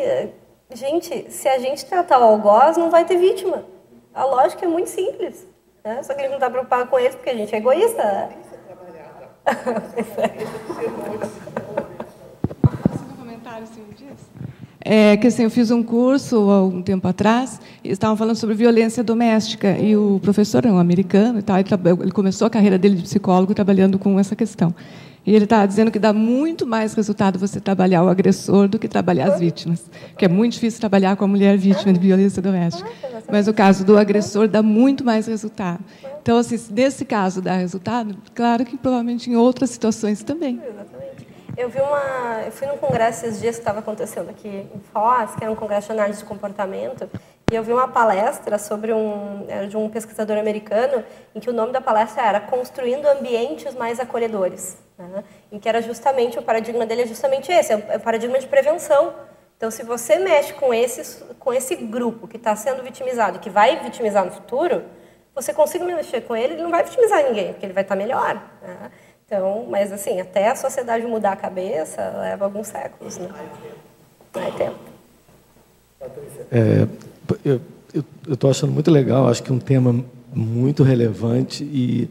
gente, 0.73 1.31
se 1.31 1.47
a 1.47 1.57
gente 1.57 1.85
tratar 1.85 2.19
o 2.19 2.23
algoz, 2.23 2.77
não 2.77 2.89
vai 2.89 3.05
ter 3.05 3.17
vítima. 3.17 3.63
A 4.13 4.25
lógica 4.25 4.65
é 4.65 4.67
muito 4.67 4.89
simples. 4.89 5.47
Né? 5.83 6.03
Só 6.03 6.13
que 6.13 6.21
gente 6.21 6.29
não 6.29 6.37
está 6.37 6.49
preocupado 6.49 6.89
com 6.89 6.99
eles 6.99 7.15
porque 7.15 7.29
a 7.29 7.35
gente 7.35 7.53
é 7.53 7.57
egoísta. 7.57 8.03
Né? 8.03 8.29
É 14.81 15.17
que 15.17 15.27
assim, 15.27 15.43
eu 15.43 15.51
fiz 15.51 15.69
um 15.71 15.83
curso 15.83 16.49
há 16.49 16.63
um 16.63 16.81
tempo 16.81 17.07
atrás 17.07 17.59
e 17.83 17.89
estavam 17.89 18.15
falando 18.15 18.35
sobre 18.35 18.55
violência 18.55 19.03
doméstica 19.03 19.77
e 19.77 19.95
o 19.95 20.19
professor 20.21 20.65
é 20.65 20.71
um 20.71 20.79
americano 20.79 21.39
e 21.39 21.41
tal, 21.41 21.57
ele 21.57 22.11
começou 22.11 22.47
a 22.47 22.49
carreira 22.49 22.77
dele 22.77 22.95
de 22.95 23.03
psicólogo 23.03 23.53
trabalhando 23.53 23.99
com 23.99 24.19
essa 24.19 24.35
questão. 24.35 24.73
E 25.25 25.35
ele 25.35 25.43
estava 25.43 25.67
dizendo 25.67 25.91
que 25.91 25.99
dá 25.99 26.13
muito 26.13 26.65
mais 26.65 26.93
resultado 26.93 27.37
você 27.37 27.59
trabalhar 27.59 28.03
o 28.03 28.09
agressor 28.09 28.67
do 28.67 28.79
que 28.79 28.87
trabalhar 28.87 29.33
as 29.33 29.39
vítimas. 29.39 29.89
Que 30.17 30.25
é 30.25 30.27
muito 30.27 30.53
difícil 30.53 30.79
trabalhar 30.79 31.15
com 31.15 31.25
a 31.25 31.27
mulher 31.27 31.57
vítima 31.57 31.93
de 31.93 31.99
violência 31.99 32.41
doméstica. 32.41 32.89
Mas 33.31 33.47
o 33.47 33.53
caso 33.53 33.85
do 33.85 33.97
agressor 33.97 34.47
dá 34.47 34.63
muito 34.63 35.03
mais 35.03 35.27
resultado. 35.27 35.83
Então, 36.21 36.37
assim, 36.37 36.57
nesse 36.71 37.05
caso 37.05 37.41
dá 37.41 37.55
resultado, 37.55 38.15
claro 38.33 38.65
que 38.65 38.77
provavelmente 38.77 39.29
em 39.29 39.35
outras 39.35 39.69
situações 39.69 40.23
também. 40.23 40.61
Eu 41.57 41.69
vi 41.69 41.79
uma, 41.79 42.43
eu 42.45 42.51
fui 42.51 42.67
num 42.67 42.77
congresso 42.77 43.25
esses 43.25 43.41
dias 43.41 43.55
que 43.55 43.61
estava 43.61 43.79
acontecendo 43.79 44.29
aqui 44.29 44.47
em 44.47 44.79
Foz, 44.93 45.35
que 45.35 45.43
era 45.43 45.51
um 45.51 45.55
congresso 45.55 45.87
de 45.87 45.93
análise 45.93 46.19
de 46.19 46.25
comportamento, 46.25 47.09
E 47.51 47.55
eu 47.55 47.63
vi 47.63 47.73
uma 47.73 47.87
palestra 47.87 48.59
sobre 48.59 48.93
um 48.93 49.47
de 49.67 49.75
um 49.75 49.89
pesquisador 49.89 50.37
americano 50.37 51.03
em 51.33 51.39
que 51.39 51.49
o 51.49 51.53
nome 51.53 51.71
da 51.71 51.81
palestra 51.81 52.23
era 52.23 52.39
Construindo 52.39 53.07
ambientes 53.07 53.73
mais 53.73 53.99
acolhedores, 53.99 54.77
né? 54.97 55.23
em 55.51 55.59
que 55.59 55.67
era 55.67 55.81
justamente 55.81 56.37
o 56.37 56.43
paradigma 56.43 56.85
dele 56.85 57.03
é 57.03 57.07
justamente 57.07 57.51
esse, 57.51 57.73
é 57.73 57.97
o 57.97 57.99
paradigma 57.99 58.37
de 58.37 58.47
prevenção. 58.47 59.13
Então, 59.57 59.71
se 59.71 59.83
você 59.83 60.17
mexe 60.17 60.53
com 60.53 60.73
esse 60.73 61.23
com 61.39 61.51
esse 61.53 61.75
grupo 61.75 62.27
que 62.27 62.37
está 62.37 62.55
sendo 62.55 62.83
vitimizado, 62.83 63.39
que 63.39 63.49
vai 63.49 63.79
vitimizar 63.79 64.23
no 64.23 64.31
futuro, 64.31 64.83
você 65.33 65.53
consiga 65.53 65.83
mexer 65.85 66.21
com 66.21 66.35
ele, 66.35 66.53
ele 66.53 66.63
não 66.63 66.69
vai 66.69 66.83
vitimizar 66.83 67.23
ninguém, 67.23 67.53
porque 67.53 67.65
ele 67.65 67.73
vai 67.73 67.83
estar 67.83 67.95
tá 67.95 68.01
melhor. 68.01 68.35
Né? 68.61 68.91
Então, 69.25 69.65
mas 69.69 69.91
assim, 69.91 70.19
até 70.21 70.49
a 70.49 70.55
sociedade 70.55 71.05
mudar 71.05 71.33
a 71.33 71.35
cabeça 71.35 72.01
leva 72.19 72.45
alguns 72.45 72.67
séculos, 72.67 73.17
né? 73.17 73.29
Vai 74.33 74.51
tempo. 74.51 74.79
É, 76.51 77.08
eu 77.43 77.61
estou 78.27 78.49
achando 78.49 78.71
muito 78.71 78.91
legal, 78.91 79.27
acho 79.27 79.41
que 79.43 79.51
é 79.51 79.53
um 79.53 79.59
tema 79.59 80.03
muito 80.33 80.83
relevante 80.83 81.63
e 81.63 82.09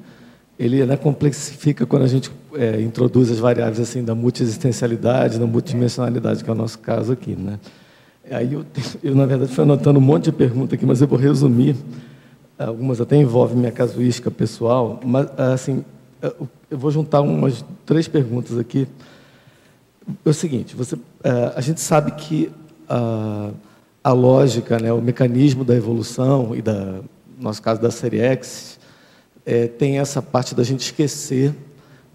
ele 0.59 0.85
né, 0.85 0.97
complexifica 0.97 1.87
quando 1.87 2.03
a 2.03 2.09
gente 2.09 2.31
é, 2.55 2.81
introduz 2.81 3.31
as 3.31 3.39
variáveis 3.39 3.79
assim 3.79 4.03
da 4.03 4.15
multiexistencialidade, 4.15 5.39
da 5.39 5.47
multidimensionalidade, 5.47 6.43
que 6.43 6.51
é 6.51 6.53
o 6.53 6.57
nosso 6.57 6.79
caso 6.81 7.13
aqui, 7.13 7.37
né? 7.37 7.61
Aí 8.31 8.53
eu, 8.53 8.65
eu 9.03 9.15
na 9.15 9.25
verdade 9.25 9.53
fui 9.53 9.63
anotando 9.65 9.99
um 9.99 10.03
monte 10.03 10.25
de 10.25 10.33
perguntas 10.33 10.75
aqui, 10.75 10.85
mas 10.85 11.01
eu 11.01 11.09
vou 11.09 11.19
resumir. 11.19 11.77
Algumas 12.59 13.01
até 13.01 13.17
envolvem 13.17 13.57
minha 13.57 13.71
casuística 13.71 14.31
pessoal, 14.31 15.01
mas 15.05 15.29
assim 15.39 15.85
eu 16.71 16.77
vou 16.77 16.91
juntar 16.91 17.21
umas 17.21 17.65
três 17.87 18.09
perguntas 18.09 18.59
aqui. 18.59 18.87
É 20.25 20.29
o 20.29 20.35
seguinte: 20.35 20.75
você, 20.75 20.97
é, 21.23 21.53
a 21.55 21.61
gente 21.61 21.81
sabe 21.81 22.13
que 22.13 22.51
a, 22.89 23.51
a 24.09 24.13
lógica, 24.13 24.79
né, 24.79 24.91
o 24.91 25.03
mecanismo 25.03 25.63
da 25.63 25.75
evolução 25.75 26.57
e 26.57 26.63
da, 26.63 26.73
no 26.73 27.05
nosso 27.39 27.61
caso 27.61 27.79
da 27.79 27.91
série 27.91 28.21
X, 28.21 28.81
é, 29.45 29.67
tem 29.67 29.99
essa 29.99 30.23
parte 30.23 30.55
da 30.55 30.63
gente 30.65 30.81
esquecer 30.81 31.55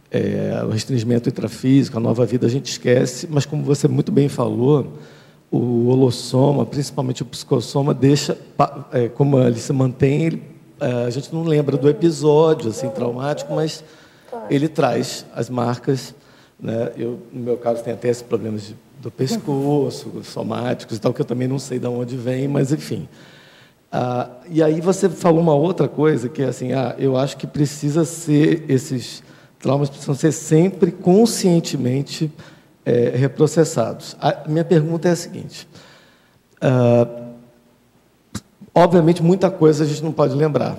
é, 0.10 0.60
o 0.66 0.70
restringimento 0.70 1.30
intrafísico, 1.30 1.96
a 1.96 2.00
nova 2.00 2.26
vida 2.26 2.48
a 2.48 2.50
gente 2.50 2.66
esquece, 2.66 3.28
mas 3.30 3.46
como 3.46 3.64
você 3.64 3.88
muito 3.88 4.12
bem 4.12 4.28
falou, 4.28 4.94
o 5.52 5.88
holossoma, 5.90 6.66
principalmente 6.66 7.22
o 7.22 7.26
psicossoma, 7.28 7.94
deixa, 7.94 8.40
é, 8.92 9.08
como 9.08 9.40
ele 9.40 9.60
se 9.60 9.72
mantém, 9.72 10.24
ele, 10.24 10.44
é, 10.80 11.06
a 11.06 11.10
gente 11.12 11.32
não 11.32 11.44
lembra 11.44 11.78
do 11.78 11.88
episódio 11.88 12.72
assim 12.72 12.90
traumático, 12.90 13.54
mas 13.54 13.84
ele 14.50 14.68
traz 14.68 15.28
as 15.36 15.48
marcas. 15.48 16.16
Né? 16.60 16.92
Eu, 16.98 17.20
no 17.32 17.44
meu 17.44 17.58
caso, 17.58 17.84
tenho 17.84 17.96
até 17.96 18.10
esses 18.10 18.24
problemas 18.24 18.64
de, 18.64 18.76
do 19.04 19.12
pescoço, 19.12 20.24
somáticos 20.24 20.96
e 20.96 21.02
tal, 21.02 21.14
que 21.14 21.20
eu 21.20 21.26
também 21.26 21.46
não 21.46 21.60
sei 21.60 21.78
de 21.78 21.86
onde 21.86 22.16
vem, 22.16 22.48
mas 22.48 22.72
enfim. 22.72 23.08
Ah, 23.92 24.30
e 24.50 24.64
aí 24.64 24.80
você 24.80 25.10
falou 25.10 25.42
uma 25.42 25.54
outra 25.54 25.90
coisa, 25.90 26.30
que 26.30 26.42
é 26.42 26.46
assim, 26.46 26.72
ah, 26.72 26.96
eu 26.98 27.18
acho 27.18 27.36
que 27.36 27.46
precisa 27.46 28.06
ser, 28.06 28.64
esses 28.70 29.22
traumas 29.60 29.90
precisam 29.90 30.16
ser 30.16 30.32
sempre 30.32 30.90
conscientemente 30.90 32.32
é, 32.86 33.12
reprocessados. 33.16 34.16
A 34.22 34.48
minha 34.48 34.64
pergunta 34.64 35.10
é 35.10 35.12
a 35.12 35.16
seguinte, 35.18 35.68
ah, 36.62 37.06
obviamente 38.74 39.22
muita 39.22 39.52
coisa 39.52 39.84
a 39.84 39.88
gente 39.88 40.02
não 40.02 40.14
pode 40.14 40.34
lembrar, 40.34 40.78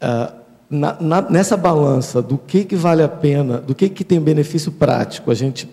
ah, 0.00 0.32
na, 0.68 1.00
na, 1.00 1.22
nessa 1.22 1.56
balança 1.56 2.20
do 2.20 2.36
que, 2.36 2.64
que 2.64 2.74
vale 2.74 3.04
a 3.04 3.08
pena, 3.08 3.58
do 3.58 3.72
que, 3.72 3.88
que 3.88 4.02
tem 4.02 4.20
benefício 4.20 4.72
prático 4.72 5.30
a 5.30 5.34
gente 5.34 5.70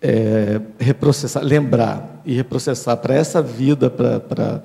é, 0.00 0.60
reprocessar, 0.78 1.42
lembrar 1.42 2.22
e 2.24 2.34
reprocessar 2.34 2.96
para 2.96 3.14
essa 3.14 3.42
vida, 3.42 3.90
para 3.90 4.62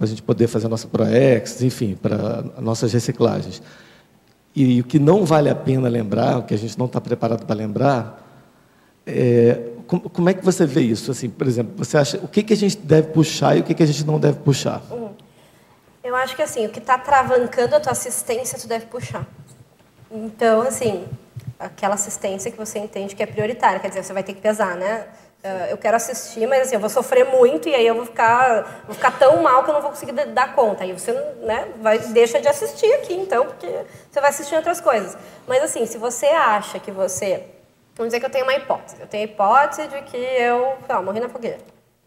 a 0.00 0.06
gente 0.06 0.22
poder 0.22 0.46
fazer 0.46 0.66
a 0.66 0.68
nossa 0.68 0.88
ProEx, 0.88 1.62
enfim, 1.62 1.94
para 1.94 2.44
nossas 2.58 2.92
reciclagens. 2.92 3.62
E 4.54 4.80
o 4.80 4.84
que 4.84 4.98
não 4.98 5.24
vale 5.24 5.48
a 5.48 5.54
pena 5.54 5.88
lembrar, 5.88 6.38
o 6.38 6.42
que 6.42 6.54
a 6.54 6.58
gente 6.58 6.78
não 6.78 6.86
está 6.86 7.00
preparado 7.00 7.46
para 7.46 7.54
lembrar, 7.54 8.26
é, 9.06 9.70
como, 9.86 10.08
como, 10.08 10.28
é 10.28 10.34
que 10.34 10.44
você 10.44 10.66
vê 10.66 10.82
isso? 10.82 11.10
Assim, 11.10 11.28
por 11.28 11.46
exemplo, 11.46 11.72
você 11.76 11.96
acha 11.96 12.18
o 12.18 12.28
que, 12.28 12.42
que 12.42 12.52
a 12.52 12.56
gente 12.56 12.76
deve 12.78 13.08
puxar 13.08 13.56
e 13.56 13.60
o 13.60 13.64
que, 13.64 13.74
que 13.74 13.82
a 13.82 13.86
gente 13.86 14.04
não 14.04 14.18
deve 14.18 14.38
puxar? 14.38 14.82
Uhum. 14.90 15.10
Eu 16.02 16.16
acho 16.16 16.34
que 16.34 16.42
assim, 16.42 16.66
o 16.66 16.70
que 16.70 16.78
está 16.78 16.98
travancando 16.98 17.76
a 17.76 17.80
tua 17.80 17.92
assistência, 17.92 18.58
tu 18.58 18.66
deve 18.66 18.86
puxar. 18.86 19.26
Então, 20.10 20.62
assim, 20.62 21.04
aquela 21.60 21.94
assistência 21.94 22.50
que 22.50 22.56
você 22.56 22.78
entende 22.78 23.14
que 23.14 23.22
é 23.22 23.26
prioritária, 23.26 23.78
quer 23.78 23.88
dizer, 23.88 24.02
você 24.02 24.12
vai 24.12 24.22
ter 24.22 24.32
que 24.32 24.40
pesar, 24.40 24.76
né? 24.76 25.06
Ah, 25.42 25.68
eu 25.70 25.78
quero 25.78 25.96
assistir, 25.96 26.46
mas 26.46 26.62
assim, 26.62 26.74
eu 26.74 26.80
vou 26.80 26.90
sofrer 26.90 27.24
muito 27.24 27.68
e 27.68 27.74
aí 27.74 27.86
eu 27.86 27.94
vou 27.94 28.04
ficar, 28.04 28.84
vou 28.84 28.94
ficar 28.94 29.18
tão 29.18 29.42
mal 29.42 29.64
que 29.64 29.70
eu 29.70 29.74
não 29.74 29.80
vou 29.80 29.90
conseguir 29.90 30.12
dar 30.12 30.54
conta. 30.54 30.84
Aí 30.84 30.92
você 30.92 31.12
né, 31.12 31.68
vai, 31.80 31.98
deixa 31.98 32.40
de 32.40 32.48
assistir 32.48 32.92
aqui, 32.94 33.14
então, 33.14 33.46
porque 33.46 33.68
você 34.10 34.20
vai 34.20 34.30
assistir 34.30 34.54
outras 34.54 34.80
coisas. 34.80 35.16
Mas 35.46 35.62
assim, 35.62 35.86
se 35.86 35.96
você 35.98 36.26
acha 36.26 36.78
que 36.78 36.90
você. 36.90 37.44
Vamos 37.94 38.12
dizer 38.12 38.20
que 38.20 38.26
eu 38.26 38.30
tenho 38.30 38.44
uma 38.44 38.54
hipótese. 38.54 38.96
Eu 39.00 39.06
tenho 39.06 39.28
a 39.28 39.32
hipótese 39.32 39.88
de 39.88 40.02
que 40.02 40.16
eu 40.16 40.76
lá, 40.88 41.02
morri 41.02 41.20
na 41.20 41.28
fogueira. 41.28 41.58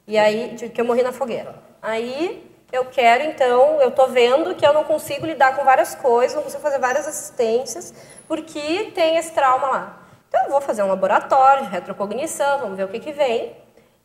E 0.08 0.18
aí, 0.18 0.56
de 0.56 0.70
que 0.70 0.82
eu 0.82 0.86
morri 0.86 1.04
na 1.04 1.12
fogueira. 1.12 1.56
Aí 1.82 2.53
eu 2.74 2.86
quero, 2.86 3.24
então, 3.24 3.80
eu 3.80 3.90
estou 3.90 4.10
vendo 4.10 4.56
que 4.56 4.66
eu 4.66 4.74
não 4.74 4.84
consigo 4.84 5.28
lidar 5.28 5.56
com 5.56 5.64
várias 5.64 5.94
coisas, 5.94 6.36
não 6.36 6.42
consigo 6.42 6.64
fazer 6.64 6.80
várias 6.80 7.08
assistências, 7.08 7.94
porque 8.28 8.92
tem 8.96 9.16
esse 9.16 9.32
trauma 9.32 9.68
lá. 9.68 10.00
Então, 10.28 10.46
eu 10.46 10.50
vou 10.50 10.60
fazer 10.60 10.82
um 10.82 10.88
laboratório 10.88 11.66
de 11.66 11.70
retrocognição, 11.70 12.62
vamos 12.62 12.76
ver 12.76 12.86
o 12.86 12.88
que, 12.88 13.00
que 13.00 13.12
vem, 13.12 13.56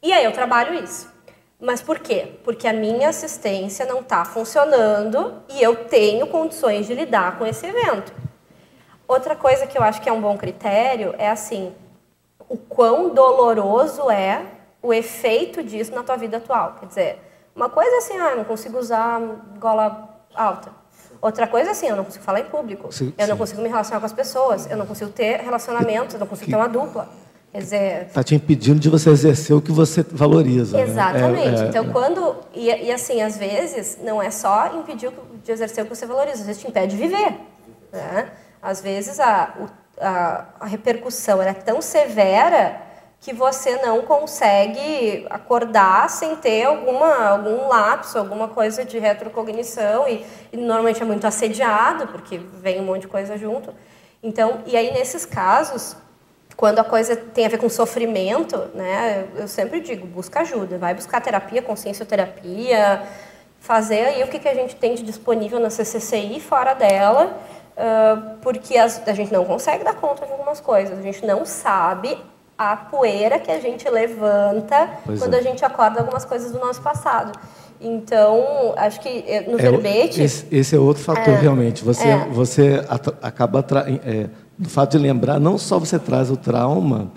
e 0.03 0.13
aí 0.13 0.23
eu 0.23 0.33
trabalho 0.33 0.75
isso. 0.75 1.11
Mas 1.59 1.81
por 1.81 1.99
quê? 1.99 2.35
Porque 2.45 2.69
a 2.69 2.73
minha 2.75 3.09
assistência 3.09 3.87
não 3.87 4.01
está 4.01 4.23
funcionando 4.27 5.43
e 5.49 5.63
eu 5.63 5.87
tenho 5.87 6.27
condições 6.27 6.87
de 6.87 6.95
lidar 6.95 7.39
com 7.39 7.47
esse 7.47 7.67
evento. 7.67 8.13
Outra 9.09 9.35
coisa 9.35 9.67
que 9.67 9.79
eu 9.79 9.83
acho 9.83 10.03
que 10.03 10.11
é 10.11 10.13
um 10.13 10.21
bom 10.21 10.37
critério 10.37 11.15
é 11.17 11.31
assim, 11.31 11.75
o 12.47 12.59
quão 12.59 13.09
doloroso 13.15 14.11
é 14.11 14.45
o 14.83 14.93
efeito 14.93 15.63
disso 15.63 15.95
na 15.95 16.03
tua 16.03 16.19
vida 16.19 16.37
atual. 16.37 16.77
Quer 16.79 16.87
dizer, 16.87 17.28
uma 17.59 17.69
coisa 17.69 17.91
é 17.91 17.99
assim, 17.99 18.17
ah, 18.17 18.37
não 18.37 18.45
consigo 18.45 18.79
usar 18.79 19.21
gola 19.59 20.09
alta. 20.33 20.71
Outra 21.21 21.49
coisa 21.49 21.71
é 21.71 21.73
assim, 21.73 21.89
eu 21.89 21.97
não 21.97 22.05
consigo 22.05 22.25
falar 22.25 22.39
em 22.39 22.45
público. 22.45 22.93
Sim, 22.93 23.13
eu 23.19 23.27
não 23.27 23.37
consigo 23.37 23.61
me 23.61 23.69
relacionar 23.69 23.99
com 23.99 24.07
as 24.07 24.13
pessoas. 24.13 24.71
Eu 24.71 24.77
não 24.77 24.87
consigo 24.87 25.11
ter 25.11 25.41
relacionamento, 25.41 26.15
eu 26.15 26.21
não 26.21 26.27
consigo 26.29 26.49
ter 26.49 26.57
uma 26.57 26.69
dupla. 26.69 27.09
Quer 27.51 27.59
dizer... 27.59 28.07
Está 28.07 28.23
te 28.23 28.37
impedindo 28.37 28.79
de 28.79 28.89
você 28.89 29.11
exercer 29.11 29.57
o 29.57 29.61
que 29.61 29.73
você 29.73 30.05
valoriza. 30.05 30.77
Né? 30.77 30.85
Exatamente. 30.85 31.49
Né? 31.49 31.63
É, 31.63 31.65
é, 31.65 31.69
então, 31.69 31.85
é. 31.85 31.89
quando... 31.89 32.37
E, 32.55 32.67
e, 32.69 32.93
assim, 32.93 33.21
às 33.21 33.37
vezes, 33.37 33.99
não 34.01 34.23
é 34.23 34.31
só 34.31 34.77
impedir 34.77 35.11
de 35.43 35.51
exercer 35.51 35.83
o 35.83 35.89
que 35.89 35.97
você 35.97 36.07
valoriza. 36.07 36.43
Às 36.43 36.47
vezes 36.47 36.63
te 36.63 36.69
impede 36.69 36.95
de 36.95 37.03
viver. 37.03 37.41
Né? 37.93 38.31
Às 38.63 38.81
vezes, 38.81 39.19
a, 39.19 39.55
a, 40.01 40.45
a 40.61 40.67
repercussão 40.67 41.43
é 41.43 41.53
tão 41.53 41.83
severa 41.83 42.88
que 43.21 43.33
você 43.33 43.77
não 43.83 44.03
consegue 44.03 45.27
acordar 45.29 46.09
sem 46.09 46.37
ter 46.37 46.65
alguma, 46.65 47.29
algum 47.29 47.69
lapso, 47.69 48.17
alguma 48.19 48.49
coisa 48.49 48.85
de 48.85 48.99
retrocognição 48.99 50.09
e, 50.09 50.25
e, 50.53 50.57
normalmente 50.57 51.03
é 51.03 51.05
muito 51.05 51.27
assediado 51.27 52.07
porque 52.09 52.39
vem 52.39 52.81
um 52.81 52.85
monte 52.85 53.03
de 53.03 53.09
coisa 53.09 53.37
junto. 53.37 53.75
Então, 54.23 54.63
e 54.67 54.77
aí 54.77 54.93
nesses 54.93 55.27
casos, 55.27 55.97
quando 56.57 56.79
a 56.79 56.85
coisa 56.85 57.17
tem 57.17 57.47
a 57.47 57.49
ver 57.49 57.59
com 57.59 57.69
sofrimento, 57.69 58.57
né, 58.75 59.27
eu 59.37 59.49
sempre 59.49 59.81
digo, 59.81 60.07
busca 60.07 60.41
ajuda, 60.41 60.79
vai 60.79 60.95
buscar 60.95 61.21
terapia, 61.21 61.61
consciencioterapia, 61.61 63.03
fazer 63.61 64.07
aí 64.07 64.23
o 64.23 64.29
que, 64.29 64.39
que 64.39 64.49
a 64.49 64.55
gente 64.55 64.77
tem 64.77 64.95
de 64.95 65.03
disponível 65.03 65.59
na 65.59 65.71
CCCI 65.71 66.41
fora 66.41 66.75
dela, 66.75 67.37
uh, 67.77 68.39
porque 68.41 68.77
as, 68.77 69.07
a 69.07 69.13
gente 69.13 69.33
não 69.33 69.45
consegue 69.45 69.83
dar 69.85 69.95
conta 69.95 70.25
de 70.25 70.33
algumas 70.33 70.61
coisas, 70.61 70.99
a 70.99 71.03
gente 71.03 71.27
não 71.27 71.45
sabe 71.45 72.17
a 72.59 72.75
poeira 72.77 73.39
que 73.39 73.51
a 73.51 73.61
gente 73.61 73.89
levanta 73.89 74.91
pois 75.07 75.21
quando 75.21 75.35
é. 75.35 75.39
a 75.39 75.43
gente 75.43 75.65
acorda 75.65 76.01
algumas 76.01 76.25
coisas 76.25 76.51
do 76.51 76.59
nosso 76.59 76.83
passado. 76.83 77.39
Então, 77.81 78.75
acho 78.77 79.01
que 79.01 79.25
eh, 79.27 79.45
no 79.49 79.57
é, 79.57 79.63
verbete... 79.63 80.21
Esse, 80.21 80.45
esse, 80.51 80.75
é 80.75 80.79
outro 80.79 81.05
fator, 81.05 81.35
é, 81.35 81.37
realmente. 81.37 81.85
Você, 81.85 82.09
é. 82.09 82.27
você 82.27 82.85
acaba... 83.23 83.65
Do 84.59 84.69
fato 84.69 84.91
de 84.91 84.99
lembrar, 84.99 85.39
não 85.39 85.57
só 85.57 85.79
você 85.79 86.01
traz 86.01 86.33
o 86.33 86.37
trauma, 86.37 87.13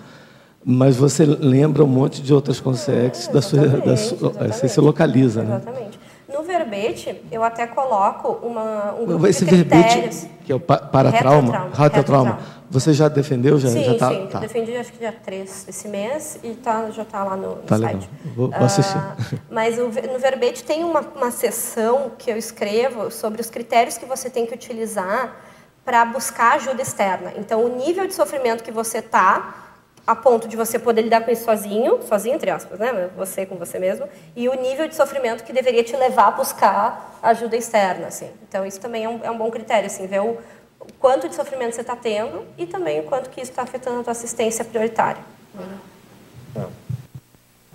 mas 0.64 0.96
você 0.96 1.24
lembra 1.24 1.82
um 1.82 1.88
monte 1.88 2.22
de 2.22 2.32
outras 2.32 2.60
consciências 2.60 3.26
da 3.26 3.42
sua, 3.42 3.66
da 3.66 3.96
sua, 3.96 4.30
você 4.30 4.68
se 4.68 4.80
localiza, 4.80 5.42
né? 5.42 5.56
Exatamente. 5.56 6.00
No 6.32 6.44
verbete, 6.44 7.20
eu 7.32 7.42
até 7.42 7.66
coloco 7.66 8.46
uma, 8.46 8.94
um 8.94 9.04
grupo 9.04 9.26
Esse 9.26 9.44
de 9.44 9.50
critérios. 9.50 10.20
Verbete, 10.20 10.30
que 10.44 10.52
é 10.52 10.54
o 10.54 10.60
paratrauma, 10.60 11.70
retrotrauma. 11.74 12.38
Você 12.72 12.92
já 12.94 13.06
defendeu? 13.08 13.58
Já, 13.58 13.68
sim, 13.68 13.84
já 13.84 13.94
tá, 13.96 14.08
sim. 14.08 14.26
Tá. 14.28 14.38
Defendi 14.38 14.74
acho 14.76 14.92
que 14.92 14.98
dia 14.98 15.12
3 15.12 15.64
desse 15.64 15.88
mês 15.88 16.38
e 16.42 16.54
tá, 16.54 16.90
já 16.90 17.02
está 17.02 17.22
lá 17.22 17.36
no, 17.36 17.56
no 17.56 17.62
tá 17.62 17.76
site. 17.76 17.94
Legal. 17.94 18.08
Vou, 18.34 18.50
vou 18.50 18.64
assistir. 18.64 18.96
Uh, 18.96 19.38
mas 19.50 19.78
o, 19.78 19.84
no 19.84 20.18
verbete 20.18 20.64
tem 20.64 20.82
uma, 20.82 21.00
uma 21.00 21.30
sessão 21.30 22.12
que 22.16 22.30
eu 22.30 22.36
escrevo 22.36 23.10
sobre 23.10 23.42
os 23.42 23.50
critérios 23.50 23.98
que 23.98 24.06
você 24.06 24.30
tem 24.30 24.46
que 24.46 24.54
utilizar 24.54 25.36
para 25.84 26.04
buscar 26.06 26.54
ajuda 26.54 26.80
externa. 26.80 27.34
Então, 27.36 27.62
o 27.64 27.76
nível 27.76 28.06
de 28.06 28.14
sofrimento 28.14 28.64
que 28.64 28.70
você 28.70 28.98
está 28.98 29.62
a 30.06 30.16
ponto 30.16 30.48
de 30.48 30.56
você 30.56 30.78
poder 30.78 31.02
lidar 31.02 31.20
com 31.20 31.30
isso 31.30 31.44
sozinho, 31.44 32.00
sozinho 32.02 32.34
entre 32.34 32.50
aspas, 32.50 32.78
né? 32.78 33.10
Você 33.16 33.46
com 33.46 33.56
você 33.56 33.78
mesmo, 33.78 34.08
e 34.34 34.48
o 34.48 34.54
nível 34.54 34.88
de 34.88 34.96
sofrimento 34.96 35.44
que 35.44 35.52
deveria 35.52 35.84
te 35.84 35.96
levar 35.96 36.28
a 36.28 36.30
buscar 36.32 37.18
ajuda 37.22 37.56
externa, 37.56 38.08
assim. 38.08 38.28
Então 38.48 38.66
isso 38.66 38.80
também 38.80 39.04
é 39.04 39.08
um, 39.08 39.20
é 39.22 39.30
um 39.30 39.38
bom 39.38 39.50
critério, 39.50 39.86
assim, 39.86 40.06
ver 40.06 40.20
o, 40.20 40.38
o 40.82 40.92
quanto 40.98 41.28
de 41.28 41.34
sofrimento 41.34 41.74
você 41.74 41.80
está 41.80 41.94
tendo 41.94 42.44
e 42.58 42.66
também 42.66 43.00
o 43.00 43.04
quanto 43.04 43.30
que 43.30 43.40
isso 43.40 43.50
está 43.50 43.62
afetando 43.62 44.00
a 44.00 44.02
tua 44.02 44.10
assistência 44.10 44.64
prioritária. 44.64 45.22
Uhum. 45.54 46.70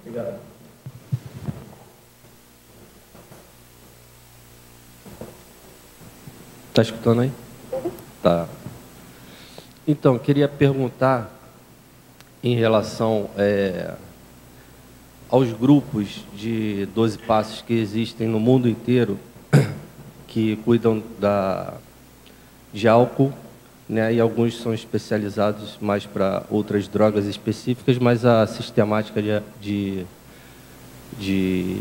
Obrigado. 0.02 0.40
Está 6.70 6.82
escutando 6.82 7.22
aí? 7.22 7.32
Uhum. 7.72 7.92
Tá. 8.22 8.48
Então, 9.88 10.20
queria 10.20 10.48
perguntar 10.48 11.32
em 12.44 12.56
relação 12.56 13.30
é, 13.38 13.94
aos 15.30 15.52
grupos 15.54 16.26
de 16.36 16.86
12 16.94 17.20
passos 17.20 17.62
que 17.62 17.74
existem 17.74 18.28
no 18.28 18.40
mundo 18.40 18.68
inteiro, 18.68 19.18
que 20.28 20.58
cuidam 20.58 21.02
da, 21.20 21.74
de 22.74 22.88
álcool, 22.88 23.32
né, 23.88 24.14
e 24.14 24.20
alguns 24.20 24.60
são 24.60 24.74
especializados 24.74 25.78
mais 25.80 26.06
para 26.06 26.44
outras 26.50 26.88
drogas 26.88 27.26
específicas, 27.26 27.98
mas 27.98 28.26
a 28.26 28.46
sistemática 28.46 29.22
de, 29.22 29.42
de, 29.62 30.06
de 31.18 31.78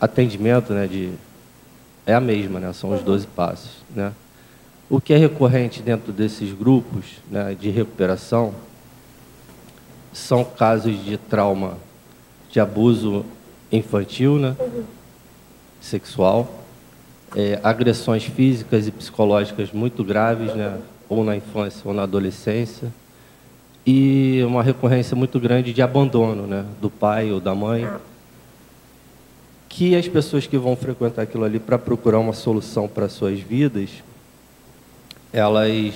atendimento 0.00 0.72
né, 0.72 0.86
de, 0.86 1.12
é 2.06 2.14
a 2.14 2.20
mesma, 2.20 2.58
né, 2.58 2.72
são 2.72 2.90
os 2.94 3.02
12 3.02 3.26
passos. 3.28 3.70
Né. 3.94 4.12
O 4.88 5.00
que 5.00 5.12
é 5.12 5.16
recorrente 5.16 5.82
dentro 5.82 6.12
desses 6.12 6.52
grupos 6.52 7.04
né, 7.30 7.56
de 7.58 7.70
recuperação 7.70 8.54
são 10.12 10.44
casos 10.44 11.02
de 11.04 11.16
trauma 11.16 11.76
de 12.50 12.60
abuso 12.60 13.24
infantil, 13.70 14.36
né? 14.36 14.54
Uhum. 14.60 14.84
sexual, 15.80 16.61
é, 17.34 17.58
agressões 17.62 18.24
físicas 18.24 18.86
e 18.86 18.90
psicológicas 18.90 19.72
muito 19.72 20.04
graves, 20.04 20.54
né? 20.54 20.78
ou 21.08 21.24
na 21.24 21.36
infância 21.36 21.82
ou 21.84 21.94
na 21.94 22.02
adolescência, 22.02 22.92
e 23.84 24.42
uma 24.46 24.62
recorrência 24.62 25.16
muito 25.16 25.40
grande 25.40 25.72
de 25.72 25.82
abandono 25.82 26.46
né? 26.46 26.64
do 26.80 26.88
pai 26.88 27.30
ou 27.32 27.40
da 27.40 27.54
mãe, 27.54 27.88
que 29.68 29.96
as 29.96 30.06
pessoas 30.06 30.46
que 30.46 30.58
vão 30.58 30.76
frequentar 30.76 31.22
aquilo 31.22 31.44
ali 31.44 31.58
para 31.58 31.78
procurar 31.78 32.18
uma 32.18 32.32
solução 32.32 32.86
para 32.86 33.08
suas 33.08 33.40
vidas, 33.40 33.90
elas, 35.32 35.94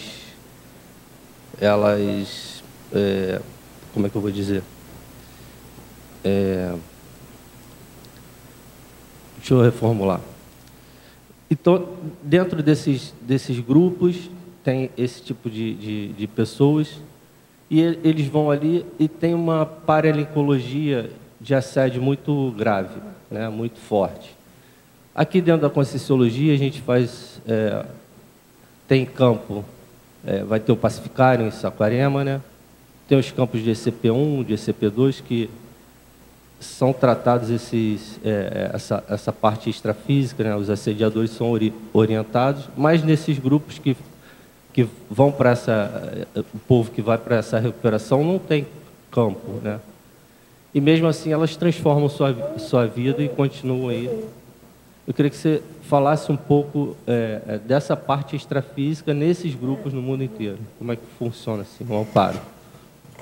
elas 1.60 2.62
é, 2.92 3.40
como 3.92 4.06
é 4.06 4.10
que 4.10 4.16
eu 4.16 4.20
vou 4.20 4.30
dizer? 4.30 4.62
É... 6.22 6.74
Deixa 9.38 9.54
eu 9.54 9.62
reformular. 9.62 10.20
Então, 11.50 11.88
dentro 12.22 12.62
desses, 12.62 13.14
desses 13.20 13.60
grupos, 13.60 14.30
tem 14.64 14.90
esse 14.98 15.22
tipo 15.22 15.48
de, 15.48 15.74
de, 15.74 16.08
de 16.08 16.26
pessoas, 16.26 17.00
e 17.70 17.80
eles 17.80 18.26
vão 18.26 18.50
ali 18.50 18.84
e 18.98 19.08
tem 19.08 19.34
uma 19.34 19.66
paralincologia 19.66 21.10
de 21.40 21.54
assédio 21.54 22.00
muito 22.00 22.52
grave, 22.56 23.00
né, 23.30 23.48
muito 23.48 23.78
forte. 23.78 24.36
Aqui 25.14 25.40
dentro 25.40 25.62
da 25.62 25.70
Conscienciologia, 25.70 26.52
a 26.52 26.58
gente 26.58 26.80
faz. 26.82 27.40
É, 27.46 27.84
tem 28.86 29.04
campo, 29.04 29.64
é, 30.24 30.44
vai 30.44 30.60
ter 30.60 30.70
o 30.72 30.76
Pacificário 30.76 31.46
em 31.46 31.50
Saquarema, 31.50 32.22
né? 32.22 32.40
Tem 33.08 33.18
os 33.18 33.30
campos 33.30 33.62
de 33.62 33.70
ECP1, 33.70 34.44
de 34.44 34.54
ECP2, 34.54 35.22
que 35.22 35.48
são 36.58 36.92
tratados 36.92 37.50
esses, 37.50 38.18
é, 38.24 38.70
é, 38.70 38.70
essa, 38.74 39.04
essa 39.08 39.32
parte 39.32 39.68
extrafísica, 39.68 40.42
né? 40.42 40.56
os 40.56 40.70
assediadores 40.70 41.30
são 41.30 41.50
ori 41.50 41.72
orientados, 41.92 42.68
mas 42.76 43.02
nesses 43.02 43.38
grupos 43.38 43.78
que, 43.78 43.96
que 44.72 44.88
vão 45.10 45.30
para 45.30 45.50
essa, 45.50 46.26
é, 46.34 46.40
o 46.40 46.58
povo 46.66 46.90
que 46.90 47.02
vai 47.02 47.18
para 47.18 47.36
essa 47.36 47.58
recuperação 47.58 48.24
não 48.24 48.38
tem 48.38 48.66
campo, 49.10 49.60
né? 49.62 49.80
E 50.74 50.80
mesmo 50.80 51.06
assim 51.06 51.32
elas 51.32 51.56
transformam 51.56 52.08
sua, 52.08 52.58
sua 52.58 52.86
vida 52.86 53.22
e 53.22 53.28
continuam 53.28 53.88
aí. 53.88 54.06
Eu 55.06 55.14
queria 55.14 55.30
que 55.30 55.36
você 55.36 55.62
falasse 55.82 56.30
um 56.30 56.36
pouco 56.36 56.96
é, 57.06 57.40
é 57.46 57.58
dessa 57.58 57.96
parte 57.96 58.36
extrafísica 58.36 59.14
nesses 59.14 59.54
grupos 59.54 59.92
no 59.92 60.02
mundo 60.02 60.22
inteiro. 60.22 60.58
Como 60.78 60.92
é 60.92 60.96
que 60.96 61.02
funciona 61.18 61.62
assim, 61.62 61.86
o 61.88 61.96
amparo? 61.96 62.38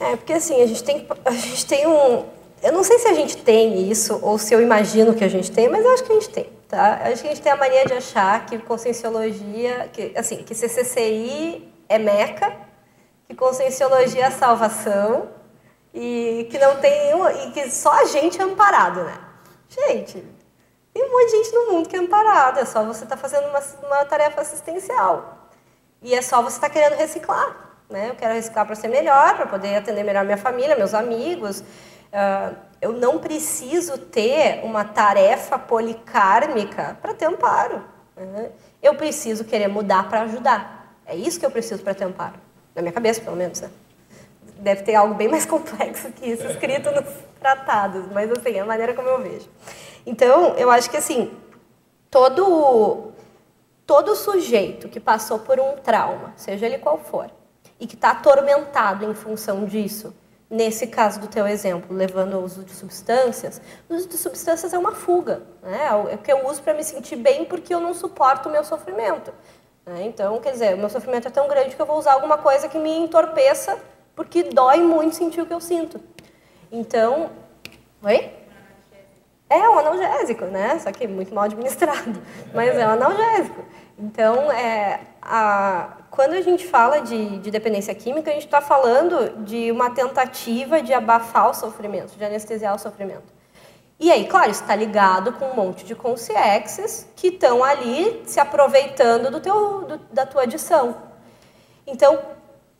É, 0.00 0.16
porque 0.16 0.32
assim, 0.32 0.60
a 0.60 0.66
gente 0.66 0.82
tem, 0.82 1.06
a 1.24 1.30
gente 1.30 1.66
tem 1.66 1.86
um. 1.86 2.24
Eu 2.64 2.72
não 2.72 2.82
sei 2.82 2.98
se 2.98 3.06
a 3.06 3.12
gente 3.12 3.36
tem 3.36 3.90
isso 3.90 4.18
ou 4.22 4.38
se 4.38 4.54
eu 4.54 4.62
imagino 4.62 5.12
que 5.12 5.22
a 5.22 5.28
gente 5.28 5.52
tem, 5.52 5.68
mas 5.68 5.84
acho 5.84 6.02
que 6.02 6.12
a 6.12 6.14
gente 6.14 6.30
tem, 6.30 6.50
tá? 6.66 6.98
Acho 7.04 7.20
que 7.20 7.28
a 7.28 7.30
gente 7.30 7.42
tem 7.42 7.52
a 7.52 7.56
mania 7.56 7.84
de 7.84 7.92
achar 7.92 8.46
que 8.46 8.56
conscienciologia, 8.56 9.90
que, 9.92 10.14
assim, 10.16 10.38
que 10.38 10.54
CCCI 10.54 11.70
é 11.90 11.98
meca, 11.98 12.56
que 13.28 13.34
conscienciologia 13.34 14.24
é 14.24 14.30
salvação 14.30 15.28
e 15.92 16.48
que 16.50 16.58
não 16.58 16.76
tem 16.76 17.12
e 17.46 17.50
que 17.50 17.70
só 17.70 17.92
a 17.92 18.06
gente 18.06 18.40
é 18.40 18.44
amparado, 18.44 19.04
né? 19.04 19.18
Gente, 19.68 20.24
tem 20.94 21.04
um 21.04 21.12
monte 21.12 21.32
de 21.32 21.36
gente 21.36 21.54
no 21.54 21.72
mundo 21.72 21.86
que 21.86 21.96
é 21.96 21.98
amparado, 21.98 22.60
é 22.60 22.64
só 22.64 22.82
você 22.82 23.04
estar 23.04 23.16
tá 23.16 23.20
fazendo 23.20 23.46
uma, 23.46 23.60
uma 23.86 24.06
tarefa 24.06 24.40
assistencial. 24.40 25.50
E 26.00 26.14
é 26.14 26.22
só 26.22 26.40
você 26.40 26.56
estar 26.56 26.68
tá 26.68 26.72
querendo 26.72 26.96
reciclar. 26.96 27.74
Né? 27.90 28.08
Eu 28.08 28.14
quero 28.14 28.32
reciclar 28.32 28.64
para 28.64 28.74
ser 28.74 28.88
melhor, 28.88 29.36
para 29.36 29.46
poder 29.46 29.76
atender 29.76 30.02
melhor 30.02 30.24
minha 30.24 30.38
família, 30.38 30.74
meus 30.74 30.94
amigos. 30.94 31.62
Eu 32.80 32.92
não 32.92 33.18
preciso 33.18 33.98
ter 33.98 34.62
uma 34.64 34.84
tarefa 34.84 35.58
policármica 35.58 36.98
para 37.00 37.14
ter 37.14 37.24
amparo. 37.24 37.82
Né? 38.16 38.50
Eu 38.82 38.94
preciso 38.94 39.44
querer 39.44 39.68
mudar 39.68 40.08
para 40.08 40.22
ajudar. 40.22 40.96
É 41.06 41.16
isso 41.16 41.40
que 41.40 41.46
eu 41.46 41.50
preciso 41.50 41.82
para 41.82 41.94
ter 41.94 42.04
amparo. 42.04 42.34
Na 42.74 42.82
minha 42.82 42.92
cabeça, 42.92 43.20
pelo 43.20 43.36
menos. 43.36 43.60
Né? 43.60 43.70
Deve 44.58 44.82
ter 44.82 44.94
algo 44.94 45.14
bem 45.14 45.28
mais 45.28 45.44
complexo 45.46 46.12
que 46.12 46.26
isso 46.26 46.46
escrito 46.46 46.90
nos 46.90 47.04
tratados, 47.40 48.06
mas 48.12 48.30
assim, 48.30 48.56
é 48.56 48.60
a 48.60 48.64
maneira 48.64 48.94
como 48.94 49.08
eu 49.08 49.22
vejo. 49.22 49.48
Então, 50.06 50.54
eu 50.56 50.70
acho 50.70 50.90
que 50.90 50.96
assim, 50.96 51.30
todo, 52.10 53.12
todo 53.86 54.14
sujeito 54.14 54.88
que 54.88 55.00
passou 55.00 55.38
por 55.38 55.58
um 55.58 55.76
trauma, 55.76 56.32
seja 56.36 56.64
ele 56.64 56.78
qual 56.78 56.98
for, 56.98 57.30
e 57.78 57.86
que 57.86 57.94
está 57.94 58.10
atormentado 58.10 59.04
em 59.04 59.14
função 59.14 59.64
disso, 59.64 60.14
nesse 60.50 60.86
caso 60.86 61.20
do 61.20 61.26
teu 61.26 61.46
exemplo, 61.46 61.96
levando 61.96 62.34
ao 62.34 62.42
uso 62.42 62.62
de 62.62 62.72
substâncias, 62.72 63.60
o 63.88 63.94
uso 63.94 64.08
de 64.08 64.16
substâncias 64.16 64.72
é 64.72 64.78
uma 64.78 64.92
fuga, 64.92 65.42
né? 65.62 65.86
é 65.86 66.14
o 66.14 66.18
que 66.18 66.32
eu 66.32 66.46
uso 66.46 66.62
para 66.62 66.74
me 66.74 66.84
sentir 66.84 67.16
bem 67.16 67.44
porque 67.44 67.74
eu 67.74 67.80
não 67.80 67.94
suporto 67.94 68.48
o 68.48 68.52
meu 68.52 68.64
sofrimento. 68.64 69.32
Né? 69.86 70.04
Então, 70.04 70.38
quer 70.40 70.52
dizer, 70.52 70.74
o 70.74 70.78
meu 70.78 70.88
sofrimento 70.88 71.28
é 71.28 71.30
tão 71.30 71.48
grande 71.48 71.74
que 71.74 71.82
eu 71.82 71.86
vou 71.86 71.98
usar 71.98 72.12
alguma 72.12 72.38
coisa 72.38 72.68
que 72.68 72.78
me 72.78 72.96
entorpeça 72.96 73.78
porque 74.14 74.44
dói 74.44 74.80
muito 74.80 75.16
sentir 75.16 75.40
o 75.40 75.46
que 75.46 75.52
eu 75.52 75.60
sinto. 75.60 76.00
Então, 76.70 77.30
oi? 78.02 78.30
É 79.50 79.68
um 79.68 79.78
analgésico, 79.78 80.46
né? 80.46 80.78
Só 80.78 80.90
que 80.90 81.06
muito 81.06 81.34
mal 81.34 81.44
administrado, 81.44 82.22
mas 82.54 82.76
é 82.76 82.86
um 82.86 82.90
analgésico. 82.90 83.64
Então, 83.98 84.50
é, 84.50 85.00
a, 85.20 85.96
quando 86.14 86.34
a 86.34 86.40
gente 86.40 86.64
fala 86.64 87.00
de, 87.00 87.40
de 87.40 87.50
dependência 87.50 87.92
química, 87.92 88.30
a 88.30 88.34
gente 88.34 88.44
está 88.44 88.60
falando 88.60 89.44
de 89.44 89.72
uma 89.72 89.90
tentativa 89.90 90.80
de 90.80 90.92
abafar 90.92 91.50
o 91.50 91.54
sofrimento, 91.54 92.16
de 92.16 92.24
anestesiar 92.24 92.72
o 92.72 92.78
sofrimento. 92.78 93.34
E 93.98 94.12
aí, 94.12 94.24
claro, 94.28 94.48
está 94.52 94.76
ligado 94.76 95.32
com 95.32 95.46
um 95.46 95.56
monte 95.56 95.84
de 95.84 95.92
consciexes 95.96 97.08
que 97.16 97.28
estão 97.28 97.64
ali 97.64 98.22
se 98.26 98.38
aproveitando 98.38 99.28
do 99.28 99.40
teu, 99.40 99.82
do, 99.82 99.98
da 100.12 100.24
tua 100.24 100.42
adição. 100.42 100.96
Então, 101.84 102.20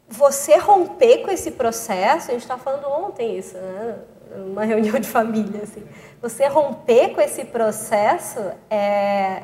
você 0.09 0.57
romper 0.57 1.25
com 1.25 1.31
esse 1.31 1.51
processo, 1.51 2.31
a 2.31 2.35
gente 2.35 2.43
está 2.43 2.57
falando 2.57 2.87
ontem 2.89 3.37
isso, 3.37 3.57
né? 3.57 3.99
uma 4.47 4.65
reunião 4.65 4.97
de 5.01 5.09
família, 5.09 5.63
assim. 5.65 5.85
Você 6.23 6.47
romper 6.47 7.09
com 7.09 7.21
esse 7.21 7.45
processo 7.45 8.39
é, 8.71 9.43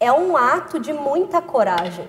é 0.00 0.10
um 0.10 0.34
ato 0.34 0.80
de 0.80 0.94
muita 0.94 1.42
coragem. 1.42 2.08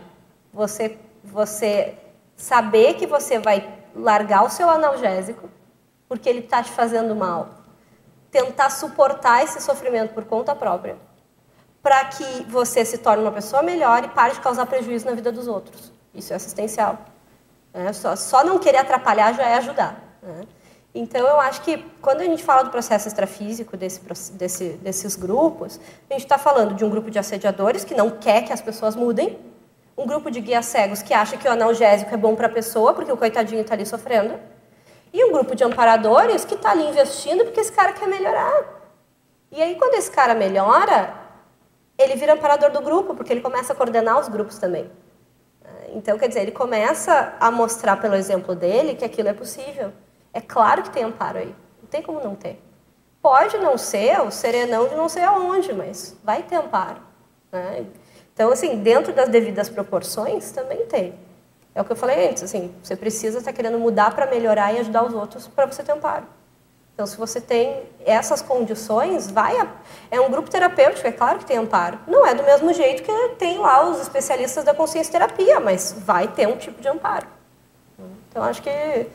Você, 0.53 0.97
você 1.23 1.97
saber 2.35 2.93
que 2.95 3.07
você 3.07 3.39
vai 3.39 3.67
largar 3.95 4.43
o 4.43 4.49
seu 4.49 4.69
analgésico 4.69 5.49
porque 6.07 6.29
ele 6.29 6.39
está 6.39 6.61
te 6.61 6.71
fazendo 6.71 7.15
mal. 7.15 7.49
Tentar 8.29 8.69
suportar 8.69 9.43
esse 9.43 9.61
sofrimento 9.61 10.13
por 10.13 10.25
conta 10.25 10.55
própria 10.55 10.97
para 11.81 12.05
que 12.05 12.43
você 12.43 12.85
se 12.85 12.99
torne 12.99 13.21
uma 13.21 13.31
pessoa 13.31 13.61
melhor 13.61 14.05
e 14.05 14.07
pare 14.07 14.33
de 14.33 14.39
causar 14.39 14.65
prejuízo 14.65 15.05
na 15.05 15.11
vida 15.11 15.31
dos 15.31 15.47
outros. 15.47 15.91
Isso 16.13 16.31
é 16.31 16.35
assistencial. 16.37 16.97
Né? 17.73 17.91
Só, 17.91 18.15
só 18.15 18.43
não 18.43 18.57
querer 18.57 18.77
atrapalhar 18.77 19.33
já 19.33 19.43
é 19.43 19.55
ajudar. 19.55 20.01
Né? 20.21 20.45
Então, 20.95 21.27
eu 21.27 21.39
acho 21.41 21.61
que 21.61 21.79
quando 22.01 22.21
a 22.21 22.23
gente 22.23 22.43
fala 22.43 22.63
do 22.63 22.69
processo 22.69 23.07
extrafísico 23.07 23.75
desse, 23.75 23.99
desse, 24.33 24.69
desses 24.73 25.15
grupos, 25.15 25.79
a 26.09 26.13
gente 26.13 26.23
está 26.23 26.37
falando 26.37 26.75
de 26.75 26.85
um 26.85 26.89
grupo 26.89 27.11
de 27.11 27.19
assediadores 27.19 27.83
que 27.83 27.95
não 27.95 28.11
quer 28.11 28.43
que 28.45 28.53
as 28.53 28.61
pessoas 28.61 28.95
mudem, 28.95 29.37
um 29.97 30.05
grupo 30.07 30.31
de 30.31 30.41
guias 30.41 30.65
cegos 30.65 31.01
que 31.01 31.13
acha 31.13 31.37
que 31.37 31.47
o 31.47 31.51
analgésico 31.51 32.13
é 32.13 32.17
bom 32.17 32.35
para 32.35 32.47
a 32.47 32.49
pessoa, 32.49 32.93
porque 32.93 33.11
o 33.11 33.17
coitadinho 33.17 33.61
está 33.61 33.73
ali 33.75 33.85
sofrendo, 33.85 34.39
E 35.15 35.23
um 35.25 35.31
grupo 35.31 35.55
de 35.55 35.63
amparadores 35.63 36.43
que 36.43 36.55
está 36.55 36.71
ali 36.71 36.87
investindo 36.89 37.43
porque 37.43 37.59
esse 37.59 37.71
cara 37.71 37.93
quer 37.93 38.07
melhorar. 38.07 38.63
E 39.51 39.61
aí, 39.61 39.75
quando 39.75 39.93
esse 39.93 40.09
cara 40.09 40.33
melhora, 40.33 41.13
ele 41.99 42.15
vira 42.15 42.33
amparador 42.33 42.71
do 42.71 42.81
grupo, 42.81 43.13
porque 43.13 43.31
ele 43.31 43.41
começa 43.41 43.73
a 43.73 43.75
coordenar 43.75 44.19
os 44.19 44.27
grupos 44.27 44.57
também. 44.57 44.89
Então, 45.89 46.17
quer 46.17 46.27
dizer, 46.27 46.41
ele 46.41 46.51
começa 46.51 47.35
a 47.39 47.51
mostrar 47.51 47.97
pelo 47.97 48.15
exemplo 48.15 48.55
dele 48.55 48.95
que 48.95 49.05
aquilo 49.05 49.29
é 49.29 49.33
possível. 49.33 49.93
É 50.33 50.41
claro 50.41 50.81
que 50.81 50.89
tem 50.89 51.03
amparo 51.03 51.37
aí. 51.37 51.55
Não 51.79 51.87
tem 51.87 52.01
como 52.01 52.19
não 52.19 52.35
ter. 52.35 52.59
Pode 53.21 53.57
não 53.59 53.77
ser 53.77 54.19
o 54.21 54.31
serenão 54.31 54.87
de 54.87 54.95
não 54.95 55.07
sei 55.07 55.23
aonde, 55.23 55.71
mas 55.71 56.17
vai 56.23 56.41
ter 56.41 56.55
amparo. 56.55 56.99
Né? 57.51 57.85
Então, 58.33 58.51
assim, 58.51 58.77
dentro 58.77 59.13
das 59.13 59.29
devidas 59.29 59.69
proporções, 59.69 60.51
também 60.51 60.85
tem. 60.85 61.13
É 61.75 61.81
o 61.81 61.85
que 61.85 61.91
eu 61.91 61.95
falei 61.95 62.29
antes, 62.29 62.43
assim, 62.43 62.73
você 62.83 62.95
precisa 62.95 63.39
estar 63.39 63.53
querendo 63.53 63.79
mudar 63.79 64.13
para 64.13 64.27
melhorar 64.27 64.73
e 64.73 64.79
ajudar 64.79 65.03
os 65.03 65.13
outros 65.13 65.47
para 65.47 65.65
você 65.65 65.83
ter 65.83 65.91
amparo. 65.91 66.25
Então, 66.93 67.07
se 67.07 67.17
você 67.17 67.41
tem 67.41 67.81
essas 68.05 68.41
condições, 68.41 69.29
vai. 69.29 69.57
A... 69.57 69.67
É 70.11 70.21
um 70.21 70.29
grupo 70.29 70.49
terapêutico, 70.49 71.07
é 71.07 71.11
claro 71.11 71.39
que 71.39 71.45
tem 71.45 71.57
amparo. 71.57 71.97
Não 72.05 72.25
é 72.25 72.35
do 72.35 72.43
mesmo 72.43 72.71
jeito 72.71 73.01
que 73.01 73.11
tem 73.39 73.57
lá 73.57 73.89
os 73.89 73.99
especialistas 73.99 74.63
da 74.63 74.75
consciência 74.75 75.11
terapia, 75.11 75.59
mas 75.59 75.95
vai 75.97 76.27
ter 76.27 76.47
um 76.47 76.55
tipo 76.55 76.79
de 76.79 76.87
amparo. 76.87 77.25
Então, 78.29 78.43
acho 78.43 78.61
que 78.61 78.69
a 78.69 79.05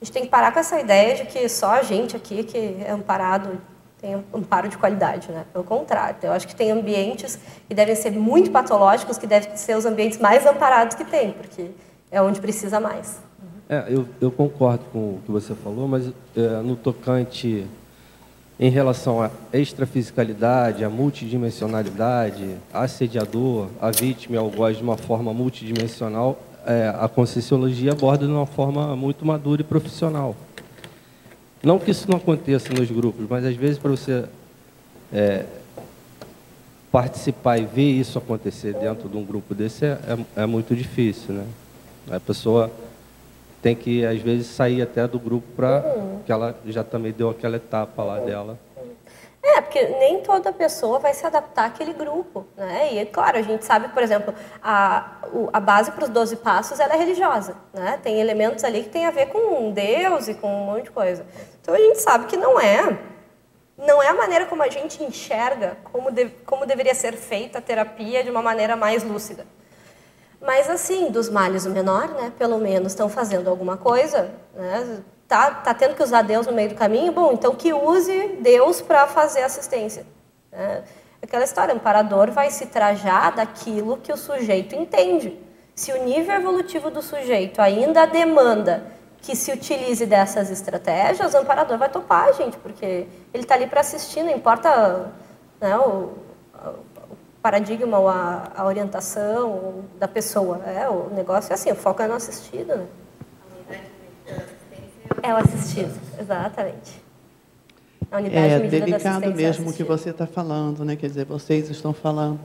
gente 0.00 0.12
tem 0.12 0.22
que 0.22 0.28
parar 0.28 0.52
com 0.52 0.60
essa 0.60 0.78
ideia 0.78 1.16
de 1.16 1.26
que 1.26 1.48
só 1.48 1.72
a 1.72 1.82
gente 1.82 2.16
aqui 2.16 2.44
que 2.44 2.84
é 2.86 2.92
amparado 2.92 3.60
tem 4.04 4.22
amparo 4.34 4.68
de 4.68 4.76
qualidade, 4.76 5.32
né? 5.32 5.46
Pelo 5.50 5.64
contrário, 5.64 6.16
eu 6.22 6.32
acho 6.32 6.46
que 6.46 6.54
tem 6.54 6.70
ambientes 6.70 7.38
que 7.66 7.74
devem 7.74 7.94
ser 7.94 8.10
muito 8.10 8.50
patológicos, 8.50 9.16
que 9.16 9.26
devem 9.26 9.56
ser 9.56 9.78
os 9.78 9.86
ambientes 9.86 10.18
mais 10.18 10.44
amparados 10.44 10.94
que 10.94 11.06
tem, 11.06 11.32
porque 11.32 11.70
é 12.10 12.20
onde 12.20 12.38
precisa 12.38 12.78
mais. 12.78 13.18
É, 13.66 13.86
eu, 13.88 14.06
eu 14.20 14.30
concordo 14.30 14.84
com 14.92 14.98
o 14.98 15.20
que 15.24 15.32
você 15.32 15.54
falou, 15.54 15.88
mas 15.88 16.12
é, 16.36 16.40
no 16.62 16.76
tocante 16.76 17.66
em 18.60 18.68
relação 18.68 19.22
à 19.22 19.30
extrafisicalidade, 19.54 20.84
à 20.84 20.90
multidimensionalidade, 20.90 22.56
assediador, 22.74 23.68
a 23.80 23.90
vítima 23.90 24.36
e 24.36 24.38
algoz 24.38 24.76
de 24.76 24.82
uma 24.82 24.98
forma 24.98 25.32
multidimensional, 25.32 26.38
é, 26.66 26.94
a 27.00 27.08
conscienciologia 27.08 27.92
aborda 27.92 28.26
de 28.26 28.32
uma 28.32 28.46
forma 28.46 28.94
muito 28.94 29.24
madura 29.24 29.62
e 29.62 29.64
profissional. 29.64 30.36
Não 31.64 31.78
que 31.78 31.90
isso 31.90 32.08
não 32.10 32.18
aconteça 32.18 32.72
nos 32.72 32.90
grupos, 32.90 33.26
mas 33.28 33.44
às 33.44 33.56
vezes 33.56 33.78
para 33.78 33.90
você 33.90 34.24
é, 35.12 35.44
participar 36.92 37.58
e 37.58 37.64
ver 37.64 37.90
isso 37.90 38.18
acontecer 38.18 38.74
dentro 38.74 39.08
de 39.08 39.16
um 39.16 39.24
grupo 39.24 39.54
desse 39.54 39.84
é, 39.84 39.98
é, 40.36 40.42
é 40.42 40.46
muito 40.46 40.76
difícil, 40.76 41.34
né? 41.34 41.46
A 42.10 42.20
pessoa 42.20 42.70
tem 43.62 43.74
que, 43.74 44.04
às 44.04 44.20
vezes, 44.20 44.46
sair 44.46 44.82
até 44.82 45.08
do 45.08 45.18
grupo 45.18 45.46
para 45.56 45.82
uhum. 45.96 46.20
que 46.26 46.30
ela 46.30 46.54
já 46.66 46.84
também 46.84 47.12
deu 47.12 47.30
aquela 47.30 47.56
etapa 47.56 48.04
lá 48.04 48.20
dela. 48.20 48.58
É, 49.42 49.60
porque 49.60 49.86
nem 49.86 50.20
toda 50.20 50.52
pessoa 50.52 50.98
vai 50.98 51.14
se 51.14 51.26
adaptar 51.26 51.66
àquele 51.66 51.92
grupo, 51.94 52.46
né? 52.56 52.94
E, 52.94 53.06
claro, 53.06 53.38
a 53.38 53.42
gente 53.42 53.64
sabe, 53.64 53.88
por 53.88 54.02
exemplo, 54.02 54.34
a, 54.62 55.18
a 55.52 55.60
base 55.60 55.90
para 55.92 56.04
os 56.04 56.10
12 56.10 56.36
passos 56.36 56.78
ela 56.78 56.94
é 56.94 56.96
religiosa, 56.96 57.54
né? 57.72 57.98
Tem 58.02 58.20
elementos 58.20 58.64
ali 58.64 58.82
que 58.82 58.90
tem 58.90 59.06
a 59.06 59.10
ver 59.10 59.26
com 59.26 59.70
Deus 59.70 60.28
e 60.28 60.34
com 60.34 60.48
um 60.48 60.66
monte 60.66 60.84
de 60.84 60.90
coisa. 60.90 61.24
Então, 61.64 61.74
a 61.74 61.78
gente 61.78 61.98
sabe 61.98 62.26
que 62.26 62.36
não 62.36 62.60
é 62.60 62.98
não 63.76 64.02
é 64.02 64.08
a 64.08 64.14
maneira 64.14 64.46
como 64.46 64.62
a 64.62 64.68
gente 64.68 65.02
enxerga 65.02 65.76
como, 65.84 66.10
de, 66.10 66.26
como 66.46 66.64
deveria 66.64 66.94
ser 66.94 67.14
feita 67.14 67.58
a 67.58 67.62
terapia 67.62 68.22
de 68.22 68.30
uma 68.30 68.42
maneira 68.42 68.76
mais 68.76 69.02
lúcida. 69.02 69.46
Mas 70.40 70.68
assim, 70.68 71.10
dos 71.10 71.30
males 71.30 71.64
o 71.64 71.70
menor, 71.70 72.08
né? 72.08 72.32
Pelo 72.38 72.58
menos 72.58 72.92
estão 72.92 73.08
fazendo 73.08 73.48
alguma 73.48 73.76
coisa, 73.76 74.30
né? 74.54 75.02
Tá, 75.26 75.50
tá 75.50 75.72
tendo 75.72 75.94
que 75.94 76.02
usar 76.02 76.22
Deus 76.22 76.46
no 76.46 76.52
meio 76.52 76.68
do 76.68 76.74
caminho, 76.74 77.10
bom, 77.10 77.32
então 77.32 77.54
que 77.54 77.72
use 77.72 78.36
Deus 78.40 78.82
para 78.82 79.06
fazer 79.06 79.40
assistência. 79.40 80.06
Né? 80.52 80.84
Aquela 81.22 81.44
história, 81.44 81.72
o 81.72 81.78
amparador 81.78 82.30
vai 82.30 82.50
se 82.50 82.66
trajar 82.66 83.32
daquilo 83.32 83.96
que 83.96 84.12
o 84.12 84.18
sujeito 84.18 84.76
entende. 84.76 85.40
Se 85.74 85.90
o 85.92 86.04
nível 86.04 86.34
evolutivo 86.34 86.90
do 86.90 87.00
sujeito 87.00 87.62
ainda 87.62 88.06
demanda 88.06 88.93
que 89.24 89.34
se 89.34 89.50
utilize 89.50 90.04
dessas 90.04 90.50
estratégias, 90.50 91.32
o 91.32 91.38
amparador 91.38 91.78
vai 91.78 91.88
topar, 91.88 92.34
gente, 92.34 92.58
porque 92.58 93.06
ele 93.32 93.42
está 93.42 93.54
ali 93.54 93.66
para 93.66 93.80
assistir, 93.80 94.22
não 94.22 94.30
importa 94.30 95.10
né, 95.58 95.76
o, 95.78 96.12
paradigma 97.42 97.98
ou 97.98 98.08
a, 98.08 98.52
a 98.54 98.66
orientação 98.66 99.84
da 99.98 100.06
pessoa. 100.06 100.60
É, 100.66 100.88
o 100.88 101.08
negócio 101.10 101.52
é 101.52 101.54
assim, 101.54 101.72
o 101.72 101.74
foco 101.74 102.02
é 102.02 102.06
no 102.06 102.14
assistido. 102.14 102.74
Né? 102.76 102.86
É 105.22 105.32
o 105.32 105.36
assistido, 105.38 105.98
exatamente. 106.20 107.02
A 108.10 108.18
unidade 108.18 108.46
é 108.46 108.60
delicado 108.60 109.34
mesmo 109.34 109.70
o 109.70 109.72
que 109.72 109.82
você 109.82 110.10
está 110.10 110.26
falando, 110.26 110.84
né? 110.84 110.96
Quer 110.96 111.08
dizer, 111.08 111.24
vocês 111.24 111.70
estão 111.70 111.94
falando, 111.94 112.38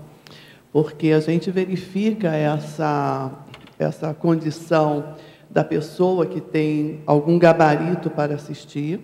porque 0.72 1.12
a 1.12 1.20
gente 1.20 1.52
verifica 1.52 2.30
essa 2.30 3.32
essa 3.78 4.14
condição 4.14 5.16
da 5.50 5.64
pessoa 5.64 6.26
que 6.26 6.40
tem 6.40 7.02
algum 7.06 7.40
gabarito 7.40 8.10
para 8.10 8.36
assistir, 8.36 9.00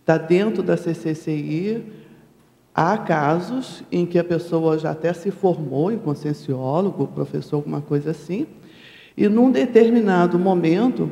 está 0.00 0.18
dentro 0.18 0.62
da 0.62 0.76
CCCI, 0.76 1.98
Há 2.80 2.96
casos 2.96 3.82
em 3.90 4.06
que 4.06 4.20
a 4.20 4.22
pessoa 4.22 4.78
já 4.78 4.92
até 4.92 5.12
se 5.12 5.32
formou 5.32 5.90
em 5.90 5.98
conscienciólogo, 5.98 7.08
professor, 7.08 7.56
alguma 7.56 7.80
coisa 7.80 8.12
assim, 8.12 8.46
e 9.16 9.28
num 9.28 9.50
determinado 9.50 10.38
momento 10.38 11.10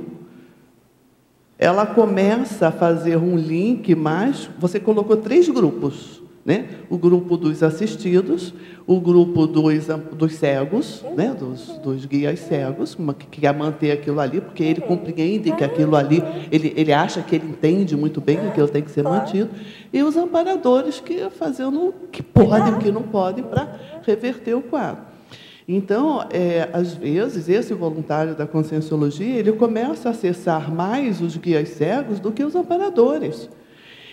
ela 1.58 1.84
começa 1.84 2.68
a 2.68 2.70
fazer 2.70 3.16
um 3.16 3.36
link 3.36 3.96
mais. 3.96 4.48
Você 4.60 4.78
colocou 4.78 5.16
três 5.16 5.48
grupos 5.48 6.15
né? 6.46 6.68
o 6.88 6.96
grupo 6.96 7.36
dos 7.36 7.60
assistidos, 7.60 8.54
o 8.86 9.00
grupo 9.00 9.48
dos, 9.48 9.88
dos 10.12 10.34
cegos, 10.36 11.04
né? 11.16 11.34
dos, 11.34 11.66
dos 11.78 12.06
guias 12.06 12.38
cegos, 12.38 12.96
que 13.18 13.40
quer 13.40 13.52
manter 13.52 13.90
aquilo 13.90 14.20
ali, 14.20 14.40
porque 14.40 14.62
ele 14.62 14.80
compreende 14.80 15.50
que 15.50 15.64
aquilo 15.64 15.96
ali, 15.96 16.22
ele, 16.52 16.72
ele 16.76 16.92
acha 16.92 17.20
que 17.20 17.34
ele 17.34 17.48
entende 17.48 17.96
muito 17.96 18.20
bem 18.20 18.38
que 18.38 18.46
aquilo 18.46 18.68
tem 18.68 18.80
que 18.80 18.92
ser 18.92 19.02
mantido, 19.02 19.50
e 19.92 20.00
os 20.04 20.16
amparadores 20.16 21.00
que 21.00 21.28
fazendo 21.30 21.88
o 21.88 21.92
que 22.12 22.22
podem, 22.22 22.74
o 22.74 22.78
que 22.78 22.92
não 22.92 23.02
podem, 23.02 23.42
para 23.42 24.00
reverter 24.06 24.54
o 24.54 24.62
quadro. 24.62 25.02
Então, 25.68 26.24
é, 26.30 26.68
às 26.72 26.94
vezes, 26.94 27.48
esse 27.48 27.74
voluntário 27.74 28.36
da 28.36 28.46
conscienciologia, 28.46 29.34
ele 29.34 29.50
começa 29.50 30.08
a 30.08 30.12
acessar 30.12 30.72
mais 30.72 31.20
os 31.20 31.36
guias 31.36 31.70
cegos 31.70 32.20
do 32.20 32.30
que 32.30 32.44
os 32.44 32.54
amparadores. 32.54 33.50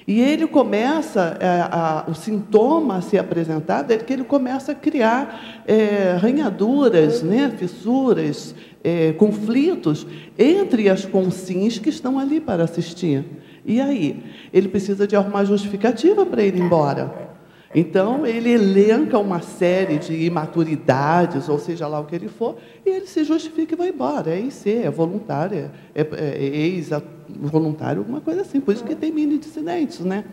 E 0.08 0.20
ele 0.20 0.48
começa, 0.48 1.38
é, 1.40 1.62
a, 1.72 2.06
o 2.08 2.14
sintoma 2.14 2.98
a 2.98 3.02
ser 3.02 3.20
apresentado 3.20 3.92
é 3.92 3.98
que 3.98 4.12
ele 4.12 4.24
começa 4.24 4.74
a 4.74 4.76
criar 4.76 5.64
é, 5.66 6.18
ranhaduras, 6.20 7.24
né, 7.24 7.52
fissuras, 7.58 8.54
é, 8.84 9.14
conflitos 9.14 10.06
entre 10.38 10.90
as 10.90 11.06
consins 11.06 11.80
que 11.80 11.90
estão 11.90 12.20
ali 12.20 12.42
para 12.42 12.64
assistir. 12.64 13.24
E 13.66 13.80
aí? 13.80 14.22
Ele 14.52 14.68
precisa 14.68 15.08
de 15.08 15.16
alguma 15.16 15.46
justificativa 15.46 16.26
para 16.26 16.44
ir 16.44 16.56
embora. 16.56 17.33
Então, 17.76 18.26
ele 18.26 18.52
elenca 18.52 19.18
uma 19.18 19.42
série 19.42 19.98
de 19.98 20.14
imaturidades, 20.14 21.50
ou 21.50 21.58
seja 21.58 21.88
lá 21.88 22.00
o 22.00 22.06
que 22.06 22.16
ele 22.16 22.28
for, 22.28 22.58
e 22.86 22.90
ele 22.90 23.08
se 23.08 23.24
justifica 23.24 23.74
e 23.74 23.78
vai 23.78 23.90
embora. 23.90 24.32
É 24.32 24.40
IC, 24.40 24.70
é 24.84 24.92
voluntário, 24.92 25.72
é, 25.96 26.02
é, 26.02 26.08
é 26.12 26.44
ex-voluntário, 26.44 28.00
alguma 28.00 28.22
coisa 28.22 28.42
assim. 28.42 28.62
Por 28.62 28.74
isso 28.74 28.84
que 28.84 28.96
tem 28.96 29.12
mini 29.12 29.40
dissidentes, 29.40 30.02
né? 30.02 30.24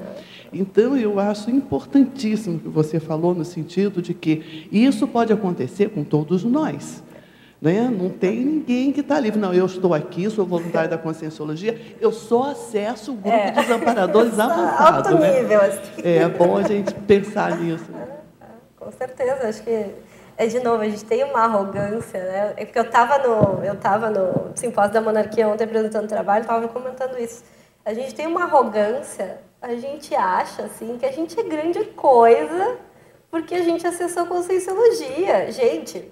Então, 0.52 0.96
eu 0.96 1.18
acho 1.18 1.50
importantíssimo 1.50 2.56
o 2.56 2.60
que 2.60 2.68
você 2.68 3.00
falou, 3.00 3.34
no 3.34 3.44
sentido 3.44 4.02
de 4.02 4.12
que 4.12 4.68
isso 4.70 5.08
pode 5.08 5.32
acontecer 5.32 5.90
com 5.90 6.04
todos 6.04 6.44
nós. 6.44 7.02
Né? 7.60 7.82
Não 7.90 8.08
tem 8.08 8.40
ninguém 8.40 8.90
que 8.90 9.00
está 9.00 9.20
livre. 9.20 9.38
Não, 9.38 9.52
eu 9.52 9.66
estou 9.66 9.92
aqui, 9.92 10.28
sou 10.30 10.46
voluntário 10.46 10.88
da 10.88 10.96
Conscienciologia, 10.96 11.78
eu 12.00 12.10
só 12.10 12.52
acesso 12.52 13.12
o 13.12 13.14
grupo 13.16 13.36
é. 13.36 13.50
dos 13.52 13.70
amparadores 13.70 14.38
avançado. 14.38 15.08
Alto 15.08 15.18
né? 15.18 15.42
nível. 15.42 15.60
Assim. 15.60 16.02
É 16.02 16.28
bom 16.28 16.56
a 16.56 16.62
gente 16.62 16.94
pensar 16.94 17.58
nisso. 17.58 17.84
Com 18.78 18.90
certeza, 18.90 19.46
acho 19.46 19.62
que 19.62 19.94
é 20.40 20.46
de 20.46 20.58
novo, 20.60 20.82
a 20.82 20.88
gente 20.88 21.04
tem 21.04 21.22
uma 21.22 21.40
arrogância, 21.40 22.18
né? 22.18 22.54
É 22.56 22.64
porque 22.64 22.78
eu 22.78 22.84
estava 22.84 23.18
no, 23.18 23.62
eu 23.62 23.76
tava 23.76 24.08
no 24.08 24.56
simpósio 24.56 24.94
da 24.94 25.00
monarquia 25.02 25.46
ontem 25.46 25.64
apresentando 25.64 26.08
trabalho, 26.08 26.40
estava 26.40 26.66
comentando 26.66 27.18
isso. 27.18 27.44
A 27.84 27.92
gente 27.92 28.14
tem 28.14 28.26
uma 28.26 28.44
arrogância, 28.44 29.38
a 29.60 29.74
gente 29.74 30.14
acha 30.14 30.62
assim 30.62 30.96
que 30.96 31.04
a 31.04 31.12
gente 31.12 31.38
é 31.38 31.42
grande 31.42 31.84
coisa 31.84 32.78
porque 33.30 33.54
a 33.54 33.62
gente 33.62 33.86
acessou 33.86 34.22
a 34.22 34.26
conscienciologia. 34.26 35.52
Gente, 35.52 36.10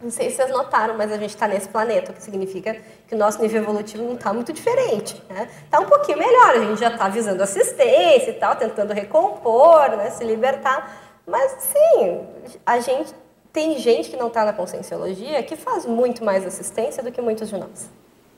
não 0.00 0.10
sei 0.10 0.28
se 0.28 0.36
vocês 0.36 0.50
notaram, 0.50 0.94
mas 0.96 1.10
a 1.10 1.16
gente 1.16 1.30
está 1.30 1.48
nesse 1.48 1.68
planeta, 1.68 2.12
o 2.12 2.14
que 2.14 2.22
significa 2.22 2.76
que 3.08 3.14
o 3.14 3.18
nosso 3.18 3.40
nível 3.40 3.62
evolutivo 3.62 4.02
não 4.02 4.14
está 4.14 4.32
muito 4.32 4.52
diferente. 4.52 5.14
Está 5.14 5.34
né? 5.34 5.48
Tá 5.70 5.80
um 5.80 5.86
pouquinho 5.86 6.18
melhor, 6.18 6.50
a 6.50 6.60
gente 6.60 6.78
já 6.78 6.88
está 6.88 7.08
visando 7.08 7.42
assistência 7.42 8.30
e 8.30 8.34
tal, 8.34 8.56
tentando 8.56 8.92
recompor, 8.92 9.96
né, 9.96 10.10
se 10.10 10.22
libertar. 10.22 11.00
Mas, 11.26 11.56
sim, 11.60 12.26
a 12.64 12.78
gente 12.78 13.14
tem 13.52 13.78
gente 13.78 14.10
que 14.10 14.16
não 14.18 14.28
está 14.28 14.44
na 14.44 14.52
conscienciologia 14.52 15.42
que 15.42 15.56
faz 15.56 15.86
muito 15.86 16.22
mais 16.22 16.46
assistência 16.46 17.02
do 17.02 17.10
que 17.10 17.22
muitos 17.22 17.48
de 17.48 17.56
nós. 17.56 17.88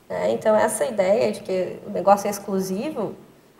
Né? 0.08 0.30
Então, 0.30 0.54
essa 0.54 0.84
ideia 0.84 1.32
de 1.32 1.40
que 1.40 1.80
o 1.84 1.90
negócio 1.90 2.28
é 2.28 2.30
exclusivo, 2.30 3.16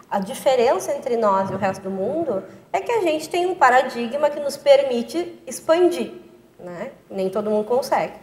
a 0.09 0.21
diferença 0.21 0.93
entre 0.93 1.17
nós 1.17 1.51
e 1.51 1.55
o 1.55 1.59
resto 1.59 1.83
do 1.83 1.91
mundo 1.91 2.45
é 2.73 2.81
que 2.81 2.93
a 2.93 3.03
gente 3.03 3.29
tem 3.29 3.45
um 3.45 3.57
paradigma 3.57 4.31
que 4.31 4.39
nos 4.39 4.57
permite 4.57 5.43
expandir. 5.47 6.28
Né? 6.59 6.91
Nem 7.11 7.31
todo 7.31 7.51
mundo 7.51 7.65
consegue. 7.65 8.15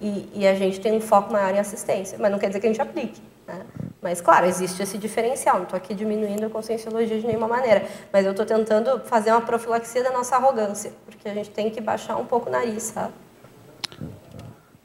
E, 0.00 0.28
e, 0.34 0.46
a 0.46 0.54
gente 0.54 0.80
tem 0.80 0.92
um 0.92 1.00
foco 1.00 1.32
maior 1.32 1.52
em 1.52 1.58
assistência, 1.58 2.16
mas 2.20 2.30
não 2.30 2.38
quer 2.38 2.48
dizer 2.48 2.60
que 2.60 2.66
a 2.66 2.70
gente 2.70 2.80
aplique. 2.80 3.20
Né? 3.46 3.62
Mas, 4.00 4.20
claro, 4.20 4.46
existe 4.46 4.80
esse 4.80 4.96
diferencial. 4.96 5.56
Não 5.56 5.64
estou 5.64 5.76
aqui 5.76 5.92
diminuindo 5.92 6.46
a 6.46 6.50
conscienciologia 6.50 7.18
de 7.18 7.26
nenhuma 7.26 7.48
maneira, 7.48 7.84
mas 8.12 8.24
eu 8.24 8.30
estou 8.30 8.46
tentando 8.46 9.00
fazer 9.00 9.32
uma 9.32 9.40
profilaxia 9.40 10.04
da 10.04 10.12
nossa 10.12 10.36
arrogância, 10.36 10.92
porque 11.04 11.28
a 11.28 11.34
gente 11.34 11.50
tem 11.50 11.68
que 11.68 11.80
baixar 11.80 12.16
um 12.16 12.24
pouco 12.24 12.48
o 12.48 12.52
nariz, 12.52 12.84
sabe? 12.84 13.12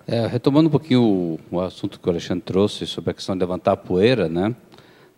É, 0.08 0.26
retomando 0.26 0.68
um 0.68 0.72
pouquinho 0.72 1.04
o, 1.04 1.40
o, 1.52 1.62
assunto 1.62 2.00
que 2.00 2.08
o 2.08 2.12
Alexandre 2.12 2.44
trouxe 2.44 2.88
sobre 2.88 3.12
a 3.12 3.14
questão 3.14 3.36
de 3.36 3.40
levantar 3.40 3.74
a 3.74 3.78
poeira, 3.78 4.28
né? 4.28 4.56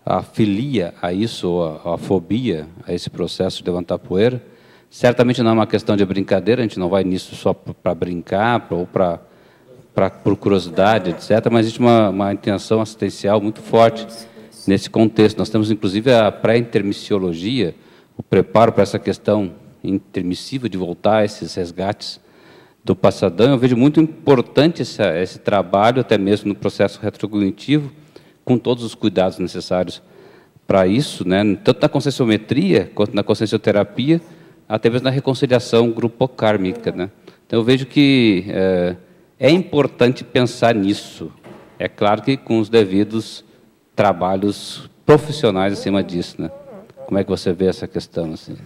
a 0.06 0.22
filia 0.22 0.94
a 1.02 1.12
isso, 1.12 1.62
a, 1.84 1.96
a 1.96 1.98
fobia 1.98 2.68
a 2.86 2.94
esse 2.94 3.10
processo 3.10 3.64
de 3.64 3.70
levantar 3.70 3.96
a 3.96 4.00
poeira, 4.00 4.42
certamente 4.96 5.44
não 5.44 5.52
é 5.52 5.54
uma 5.54 5.68
questão 5.68 5.98
de 5.98 6.06
brincadeira, 6.06 6.62
a 6.62 6.64
gente 6.64 6.80
não 6.80 6.88
vai 6.88 7.04
nisso 7.04 7.36
só 7.36 7.54
para 7.54 7.94
brincar 7.94 8.66
ou 8.70 8.88
para 8.88 9.20
por 10.24 10.38
curiosidade, 10.38 11.10
etc., 11.10 11.52
mas 11.52 11.66
existe 11.66 11.82
uma, 11.82 12.10
uma 12.10 12.34
intenção 12.34 12.80
assistencial 12.80 13.42
muito 13.42 13.62
forte 13.62 14.08
nesse 14.66 14.90
contexto. 14.90 15.38
Nós 15.38 15.50
temos, 15.50 15.70
inclusive, 15.70 16.14
a 16.14 16.32
pré-intermissiologia, 16.32 17.76
o 18.18 18.24
preparo 18.24 18.72
para 18.72 18.84
essa 18.84 18.98
questão 18.98 19.52
intermissiva 19.84 20.70
de 20.70 20.78
voltar 20.78 21.18
a 21.18 21.26
esses 21.26 21.54
resgates 21.56 22.18
do 22.82 22.96
passadão. 22.96 23.52
Eu 23.52 23.58
vejo 23.58 23.76
muito 23.76 24.00
importante 24.00 24.82
esse, 24.82 25.02
esse 25.22 25.40
trabalho, 25.40 26.00
até 26.00 26.18
mesmo 26.18 26.48
no 26.48 26.56
processo 26.56 27.02
retrocognitivo, 27.02 27.92
com 28.46 28.58
todos 28.58 28.82
os 28.86 28.96
cuidados 28.96 29.40
necessários 29.40 30.02
para 30.66 30.88
isso, 30.88 31.28
né? 31.28 31.44
tanto 31.64 31.82
na 31.82 31.90
conscienciometria 31.90 32.90
quanto 32.96 33.14
na 33.14 33.24
consciencioterapia, 33.24 34.22
até 34.68 34.90
mesmo 34.90 35.06
na 35.06 35.10
reconciliação 35.10 35.92
grupo-kármica. 35.92 36.92
Né? 36.92 37.10
Então, 37.46 37.60
eu 37.60 37.64
vejo 37.64 37.86
que 37.86 38.46
é, 38.50 38.96
é 39.40 39.50
importante 39.50 40.24
pensar 40.24 40.74
nisso. 40.76 41.32
É 41.78 41.88
claro 41.88 42.22
que 42.22 42.38
com 42.38 42.60
os 42.60 42.70
devidos 42.70 43.44
trabalhos 43.96 44.90
profissionais 45.06 45.74
acima 45.74 46.04
disso. 46.04 46.42
Né? 46.42 46.50
Como 47.06 47.18
é 47.18 47.24
que 47.24 47.30
você 47.30 47.54
vê 47.54 47.68
essa 47.68 47.88
questão? 47.88 48.34
Assim? 48.34 48.58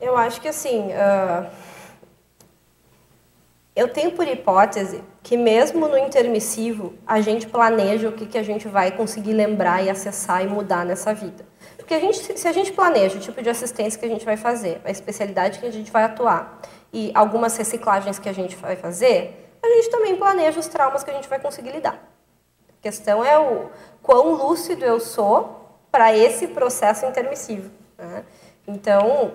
Eu 0.00 0.16
acho 0.16 0.40
que, 0.40 0.48
assim... 0.48 0.88
Uh 0.88 1.72
eu 3.74 3.88
tenho 3.88 4.12
por 4.12 4.28
hipótese 4.28 5.02
que 5.22 5.36
mesmo 5.36 5.88
no 5.88 5.96
intermissivo, 5.96 6.92
a 7.06 7.22
gente 7.22 7.46
planeja 7.46 8.08
o 8.08 8.12
que, 8.12 8.26
que 8.26 8.36
a 8.36 8.42
gente 8.42 8.68
vai 8.68 8.90
conseguir 8.90 9.32
lembrar 9.32 9.82
e 9.82 9.88
acessar 9.88 10.44
e 10.44 10.46
mudar 10.46 10.84
nessa 10.84 11.14
vida. 11.14 11.44
Porque 11.82 11.94
a 11.94 11.98
gente, 11.98 12.38
se 12.38 12.46
a 12.46 12.52
gente 12.52 12.72
planeja 12.72 13.16
o 13.16 13.20
tipo 13.20 13.42
de 13.42 13.50
assistência 13.50 13.98
que 13.98 14.06
a 14.06 14.08
gente 14.08 14.24
vai 14.24 14.36
fazer, 14.36 14.80
a 14.84 14.90
especialidade 14.90 15.58
que 15.58 15.66
a 15.66 15.70
gente 15.70 15.90
vai 15.90 16.04
atuar 16.04 16.60
e 16.92 17.10
algumas 17.12 17.56
reciclagens 17.56 18.20
que 18.20 18.28
a 18.28 18.32
gente 18.32 18.54
vai 18.54 18.76
fazer, 18.76 19.52
a 19.60 19.66
gente 19.66 19.90
também 19.90 20.16
planeja 20.16 20.60
os 20.60 20.68
traumas 20.68 21.02
que 21.02 21.10
a 21.10 21.14
gente 21.14 21.28
vai 21.28 21.40
conseguir 21.40 21.72
lidar. 21.72 21.94
A 22.68 22.80
questão 22.80 23.24
é 23.24 23.36
o 23.36 23.68
quão 24.00 24.34
lúcido 24.34 24.84
eu 24.84 25.00
sou 25.00 25.80
para 25.90 26.16
esse 26.16 26.46
processo 26.46 27.04
intermissivo. 27.04 27.68
Né? 27.98 28.24
Então, 28.64 29.32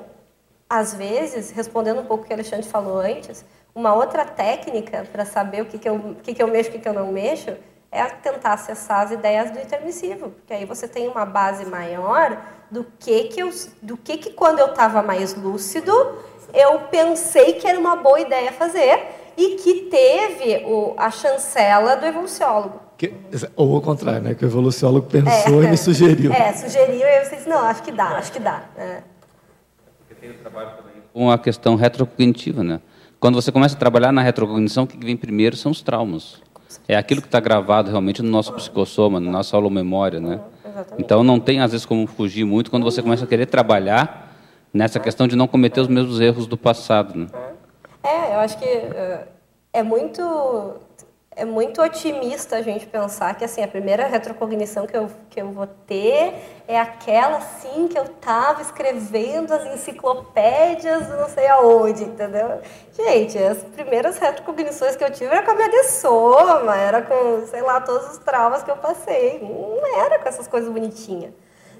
às 0.69 0.93
vezes, 0.93 1.51
respondendo 1.51 1.99
um 1.99 2.05
pouco 2.05 2.23
o 2.23 2.27
que 2.27 2.31
o 2.31 2.35
Alexandre 2.35 2.65
falou 2.65 2.99
antes, 2.99 3.43
uma 3.75 3.93
outra 3.93 4.23
técnica 4.23 5.05
para 5.11 5.25
saber 5.25 5.63
o 5.63 5.65
que, 5.65 5.77
que, 5.77 5.89
eu, 5.89 5.95
o 5.95 6.15
que, 6.15 6.33
que 6.33 6.41
eu 6.41 6.47
mexo 6.47 6.69
e 6.69 6.71
o 6.71 6.73
que, 6.75 6.79
que 6.79 6.87
eu 6.87 6.93
não 6.93 7.11
mexo 7.11 7.57
é 7.91 8.03
tentar 8.05 8.53
acessar 8.53 9.01
as 9.01 9.11
ideias 9.11 9.51
do 9.51 9.59
intermissivo, 9.59 10.29
porque 10.29 10.53
aí 10.53 10.65
você 10.65 10.87
tem 10.87 11.07
uma 11.07 11.25
base 11.25 11.65
maior 11.65 12.37
do 12.69 12.85
que 12.99 13.25
que 13.25 13.41
eu, 13.41 13.49
do 13.81 13.95
que 13.95 14.17
que 14.17 14.31
quando 14.31 14.59
eu 14.59 14.67
estava 14.67 15.01
mais 15.01 15.33
lúcido 15.33 15.91
eu 16.53 16.79
pensei 16.91 17.53
que 17.53 17.67
era 17.67 17.79
uma 17.79 17.95
boa 17.95 18.19
ideia 18.19 18.51
fazer 18.51 19.05
e 19.35 19.55
que 19.55 19.81
teve 19.89 20.65
o, 20.65 20.93
a 20.97 21.11
chancela 21.11 21.95
do 21.95 22.05
evoluciólogo. 22.05 22.81
Que, 22.97 23.13
ou 23.55 23.77
o 23.77 23.81
contrário, 23.81 24.21
né? 24.21 24.33
Que 24.33 24.43
o 24.43 24.47
evoluciólogo 24.47 25.07
pensou 25.07 25.61
é, 25.61 25.67
e 25.67 25.69
me 25.69 25.77
sugeriu. 25.77 26.33
É, 26.33 26.53
sugeriu 26.53 27.07
e 27.07 27.17
eu 27.17 27.29
disse, 27.29 27.47
não, 27.47 27.59
acho 27.59 27.83
que 27.83 27.91
dá, 27.91 28.17
acho 28.17 28.31
que 28.31 28.39
dá. 28.39 28.63
É. 28.75 29.03
Tem 30.19 30.31
o 30.31 30.33
trabalho 30.35 30.71
também 30.77 30.93
com 31.13 31.29
a 31.29 31.37
questão 31.37 31.75
retrocognitiva, 31.75 32.63
né? 32.63 32.79
Quando 33.19 33.35
você 33.35 33.51
começa 33.51 33.75
a 33.75 33.79
trabalhar 33.79 34.11
na 34.11 34.21
retrocognição, 34.21 34.83
o 34.83 34.87
que 34.87 34.97
vem 34.97 35.15
primeiro 35.15 35.55
são 35.55 35.71
os 35.71 35.81
traumas. 35.81 36.41
É 36.87 36.95
aquilo 36.95 37.21
que 37.21 37.27
está 37.27 37.39
gravado 37.39 37.89
realmente 37.89 38.21
no 38.21 38.29
nosso 38.29 38.53
psicossoma, 38.53 39.19
na 39.19 39.31
nossa 39.31 39.59
memória, 39.69 40.19
né? 40.19 40.39
Então 40.97 41.23
não 41.23 41.39
tem 41.39 41.59
às 41.59 41.71
vezes 41.71 41.85
como 41.85 42.05
fugir 42.07 42.45
muito 42.45 42.69
quando 42.69 42.83
você 42.83 43.01
começa 43.01 43.23
a 43.23 43.27
querer 43.27 43.45
trabalhar 43.47 44.33
nessa 44.73 44.99
questão 44.99 45.27
de 45.27 45.35
não 45.35 45.47
cometer 45.47 45.81
os 45.81 45.87
mesmos 45.87 46.19
erros 46.19 46.45
do 46.45 46.57
passado, 46.57 47.17
né? 47.17 47.27
É, 48.03 48.35
eu 48.35 48.39
acho 48.39 48.57
que 48.57 48.65
uh, 48.65 49.27
é 49.73 49.83
muito 49.83 50.21
é 51.37 51.45
muito 51.45 51.83
otimista 51.83 52.55
a 52.55 52.63
gente 52.63 52.87
pensar 52.87 53.35
que 53.35 53.45
assim 53.45 53.63
a 53.63 53.67
primeira 53.67 54.07
retrocognição 54.07 54.87
que 54.87 54.97
eu, 54.97 55.07
que 55.29 55.39
eu 55.39 55.51
vou 55.51 55.67
ter 55.67 56.33
é 56.67 56.79
aquela 56.79 57.37
assim 57.37 57.87
que 57.87 57.97
eu 57.97 58.05
estava 58.05 58.63
escrevendo 58.63 59.53
as 59.53 59.63
enciclopédias 59.67 61.07
não 61.09 61.29
sei 61.29 61.47
aonde, 61.47 62.05
entendeu? 62.05 62.59
Gente, 62.91 63.37
as 63.37 63.59
primeiras 63.59 64.17
retrocognições 64.17 64.95
que 64.95 65.03
eu 65.03 65.11
tive 65.11 65.27
era 65.27 65.43
com 65.43 65.51
a 65.51 65.53
minha 65.53 65.69
dessoma, 65.69 66.75
era 66.75 67.03
com, 67.03 67.45
sei 67.45 67.61
lá, 67.61 67.81
todos 67.81 68.13
os 68.13 68.17
traumas 68.17 68.63
que 68.63 68.71
eu 68.71 68.77
passei. 68.77 69.39
Não 69.39 70.01
era 70.01 70.17
com 70.17 70.27
essas 70.27 70.47
coisas 70.47 70.71
bonitinhas. 70.71 71.31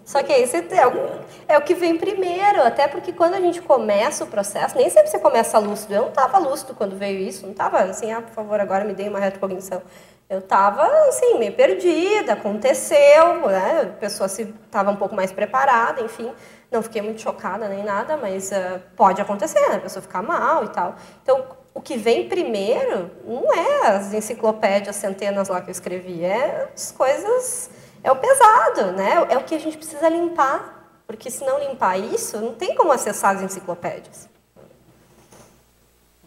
Só 0.07 0.23
que 0.23 0.31
é 0.31 0.87
o, 0.87 1.21
é 1.49 1.57
o 1.57 1.61
que 1.61 1.75
vem 1.75 1.97
primeiro, 1.97 2.63
até 2.63 2.87
porque 2.87 3.11
quando 3.11 3.33
a 3.33 3.41
gente 3.41 3.61
começa 3.61 4.23
o 4.23 4.27
processo, 4.27 4.77
nem 4.77 4.89
sempre 4.89 5.09
você 5.09 5.19
começa 5.19 5.59
lúcido. 5.59 5.93
Eu 5.93 6.03
não 6.03 6.09
estava 6.09 6.37
lúcido 6.37 6.73
quando 6.73 6.95
veio 6.95 7.19
isso, 7.19 7.43
não 7.43 7.51
estava 7.51 7.79
assim, 7.79 8.09
ah, 8.13 8.21
por 8.21 8.31
favor, 8.31 8.57
agora 8.57 8.85
me 8.85 8.93
dê 8.93 9.09
uma 9.09 9.19
retrocognição. 9.19 9.81
Eu 10.29 10.39
estava, 10.39 10.83
assim, 11.09 11.37
meio 11.37 11.51
perdida, 11.51 12.33
aconteceu, 12.33 13.49
né? 13.49 13.81
A 13.81 13.99
pessoa 13.99 14.27
estava 14.27 14.91
um 14.91 14.95
pouco 14.95 15.13
mais 15.13 15.33
preparada, 15.33 16.01
enfim. 16.01 16.31
Não 16.71 16.81
fiquei 16.81 17.01
muito 17.01 17.19
chocada 17.19 17.67
nem 17.67 17.83
nada, 17.83 18.15
mas 18.15 18.49
uh, 18.51 18.79
pode 18.95 19.21
acontecer, 19.21 19.59
né? 19.67 19.75
A 19.75 19.79
pessoa 19.79 20.01
ficar 20.01 20.21
mal 20.21 20.63
e 20.63 20.69
tal. 20.69 20.95
Então, 21.21 21.43
o 21.73 21.81
que 21.81 21.97
vem 21.97 22.29
primeiro 22.29 23.11
não 23.25 23.53
é 23.53 23.87
as 23.87 24.13
enciclopédias, 24.13 24.95
centenas 24.95 25.49
lá 25.49 25.59
que 25.59 25.67
eu 25.67 25.73
escrevi, 25.73 26.23
é 26.23 26.69
as 26.73 26.93
coisas 26.93 27.69
é 28.07 28.11
o 28.11 28.15
pesado, 28.15 28.93
né? 28.93 29.27
É 29.29 29.37
o 29.37 29.43
que 29.43 29.53
a 29.53 29.59
gente 29.59 29.77
precisa 29.77 30.07
limpar, 30.07 30.89
porque 31.05 31.29
se 31.29 31.43
não 31.43 31.59
limpar 31.59 31.97
isso, 31.97 32.37
não 32.39 32.53
tem 32.53 32.73
como 32.73 32.93
acessar 32.93 33.35
as 33.35 33.41
enciclopédias. 33.41 34.29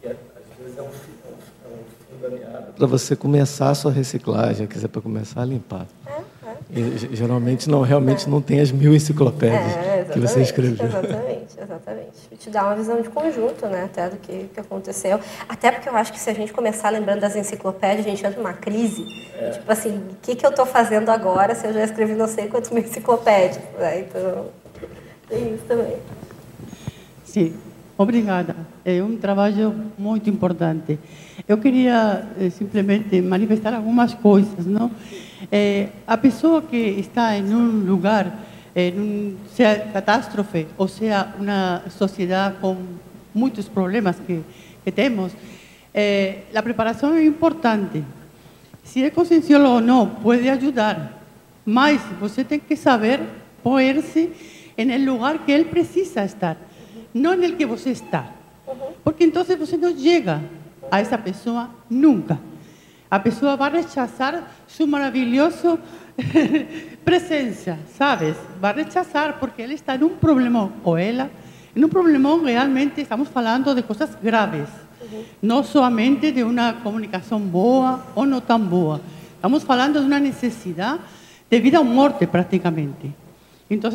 E 0.03 0.07
às 0.07 0.15
vezes 0.59 0.77
é 0.77 0.81
um, 0.81 0.85
é 0.85 0.89
um 0.89 2.71
para 2.77 2.85
você 2.85 3.15
começar 3.15 3.71
a 3.71 3.75
sua 3.75 3.91
reciclagem, 3.91 4.67
quer 4.67 4.75
dizer, 4.75 4.89
para 4.89 5.01
começar 5.01 5.41
a 5.41 5.45
limpar. 5.45 5.87
É, 6.05 6.11
é. 6.11 6.23
Geralmente 7.11 7.69
não, 7.69 7.81
realmente 7.81 8.27
é. 8.27 8.29
não 8.29 8.41
tem 8.41 8.59
as 8.59 8.71
mil 8.71 8.93
enciclopédias 8.93 9.75
é, 9.75 10.07
que 10.11 10.19
você 10.19 10.41
escreveu. 10.41 10.85
Exatamente, 10.85 11.59
exatamente. 11.61 12.11
E 12.31 12.35
te 12.35 12.49
dá 12.49 12.63
uma 12.63 12.75
visão 12.75 13.01
de 13.01 13.09
conjunto, 13.09 13.65
né, 13.67 13.83
até 13.85 14.09
do 14.09 14.17
que, 14.17 14.49
que 14.53 14.59
aconteceu. 14.59 15.19
Até 15.47 15.71
porque 15.71 15.89
eu 15.89 15.95
acho 15.95 16.13
que 16.13 16.19
se 16.19 16.29
a 16.29 16.33
gente 16.33 16.53
começar 16.53 16.89
lembrando 16.89 17.19
das 17.19 17.35
enciclopédias, 17.35 18.05
a 18.05 18.09
gente 18.09 18.25
entra 18.25 18.39
numa 18.39 18.53
crise. 18.53 19.05
É. 19.37 19.49
Tipo 19.51 19.71
assim, 19.71 19.97
o 19.97 20.15
que, 20.21 20.35
que 20.35 20.45
eu 20.45 20.49
estou 20.49 20.65
fazendo 20.65 21.09
agora 21.09 21.53
se 21.55 21.67
eu 21.67 21.73
já 21.73 21.83
escrevi 21.83 22.13
não 22.13 22.27
sei 22.27 22.47
quantas 22.47 22.71
mil 22.71 22.83
enciclopédias? 22.83 23.63
Né? 23.77 23.99
Então, 24.01 24.45
tem 25.27 25.55
isso 25.55 25.63
também. 25.67 25.97
Sim, 27.25 27.53
obrigada. 27.97 28.55
É 28.85 29.01
um 29.03 29.17
trabalho 29.17 29.73
muito 29.97 30.29
importante. 30.29 30.97
Eu 31.47 31.57
queria 31.57 32.27
eh, 32.39 32.49
simplesmente 32.49 33.21
manifestar 33.21 33.73
algumas 33.73 34.13
coisas, 34.13 34.65
não? 34.65 34.91
Eh, 35.49 35.89
a 36.05 36.17
pessoa 36.17 36.61
que 36.61 36.75
está 36.75 37.37
em 37.37 37.53
um 37.53 37.85
lugar, 37.85 38.39
em 38.75 38.99
um, 38.99 39.37
seja 39.53 39.79
catástrofe, 39.93 40.67
ou 40.77 40.87
seja, 40.87 41.33
uma 41.39 41.83
sociedade 41.89 42.57
com 42.59 42.75
muitos 43.33 43.69
problemas 43.69 44.17
que, 44.19 44.41
que 44.83 44.91
temos, 44.91 45.31
eh, 45.93 46.39
a 46.53 46.61
preparação 46.61 47.13
é 47.13 47.23
importante. 47.23 48.03
Se 48.83 49.03
é 49.03 49.09
conscienciólogo 49.09 49.75
ou 49.75 49.81
não, 49.81 50.07
pode 50.07 50.47
ajudar, 50.49 51.23
mas 51.65 52.01
você 52.19 52.43
tem 52.43 52.59
que 52.59 52.75
saber 52.75 53.21
pôr-se 53.63 54.29
no 54.77 55.11
lugar 55.13 55.39
que 55.39 55.51
ele 55.51 55.65
precisa 55.65 56.23
estar, 56.25 56.57
não 57.13 57.35
no 57.35 57.55
que 57.55 57.65
você 57.65 57.91
está. 57.91 58.31
Porque 59.03 59.23
então 59.23 59.43
você 59.43 59.77
não 59.77 59.97
chega 59.97 60.41
a 60.89 60.99
essa 60.99 61.17
pessoa 61.17 61.69
nunca. 61.89 62.50
A 63.11 63.19
pessoa 63.19 63.57
vai 63.57 63.69
rechazar 63.69 64.41
sua 64.65 64.87
maravilhosa 64.87 65.77
presença, 67.03 67.77
sabes? 67.97 68.37
Vai 68.57 68.73
rechazar 68.73 69.37
porque 69.37 69.61
ele 69.61 69.73
está 69.73 69.97
em 69.97 70.03
um 70.03 70.15
problema, 70.15 70.71
ou 70.81 70.97
ela, 70.97 71.29
em 71.75 71.83
um 71.83 71.89
problema 71.89 72.41
realmente 72.41 73.01
estamos 73.01 73.27
falando 73.27 73.75
de 73.75 73.81
coisas 73.83 74.15
graves. 74.23 74.69
Não 75.41 75.61
somente 75.61 76.31
de 76.31 76.41
uma 76.41 76.71
comunicação 76.71 77.37
boa 77.37 78.01
ou 78.15 78.25
não 78.25 78.39
tão 78.39 78.59
boa. 78.59 79.01
Estamos 79.35 79.63
falando 79.63 79.99
de 79.99 80.05
uma 80.05 80.19
necessidade 80.19 81.01
de 81.49 81.59
vida 81.59 81.79
ou 81.79 81.85
morte, 81.85 82.25
praticamente. 82.27 83.13
Então, 83.71 83.89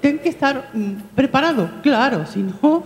tem 0.00 0.16
que 0.16 0.28
estar 0.28 0.70
hum, 0.72 0.96
preparado, 1.16 1.68
claro, 1.82 2.24
senão 2.24 2.84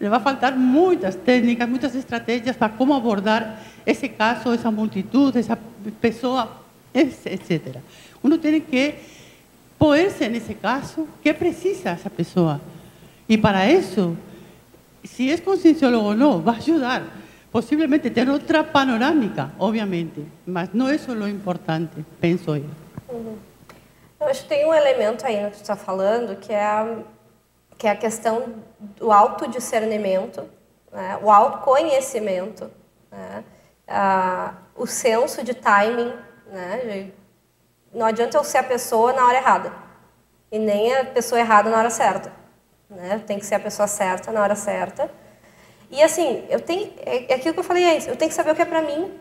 le 0.00 0.08
vai 0.08 0.20
faltar 0.20 0.56
muitas 0.56 1.16
técnicas, 1.16 1.68
muitas 1.68 1.96
estratégias 1.96 2.56
para 2.56 2.68
como 2.68 2.94
abordar 2.94 3.60
esse 3.84 4.08
caso, 4.08 4.52
essa 4.52 4.70
multitud, 4.70 5.36
essa 5.36 5.58
pessoa, 6.00 6.62
etc. 6.94 7.78
Uno 8.22 8.38
tem 8.38 8.60
que 8.60 8.94
pôr-se 9.76 10.28
nesse 10.28 10.54
caso, 10.54 11.08
que 11.20 11.34
precisa 11.34 11.90
essa 11.90 12.08
pessoa. 12.08 12.60
E 13.28 13.36
para 13.36 13.68
isso, 13.68 14.16
se 15.02 15.32
é 15.32 15.38
conscienciólogo 15.38 16.10
ou 16.10 16.14
não, 16.14 16.40
vai 16.40 16.58
ajudar. 16.58 17.02
Possivelmente 17.50 18.08
ter 18.10 18.28
outra 18.28 18.62
panorâmica, 18.62 19.50
obviamente, 19.58 20.22
mas 20.46 20.70
não 20.72 20.88
é 20.88 20.94
isso 20.94 21.10
o 21.10 21.28
importante, 21.28 22.04
penso 22.20 22.54
eu. 22.54 22.64
Eu 24.22 24.28
acho 24.28 24.42
que 24.44 24.48
tem 24.50 24.64
um 24.64 24.72
elemento 24.72 25.26
aí 25.26 25.42
no 25.42 25.50
que 25.50 25.56
tu 25.56 25.62
está 25.62 25.74
falando, 25.74 26.36
que 26.36 26.52
é 26.52 26.64
a, 26.64 26.98
que 27.76 27.88
é 27.88 27.90
a 27.90 27.96
questão 27.96 28.54
do 28.78 29.10
autodiscernimento, 29.10 30.48
né? 30.92 31.18
o 31.20 31.28
autoconhecimento, 31.28 32.70
né? 33.10 33.42
ah, 33.88 34.54
o 34.76 34.86
senso 34.86 35.42
de 35.42 35.54
timing. 35.54 36.14
Né? 36.46 37.10
Não 37.92 38.06
adianta 38.06 38.36
eu 38.36 38.44
ser 38.44 38.58
a 38.58 38.62
pessoa 38.62 39.12
na 39.12 39.26
hora 39.26 39.38
errada, 39.38 39.72
e 40.52 40.58
nem 40.58 40.94
a 40.94 41.04
pessoa 41.04 41.40
errada 41.40 41.68
na 41.68 41.78
hora 41.78 41.90
certa. 41.90 42.32
Né? 42.88 43.20
Tem 43.26 43.40
que 43.40 43.44
ser 43.44 43.56
a 43.56 43.60
pessoa 43.60 43.88
certa 43.88 44.30
na 44.30 44.40
hora 44.40 44.54
certa. 44.54 45.10
E 45.90 46.00
assim, 46.00 46.46
eu 46.48 46.60
tenho, 46.60 46.92
é, 47.04 47.32
é 47.32 47.34
aquilo 47.34 47.54
que 47.54 47.60
eu 47.60 47.64
falei 47.64 47.92
antes, 47.92 48.06
eu 48.06 48.14
tenho 48.14 48.28
que 48.28 48.36
saber 48.36 48.52
o 48.52 48.54
que 48.54 48.62
é 48.62 48.66
para 48.66 48.82
mim. 48.82 49.18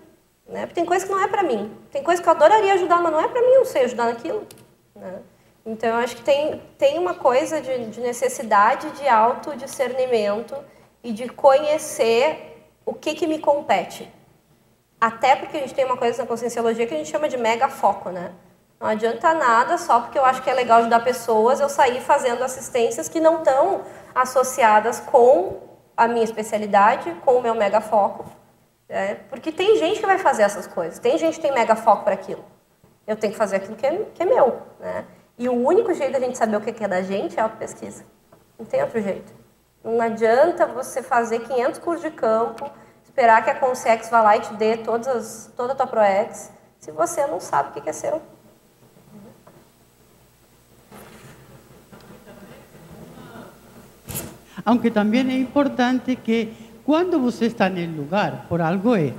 Né? 0.47 0.67
Porque 0.67 0.75
tem 0.75 0.85
coisa 0.85 1.07
que 1.07 1.11
não 1.11 1.23
é 1.23 1.27
para 1.27 1.41
mim. 1.41 1.75
Tem 1.91 2.03
coisa 2.03 2.21
que 2.21 2.29
eu 2.29 2.33
adoraria 2.33 2.75
ajudar, 2.75 3.01
mas 3.01 3.11
não 3.11 3.19
é 3.19 3.27
para 3.27 3.41
mim, 3.41 3.53
eu 3.53 3.59
não 3.61 3.65
sei 3.65 3.85
ajudar 3.85 4.05
naquilo. 4.05 4.45
Né? 5.01 5.19
Então, 5.65 5.97
acho 5.97 6.15
que 6.15 6.23
tem, 6.23 6.61
tem 6.77 6.97
uma 6.97 7.15
coisa 7.15 7.59
de, 7.59 7.87
de 7.87 7.99
necessidade 7.99 8.89
de 8.91 9.07
autodiscernimento 9.07 10.55
e 11.03 11.11
de 11.11 11.27
conhecer 11.27 12.65
o 12.85 12.93
que, 12.93 13.15
que 13.15 13.27
me 13.27 13.39
compete. 13.39 14.09
Até 14.99 15.35
porque 15.35 15.57
a 15.57 15.59
gente 15.61 15.73
tem 15.73 15.85
uma 15.85 15.97
coisa 15.97 16.21
na 16.21 16.27
conscienciologia 16.27 16.85
que 16.85 16.93
a 16.93 16.97
gente 16.97 17.09
chama 17.09 17.27
de 17.27 17.37
mega 17.37 17.67
foco, 17.67 18.09
né? 18.09 18.31
Não 18.79 18.87
adianta 18.87 19.33
nada 19.33 19.77
só 19.77 19.99
porque 19.99 20.17
eu 20.17 20.25
acho 20.25 20.41
que 20.41 20.49
é 20.49 20.53
legal 20.53 20.79
ajudar 20.79 21.03
pessoas 21.03 21.59
eu 21.59 21.69
sair 21.69 22.01
fazendo 22.01 22.43
assistências 22.43 23.07
que 23.07 23.19
não 23.19 23.39
estão 23.39 23.81
associadas 24.13 24.99
com 24.99 25.59
a 25.95 26.07
minha 26.07 26.23
especialidade, 26.23 27.11
com 27.23 27.35
o 27.35 27.41
meu 27.41 27.53
mega 27.53 27.81
foco. 27.81 28.25
Né? 28.89 29.19
Porque 29.29 29.51
tem 29.51 29.77
gente 29.77 29.99
que 29.99 30.05
vai 30.05 30.17
fazer 30.17 30.43
essas 30.43 30.65
coisas, 30.65 30.97
tem 30.97 31.17
gente 31.17 31.35
que 31.35 31.41
tem 31.41 31.53
mega 31.53 31.75
foco 31.75 32.03
para 32.03 32.13
aquilo. 32.13 32.43
Eu 33.07 33.15
tenho 33.15 33.33
que 33.33 33.37
fazer 33.37 33.57
aquilo 33.57 33.75
que 33.75 33.85
é, 33.85 34.05
que 34.13 34.23
é 34.23 34.25
meu. 34.25 34.61
Né? 34.79 35.05
E 35.37 35.49
o 35.49 35.53
único 35.53 35.93
jeito 35.93 36.13
da 36.13 36.19
gente 36.19 36.37
saber 36.37 36.55
o 36.57 36.61
que 36.61 36.83
é 36.83 36.87
da 36.87 37.01
gente 37.01 37.39
é 37.39 37.41
a 37.41 37.49
pesquisa. 37.49 38.03
Não 38.57 38.65
tem 38.65 38.81
outro 38.81 39.01
jeito. 39.01 39.33
Não 39.83 39.99
adianta 39.99 40.67
você 40.67 41.01
fazer 41.01 41.39
500 41.39 41.79
cursos 41.79 42.03
de 42.03 42.11
campo, 42.11 42.69
esperar 43.03 43.43
que 43.43 43.49
a 43.49 43.55
Consex 43.55 44.09
vá 44.09 44.21
lá 44.21 44.37
e 44.37 44.41
te 44.41 44.53
dê 44.53 44.77
todas 44.77 45.07
as, 45.07 45.51
toda 45.57 45.73
a 45.73 45.75
tua 45.75 45.87
ProEx, 45.87 46.51
se 46.79 46.91
você 46.91 47.25
não 47.25 47.39
sabe 47.39 47.69
o 47.69 47.81
que 47.81 47.89
é 47.89 47.93
seu. 47.93 48.21
Aunque 54.63 54.91
também 54.91 55.27
é 55.27 55.39
importante 55.39 56.15
que 56.15 56.53
quando 56.85 57.19
você 57.19 57.45
está 57.45 57.67
no 57.67 57.97
lugar, 57.97 58.45
por 58.47 58.61
algo 58.61 58.95
é. 58.95 59.13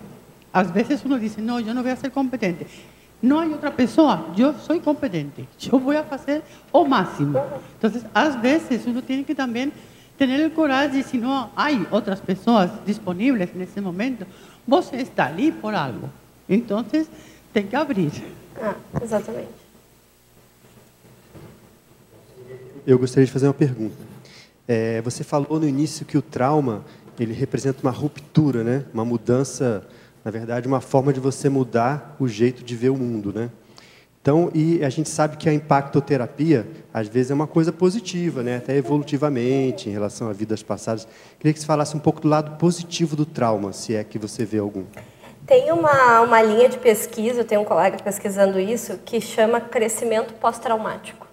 Às 0.53 0.71
vezes 0.71 1.05
uno 1.05 1.19
diz, 1.19 1.37
não, 1.37 1.59
eu 1.59 1.75
não 1.75 1.83
vou 1.83 1.97
ser 1.97 2.11
competente. 2.11 2.92
Não 3.23 3.39
há 3.39 3.45
outra 3.45 3.71
pessoa, 3.71 4.27
eu 4.37 4.53
sou 4.55 4.79
competente, 4.81 5.49
eu 5.73 5.79
vou 5.79 5.95
fazer 6.05 6.43
o 6.73 6.85
máximo. 6.85 7.39
Então, 7.79 7.91
às 8.13 8.35
vezes, 8.35 8.85
uno 8.85 9.01
tem 9.01 9.23
que 9.23 9.33
também 9.33 9.73
ter 10.19 10.51
coragem, 10.51 11.03
se 11.03 11.19
não 11.19 11.51
há 11.55 11.69
outras 11.93 12.21
pessoas 12.21 12.71
disponíveis 12.85 13.55
nesse 13.55 13.81
momento, 13.81 14.27
você 14.67 14.97
está 14.97 15.27
ali 15.27 15.53
por 15.53 15.73
algo. 15.73 16.11
Então, 16.49 16.85
tem 17.53 17.67
que 17.67 17.77
abrir. 17.77 18.11
Ah, 18.61 18.75
exatamente. 19.01 19.63
Eu 22.85 22.99
gostaria 22.99 23.27
de 23.27 23.33
fazer 23.33 23.47
uma 23.47 23.55
pergunta. 23.55 23.95
É, 24.67 25.01
você 25.03 25.23
falou 25.23 25.61
no 25.61 25.69
início 25.69 26.05
que 26.05 26.19
o 26.19 26.23
trauma 26.23 26.85
ele 27.19 27.33
representa 27.33 27.83
uma 27.83 27.93
ruptura, 27.93 28.65
né? 28.65 28.85
uma 28.93 29.05
mudança 29.05 29.87
na 30.25 30.31
verdade, 30.31 30.69
uma 30.69 30.81
forma 30.81 31.13
de 31.13 31.21
você 31.21 31.49
mudar 31.49 32.17
o 32.19 32.29
jeito 32.29 32.63
de 32.63 32.77
ver 32.77 32.91
o 32.91 32.97
mundo, 32.97 33.33
né? 33.33 33.51
Então, 34.23 34.53
e 34.55 34.85
a 34.85 34.89
gente 34.89 35.09
sabe 35.09 35.37
que 35.37 35.49
a 35.49 35.53
impactoterapia, 35.53 36.65
às 36.95 37.09
vezes, 37.09 37.33
é 37.33 37.35
uma 37.35 37.49
coisa 37.49 37.73
positiva, 37.73 38.41
né? 38.41 38.59
até 38.59 38.77
evolutivamente, 38.77 39.89
em 39.89 39.93
relação 39.93 40.31
a 40.31 40.33
vidas 40.33 40.63
passadas. 40.63 41.09
Queria 41.41 41.53
que 41.53 41.59
você 41.59 41.67
falasse 41.67 41.97
um 41.97 41.99
pouco 41.99 42.21
do 42.21 42.29
lado 42.29 42.57
positivo 42.57 43.17
do 43.17 43.27
trauma, 43.27 43.73
se 43.73 43.97
é 43.97 44.05
que 44.05 44.21
você 44.21 44.45
vê 44.45 44.59
algum. 44.59 44.85
Tem 45.45 45.73
uma, 45.73 46.21
uma 46.21 46.41
linha 46.41 46.69
de 46.69 46.79
pesquisa, 46.79 47.43
tenho 47.43 47.63
um 47.63 47.65
colega 47.65 47.99
pesquisando 48.01 48.61
isso, 48.61 48.97
que 49.05 49.21
chama 49.21 49.61
crescimento 49.61 50.35
pós-traumático. 50.35 51.27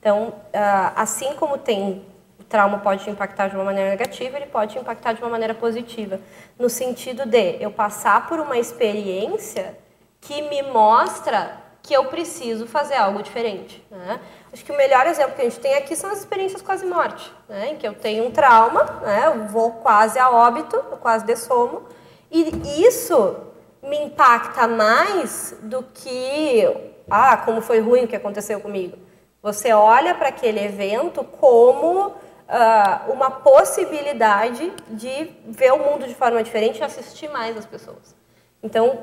Então, 0.00 0.34
ah, 0.52 0.92
assim 0.96 1.34
como 1.34 1.56
tem 1.56 2.02
trauma 2.48 2.78
pode 2.78 3.08
impactar 3.08 3.48
de 3.48 3.56
uma 3.56 3.64
maneira 3.64 3.90
negativa, 3.90 4.36
ele 4.36 4.46
pode 4.46 4.78
impactar 4.78 5.12
de 5.12 5.22
uma 5.22 5.30
maneira 5.30 5.54
positiva, 5.54 6.20
no 6.58 6.68
sentido 6.68 7.26
de 7.26 7.56
eu 7.60 7.70
passar 7.70 8.26
por 8.26 8.38
uma 8.40 8.58
experiência 8.58 9.76
que 10.20 10.42
me 10.42 10.62
mostra 10.62 11.62
que 11.82 11.92
eu 11.94 12.06
preciso 12.06 12.66
fazer 12.66 12.94
algo 12.94 13.22
diferente. 13.22 13.84
Né? 13.90 14.18
Acho 14.52 14.64
que 14.64 14.72
o 14.72 14.76
melhor 14.76 15.06
exemplo 15.06 15.34
que 15.34 15.42
a 15.42 15.44
gente 15.44 15.60
tem 15.60 15.74
aqui 15.74 15.94
são 15.94 16.10
as 16.10 16.20
experiências 16.20 16.62
quase 16.62 16.86
morte, 16.86 17.30
né? 17.46 17.72
em 17.72 17.76
que 17.76 17.86
eu 17.86 17.94
tenho 17.94 18.26
um 18.26 18.30
trauma, 18.30 18.84
né? 19.02 19.24
eu 19.26 19.46
vou 19.48 19.72
quase 19.72 20.18
a 20.18 20.30
óbito, 20.30 20.76
eu 20.76 20.96
quase 20.96 21.26
dessomo, 21.26 21.82
e 22.30 22.82
isso 22.86 23.36
me 23.82 23.98
impacta 23.98 24.66
mais 24.66 25.54
do 25.60 25.82
que, 25.82 26.66
ah, 27.10 27.36
como 27.36 27.60
foi 27.60 27.80
ruim 27.80 28.04
o 28.04 28.08
que 28.08 28.16
aconteceu 28.16 28.60
comigo. 28.60 28.96
Você 29.42 29.74
olha 29.74 30.14
para 30.14 30.28
aquele 30.28 30.64
evento 30.64 31.22
como 31.22 32.14
uh, 32.48 33.12
uma 33.12 33.30
possibilidade 33.30 34.72
de 34.88 35.30
ver 35.46 35.72
o 35.72 35.78
mundo 35.78 36.06
de 36.06 36.14
forma 36.14 36.42
diferente 36.42 36.80
e 36.80 36.82
assistir 36.82 37.28
mais 37.28 37.56
as 37.56 37.66
pessoas. 37.66 38.14
Então, 38.62 39.00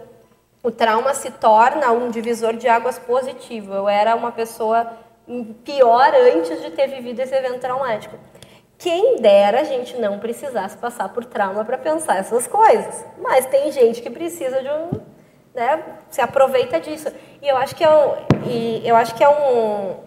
o 0.64 0.72
trauma 0.72 1.14
se 1.14 1.32
torna 1.32 1.92
um 1.92 2.10
divisor 2.10 2.54
de 2.54 2.68
águas 2.68 3.00
positivo. 3.00 3.74
Eu 3.74 3.90
era 3.90 4.16
uma 4.16 4.32
pessoa 4.32 4.92
pior 5.64 6.14
antes 6.36 6.62
de 6.62 6.72
ter 6.72 6.88
vivido 6.88 7.20
esse 7.20 7.34
evento 7.34 7.60
traumático. 7.60 8.16
Quem 8.78 9.18
dera 9.18 9.62
a 9.62 9.64
gente 9.64 9.96
não 9.98 10.20
precisasse 10.20 10.78
passar 10.78 11.10
por 11.10 11.24
trauma 11.26 11.64
para 11.64 11.78
pensar 11.78 12.18
essas 12.18 12.48
coisas. 12.48 13.06
Mas 13.20 13.46
tem 13.46 13.72
gente 13.72 14.02
que 14.02 14.10
precisa 14.10 14.62
de 14.62 14.70
um. 14.70 15.12
Né, 15.54 15.84
se 16.10 16.22
aproveita 16.22 16.80
disso. 16.80 17.12
E 17.42 17.48
eu 17.48 17.58
acho 17.58 17.76
que 17.76 17.84
é 17.84 17.90
um, 17.90 18.14
eu 18.86 18.96
acho 18.96 19.14
que 19.16 19.24
é 19.24 19.28
um, 19.28 19.98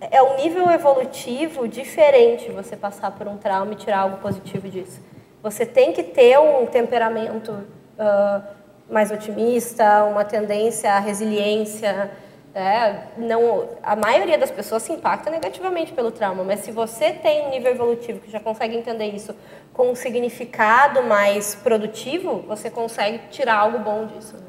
é 0.00 0.22
um 0.22 0.36
nível 0.36 0.70
evolutivo 0.70 1.66
diferente 1.66 2.50
você 2.50 2.76
passar 2.76 3.10
por 3.12 3.26
um 3.26 3.36
trauma 3.36 3.72
e 3.72 3.76
tirar 3.76 4.00
algo 4.00 4.18
positivo 4.18 4.68
disso. 4.68 5.00
Você 5.42 5.64
tem 5.64 5.92
que 5.92 6.02
ter 6.02 6.38
um 6.38 6.66
temperamento 6.66 7.50
uh, 7.52 8.42
mais 8.90 9.10
otimista, 9.10 10.04
uma 10.04 10.24
tendência 10.24 10.92
à 10.92 10.98
resiliência. 10.98 12.10
É, 12.54 13.08
não, 13.18 13.68
a 13.82 13.94
maioria 13.94 14.38
das 14.38 14.50
pessoas 14.50 14.82
se 14.82 14.92
impacta 14.92 15.30
negativamente 15.30 15.92
pelo 15.92 16.10
trauma, 16.10 16.42
mas 16.42 16.60
se 16.60 16.72
você 16.72 17.12
tem 17.12 17.46
um 17.46 17.50
nível 17.50 17.70
evolutivo 17.70 18.20
que 18.20 18.30
já 18.30 18.40
consegue 18.40 18.74
entender 18.74 19.08
isso 19.08 19.36
com 19.74 19.90
um 19.90 19.94
significado 19.94 21.02
mais 21.02 21.54
produtivo, 21.54 22.38
você 22.48 22.70
consegue 22.70 23.28
tirar 23.28 23.56
algo 23.56 23.78
bom 23.80 24.06
disso. 24.06 24.45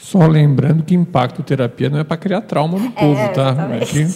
Só 0.00 0.26
lembrando 0.26 0.82
que 0.84 0.94
impacto 0.94 1.42
terapia 1.42 1.90
não 1.90 1.98
é 1.98 2.04
para 2.04 2.16
criar 2.16 2.40
trauma 2.42 2.78
no 2.78 2.90
povo, 2.92 3.20
é, 3.20 3.28
tá? 3.28 3.68
É 3.72 3.84
que, 3.84 4.06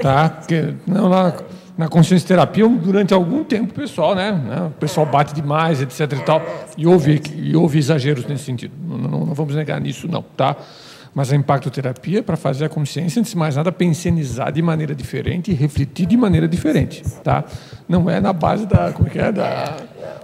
tá? 0.00 0.28
Porque, 0.28 0.74
não, 0.86 1.08
na, 1.08 1.32
na 1.78 1.88
consciência 1.88 2.26
terapia, 2.26 2.68
durante 2.68 3.14
algum 3.14 3.44
tempo, 3.44 3.70
o 3.70 3.74
pessoal, 3.74 4.14
né? 4.14 4.32
né 4.32 4.62
o 4.66 4.70
pessoal 4.70 5.06
bate 5.06 5.32
demais, 5.32 5.80
etc. 5.80 6.12
e 6.12 6.24
tal. 6.24 6.42
E 6.76 6.86
houve, 6.86 7.22
e 7.34 7.56
houve 7.56 7.78
exageros 7.78 8.26
nesse 8.26 8.44
sentido. 8.44 8.74
Não, 8.86 8.98
não, 8.98 9.26
não 9.26 9.34
vamos 9.34 9.54
negar 9.54 9.80
nisso, 9.80 10.08
não, 10.08 10.22
tá? 10.36 10.56
Mas 11.14 11.32
a 11.32 11.36
impactoterapia 11.36 12.18
é 12.18 12.22
para 12.22 12.36
fazer 12.36 12.64
a 12.64 12.68
consciência, 12.68 13.20
antes 13.20 13.32
de 13.32 13.38
mais 13.38 13.56
nada, 13.56 13.70
pensionizar 13.70 14.50
de 14.50 14.60
maneira 14.60 14.94
diferente 14.94 15.50
e 15.50 15.54
refletir 15.54 16.06
de 16.06 16.16
maneira 16.16 16.48
diferente, 16.48 17.02
tá? 17.22 17.44
Não 17.88 18.10
é 18.10 18.20
na 18.20 18.32
base 18.32 18.66
da... 18.66 18.92
Como 18.92 19.08
é 19.08 19.10
que 19.10 19.18
é? 19.18 19.30
Da, 19.30 19.76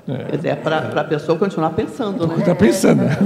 é. 0.09 0.49
É 0.49 0.55
para 0.57 0.79
a 0.79 1.05
pessoa 1.05 1.39
continuar 1.39 1.71
pensando, 1.71 2.27
né? 2.27 2.35
Continuar 2.35 2.57
pensando, 2.57 3.05
né? 3.05 3.17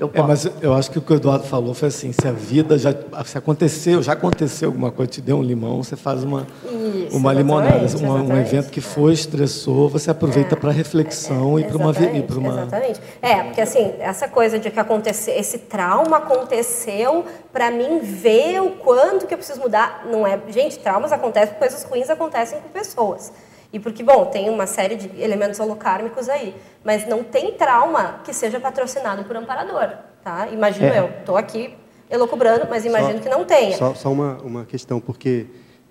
Eu 0.00 0.10
É, 0.14 0.22
mas 0.22 0.48
eu 0.60 0.74
acho 0.74 0.90
que 0.90 0.98
o 0.98 1.02
que 1.02 1.12
o 1.12 1.16
Eduardo 1.16 1.44
falou 1.44 1.74
foi 1.74 1.88
assim, 1.88 2.12
se 2.12 2.26
a 2.26 2.32
vida 2.32 2.78
já 2.78 2.94
se 3.24 3.36
aconteceu, 3.36 4.02
já 4.02 4.12
aconteceu 4.12 4.68
alguma 4.68 4.90
coisa, 4.92 5.10
te 5.10 5.20
deu 5.20 5.36
um 5.38 5.42
limão, 5.42 5.82
você 5.82 5.96
faz 5.96 6.22
uma, 6.22 6.46
Isso, 6.64 7.16
uma 7.16 7.32
limonada. 7.32 7.84
Uma- 7.98 8.22
um 8.22 8.36
evento 8.36 8.70
que 8.70 8.80
foi, 8.80 9.12
estressou, 9.12 9.88
você 9.88 10.10
aproveita 10.10 10.56
para 10.56 10.70
reflexão 10.70 11.58
e 11.58 11.64
para 11.64 11.76
uma, 11.76 11.92
e 11.92 12.38
uma... 12.38 12.52
Exatamente. 12.62 13.00
É, 13.20 13.42
porque 13.42 13.60
assim, 13.60 13.92
essa 13.98 14.28
coisa 14.28 14.58
de 14.58 14.70
que 14.70 14.78
aconteceu, 14.78 15.34
esse 15.34 15.58
trauma 15.58 16.18
aconteceu 16.18 17.24
para 17.52 17.70
mim 17.70 17.98
ver 17.98 18.60
o 18.62 18.70
quanto 18.72 19.26
que 19.26 19.34
eu 19.34 19.38
preciso 19.38 19.60
mudar. 19.60 20.06
Não 20.10 20.26
é, 20.26 20.38
gente, 20.48 20.78
traumas 20.78 21.10
acontecem, 21.12 21.54
coisas 21.56 21.82
ruins 21.82 22.08
acontecem 22.08 22.60
com 22.60 22.68
pessoas. 22.68 23.32
E 23.72 23.78
porque, 23.78 24.02
bom, 24.02 24.26
tem 24.26 24.48
uma 24.48 24.66
série 24.66 24.96
de 24.96 25.20
elementos 25.22 25.60
holocármicos 25.60 26.28
aí, 26.28 26.54
mas 26.82 27.06
não 27.06 27.22
tem 27.22 27.52
trauma 27.52 28.20
que 28.24 28.32
seja 28.32 28.58
patrocinado 28.58 29.24
por 29.24 29.36
amparador, 29.36 29.90
tá? 30.24 30.48
Imagino 30.50 30.86
É. 30.86 31.00
eu, 31.00 31.12
tô 31.24 31.36
aqui 31.36 31.74
elocubrando, 32.10 32.66
mas 32.70 32.86
imagino 32.86 33.18
Só- 33.18 33.22
que 33.22 33.28
não 33.28 33.44
tenha. 33.44 33.76
Só, 33.76 33.94
só 33.94 34.10
uma, 34.10 34.38
uma 34.42 34.64
questão, 34.64 34.98
porque 35.00 35.46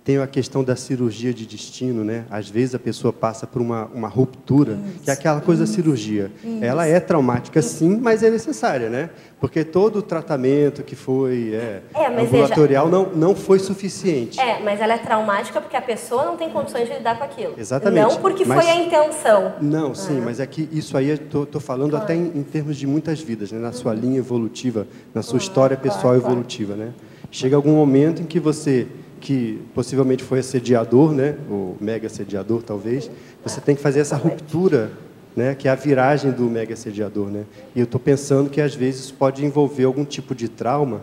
tem 0.08 0.16
a 0.16 0.26
questão 0.26 0.64
da 0.64 0.74
cirurgia 0.74 1.34
de 1.34 1.44
destino, 1.44 2.02
né? 2.02 2.24
Às 2.30 2.48
vezes 2.48 2.74
a 2.74 2.78
pessoa 2.78 3.12
passa 3.12 3.46
por 3.46 3.60
uma, 3.60 3.84
uma 3.92 4.08
ruptura, 4.08 4.78
que 5.04 5.10
é 5.10 5.12
aquela 5.12 5.38
coisa 5.38 5.66
da 5.66 5.70
cirurgia. 5.70 6.32
Isso. 6.42 6.64
Ela 6.64 6.86
é 6.86 6.98
traumática, 6.98 7.60
sim, 7.60 7.98
mas 8.00 8.22
é 8.22 8.30
necessária, 8.30 8.88
né? 8.88 9.10
Porque 9.38 9.62
todo 9.62 9.98
o 9.98 10.02
tratamento 10.02 10.82
que 10.82 10.96
foi 10.96 11.52
é, 11.52 11.82
É, 11.94 12.06
ambulatorial 12.22 12.88
não, 12.88 13.10
não 13.10 13.34
foi 13.34 13.58
suficiente. 13.58 14.40
É, 14.40 14.62
mas 14.62 14.80
ela 14.80 14.94
é 14.94 14.98
traumática 14.98 15.60
porque 15.60 15.76
a 15.76 15.82
pessoa 15.82 16.24
não 16.24 16.38
tem 16.38 16.48
condições 16.48 16.88
de 16.88 16.94
lidar 16.94 17.18
com 17.18 17.24
aquilo. 17.24 17.52
Exatamente. 17.58 18.08
Não 18.08 18.16
porque 18.16 18.46
Mas- 18.46 18.64
foi 18.64 18.72
a 18.72 18.76
intenção. 18.76 19.56
Não, 19.60 19.94
sim, 19.94 20.22
mas 20.22 20.40
é 20.40 20.46
que 20.46 20.66
isso 20.72 20.96
aí 20.96 21.10
eu 21.10 21.16
estou 21.16 21.60
falando 21.60 21.94
até 21.94 22.14
em, 22.14 22.32
em 22.34 22.42
termos 22.42 22.78
de 22.78 22.86
muitas 22.86 23.20
vidas, 23.20 23.52
né? 23.52 23.58
na 23.58 23.72
sua 23.72 23.92
linha 23.92 24.16
evolutiva, 24.16 24.86
na 25.14 25.20
sua 25.20 25.36
história 25.36 25.76
pessoal 25.76 26.14
evolutiva. 26.16 26.74
Né? 26.74 26.92
Chega 27.30 27.56
algum 27.56 27.74
momento 27.74 28.22
em 28.22 28.24
que 28.24 28.40
você, 28.40 28.86
que 29.20 29.60
possivelmente 29.74 30.22
foi 30.24 30.38
assediador, 30.38 31.12
né? 31.12 31.34
ou 31.50 31.76
mega 31.80 32.06
assediador 32.06 32.62
talvez, 32.62 33.10
você 33.44 33.60
tem 33.60 33.74
que 33.74 33.82
fazer 33.82 34.00
essa 34.00 34.16
ruptura, 34.16 34.90
né? 35.36 35.54
que 35.54 35.68
é 35.68 35.70
a 35.70 35.74
viragem 35.74 36.30
do 36.30 36.44
mega 36.44 36.72
assediador. 36.74 37.28
Né? 37.28 37.44
E 37.74 37.80
eu 37.80 37.84
estou 37.84 38.00
pensando 38.00 38.48
que 38.50 38.60
às 38.60 38.74
vezes 38.74 39.10
pode 39.10 39.44
envolver 39.44 39.84
algum 39.84 40.04
tipo 40.04 40.34
de 40.34 40.48
trauma. 40.48 41.02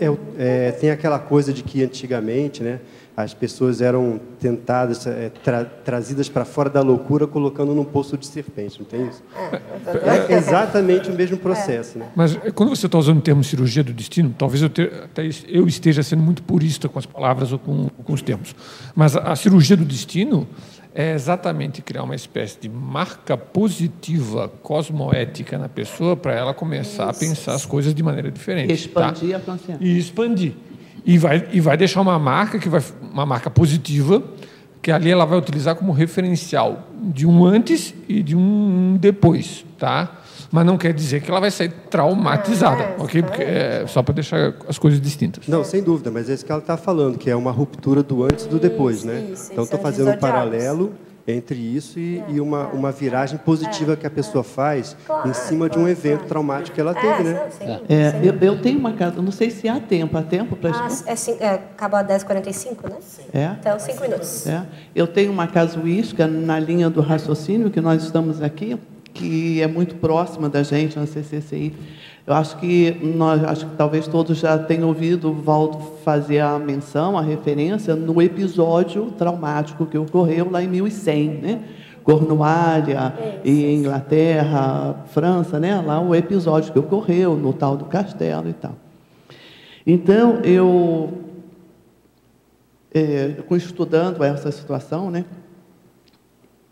é 0.00 0.08
o- 0.10 0.18
é, 0.38 0.70
tem 0.72 0.90
aquela 0.90 1.18
coisa 1.18 1.52
de 1.52 1.62
que 1.62 1.82
antigamente, 1.82 2.62
né? 2.62 2.80
As 3.20 3.34
pessoas 3.34 3.80
eram 3.80 4.20
tentadas, 4.38 5.04
é, 5.04 5.28
tra- 5.42 5.64
trazidas 5.64 6.28
para 6.28 6.44
fora 6.44 6.70
da 6.70 6.80
loucura, 6.82 7.26
colocando 7.26 7.74
num 7.74 7.84
poço 7.84 8.16
de 8.16 8.24
serpente, 8.24 8.78
não 8.78 8.86
tem 8.86 9.08
isso? 9.08 9.24
É 10.28 10.34
exatamente 10.34 11.10
o 11.10 11.14
mesmo 11.14 11.36
processo, 11.36 11.98
né? 11.98 12.06
Mas 12.14 12.36
eh, 12.36 12.52
quando 12.52 12.68
você 12.68 12.86
está 12.86 12.96
usando 12.96 13.18
o 13.18 13.20
termo 13.20 13.42
cirurgia 13.42 13.82
do 13.82 13.92
destino, 13.92 14.32
talvez 14.38 14.62
eu, 14.62 14.68
te- 14.68 14.88
eu 15.48 15.66
esteja 15.66 16.00
sendo 16.04 16.22
muito 16.22 16.44
purista 16.44 16.88
com 16.88 16.96
as 16.96 17.06
palavras 17.06 17.52
ou 17.52 17.58
com, 17.58 17.88
com 17.88 18.12
os 18.12 18.22
termos. 18.22 18.54
Mas 18.94 19.16
a, 19.16 19.32
a 19.32 19.34
cirurgia 19.36 19.76
do 19.76 19.84
destino 19.84 20.46
é 20.94 21.12
exatamente 21.12 21.82
criar 21.82 22.04
uma 22.04 22.14
espécie 22.14 22.56
de 22.60 22.68
marca 22.68 23.36
positiva 23.36 24.48
cosmoética 24.62 25.58
na 25.58 25.68
pessoa 25.68 26.16
para 26.16 26.32
ela 26.34 26.54
começar 26.54 27.10
a 27.10 27.12
pensar 27.14 27.54
as 27.54 27.66
coisas 27.66 27.92
de 27.92 28.02
maneira 28.02 28.30
diferente. 28.30 28.72
Expandir 28.72 29.30
tá? 29.30 29.36
a 29.36 29.40
consciência. 29.40 29.78
E 29.84 29.98
expandir. 29.98 30.52
E 31.04 31.16
vai, 31.18 31.48
e 31.52 31.60
vai 31.60 31.76
deixar 31.76 32.00
uma 32.00 32.18
marca 32.18 32.58
que 32.58 32.68
vai 32.68 32.82
uma 33.12 33.24
marca 33.24 33.50
positiva 33.50 34.22
que 34.80 34.92
ali 34.92 35.10
ela 35.10 35.24
vai 35.24 35.38
utilizar 35.38 35.74
como 35.74 35.92
referencial 35.92 36.88
de 36.94 37.26
um 37.26 37.44
antes 37.44 37.94
e 38.08 38.22
de 38.22 38.36
um 38.36 38.96
depois, 38.98 39.64
tá? 39.78 40.20
Mas 40.50 40.64
não 40.64 40.78
quer 40.78 40.94
dizer 40.94 41.20
que 41.20 41.30
ela 41.30 41.40
vai 41.40 41.50
sair 41.50 41.70
traumatizada, 41.90 42.94
ok? 42.98 43.22
Porque 43.22 43.42
é 43.42 43.84
só 43.86 44.02
para 44.02 44.14
deixar 44.14 44.54
as 44.66 44.78
coisas 44.78 45.00
distintas. 45.00 45.46
Não, 45.46 45.62
sem 45.62 45.82
dúvida, 45.82 46.10
mas 46.10 46.30
é 46.30 46.34
isso 46.34 46.44
que 46.44 46.50
ela 46.50 46.60
está 46.60 46.76
falando, 46.76 47.18
que 47.18 47.28
é 47.28 47.36
uma 47.36 47.50
ruptura 47.50 48.02
do 48.02 48.22
antes 48.22 48.46
e 48.46 48.48
do 48.48 48.58
depois, 48.58 49.04
né? 49.04 49.28
isso, 49.32 49.52
então, 49.52 49.64
isso, 49.64 49.74
estou 49.74 49.78
é 49.78 49.82
fazendo 49.82 50.10
um 50.10 50.16
paralelo 50.16 50.92
entre 51.28 51.56
isso 51.56 51.98
e, 51.98 52.24
e 52.28 52.40
uma, 52.40 52.68
uma 52.68 52.90
viragem 52.90 53.38
positiva 53.38 53.94
que 53.96 54.06
a 54.06 54.10
pessoa 54.10 54.42
faz 54.42 54.96
Claro, 55.06 55.28
em 55.28 55.34
cima 55.34 55.68
de 55.68 55.78
um 55.78 55.86
evento 55.86 56.24
traumático 56.24 56.74
que 56.74 56.80
ela 56.80 56.94
teve, 56.94 57.22
né? 57.22 57.34
não, 57.34 57.50
sim, 57.50 57.84
É, 57.88 58.10
sim. 58.12 58.16
eu, 58.26 58.34
eu 58.40 58.62
tenho 58.62 58.78
uma 58.78 58.94
casa, 58.94 59.20
não 59.20 59.30
sei 59.30 59.50
se 59.50 59.68
há 59.68 59.78
tempo, 59.78 60.16
há 60.16 60.22
tempo 60.22 60.56
para 60.56 60.70
Ah, 60.70 60.88
é, 61.06 61.44
é, 61.44 61.50
acaba 61.54 62.00
às 62.00 62.06
10h45, 62.24 62.88
né? 62.88 62.96
É? 63.34 63.56
Então, 63.60 63.78
5 63.78 64.00
minutos. 64.00 64.46
É. 64.46 64.64
Eu 64.94 65.06
tenho 65.06 65.30
uma 65.30 65.46
casuística 65.46 66.26
na 66.26 66.58
linha 66.58 66.88
do 66.88 67.02
raciocínio 67.02 67.70
que 67.70 67.80
nós 67.80 68.02
estamos 68.02 68.40
aqui, 68.42 68.78
que 69.12 69.60
é 69.60 69.66
muito 69.66 69.96
próxima 69.96 70.48
da 70.48 70.62
gente 70.62 70.98
na 70.98 71.06
CCCI. 71.06 71.74
Eu 72.28 72.34
acho 72.34 72.58
que 72.58 72.90
nós, 73.02 73.42
acho 73.42 73.66
que 73.66 73.74
talvez 73.74 74.06
todos 74.06 74.36
já 74.36 74.58
tenham 74.58 74.88
ouvido 74.88 75.30
o 75.30 75.32
Valdo 75.32 75.78
fazer 76.04 76.40
a 76.40 76.58
menção, 76.58 77.16
a 77.16 77.22
referência 77.22 77.96
no 77.96 78.20
episódio 78.20 79.06
traumático 79.12 79.86
que 79.86 79.96
ocorreu 79.96 80.50
lá 80.50 80.62
em 80.62 80.68
1100, 80.68 81.28
né? 81.28 81.64
Cornualha 82.04 83.40
e 83.42 83.72
Inglaterra, 83.72 85.04
França, 85.06 85.58
né? 85.58 85.80
Lá 85.80 86.00
o 86.00 86.14
episódio 86.14 86.70
que 86.70 86.78
ocorreu 86.78 87.34
no 87.34 87.54
tal 87.54 87.78
do 87.78 87.86
castelo 87.86 88.50
e 88.50 88.52
tal. 88.52 88.74
Então 89.86 90.40
eu 90.44 91.14
é, 92.92 93.36
estudando 93.52 94.22
essa 94.22 94.52
situação, 94.52 95.10
né, 95.10 95.24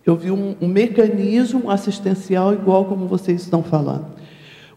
eu 0.05 0.15
vi 0.15 0.31
um, 0.31 0.55
um 0.61 0.69
mecanismo 0.69 1.71
assistencial 1.71 2.53
igual 2.53 2.85
como 2.85 3.07
vocês 3.07 3.41
estão 3.41 3.63
falando. 3.63 4.16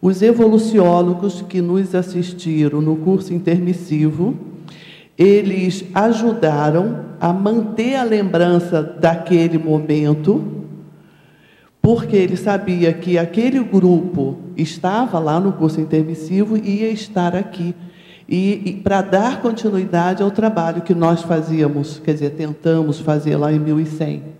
Os 0.02 0.22
evoluciólogos 0.22 1.42
que 1.42 1.60
nos 1.60 1.94
assistiram 1.94 2.80
no 2.80 2.96
curso 2.96 3.34
intermissivo, 3.34 4.34
eles 5.16 5.84
ajudaram 5.94 7.04
a 7.20 7.34
manter 7.34 7.96
a 7.96 8.02
lembrança 8.02 8.82
daquele 8.82 9.58
momento, 9.58 10.42
porque 11.82 12.16
ele 12.16 12.36
sabia 12.36 12.94
que 12.94 13.18
aquele 13.18 13.62
grupo 13.62 14.38
estava 14.56 15.18
lá 15.18 15.38
no 15.38 15.52
curso 15.52 15.78
intermissivo 15.80 16.56
e 16.56 16.80
ia 16.80 16.88
estar 16.88 17.36
aqui. 17.36 17.74
E, 18.26 18.62
e 18.64 18.72
para 18.82 19.02
dar 19.02 19.42
continuidade 19.42 20.22
ao 20.22 20.30
trabalho 20.30 20.80
que 20.80 20.94
nós 20.94 21.22
fazíamos, 21.22 22.00
quer 22.02 22.14
dizer, 22.14 22.30
tentamos 22.30 23.00
fazer 23.00 23.36
lá 23.36 23.52
em 23.52 23.58
1100. 23.58 24.39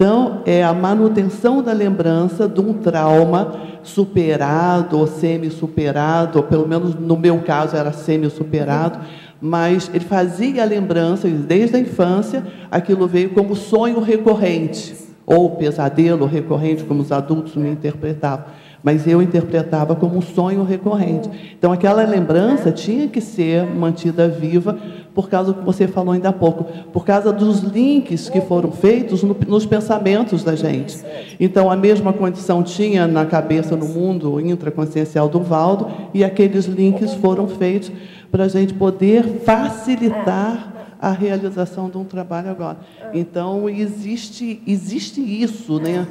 Então, 0.00 0.40
é 0.46 0.64
a 0.64 0.72
manutenção 0.72 1.62
da 1.62 1.74
lembrança 1.74 2.48
de 2.48 2.58
um 2.58 2.72
trauma 2.72 3.52
superado 3.82 4.98
ou 4.98 5.06
semi-superado, 5.06 6.38
ou 6.38 6.44
pelo 6.44 6.66
menos 6.66 6.94
no 6.94 7.18
meu 7.18 7.40
caso 7.40 7.76
era 7.76 7.92
semi-superado, 7.92 8.98
mas 9.38 9.90
ele 9.92 10.06
fazia 10.06 10.62
a 10.62 10.64
lembrança, 10.64 11.28
desde 11.28 11.76
a 11.76 11.78
infância, 11.78 12.42
aquilo 12.70 13.06
veio 13.06 13.28
como 13.34 13.54
sonho 13.54 14.00
recorrente, 14.00 14.96
ou 15.26 15.50
pesadelo 15.56 16.24
recorrente, 16.24 16.82
como 16.82 17.02
os 17.02 17.12
adultos 17.12 17.54
me 17.54 17.68
interpretavam. 17.68 18.46
Mas 18.82 19.06
eu 19.06 19.20
interpretava 19.20 19.94
como 19.94 20.16
um 20.16 20.22
sonho 20.22 20.64
recorrente. 20.64 21.28
Então, 21.58 21.70
aquela 21.70 22.02
lembrança 22.04 22.72
tinha 22.72 23.06
que 23.06 23.20
ser 23.20 23.66
mantida 23.66 24.26
viva 24.26 24.78
por 25.14 25.28
causa 25.28 25.52
do 25.52 25.58
que 25.60 25.64
você 25.66 25.88
falou 25.88 26.12
ainda 26.14 26.28
há 26.28 26.32
pouco, 26.32 26.64
por 26.92 27.04
causa 27.04 27.32
dos 27.32 27.60
links 27.60 28.28
que 28.28 28.40
foram 28.40 28.70
feitos 28.70 29.22
no- 29.22 29.36
nos 29.46 29.66
pensamentos 29.66 30.44
da 30.44 30.54
gente. 30.54 31.04
Então, 31.38 31.70
a 31.70 31.76
mesma 31.76 32.12
condição 32.12 32.62
tinha 32.62 33.06
na 33.06 33.26
cabeça, 33.26 33.76
no 33.76 33.86
mundo 33.86 34.40
intraconsciencial 34.40 35.28
do 35.28 35.40
Valdo, 35.40 35.88
e 36.14 36.22
aqueles 36.22 36.66
links 36.66 37.14
foram 37.14 37.48
feitos 37.48 37.90
para 38.30 38.44
a 38.44 38.48
gente 38.48 38.72
poder 38.74 39.24
facilitar 39.44 40.72
a 41.00 41.10
realização 41.10 41.88
de 41.88 41.96
um 41.96 42.04
trabalho 42.04 42.50
agora. 42.50 42.78
Então, 43.12 43.68
existe, 43.68 44.62
existe 44.66 45.20
isso, 45.20 45.80
né? 45.80 46.06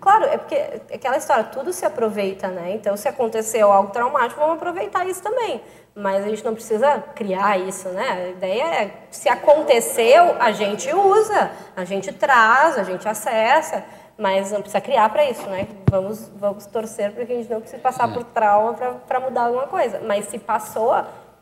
Claro, 0.00 0.24
é 0.24 0.36
porque 0.36 0.54
é 0.54 0.82
aquela 0.92 1.16
história, 1.16 1.44
tudo 1.44 1.72
se 1.72 1.86
aproveita, 1.86 2.48
né? 2.48 2.74
Então, 2.74 2.94
se 2.96 3.08
aconteceu 3.08 3.72
algo 3.72 3.90
traumático, 3.90 4.38
vamos 4.38 4.56
aproveitar 4.56 5.08
isso 5.08 5.22
também. 5.22 5.60
Mas 5.96 6.24
a 6.24 6.28
gente 6.28 6.44
não 6.44 6.54
precisa 6.54 6.98
criar 7.14 7.56
isso, 7.58 7.88
né? 7.90 8.10
A 8.10 8.28
ideia 8.30 8.62
é, 8.64 8.90
se 9.10 9.28
aconteceu, 9.28 10.34
a 10.40 10.50
gente 10.50 10.92
usa, 10.92 11.52
a 11.76 11.84
gente 11.84 12.12
traz, 12.12 12.76
a 12.76 12.82
gente 12.82 13.08
acessa, 13.08 13.84
mas 14.18 14.50
não 14.50 14.60
precisa 14.60 14.80
criar 14.80 15.08
para 15.10 15.28
isso, 15.30 15.48
né? 15.48 15.68
Vamos, 15.88 16.30
vamos 16.36 16.66
torcer 16.66 17.12
para 17.12 17.24
que 17.24 17.32
a 17.32 17.36
gente 17.36 17.50
não 17.50 17.60
precise 17.60 17.80
passar 17.80 18.12
por 18.12 18.24
trauma 18.24 18.74
para 18.74 19.20
mudar 19.20 19.42
alguma 19.42 19.66
coisa. 19.66 20.00
Mas 20.04 20.26
se 20.26 20.38
passou, 20.38 20.94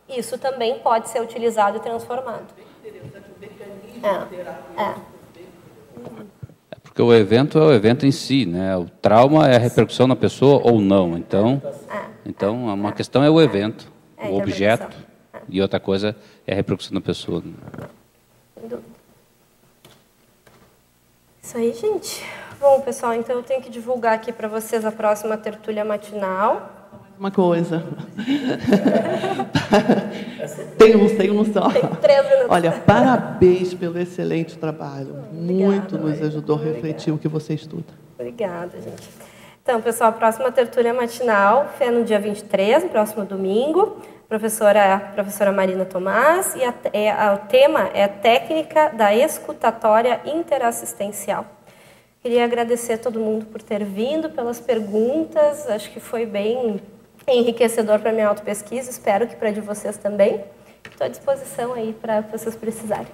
isso 0.09 0.37
também 0.39 0.79
pode 0.81 1.09
ser 1.09 1.21
utilizado 1.21 1.77
e 1.79 1.81
transformado. 1.81 2.47
É, 4.03 4.83
é. 4.83 4.95
Porque 6.83 7.01
o 7.01 7.15
evento 7.15 7.59
é 7.59 7.63
o 7.63 7.73
evento 7.73 8.05
em 8.05 8.11
si, 8.11 8.45
né? 8.45 8.77
O 8.77 8.85
trauma 8.85 9.49
é 9.49 9.57
a 9.57 9.59
repercussão 9.59 10.07
na 10.07 10.17
pessoa 10.17 10.61
ou 10.63 10.81
não. 10.81 11.17
Então, 11.17 11.63
então 12.25 12.65
uma 12.67 12.93
questão 12.93 13.23
é 13.23 13.31
o 13.31 13.41
evento, 13.41 13.92
É 14.23 14.29
o 14.29 14.37
objeto, 14.37 14.85
interpretação. 14.85 15.47
e 15.49 15.61
outra 15.61 15.81
coisa 15.81 16.17
é 16.47 16.53
a 16.53 16.57
repercussão 16.57 16.95
na 16.95 17.01
pessoa. 17.01 17.43
Isso 21.43 21.57
aí, 21.57 21.73
gente. 21.73 22.25
Bom, 22.61 22.81
pessoal, 22.81 23.15
então 23.15 23.35
eu 23.35 23.43
tenho 23.43 23.61
que 23.61 23.69
divulgar 23.69 24.15
aqui 24.15 24.33
para 24.33 24.47
vocês 24.47 24.85
a 24.85 24.93
próxima 24.93 25.37
tertúlia 25.37 25.85
matinal. 25.85 26.89
uma 27.19 27.33
coisa. 27.33 27.83
tem 30.79 30.95
um, 30.95 31.17
tem 31.17 31.31
um 31.33 31.53
só. 31.53 31.69
Tem 31.71 31.83
três 32.01 32.25
minutos. 32.25 32.47
Olha, 32.49 32.71
parabéns 32.71 33.75
pelo 33.75 33.99
excelente 33.99 34.57
trabalho. 34.57 35.25
Muito 35.33 35.99
nos 35.99 36.23
ajudou 36.23 36.57
a 36.57 36.63
refletir 36.63 37.13
o 37.13 37.19
que 37.19 37.27
você 37.27 37.55
estuda. 37.55 37.93
Obrigada, 38.17 38.81
gente. 38.81 39.09
Então, 39.63 39.81
pessoal, 39.81 40.11
a 40.11 40.13
próxima 40.13 40.51
tertúlia 40.51 40.95
matinal 40.95 41.71
é 41.79 41.91
no 41.91 42.05
dia 42.05 42.19
23, 42.19 42.85
no 42.85 42.91
próximo 42.91 43.25
domingo. 43.25 44.01
Professora, 44.33 45.11
professora 45.13 45.53
Marina 45.53 45.85
Tomás, 45.85 46.55
e 46.57 46.65
a, 46.65 46.73
é, 46.95 47.11
a, 47.11 47.35
o 47.35 47.47
tema 47.49 47.91
é 47.93 48.09
técnica 48.09 48.89
da 48.89 49.15
escutatória 49.15 50.23
interassistencial. 50.25 51.45
Queria 52.23 52.43
agradecer 52.43 52.95
a 52.95 52.99
todo 52.99 53.21
mundo 53.21 53.45
por 53.45 53.61
ter 53.61 53.85
vindo, 53.85 54.31
pelas 54.31 54.59
perguntas, 54.59 55.69
acho 55.69 55.91
que 55.91 56.01
foi 56.01 56.25
bem 56.25 56.81
enriquecedor 57.29 57.99
para 57.99 58.09
a 58.09 58.13
minha 58.15 58.29
autopesquisa, 58.29 58.91
espero 58.91 59.27
que 59.27 59.37
para 59.37 59.51
de 59.51 59.61
vocês 59.61 59.99
também. 59.99 60.43
Estou 60.91 61.07
à 61.07 61.11
disposição 61.11 61.75
aí 61.75 61.93
para 61.93 62.23
vocês 62.23 62.57
precisarem. 62.57 63.09